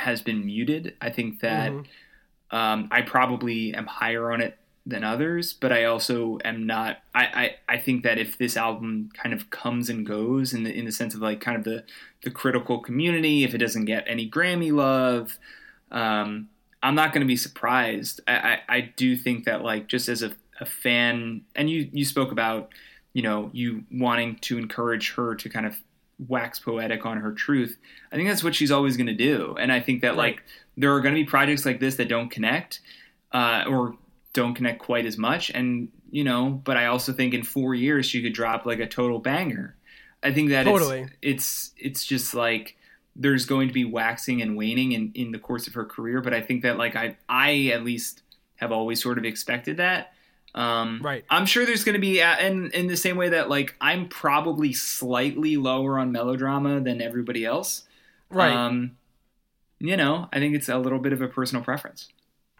has 0.00 0.20
been 0.22 0.44
muted. 0.44 0.94
I 1.00 1.10
think 1.10 1.40
that 1.40 1.70
Mhm. 1.72 1.86
um, 2.50 2.88
I 2.90 3.02
probably 3.02 3.72
am 3.74 3.86
higher 3.86 4.32
on 4.32 4.40
it 4.40 4.58
than 4.86 5.04
others, 5.04 5.52
but 5.52 5.72
I 5.72 5.84
also 5.84 6.38
am 6.44 6.66
not. 6.66 6.98
I, 7.14 7.24
I, 7.68 7.74
I 7.74 7.78
think 7.78 8.02
that 8.02 8.18
if 8.18 8.36
this 8.38 8.56
album 8.56 9.10
kind 9.14 9.32
of 9.32 9.50
comes 9.50 9.88
and 9.88 10.04
goes 10.06 10.52
in 10.52 10.64
the 10.64 10.72
in 10.76 10.84
the 10.84 10.92
sense 10.92 11.14
of 11.14 11.20
like 11.20 11.40
kind 11.40 11.56
of 11.56 11.64
the 11.64 11.84
the 12.22 12.30
critical 12.30 12.78
community, 12.80 13.44
if 13.44 13.54
it 13.54 13.58
doesn't 13.58 13.84
get 13.84 14.04
any 14.08 14.28
Grammy 14.28 14.72
love, 14.72 15.38
um, 15.90 16.48
I'm 16.82 16.94
not 16.94 17.12
going 17.12 17.20
to 17.20 17.26
be 17.26 17.36
surprised. 17.36 18.20
I, 18.26 18.34
I, 18.34 18.76
I 18.76 18.80
do 18.96 19.16
think 19.16 19.44
that 19.44 19.62
like 19.62 19.86
just 19.86 20.08
as 20.08 20.22
a, 20.22 20.32
a 20.60 20.66
fan, 20.66 21.42
and 21.54 21.68
you 21.70 21.88
you 21.92 22.04
spoke 22.04 22.32
about 22.32 22.70
you 23.12 23.22
know 23.22 23.50
you 23.52 23.84
wanting 23.92 24.36
to 24.36 24.58
encourage 24.58 25.12
her 25.14 25.34
to 25.36 25.48
kind 25.48 25.66
of 25.66 25.76
wax 26.28 26.58
poetic 26.58 27.06
on 27.06 27.18
her 27.18 27.32
truth. 27.32 27.78
I 28.12 28.16
think 28.16 28.28
that's 28.28 28.44
what 28.44 28.54
she's 28.54 28.70
always 28.70 28.96
going 28.96 29.06
to 29.06 29.14
do, 29.14 29.56
and 29.58 29.72
I 29.72 29.80
think 29.80 30.02
that 30.02 30.10
Right. 30.10 30.34
like 30.36 30.42
there 30.76 30.94
are 30.94 31.00
going 31.00 31.14
to 31.14 31.20
be 31.20 31.24
projects 31.26 31.64
like 31.66 31.80
this 31.80 31.96
that 31.96 32.08
don't 32.08 32.28
connect 32.30 32.80
uh, 33.32 33.64
or 33.68 33.96
don't 34.32 34.54
connect 34.54 34.80
quite 34.80 35.06
as 35.06 35.16
much, 35.18 35.50
and 35.50 35.88
you 36.10 36.24
know. 36.24 36.50
But 36.64 36.76
I 36.76 36.86
also 36.86 37.12
think 37.12 37.34
in 37.34 37.42
four 37.42 37.74
years 37.74 38.06
she 38.06 38.22
could 38.22 38.32
drop 38.34 38.66
like 38.66 38.78
a 38.80 38.86
total 38.86 39.18
banger. 39.18 39.76
I 40.22 40.32
think 40.32 40.50
that 40.50 40.64
Totally. 40.64 41.08
it's 41.22 41.72
it's 41.72 41.72
it's 41.78 42.04
just 42.04 42.34
like 42.34 42.76
there's 43.16 43.44
going 43.46 43.68
to 43.68 43.74
be 43.74 43.84
waxing 43.84 44.40
and 44.40 44.56
waning 44.56 44.92
in, 44.92 45.10
in 45.14 45.32
the 45.32 45.38
course 45.38 45.66
of 45.66 45.74
her 45.74 45.84
career, 45.84 46.20
but 46.20 46.32
I 46.34 46.40
think 46.40 46.62
that 46.62 46.76
like 46.78 46.94
I 46.96 47.16
I 47.28 47.70
at 47.74 47.84
least 47.84 48.22
have 48.56 48.70
always 48.72 49.02
sort 49.02 49.16
of 49.18 49.24
expected 49.24 49.78
that. 49.78 50.12
Um, 50.54 51.00
Right. 51.02 51.24
I'm 51.30 51.46
sure 51.46 51.64
there's 51.64 51.84
going 51.84 51.94
to 51.94 52.00
be, 52.00 52.20
and 52.20 52.66
in 52.66 52.72
in 52.72 52.86
the 52.88 52.96
same 52.96 53.16
way 53.16 53.28
that 53.30 53.48
like 53.48 53.76
I'm 53.80 54.08
probably 54.08 54.72
slightly 54.72 55.56
lower 55.56 55.98
on 55.98 56.12
melodrama 56.12 56.80
than 56.80 57.00
everybody 57.00 57.44
else. 57.44 57.84
Right. 58.30 58.52
Um, 58.52 58.96
you 59.78 59.96
know, 59.96 60.28
I 60.32 60.38
think 60.38 60.54
it's 60.54 60.68
a 60.68 60.78
little 60.78 60.98
bit 60.98 61.12
of 61.12 61.22
a 61.22 61.28
personal 61.28 61.64
preference. 61.64 62.08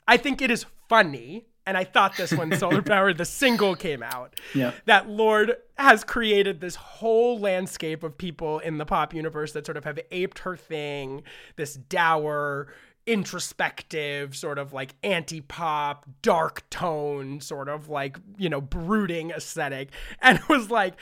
I 0.08 0.16
think 0.16 0.40
it 0.40 0.50
is 0.50 0.66
funny, 0.88 1.46
and 1.66 1.76
I 1.76 1.84
thought 1.84 2.16
this 2.16 2.32
when 2.32 2.56
Solar 2.58 2.82
Power 2.82 3.12
the 3.12 3.24
single 3.24 3.76
came 3.76 4.02
out. 4.02 4.40
Yeah. 4.54 4.72
That 4.86 5.08
Lorde 5.08 5.56
has 5.76 6.02
created 6.02 6.60
this 6.60 6.74
whole 6.76 7.38
landscape 7.38 8.02
of 8.02 8.16
people 8.16 8.58
in 8.60 8.78
the 8.78 8.86
pop 8.86 9.14
universe 9.14 9.52
that 9.52 9.66
sort 9.66 9.76
of 9.76 9.84
have 9.84 9.98
aped 10.10 10.40
her 10.40 10.56
thing, 10.56 11.22
this 11.56 11.74
dour, 11.74 12.68
introspective, 13.06 14.36
sort 14.36 14.58
of 14.58 14.72
like 14.72 14.94
anti 15.02 15.40
pop, 15.40 16.06
dark 16.22 16.68
tone, 16.70 17.40
sort 17.40 17.68
of 17.68 17.88
like, 17.88 18.18
you 18.38 18.48
know, 18.48 18.60
brooding 18.60 19.30
aesthetic. 19.30 19.90
And 20.22 20.38
it 20.38 20.48
was 20.48 20.70
like, 20.70 20.94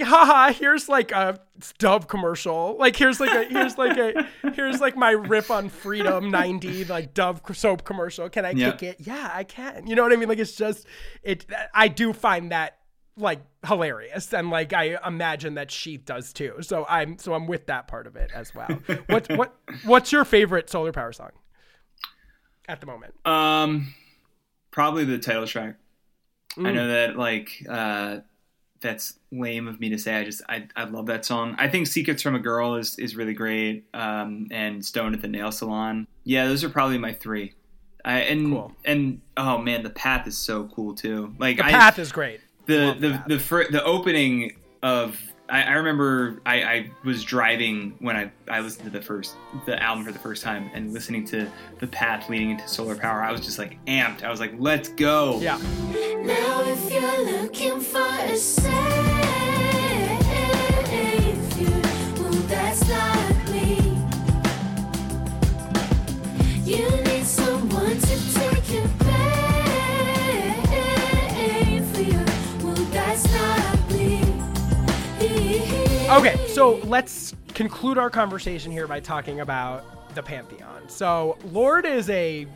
haha, 0.00 0.52
here's 0.52 0.88
like 0.88 1.10
a 1.12 1.40
Dove 1.78 2.06
commercial. 2.06 2.76
Like 2.78 2.96
here's 2.96 3.18
like 3.18 3.30
a 3.30 3.44
here's 3.44 3.78
like 3.78 3.96
a 3.96 4.26
here's 4.52 4.80
like 4.80 4.96
my 4.96 5.10
riff 5.12 5.50
on 5.50 5.68
Freedom 5.68 6.30
90 6.30 6.84
like 6.84 7.14
Dove 7.14 7.40
soap 7.54 7.84
commercial. 7.84 8.28
Can 8.28 8.44
I 8.44 8.50
Yeah. 8.50 8.72
kick 8.72 8.82
it? 8.82 8.96
Yeah, 9.00 9.30
I 9.32 9.44
can. 9.44 9.86
You 9.86 9.94
know 9.96 10.02
what 10.02 10.12
I 10.12 10.16
mean? 10.16 10.28
Like 10.28 10.38
it's 10.38 10.54
just 10.54 10.86
it 11.22 11.46
I 11.74 11.88
do 11.88 12.12
find 12.12 12.50
that 12.52 12.78
like 13.18 13.40
hilarious 13.66 14.32
and 14.34 14.50
like 14.50 14.72
I 14.72 14.98
imagine 15.06 15.54
that 15.54 15.70
she 15.70 15.96
does 15.96 16.32
too. 16.32 16.56
So 16.60 16.84
I'm 16.88 17.18
so 17.18 17.32
I'm 17.34 17.46
with 17.46 17.66
that 17.66 17.88
part 17.88 18.06
of 18.06 18.16
it 18.16 18.30
as 18.34 18.54
well. 18.54 18.68
What 19.08 19.28
what 19.36 19.54
what's 19.84 20.12
your 20.12 20.24
favorite 20.24 20.68
solar 20.70 20.92
power 20.92 21.12
song 21.12 21.30
at 22.68 22.80
the 22.80 22.86
moment? 22.86 23.14
Um, 23.24 23.94
probably 24.70 25.04
the 25.04 25.18
title 25.18 25.46
track. 25.46 25.76
I 26.58 26.60
Mm. 26.60 26.74
know 26.74 26.88
that 26.88 27.16
like 27.16 27.50
uh, 27.68 28.18
that's 28.80 29.18
lame 29.30 29.68
of 29.68 29.78
me 29.80 29.90
to 29.90 29.98
say. 29.98 30.14
I 30.16 30.24
just 30.24 30.42
I, 30.48 30.68
I 30.74 30.84
love 30.84 31.06
that 31.06 31.24
song. 31.24 31.54
I 31.58 31.68
think 31.68 31.86
"Secrets 31.86 32.22
from 32.22 32.34
a 32.34 32.38
Girl" 32.38 32.76
is 32.76 32.98
is 32.98 33.14
really 33.14 33.34
great. 33.34 33.86
Um, 33.92 34.46
and 34.50 34.84
Stoned 34.84 35.14
at 35.14 35.20
the 35.22 35.28
Nail 35.28 35.52
Salon." 35.52 36.06
Yeah, 36.24 36.46
those 36.48 36.64
are 36.64 36.70
probably 36.70 36.96
my 36.98 37.12
three. 37.12 37.54
I 38.06 38.20
and 38.20 38.52
Cool. 38.52 38.72
and 38.86 39.20
oh 39.36 39.58
man, 39.58 39.82
the 39.82 39.90
path 39.90 40.26
is 40.26 40.38
so 40.38 40.64
cool 40.68 40.94
too. 40.94 41.34
Like 41.38 41.58
The 41.58 41.66
I, 41.66 41.70
path 41.72 41.98
is 41.98 42.10
great. 42.12 42.40
The 42.66 42.96
the 42.98 43.22
the 43.26 43.38
fir- 43.38 43.70
the 43.70 43.82
opening 43.84 44.52
of 44.82 45.18
I, 45.48 45.62
I 45.62 45.72
remember 45.74 46.40
I, 46.44 46.62
I 46.62 46.90
was 47.04 47.22
driving 47.22 47.94
when 48.00 48.16
I, 48.16 48.30
I 48.48 48.60
listened 48.60 48.84
to 48.84 48.90
the 48.90 49.00
first 49.00 49.34
the 49.64 49.80
album 49.80 50.04
for 50.04 50.10
the 50.12 50.18
first 50.18 50.42
time 50.42 50.70
and 50.74 50.92
listening 50.92 51.24
to 51.26 51.48
the 51.78 51.86
path 51.86 52.28
leading 52.28 52.50
into 52.50 52.66
solar 52.68 52.96
power 52.96 53.22
I 53.22 53.30
was 53.30 53.42
just 53.42 53.58
like 53.58 53.78
amped 53.86 54.24
I 54.24 54.30
was 54.30 54.40
like 54.40 54.54
let's 54.58 54.88
go 54.88 55.38
Yeah. 55.40 55.58
Now 56.24 56.62
if 56.66 56.92
you're 56.92 57.40
looking 57.42 57.80
for 57.80 58.00
a 58.00 58.36
savior, 58.36 58.76
well 62.20 62.32
that's 62.48 62.88
not 62.88 63.50
me. 63.52 63.76
You 66.64 67.05
Okay, 76.16 76.34
so 76.46 76.76
let's 76.84 77.34
conclude 77.52 77.98
our 77.98 78.08
conversation 78.08 78.72
here 78.72 78.86
by 78.86 79.00
talking 79.00 79.40
about 79.40 80.14
the 80.14 80.22
Pantheon. 80.22 80.88
So, 80.88 81.36
Lorde 81.52 81.84
is 81.84 82.08
a 82.08 82.46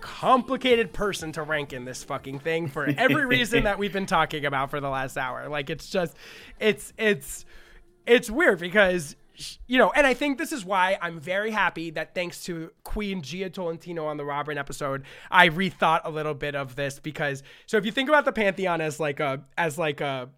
complicated 0.00 0.92
person 0.92 1.32
to 1.32 1.42
rank 1.42 1.72
in 1.72 1.84
this 1.84 2.04
fucking 2.04 2.38
thing 2.38 2.68
for 2.68 2.86
every 2.96 3.26
reason 3.26 3.64
that 3.64 3.76
we've 3.76 3.92
been 3.92 4.06
talking 4.06 4.46
about 4.46 4.70
for 4.70 4.78
the 4.78 4.88
last 4.88 5.16
hour. 5.16 5.48
Like 5.48 5.68
it's 5.68 5.90
just 5.90 6.16
it's 6.60 6.92
it's 6.96 7.44
it's 8.06 8.30
weird 8.30 8.60
because 8.60 9.16
you 9.66 9.78
know, 9.78 9.90
and 9.90 10.06
I 10.06 10.14
think 10.14 10.38
this 10.38 10.52
is 10.52 10.64
why 10.64 10.96
I'm 11.02 11.18
very 11.18 11.50
happy 11.50 11.90
that 11.90 12.14
thanks 12.14 12.44
to 12.44 12.70
Queen 12.84 13.22
Gia 13.22 13.50
Tolentino 13.50 14.06
on 14.06 14.16
the 14.16 14.24
Robyn 14.24 14.58
episode, 14.58 15.02
I 15.28 15.48
rethought 15.48 16.02
a 16.04 16.10
little 16.10 16.34
bit 16.34 16.54
of 16.54 16.76
this 16.76 17.00
because 17.00 17.42
so 17.66 17.78
if 17.78 17.84
you 17.84 17.90
think 17.90 18.08
about 18.08 18.26
the 18.26 18.32
Pantheon 18.32 18.80
as 18.80 19.00
like 19.00 19.18
a 19.18 19.42
as 19.56 19.76
like 19.76 20.00
a 20.00 20.28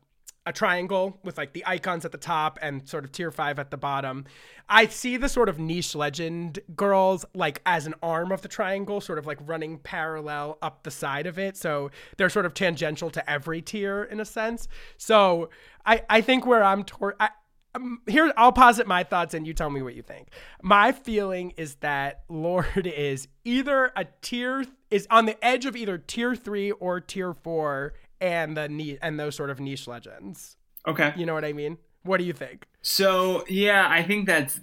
a 0.51 0.53
triangle 0.53 1.19
with 1.25 1.39
like 1.39 1.55
the 1.55 1.65
icons 1.67 2.05
at 2.05 2.13
the 2.13 2.19
top 2.19 2.59
and 2.61 2.87
sort 2.87 3.05
of 3.05 3.13
tier 3.13 3.31
five 3.31 3.59
at 3.59 3.71
the 3.71 3.77
bottom. 3.77 4.27
I 4.69 4.87
see 4.87 5.17
the 5.17 5.29
sort 5.29 5.49
of 5.49 5.59
niche 5.59 5.95
legend 5.95 6.59
girls 6.77 7.25
like 7.35 7.63
as 7.65 7.87
an 7.87 7.95
arm 8.03 8.33
of 8.33 8.43
the 8.43 8.49
triangle, 8.49 9.01
sort 9.01 9.19
of 9.19 9.27
like 9.27 9.39
running 9.47 9.79
parallel 9.79 10.59
up 10.61 10.83
the 10.83 10.91
side 10.91 11.27
of 11.27 11.39
it. 11.39 11.57
So 11.57 11.91
they're 12.17 12.29
sort 12.29 12.47
of 12.47 12.53
tangential 12.53 13.11
to 13.11 13.31
every 13.31 13.63
tier 13.63 14.03
in 14.05 14.21
a 14.21 14.25
sense. 14.25 14.69
So 14.99 15.51
I, 15.87 16.03
I 16.11 16.21
think 16.21 16.45
where 16.45 16.65
I'm 16.65 16.85
toward, 16.85 17.15
I, 17.21 17.31
um, 17.77 18.01
here 18.09 18.33
I'll 18.37 18.53
posit 18.53 18.89
my 18.89 19.05
thoughts 19.05 19.35
and 19.35 19.47
you 19.47 19.55
tell 19.55 19.71
me 19.71 19.83
what 19.83 19.95
you 19.95 20.03
think. 20.03 20.29
My 20.63 20.91
feeling 20.91 21.53
is 21.57 21.77
that 21.77 22.25
Lorde 22.29 22.87
is 22.87 23.29
either 23.45 23.93
a 23.97 24.07
tier 24.21 24.65
is 24.91 25.07
on 25.11 25.27
the 25.27 25.43
edge 25.45 25.67
of 25.67 25.77
either 25.77 25.97
tier 25.97 26.35
3 26.35 26.73
or 26.73 27.01
tier 27.01 27.33
4 27.33 27.95
and 28.21 28.57
the 28.57 28.99
and 29.03 29.19
those 29.19 29.35
sort 29.37 29.51
of 29.51 29.61
niche 29.61 29.87
legends. 29.87 30.57
Okay. 30.87 31.13
You 31.17 31.27
know 31.27 31.35
what 31.35 31.45
I 31.45 31.53
mean? 31.53 31.79
What 32.03 32.19
do 32.19 32.25
you 32.25 32.33
think? 32.33 32.67
So 32.83 33.45
yeah, 33.49 33.87
I 33.89 34.03
think 34.03 34.27
that's 34.27 34.61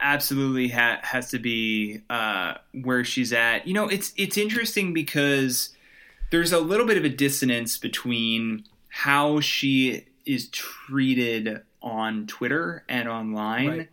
absolutely 0.00 0.68
ha- 0.68 1.00
has 1.02 1.30
to 1.30 1.38
be 1.38 2.00
uh, 2.10 2.54
where 2.82 3.04
she's 3.04 3.32
at. 3.32 3.66
You 3.66 3.74
know, 3.74 3.88
it's 3.88 4.12
it's 4.16 4.36
interesting 4.36 4.92
because 4.92 5.70
there's 6.30 6.52
a 6.52 6.60
little 6.60 6.86
bit 6.86 6.96
of 6.98 7.04
a 7.04 7.08
dissonance 7.08 7.78
between 7.78 8.64
how 8.88 9.40
she 9.40 10.04
is 10.26 10.48
treated 10.48 11.62
on 11.82 12.26
Twitter 12.26 12.84
and 12.88 13.08
online, 13.08 13.68
Right. 13.68 13.88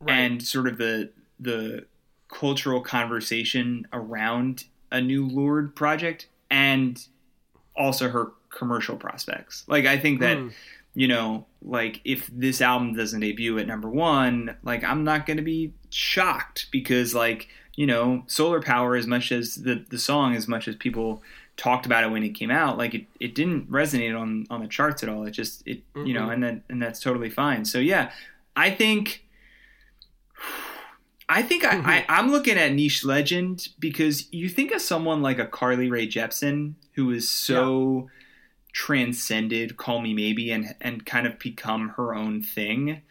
Right. 0.00 0.12
and 0.18 0.42
sort 0.42 0.66
of 0.68 0.78
the 0.78 1.10
the 1.38 1.86
cultural 2.28 2.80
conversation 2.80 3.86
around 3.92 4.64
a 4.90 5.00
new 5.00 5.26
Lorde 5.26 5.74
project, 5.76 6.26
and 6.50 7.04
also 7.76 8.08
her 8.10 8.32
commercial 8.52 8.96
prospects. 8.96 9.64
Like 9.66 9.86
I 9.86 9.98
think 9.98 10.20
that 10.20 10.38
Hmm. 10.38 10.48
you 10.94 11.08
know, 11.08 11.46
like 11.62 12.00
if 12.04 12.28
this 12.32 12.60
album 12.60 12.94
doesn't 12.94 13.20
debut 13.20 13.58
at 13.58 13.66
number 13.66 13.88
one, 13.88 14.56
like 14.62 14.84
I'm 14.84 15.02
not 15.04 15.26
going 15.26 15.38
to 15.38 15.42
be 15.42 15.72
shocked 15.90 16.66
because, 16.70 17.14
like, 17.14 17.48
you 17.74 17.86
know, 17.86 18.24
Solar 18.26 18.60
Power, 18.60 18.94
as 18.94 19.06
much 19.06 19.32
as 19.32 19.56
the 19.56 19.84
the 19.88 19.98
song, 19.98 20.36
as 20.36 20.46
much 20.46 20.68
as 20.68 20.76
people 20.76 21.22
talked 21.56 21.86
about 21.86 22.02
it 22.04 22.10
when 22.10 22.22
it 22.22 22.30
came 22.30 22.50
out, 22.50 22.76
like 22.78 22.94
it, 22.94 23.06
it 23.20 23.34
didn't 23.34 23.70
resonate 23.70 24.18
on 24.18 24.46
on 24.50 24.60
the 24.60 24.68
charts 24.68 25.02
at 25.02 25.08
all. 25.08 25.24
It 25.26 25.30
just 25.32 25.66
it 25.66 25.82
you 25.96 26.12
know, 26.12 26.28
and 26.28 26.42
then 26.42 26.62
and 26.68 26.80
that's 26.82 27.00
totally 27.00 27.30
fine. 27.30 27.64
So 27.64 27.78
yeah, 27.78 28.10
I 28.54 28.70
think. 28.70 29.24
I 31.28 31.40
think 31.40 31.64
I, 31.64 31.76
I, 31.78 32.04
I'm 32.08 32.30
looking 32.30 32.58
at 32.58 32.72
niche 32.72 33.04
legend 33.04 33.68
because 33.78 34.30
you 34.32 34.50
think 34.50 34.70
of 34.72 34.82
someone 34.82 35.22
like 35.22 35.38
a 35.38 35.46
Carly 35.46 35.88
Rae 35.88 36.06
Jepsen 36.06 36.74
who 36.94 37.10
is 37.10 37.30
so 37.30 38.10
transcended 38.72 39.76
Call 39.76 40.00
Me 40.00 40.14
Maybe 40.14 40.50
and 40.50 40.74
and 40.80 41.04
kind 41.06 41.26
of 41.26 41.38
become 41.38 41.90
her 41.90 42.14
own 42.14 42.42
thing. 42.42 43.02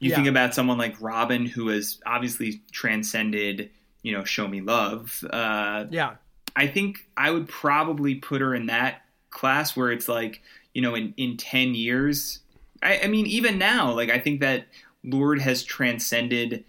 You 0.00 0.10
Yeah. 0.10 0.16
think 0.16 0.28
about 0.28 0.54
someone 0.54 0.78
like 0.78 1.00
Robyn 1.00 1.46
who 1.46 1.68
has 1.68 2.00
obviously 2.06 2.62
transcended, 2.72 3.70
you 4.02 4.12
know, 4.12 4.24
Show 4.24 4.48
Me 4.48 4.60
Love. 4.60 5.24
Uh, 5.30 5.86
Yeah. 5.90 6.16
I 6.56 6.66
think 6.66 7.08
I 7.16 7.30
would 7.30 7.48
probably 7.48 8.16
put 8.16 8.40
her 8.40 8.54
in 8.54 8.66
that 8.66 9.02
class 9.30 9.76
where 9.76 9.90
it's 9.90 10.08
like, 10.08 10.42
you 10.72 10.82
know, 10.82 10.94
in, 10.94 11.14
in 11.16 11.36
10 11.36 11.74
years, 11.74 12.40
I, 12.82 13.00
I 13.04 13.06
mean, 13.08 13.26
even 13.26 13.58
now, 13.58 13.92
like, 13.92 14.10
I 14.10 14.18
think 14.18 14.40
that 14.40 14.66
Lorde 15.04 15.40
has 15.40 15.64
transcended 15.64 16.64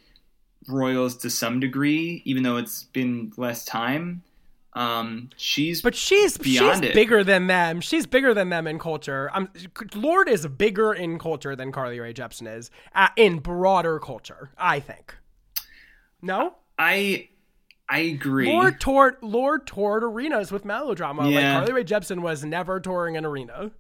Royals 0.68 1.18
to 1.18 1.30
some 1.30 1.60
degree, 1.60 2.22
even 2.26 2.44
though 2.44 2.58
it's 2.58 2.84
been 2.86 3.32
less 3.38 3.66
time. 3.66 4.24
Um, 4.76 5.30
she's, 5.38 5.82
But 5.82 5.96
she's 5.96 6.38
Beyond 6.38 6.84
she's 6.84 6.90
it. 6.90 6.94
bigger 6.94 7.24
than 7.24 7.48
them. 7.48 7.80
She's 7.80 8.06
bigger 8.06 8.34
than 8.34 8.50
them 8.50 8.68
in 8.68 8.78
culture. 8.78 9.32
Um, 9.34 9.50
Lorde 9.96 10.28
is 10.28 10.46
bigger 10.48 10.94
in 10.94 11.18
culture 11.18 11.56
than 11.56 11.72
Carly 11.72 12.00
Rae 12.00 12.14
Jepsen 12.14 12.54
is 12.54 12.70
uh, 12.94 13.08
in 13.16 13.40
broader 13.40 14.00
culture. 14.00 14.52
I 14.58 14.82
think. 14.82 15.16
No, 16.22 16.56
I, 16.78 17.30
I 17.88 18.00
agree. 18.00 18.48
Lorde 18.48 18.80
toured 18.82 19.16
Lorde 19.22 19.66
toured 19.66 20.04
arenas 20.04 20.52
with 20.52 20.66
melodrama. 20.66 21.30
Like 21.30 21.44
Carly 21.44 21.72
Rae 21.72 21.84
Jepsen 21.84 22.22
was 22.22 22.44
never 22.44 22.80
touring 22.80 23.16
an 23.16 23.26
arena. 23.26 23.72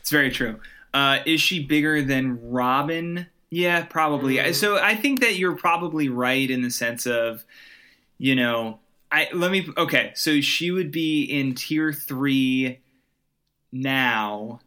It's 0.00 0.10
very 0.10 0.30
true. 0.30 0.58
Uh, 0.94 1.18
is 1.26 1.40
she 1.40 1.64
bigger 1.64 2.02
than 2.02 2.38
Robyn? 2.50 3.26
Yeah, 3.50 3.84
probably. 3.84 4.52
So 4.54 4.78
I 4.78 4.94
think 4.94 5.20
that 5.20 5.36
you're 5.36 5.56
probably 5.56 6.08
right 6.08 6.48
in 6.50 6.62
the 6.62 6.70
sense 6.70 7.06
of, 7.06 7.44
you 8.18 8.34
know, 8.36 8.78
I 9.12 9.28
let 9.32 9.50
me. 9.50 9.68
Okay, 9.76 10.12
so 10.14 10.40
she 10.40 10.70
would 10.70 10.90
be 10.90 11.24
in 11.24 11.54
tier 11.54 11.92
three 11.92 12.80
now, 13.72 14.60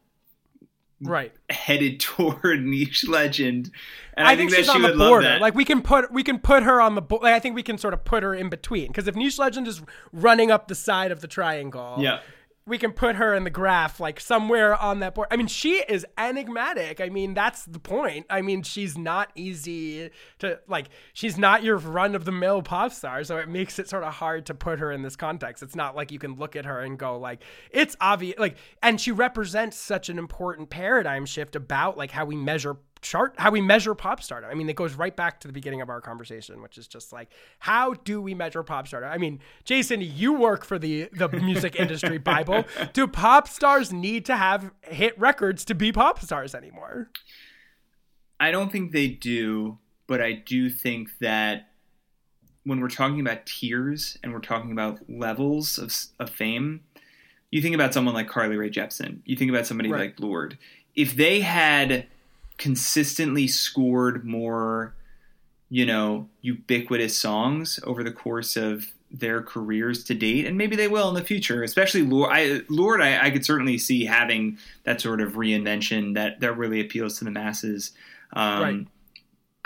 Right. 1.01 1.33
headed 1.49 1.99
toward 1.99 2.63
niche 2.63 3.07
legend, 3.07 3.71
and 4.15 4.27
I, 4.27 4.35
think, 4.35 4.51
she's 4.51 4.67
that 4.67 4.73
she 4.73 4.83
on 4.83 4.89
the 4.91 4.97
border. 4.97 5.37
Like 5.39 5.55
we 5.55 5.65
can 5.65 5.81
put 5.81 6.11
we 6.11 6.23
can 6.23 6.39
put 6.39 6.63
her 6.63 6.81
on 6.81 6.95
the. 6.95 7.01
Bo- 7.01 7.17
like, 7.17 7.33
I 7.33 7.39
think 7.39 7.55
we 7.55 7.63
can 7.63 7.77
sort 7.77 7.93
of 7.93 8.03
put 8.05 8.23
her 8.23 8.33
in 8.35 8.49
between 8.49 8.87
because 8.87 9.07
if 9.07 9.15
Niche 9.15 9.39
Legend 9.39 9.67
is 9.67 9.81
running 10.11 10.51
up 10.51 10.67
the 10.67 10.75
side 10.75 11.11
of 11.11 11.21
the 11.21 11.27
triangle, 11.27 11.95
yeah, 11.99 12.19
we 12.65 12.77
can 12.77 12.93
put 12.93 13.17
her 13.17 13.33
in 13.33 13.43
the 13.43 13.49
graph 13.49 13.99
like 13.99 14.19
somewhere 14.19 14.75
on 14.75 14.99
that 14.99 15.15
board. 15.15 15.27
I 15.31 15.35
mean, 15.35 15.47
she 15.47 15.83
is 15.89 16.05
enigmatic. 16.17 17.01
I 17.01 17.09
mean, 17.09 17.33
that's 17.33 17.65
the 17.65 17.79
point. 17.79 18.25
I 18.29 18.41
mean, 18.41 18.63
she's 18.63 18.97
not 18.97 19.31
easy 19.35 20.09
to 20.39 20.59
like. 20.67 20.87
She's 21.13 21.37
not 21.37 21.63
your 21.63 21.77
run 21.77 22.15
of 22.15 22.23
the 22.23 22.31
mill 22.31 22.61
pop 22.61 22.93
star, 22.93 23.23
so 23.23 23.37
it 23.37 23.49
makes 23.49 23.79
it 23.79 23.89
sort 23.89 24.03
of 24.03 24.13
hard 24.13 24.45
to 24.45 24.53
put 24.53 24.79
her 24.79 24.91
in 24.91 25.01
this 25.01 25.15
context. 25.15 25.61
It's 25.61 25.75
not 25.75 25.95
like 25.95 26.11
you 26.11 26.19
can 26.19 26.35
look 26.35 26.55
at 26.55 26.65
her 26.65 26.79
and 26.79 26.97
go 26.97 27.17
like, 27.17 27.43
it's 27.69 27.97
obvious. 27.99 28.39
Like, 28.39 28.57
and 28.81 28.99
she 28.99 29.11
represents 29.11 29.77
such 29.77 30.07
an 30.09 30.17
important 30.17 30.69
paradigm 30.69 31.25
shift 31.25 31.55
about 31.55 31.97
like 31.97 32.11
how 32.11 32.25
we 32.25 32.35
measure 32.35 32.77
chart 33.03 33.35
how 33.37 33.51
we 33.51 33.61
measure 33.61 33.93
pop 33.93 34.23
stardom. 34.23 34.49
I 34.49 34.55
mean, 34.55 34.67
it 34.69 34.75
goes 34.75 34.95
right 34.95 35.15
back 35.15 35.39
to 35.41 35.47
the 35.47 35.53
beginning 35.53 35.81
of 35.81 35.89
our 35.89 36.01
conversation, 36.01 36.61
which 36.61 36.77
is 36.77 36.87
just 36.87 37.13
like, 37.13 37.29
how 37.59 37.93
do 37.93 38.21
we 38.21 38.33
measure 38.33 38.63
pop 38.63 38.87
stardom? 38.87 39.11
I 39.11 39.17
mean, 39.19 39.39
Jason, 39.65 40.01
you 40.01 40.33
work 40.33 40.65
for 40.65 40.79
the 40.79 41.09
the 41.13 41.29
music 41.29 41.75
industry 41.75 42.17
Bible. 42.33 42.63
Do 42.93 43.05
pop 43.07 43.47
stars 43.47 43.93
need 43.93 44.25
to 44.25 44.35
have 44.35 44.71
hit 44.81 45.17
records 45.19 45.63
to 45.65 45.75
be 45.75 45.91
pop 45.91 46.19
stars 46.21 46.55
anymore? 46.55 47.09
I 48.39 48.51
don't 48.51 48.71
think 48.71 48.91
they 48.91 49.07
do, 49.07 49.77
but 50.07 50.21
I 50.21 50.33
do 50.33 50.69
think 50.69 51.09
that 51.21 51.69
when 52.63 52.79
we're 52.79 52.89
talking 52.89 53.19
about 53.19 53.45
tiers 53.45 54.17
and 54.23 54.33
we're 54.33 54.39
talking 54.39 54.71
about 54.71 54.99
levels 55.09 55.77
of, 55.77 55.93
of 56.19 56.29
fame, 56.29 56.81
you 57.51 57.61
think 57.61 57.75
about 57.75 57.93
someone 57.93 58.13
like 58.13 58.27
Carly 58.27 58.55
Rae 58.55 58.69
Jepsen. 58.69 59.19
You 59.25 59.35
think 59.35 59.49
about 59.51 59.67
somebody 59.67 59.89
Right. 59.91 59.99
like 60.11 60.19
Lorde. 60.19 60.57
If 60.95 61.15
they 61.15 61.41
had 61.41 62.07
consistently 62.63 63.45
scored 63.47 64.23
more, 64.25 64.95
you 65.69 65.85
know, 65.85 66.29
ubiquitous 66.41 67.19
songs 67.19 67.77
over 67.83 68.03
the 68.03 68.11
course 68.11 68.55
of 68.55 68.85
their 69.11 69.43
careers 69.43 70.05
to 70.05 70.13
date, 70.15 70.45
and 70.47 70.57
maybe 70.57 70.75
they 70.77 70.87
will 70.87 71.09
in 71.09 71.15
the 71.15 71.23
future. 71.23 71.61
Especially 71.61 72.01
Lorde, 72.01 72.31
I, 72.31 72.61
Lorde, 72.69 73.01
I, 73.01 73.25
I 73.27 73.31
could 73.31 73.45
certainly 73.45 73.77
see 73.77 74.05
having 74.05 74.57
that 74.85 75.01
sort 75.01 75.19
of 75.21 75.33
reinvention 75.33 76.13
that 76.15 76.39
that 76.39 76.57
really 76.57 76.79
appeals 76.79 77.19
to 77.19 77.25
the 77.25 77.31
masses. 77.31 77.91
Um, 78.31 78.61
Right. 78.61 78.87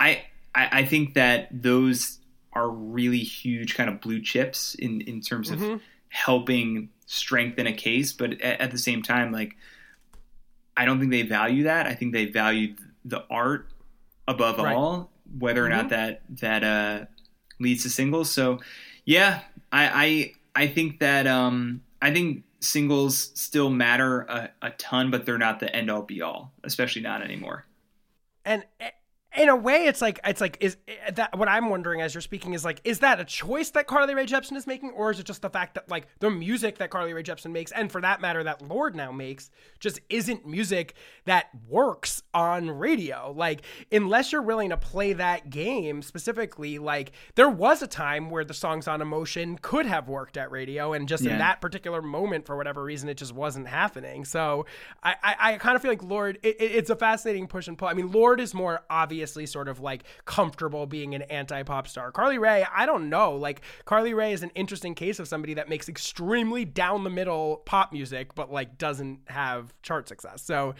I, 0.00 0.10
I 0.54 0.80
I 0.80 0.84
think 0.84 1.14
that 1.14 1.48
those 1.52 2.18
are 2.52 2.68
really 2.68 3.18
huge 3.20 3.74
kind 3.76 3.88
of 3.88 4.00
blue 4.00 4.20
chips 4.20 4.74
in 4.74 5.00
in 5.02 5.20
terms 5.20 5.50
Mm-hmm. 5.50 5.64
of 5.74 5.80
helping 6.10 6.88
strengthen 7.06 7.66
a 7.66 7.72
case, 7.72 8.12
but 8.12 8.32
at, 8.42 8.60
at 8.60 8.70
the 8.70 8.78
same 8.78 9.02
time, 9.02 9.30
like 9.32 9.56
I 10.76 10.84
don't 10.84 10.98
think 11.00 11.10
they 11.10 11.22
value 11.22 11.64
that. 11.64 11.86
I 11.86 11.94
think 11.94 12.12
they 12.12 12.26
value 12.26 12.74
the 13.04 13.24
art 13.30 13.68
above 14.26 14.58
Right. 14.58 14.74
all, 14.76 15.10
whether 15.38 15.64
or 15.64 15.68
not 15.68 15.88
that 15.90 16.22
that 16.40 16.64
uh, 16.64 17.04
leads 17.60 17.82
to 17.84 17.90
singles. 17.90 18.30
So, 18.30 18.60
yeah, 19.04 19.40
I 19.72 20.32
I, 20.54 20.62
I 20.64 20.66
think 20.68 21.00
that 21.00 21.26
um, 21.26 21.82
I 22.02 22.12
think 22.12 22.44
singles 22.60 23.30
still 23.40 23.70
matter 23.70 24.22
a, 24.22 24.50
a 24.62 24.70
ton, 24.70 25.10
but 25.10 25.24
they're 25.24 25.38
not 25.38 25.60
the 25.60 25.74
end 25.74 25.90
all 25.90 26.02
be 26.02 26.22
all, 26.22 26.52
especially 26.64 27.02
not 27.02 27.22
anymore. 27.22 27.64
and 28.44 28.64
eh, 28.80 28.90
in 29.38 29.48
a 29.48 29.56
way 29.56 29.86
it's 29.86 30.00
like 30.02 30.20
it's 30.24 30.40
like 30.40 30.56
is 30.60 30.76
eh, 30.88 31.10
that 31.12 31.38
what 31.38 31.48
i'm 31.48 31.70
wondering 31.70 32.00
as 32.00 32.12
you're 32.14 32.20
speaking 32.20 32.54
is 32.54 32.64
like 32.64 32.80
is 32.84 32.98
that 32.98 33.20
a 33.20 33.24
choice 33.24 33.70
that 33.70 33.86
carly 33.86 34.14
Rae 34.14 34.26
jepsen 34.26 34.56
is 34.56 34.66
making 34.66 34.90
or 34.90 35.10
is 35.10 35.18
it 35.20 35.24
just 35.26 35.42
the 35.42 35.50
fact 35.50 35.74
that 35.74 35.88
like 35.88 36.06
the 36.18 36.30
music 36.30 36.78
that 36.78 36.90
carly 36.90 37.12
Rae 37.12 37.22
jepsen 37.22 37.50
makes 37.52 37.72
and 37.72 37.90
for 37.90 38.00
that 38.00 38.20
matter 38.20 38.42
that 38.44 38.60
lorde 38.68 38.94
now 38.96 39.12
makes 39.12 39.50
just 39.80 40.00
isn't 40.10 40.46
music 40.46 40.94
that 41.24 41.46
works 41.68 42.22
on 42.34 42.70
radio? 42.70 43.32
Like 43.36 43.62
unless 43.92 44.32
you're 44.32 44.42
willing 44.42 44.70
to 44.70 44.76
play 44.76 45.12
that 45.14 45.50
game 45.50 46.02
specifically 46.02 46.78
like 46.78 47.12
there 47.36 47.48
was 47.48 47.82
a 47.82 47.86
time 47.86 48.30
where 48.30 48.44
the 48.44 48.54
songs 48.54 48.88
on 48.88 49.00
emotion 49.00 49.56
could 49.62 49.86
have 49.86 50.08
worked 50.08 50.36
at 50.36 50.50
radio 50.50 50.92
and 50.92 51.08
just 51.08 51.24
in 51.24 51.38
that 51.38 51.60
particular 51.60 52.02
moment 52.02 52.44
for 52.46 52.56
whatever 52.56 52.82
reason 52.82 53.08
it 53.08 53.16
just 53.16 53.32
wasn't 53.34 53.68
happening. 53.68 54.24
So 54.24 54.66
i 55.02 55.14
i, 55.22 55.36
I 55.52 55.56
kind 55.58 55.76
of 55.76 55.82
feel 55.82 55.90
like 55.90 56.02
lorde 56.02 56.38
it, 56.42 56.56
it- 56.60 56.72
it's 56.78 56.90
a 56.90 56.96
fascinating 56.96 57.46
push 57.46 57.68
and 57.68 57.76
pull. 57.78 57.88
I 57.88 57.94
mean 57.94 58.10
lorde 58.10 58.40
is 58.40 58.54
more 58.54 58.82
sort 59.46 59.68
of 59.68 59.80
like 59.80 60.04
comfortable 60.24 60.86
being 60.86 61.14
an 61.14 61.22
anti-pop 61.22 61.88
star. 61.88 62.10
Carly 62.12 62.38
Rae, 62.38 62.66
i 62.74 62.86
don't 62.86 63.08
know. 63.08 63.34
Like 63.34 63.62
carly 63.84 64.14
Rae 64.14 64.32
is 64.32 64.42
an 64.42 64.50
interesting 64.54 64.94
case 64.94 65.18
of 65.18 65.28
somebody 65.28 65.54
that 65.54 65.68
makes 65.68 65.88
extremely 65.88 66.64
down 66.64 67.04
the 67.04 67.10
middle 67.10 67.62
pop 67.64 67.92
music 67.92 68.34
but 68.34 68.52
like 68.52 68.78
doesn't 68.78 69.20
have 69.26 69.72
chart 69.82 70.08
success. 70.08 70.42
So 70.42 70.74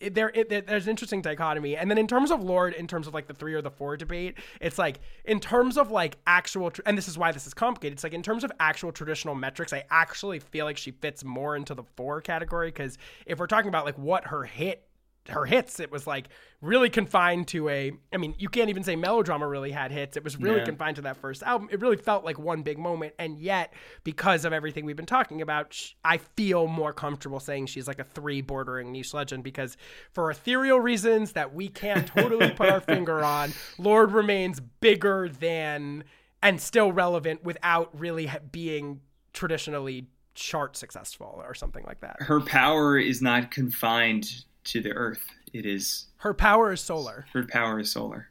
there, 0.00 0.30
it, 0.34 0.66
there's 0.66 0.84
an 0.84 0.90
interesting 0.90 1.22
dichotomy. 1.22 1.76
And 1.76 1.90
then 1.90 1.98
in 1.98 2.06
terms 2.06 2.30
of 2.30 2.42
lorde 2.42 2.74
in 2.74 2.86
terms 2.86 3.06
of 3.06 3.14
like 3.14 3.26
the 3.26 3.34
three 3.34 3.54
or 3.54 3.62
the 3.62 3.70
four 3.70 3.96
debate 3.96 4.38
it's 4.60 4.78
like 4.78 5.00
in 5.24 5.40
terms 5.40 5.76
of 5.78 5.90
like 5.90 6.16
actual 6.26 6.72
and 6.86 6.96
this 6.96 7.08
is 7.08 7.16
why 7.16 7.32
this 7.32 7.46
is 7.46 7.54
complicated 7.54 7.94
it's 7.94 8.04
like 8.04 8.14
in 8.14 8.22
terms 8.22 8.44
of 8.44 8.52
actual 8.60 8.92
traditional 8.92 9.34
metrics 9.34 9.72
i 9.72 9.84
actually 9.90 10.38
feel 10.38 10.64
like 10.64 10.76
she 10.76 10.90
fits 10.90 11.24
more 11.24 11.56
into 11.56 11.74
the 11.74 11.84
four 11.96 12.20
category 12.20 12.68
because 12.68 12.98
if 13.26 13.38
we're 13.38 13.46
talking 13.46 13.68
about 13.68 13.84
like 13.84 13.98
what 13.98 14.26
her 14.26 14.44
hit 14.44 14.86
her 15.30 15.46
hits. 15.46 15.80
It 15.80 15.90
was 15.90 16.06
like 16.06 16.28
really 16.60 16.90
confined 16.90 17.48
to 17.48 17.68
a. 17.68 17.92
I 18.12 18.16
mean, 18.16 18.34
you 18.38 18.48
can't 18.48 18.68
even 18.68 18.82
say 18.82 18.94
melodrama 18.96 19.46
really 19.46 19.70
had 19.70 19.90
hits. 19.90 20.16
It 20.16 20.24
was 20.24 20.36
really 20.38 20.58
Yeah. 20.58 20.64
confined 20.64 20.96
to 20.96 21.02
that 21.02 21.16
first 21.16 21.42
album. 21.42 21.68
It 21.70 21.80
really 21.80 21.96
felt 21.96 22.24
like 22.24 22.38
one 22.38 22.62
big 22.62 22.78
moment, 22.78 23.14
and 23.18 23.38
yet 23.38 23.72
because 24.02 24.44
of 24.44 24.52
everything 24.52 24.84
we've 24.84 24.96
been 24.96 25.06
talking 25.06 25.40
about, 25.40 25.78
I 26.04 26.18
feel 26.18 26.66
more 26.66 26.92
comfortable 26.92 27.40
saying 27.40 27.66
she's 27.66 27.88
like 27.88 27.98
a 27.98 28.04
three 28.04 28.42
bordering 28.42 28.92
niche 28.92 29.14
legend 29.14 29.44
because 29.44 29.76
for 30.12 30.30
ethereal 30.30 30.80
reasons 30.80 31.32
that 31.32 31.54
we 31.54 31.68
can't 31.68 32.06
totally 32.06 32.50
put 32.50 32.68
our 32.68 32.80
finger 32.80 33.24
on, 33.24 33.52
Lorde 33.78 34.12
remains 34.12 34.60
bigger 34.60 35.28
than 35.28 36.04
and 36.42 36.60
still 36.60 36.92
relevant 36.92 37.42
without 37.42 37.88
really 37.98 38.30
being 38.52 39.00
traditionally 39.32 40.08
chart 40.34 40.76
successful 40.76 41.42
or 41.46 41.54
something 41.54 41.84
like 41.86 42.00
that. 42.00 42.16
Her 42.20 42.40
power 42.40 42.98
is 42.98 43.22
not 43.22 43.50
confined 43.50 44.44
to 44.64 44.80
the 44.80 44.92
earth. 44.92 45.24
It 45.52 45.66
is 45.66 46.06
Her 46.18 46.34
power 46.34 46.72
is 46.72 46.80
solar. 46.80 47.26
her 47.32 47.44
power 47.46 47.78
is 47.80 47.90
solar. 47.92 48.28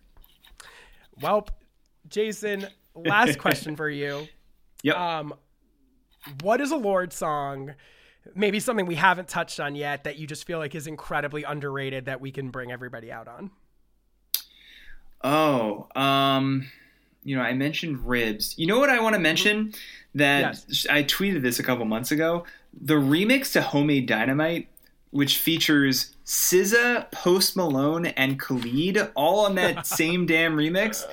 Well, 1.21 1.47
Jason, 2.09 2.67
last 2.95 3.37
question 3.39 3.75
for 3.75 3.89
you. 3.89 4.27
Yep. 4.85 4.97
Um, 4.97 5.33
what 6.41 6.59
is 6.59 6.71
a 6.71 6.75
Lorde 6.75 7.13
song? 7.13 7.73
Maybe 8.35 8.59
something 8.59 8.85
we 8.85 8.95
haven't 8.95 9.29
touched 9.29 9.61
on 9.61 9.75
yet 9.75 10.03
that 10.03 10.17
you 10.19 10.27
just 10.27 10.45
feel 10.45 10.59
like 10.59 10.75
is 10.75 10.87
incredibly 10.87 11.43
underrated 11.43 12.07
that 12.07 12.19
we 12.19 12.31
can 12.31 12.49
bring 12.49 12.69
everybody 12.69 13.09
out 13.09 13.29
on. 13.29 13.49
Oh, 15.23 15.87
um, 15.95 16.69
you 17.23 17.35
know, 17.37 17.41
I 17.41 17.53
mentioned 17.53 18.05
ribs. 18.05 18.55
You 18.57 18.67
know 18.67 18.77
what 18.79 18.89
I 18.89 18.99
want 18.99 19.13
to 19.15 19.19
mention? 19.21 19.73
That 20.15 20.61
Yes. 20.67 20.85
I 20.89 21.03
tweeted 21.03 21.41
this 21.43 21.59
a 21.59 21.63
couple 21.63 21.85
months 21.85 22.11
ago. 22.11 22.43
The 22.81 22.95
remix 22.95 23.53
to 23.53 23.61
Homemade 23.61 24.05
Dynamite, 24.05 24.67
which 25.13 25.37
features 25.37 26.15
SZA, 26.25 27.11
Post 27.11 27.55
Malone, 27.55 28.07
and 28.07 28.39
Khalid, 28.39 29.11
all 29.15 29.45
on 29.45 29.55
that 29.55 29.85
same 29.99 30.25
damn 30.25 30.55
remix. 30.55 31.03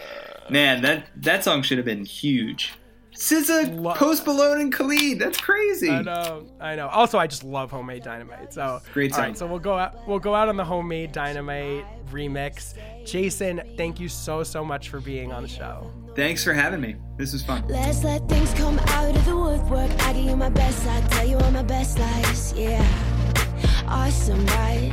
Man, 0.50 0.82
that 0.82 1.06
that 1.16 1.44
song 1.44 1.62
should 1.62 1.78
have 1.78 1.84
been 1.84 2.04
huge. 2.04 2.72
SZA, 3.14 3.78
Lo- 3.80 3.92
Post 3.94 4.26
Malone, 4.26 4.60
and 4.62 4.72
Khalid. 4.72 5.18
That's 5.18 5.36
crazy. 5.38 5.90
I 5.90 6.00
know, 6.02 6.46
I 6.60 6.74
know. 6.76 6.88
Also, 6.88 7.18
I 7.18 7.26
just 7.26 7.44
love 7.44 7.70
homemade 7.70 8.02
dynamite. 8.02 8.54
So 8.54 8.80
Great 8.94 9.12
All 9.12 9.18
right, 9.18 9.26
song. 9.28 9.34
so 9.34 9.46
we'll 9.46 9.58
go 9.58 9.76
out. 9.76 10.08
We'll 10.08 10.18
go 10.18 10.34
out 10.34 10.48
on 10.48 10.56
the 10.56 10.64
homemade 10.64 11.12
dynamite 11.12 11.84
remix. 12.10 12.74
Jason, 13.04 13.60
thank 13.76 14.00
you 14.00 14.08
so 14.08 14.42
so 14.42 14.64
much 14.64 14.88
for 14.88 15.00
being 15.00 15.32
on 15.32 15.42
the 15.42 15.48
show. 15.48 15.90
Thanks 16.16 16.42
for 16.42 16.52
having 16.52 16.80
me. 16.80 16.96
This 17.18 17.32
was 17.32 17.42
fun. 17.44 17.64
Let's 17.68 18.02
let 18.02 18.28
things 18.28 18.52
come 18.54 18.78
out 18.78 19.14
of 19.14 19.24
the 19.24 19.36
woodwork. 19.36 19.90
I 20.02 20.12
give 20.14 20.24
you 20.24 20.36
my 20.36 20.48
best, 20.48 20.86
I 20.86 21.00
tell 21.08 21.26
you 21.28 21.36
all 21.38 21.50
my 21.52 21.62
best 21.62 21.98
lies. 21.98 22.52
Yeah, 22.54 22.84
awesome, 23.86 24.44
right? 24.46 24.92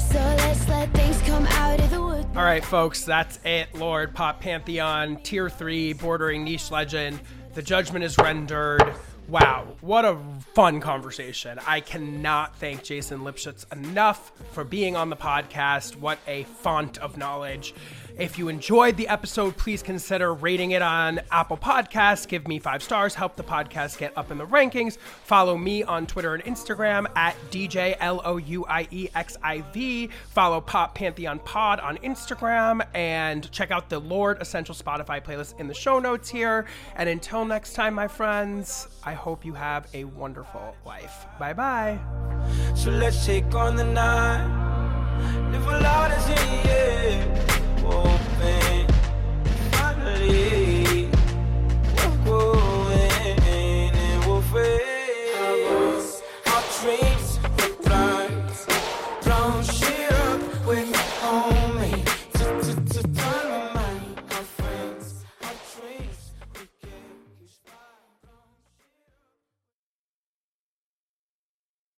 So 0.00 0.18
let's 0.18 0.68
let 0.68 0.92
things 0.94 1.20
come 1.22 1.46
out 1.46 1.80
of 1.80 1.90
the 1.90 2.00
woodwork. 2.00 2.36
All 2.36 2.42
right, 2.42 2.64
folks, 2.64 3.04
that's 3.04 3.38
it. 3.44 3.74
Lorde 3.74 4.14
Pop 4.14 4.40
Pantheon, 4.40 5.16
Tier 5.22 5.48
3, 5.50 5.92
bordering 5.94 6.44
niche 6.44 6.70
legend. 6.70 7.20
The 7.54 7.62
judgment 7.62 8.04
is 8.04 8.16
rendered. 8.18 8.94
Wow, 9.28 9.66
what 9.80 10.04
a 10.04 10.16
fun 10.54 10.80
conversation. 10.80 11.58
I 11.66 11.80
cannot 11.80 12.56
thank 12.56 12.84
Jason 12.84 13.20
Lipshutz 13.20 13.70
enough 13.72 14.30
for 14.52 14.62
being 14.62 14.94
on 14.94 15.10
the 15.10 15.16
podcast. 15.16 15.96
What 15.96 16.18
a 16.28 16.44
font 16.44 16.98
of 16.98 17.16
knowledge. 17.16 17.74
If 18.18 18.38
you 18.38 18.48
enjoyed 18.48 18.96
the 18.96 19.08
episode, 19.08 19.58
please 19.58 19.82
consider 19.82 20.32
rating 20.32 20.70
it 20.70 20.80
on 20.80 21.20
Apple 21.30 21.58
Podcasts. 21.58 22.26
Give 22.26 22.48
me 22.48 22.58
five 22.58 22.82
stars, 22.82 23.14
help 23.14 23.36
the 23.36 23.44
podcast 23.44 23.98
get 23.98 24.16
up 24.16 24.30
in 24.30 24.38
the 24.38 24.46
rankings. 24.46 24.96
Follow 24.96 25.58
me 25.58 25.82
on 25.82 26.06
Twitter 26.06 26.34
and 26.34 26.42
Instagram 26.44 27.06
at 27.14 27.36
DJ 27.50 27.94
L 28.00 28.22
O 28.24 28.38
U 28.38 28.64
I 28.70 28.88
E 28.90 29.08
X 29.14 29.36
I 29.42 29.60
V. 29.74 30.08
Follow 30.30 30.62
Pop 30.62 30.94
Pantheon 30.94 31.40
Pod 31.40 31.78
on 31.80 31.98
Instagram 31.98 32.86
and 32.94 33.52
check 33.52 33.70
out 33.70 33.90
the 33.90 33.98
Lorde 33.98 34.40
Essential 34.40 34.74
Spotify 34.74 35.22
playlist 35.22 35.60
in 35.60 35.66
the 35.68 35.74
show 35.74 35.98
notes 35.98 36.30
here. 36.30 36.64
And 36.94 37.10
until 37.10 37.44
next 37.44 37.74
time, 37.74 37.92
my 37.92 38.08
friends, 38.08 38.88
I 39.04 39.12
hope 39.12 39.44
you 39.44 39.52
have 39.52 39.88
a 39.92 40.04
wonderful 40.04 40.74
life. 40.86 41.26
Bye 41.38 41.52
bye. 41.52 41.98
So 42.74 42.90
let's 42.90 43.26
take 43.26 43.54
on 43.54 43.76
the 43.76 43.84
night. 43.84 44.46
Live 45.52 45.66
a 45.66 45.80
lot 45.80 46.10
as 46.12 46.28
in, 46.30 46.66
yeah. 46.66 47.65
Finally, 49.72 51.08
we're 51.96 52.16
growing 52.24 53.40
and 53.44 54.26
we're 54.26 54.42
free. 54.42 54.95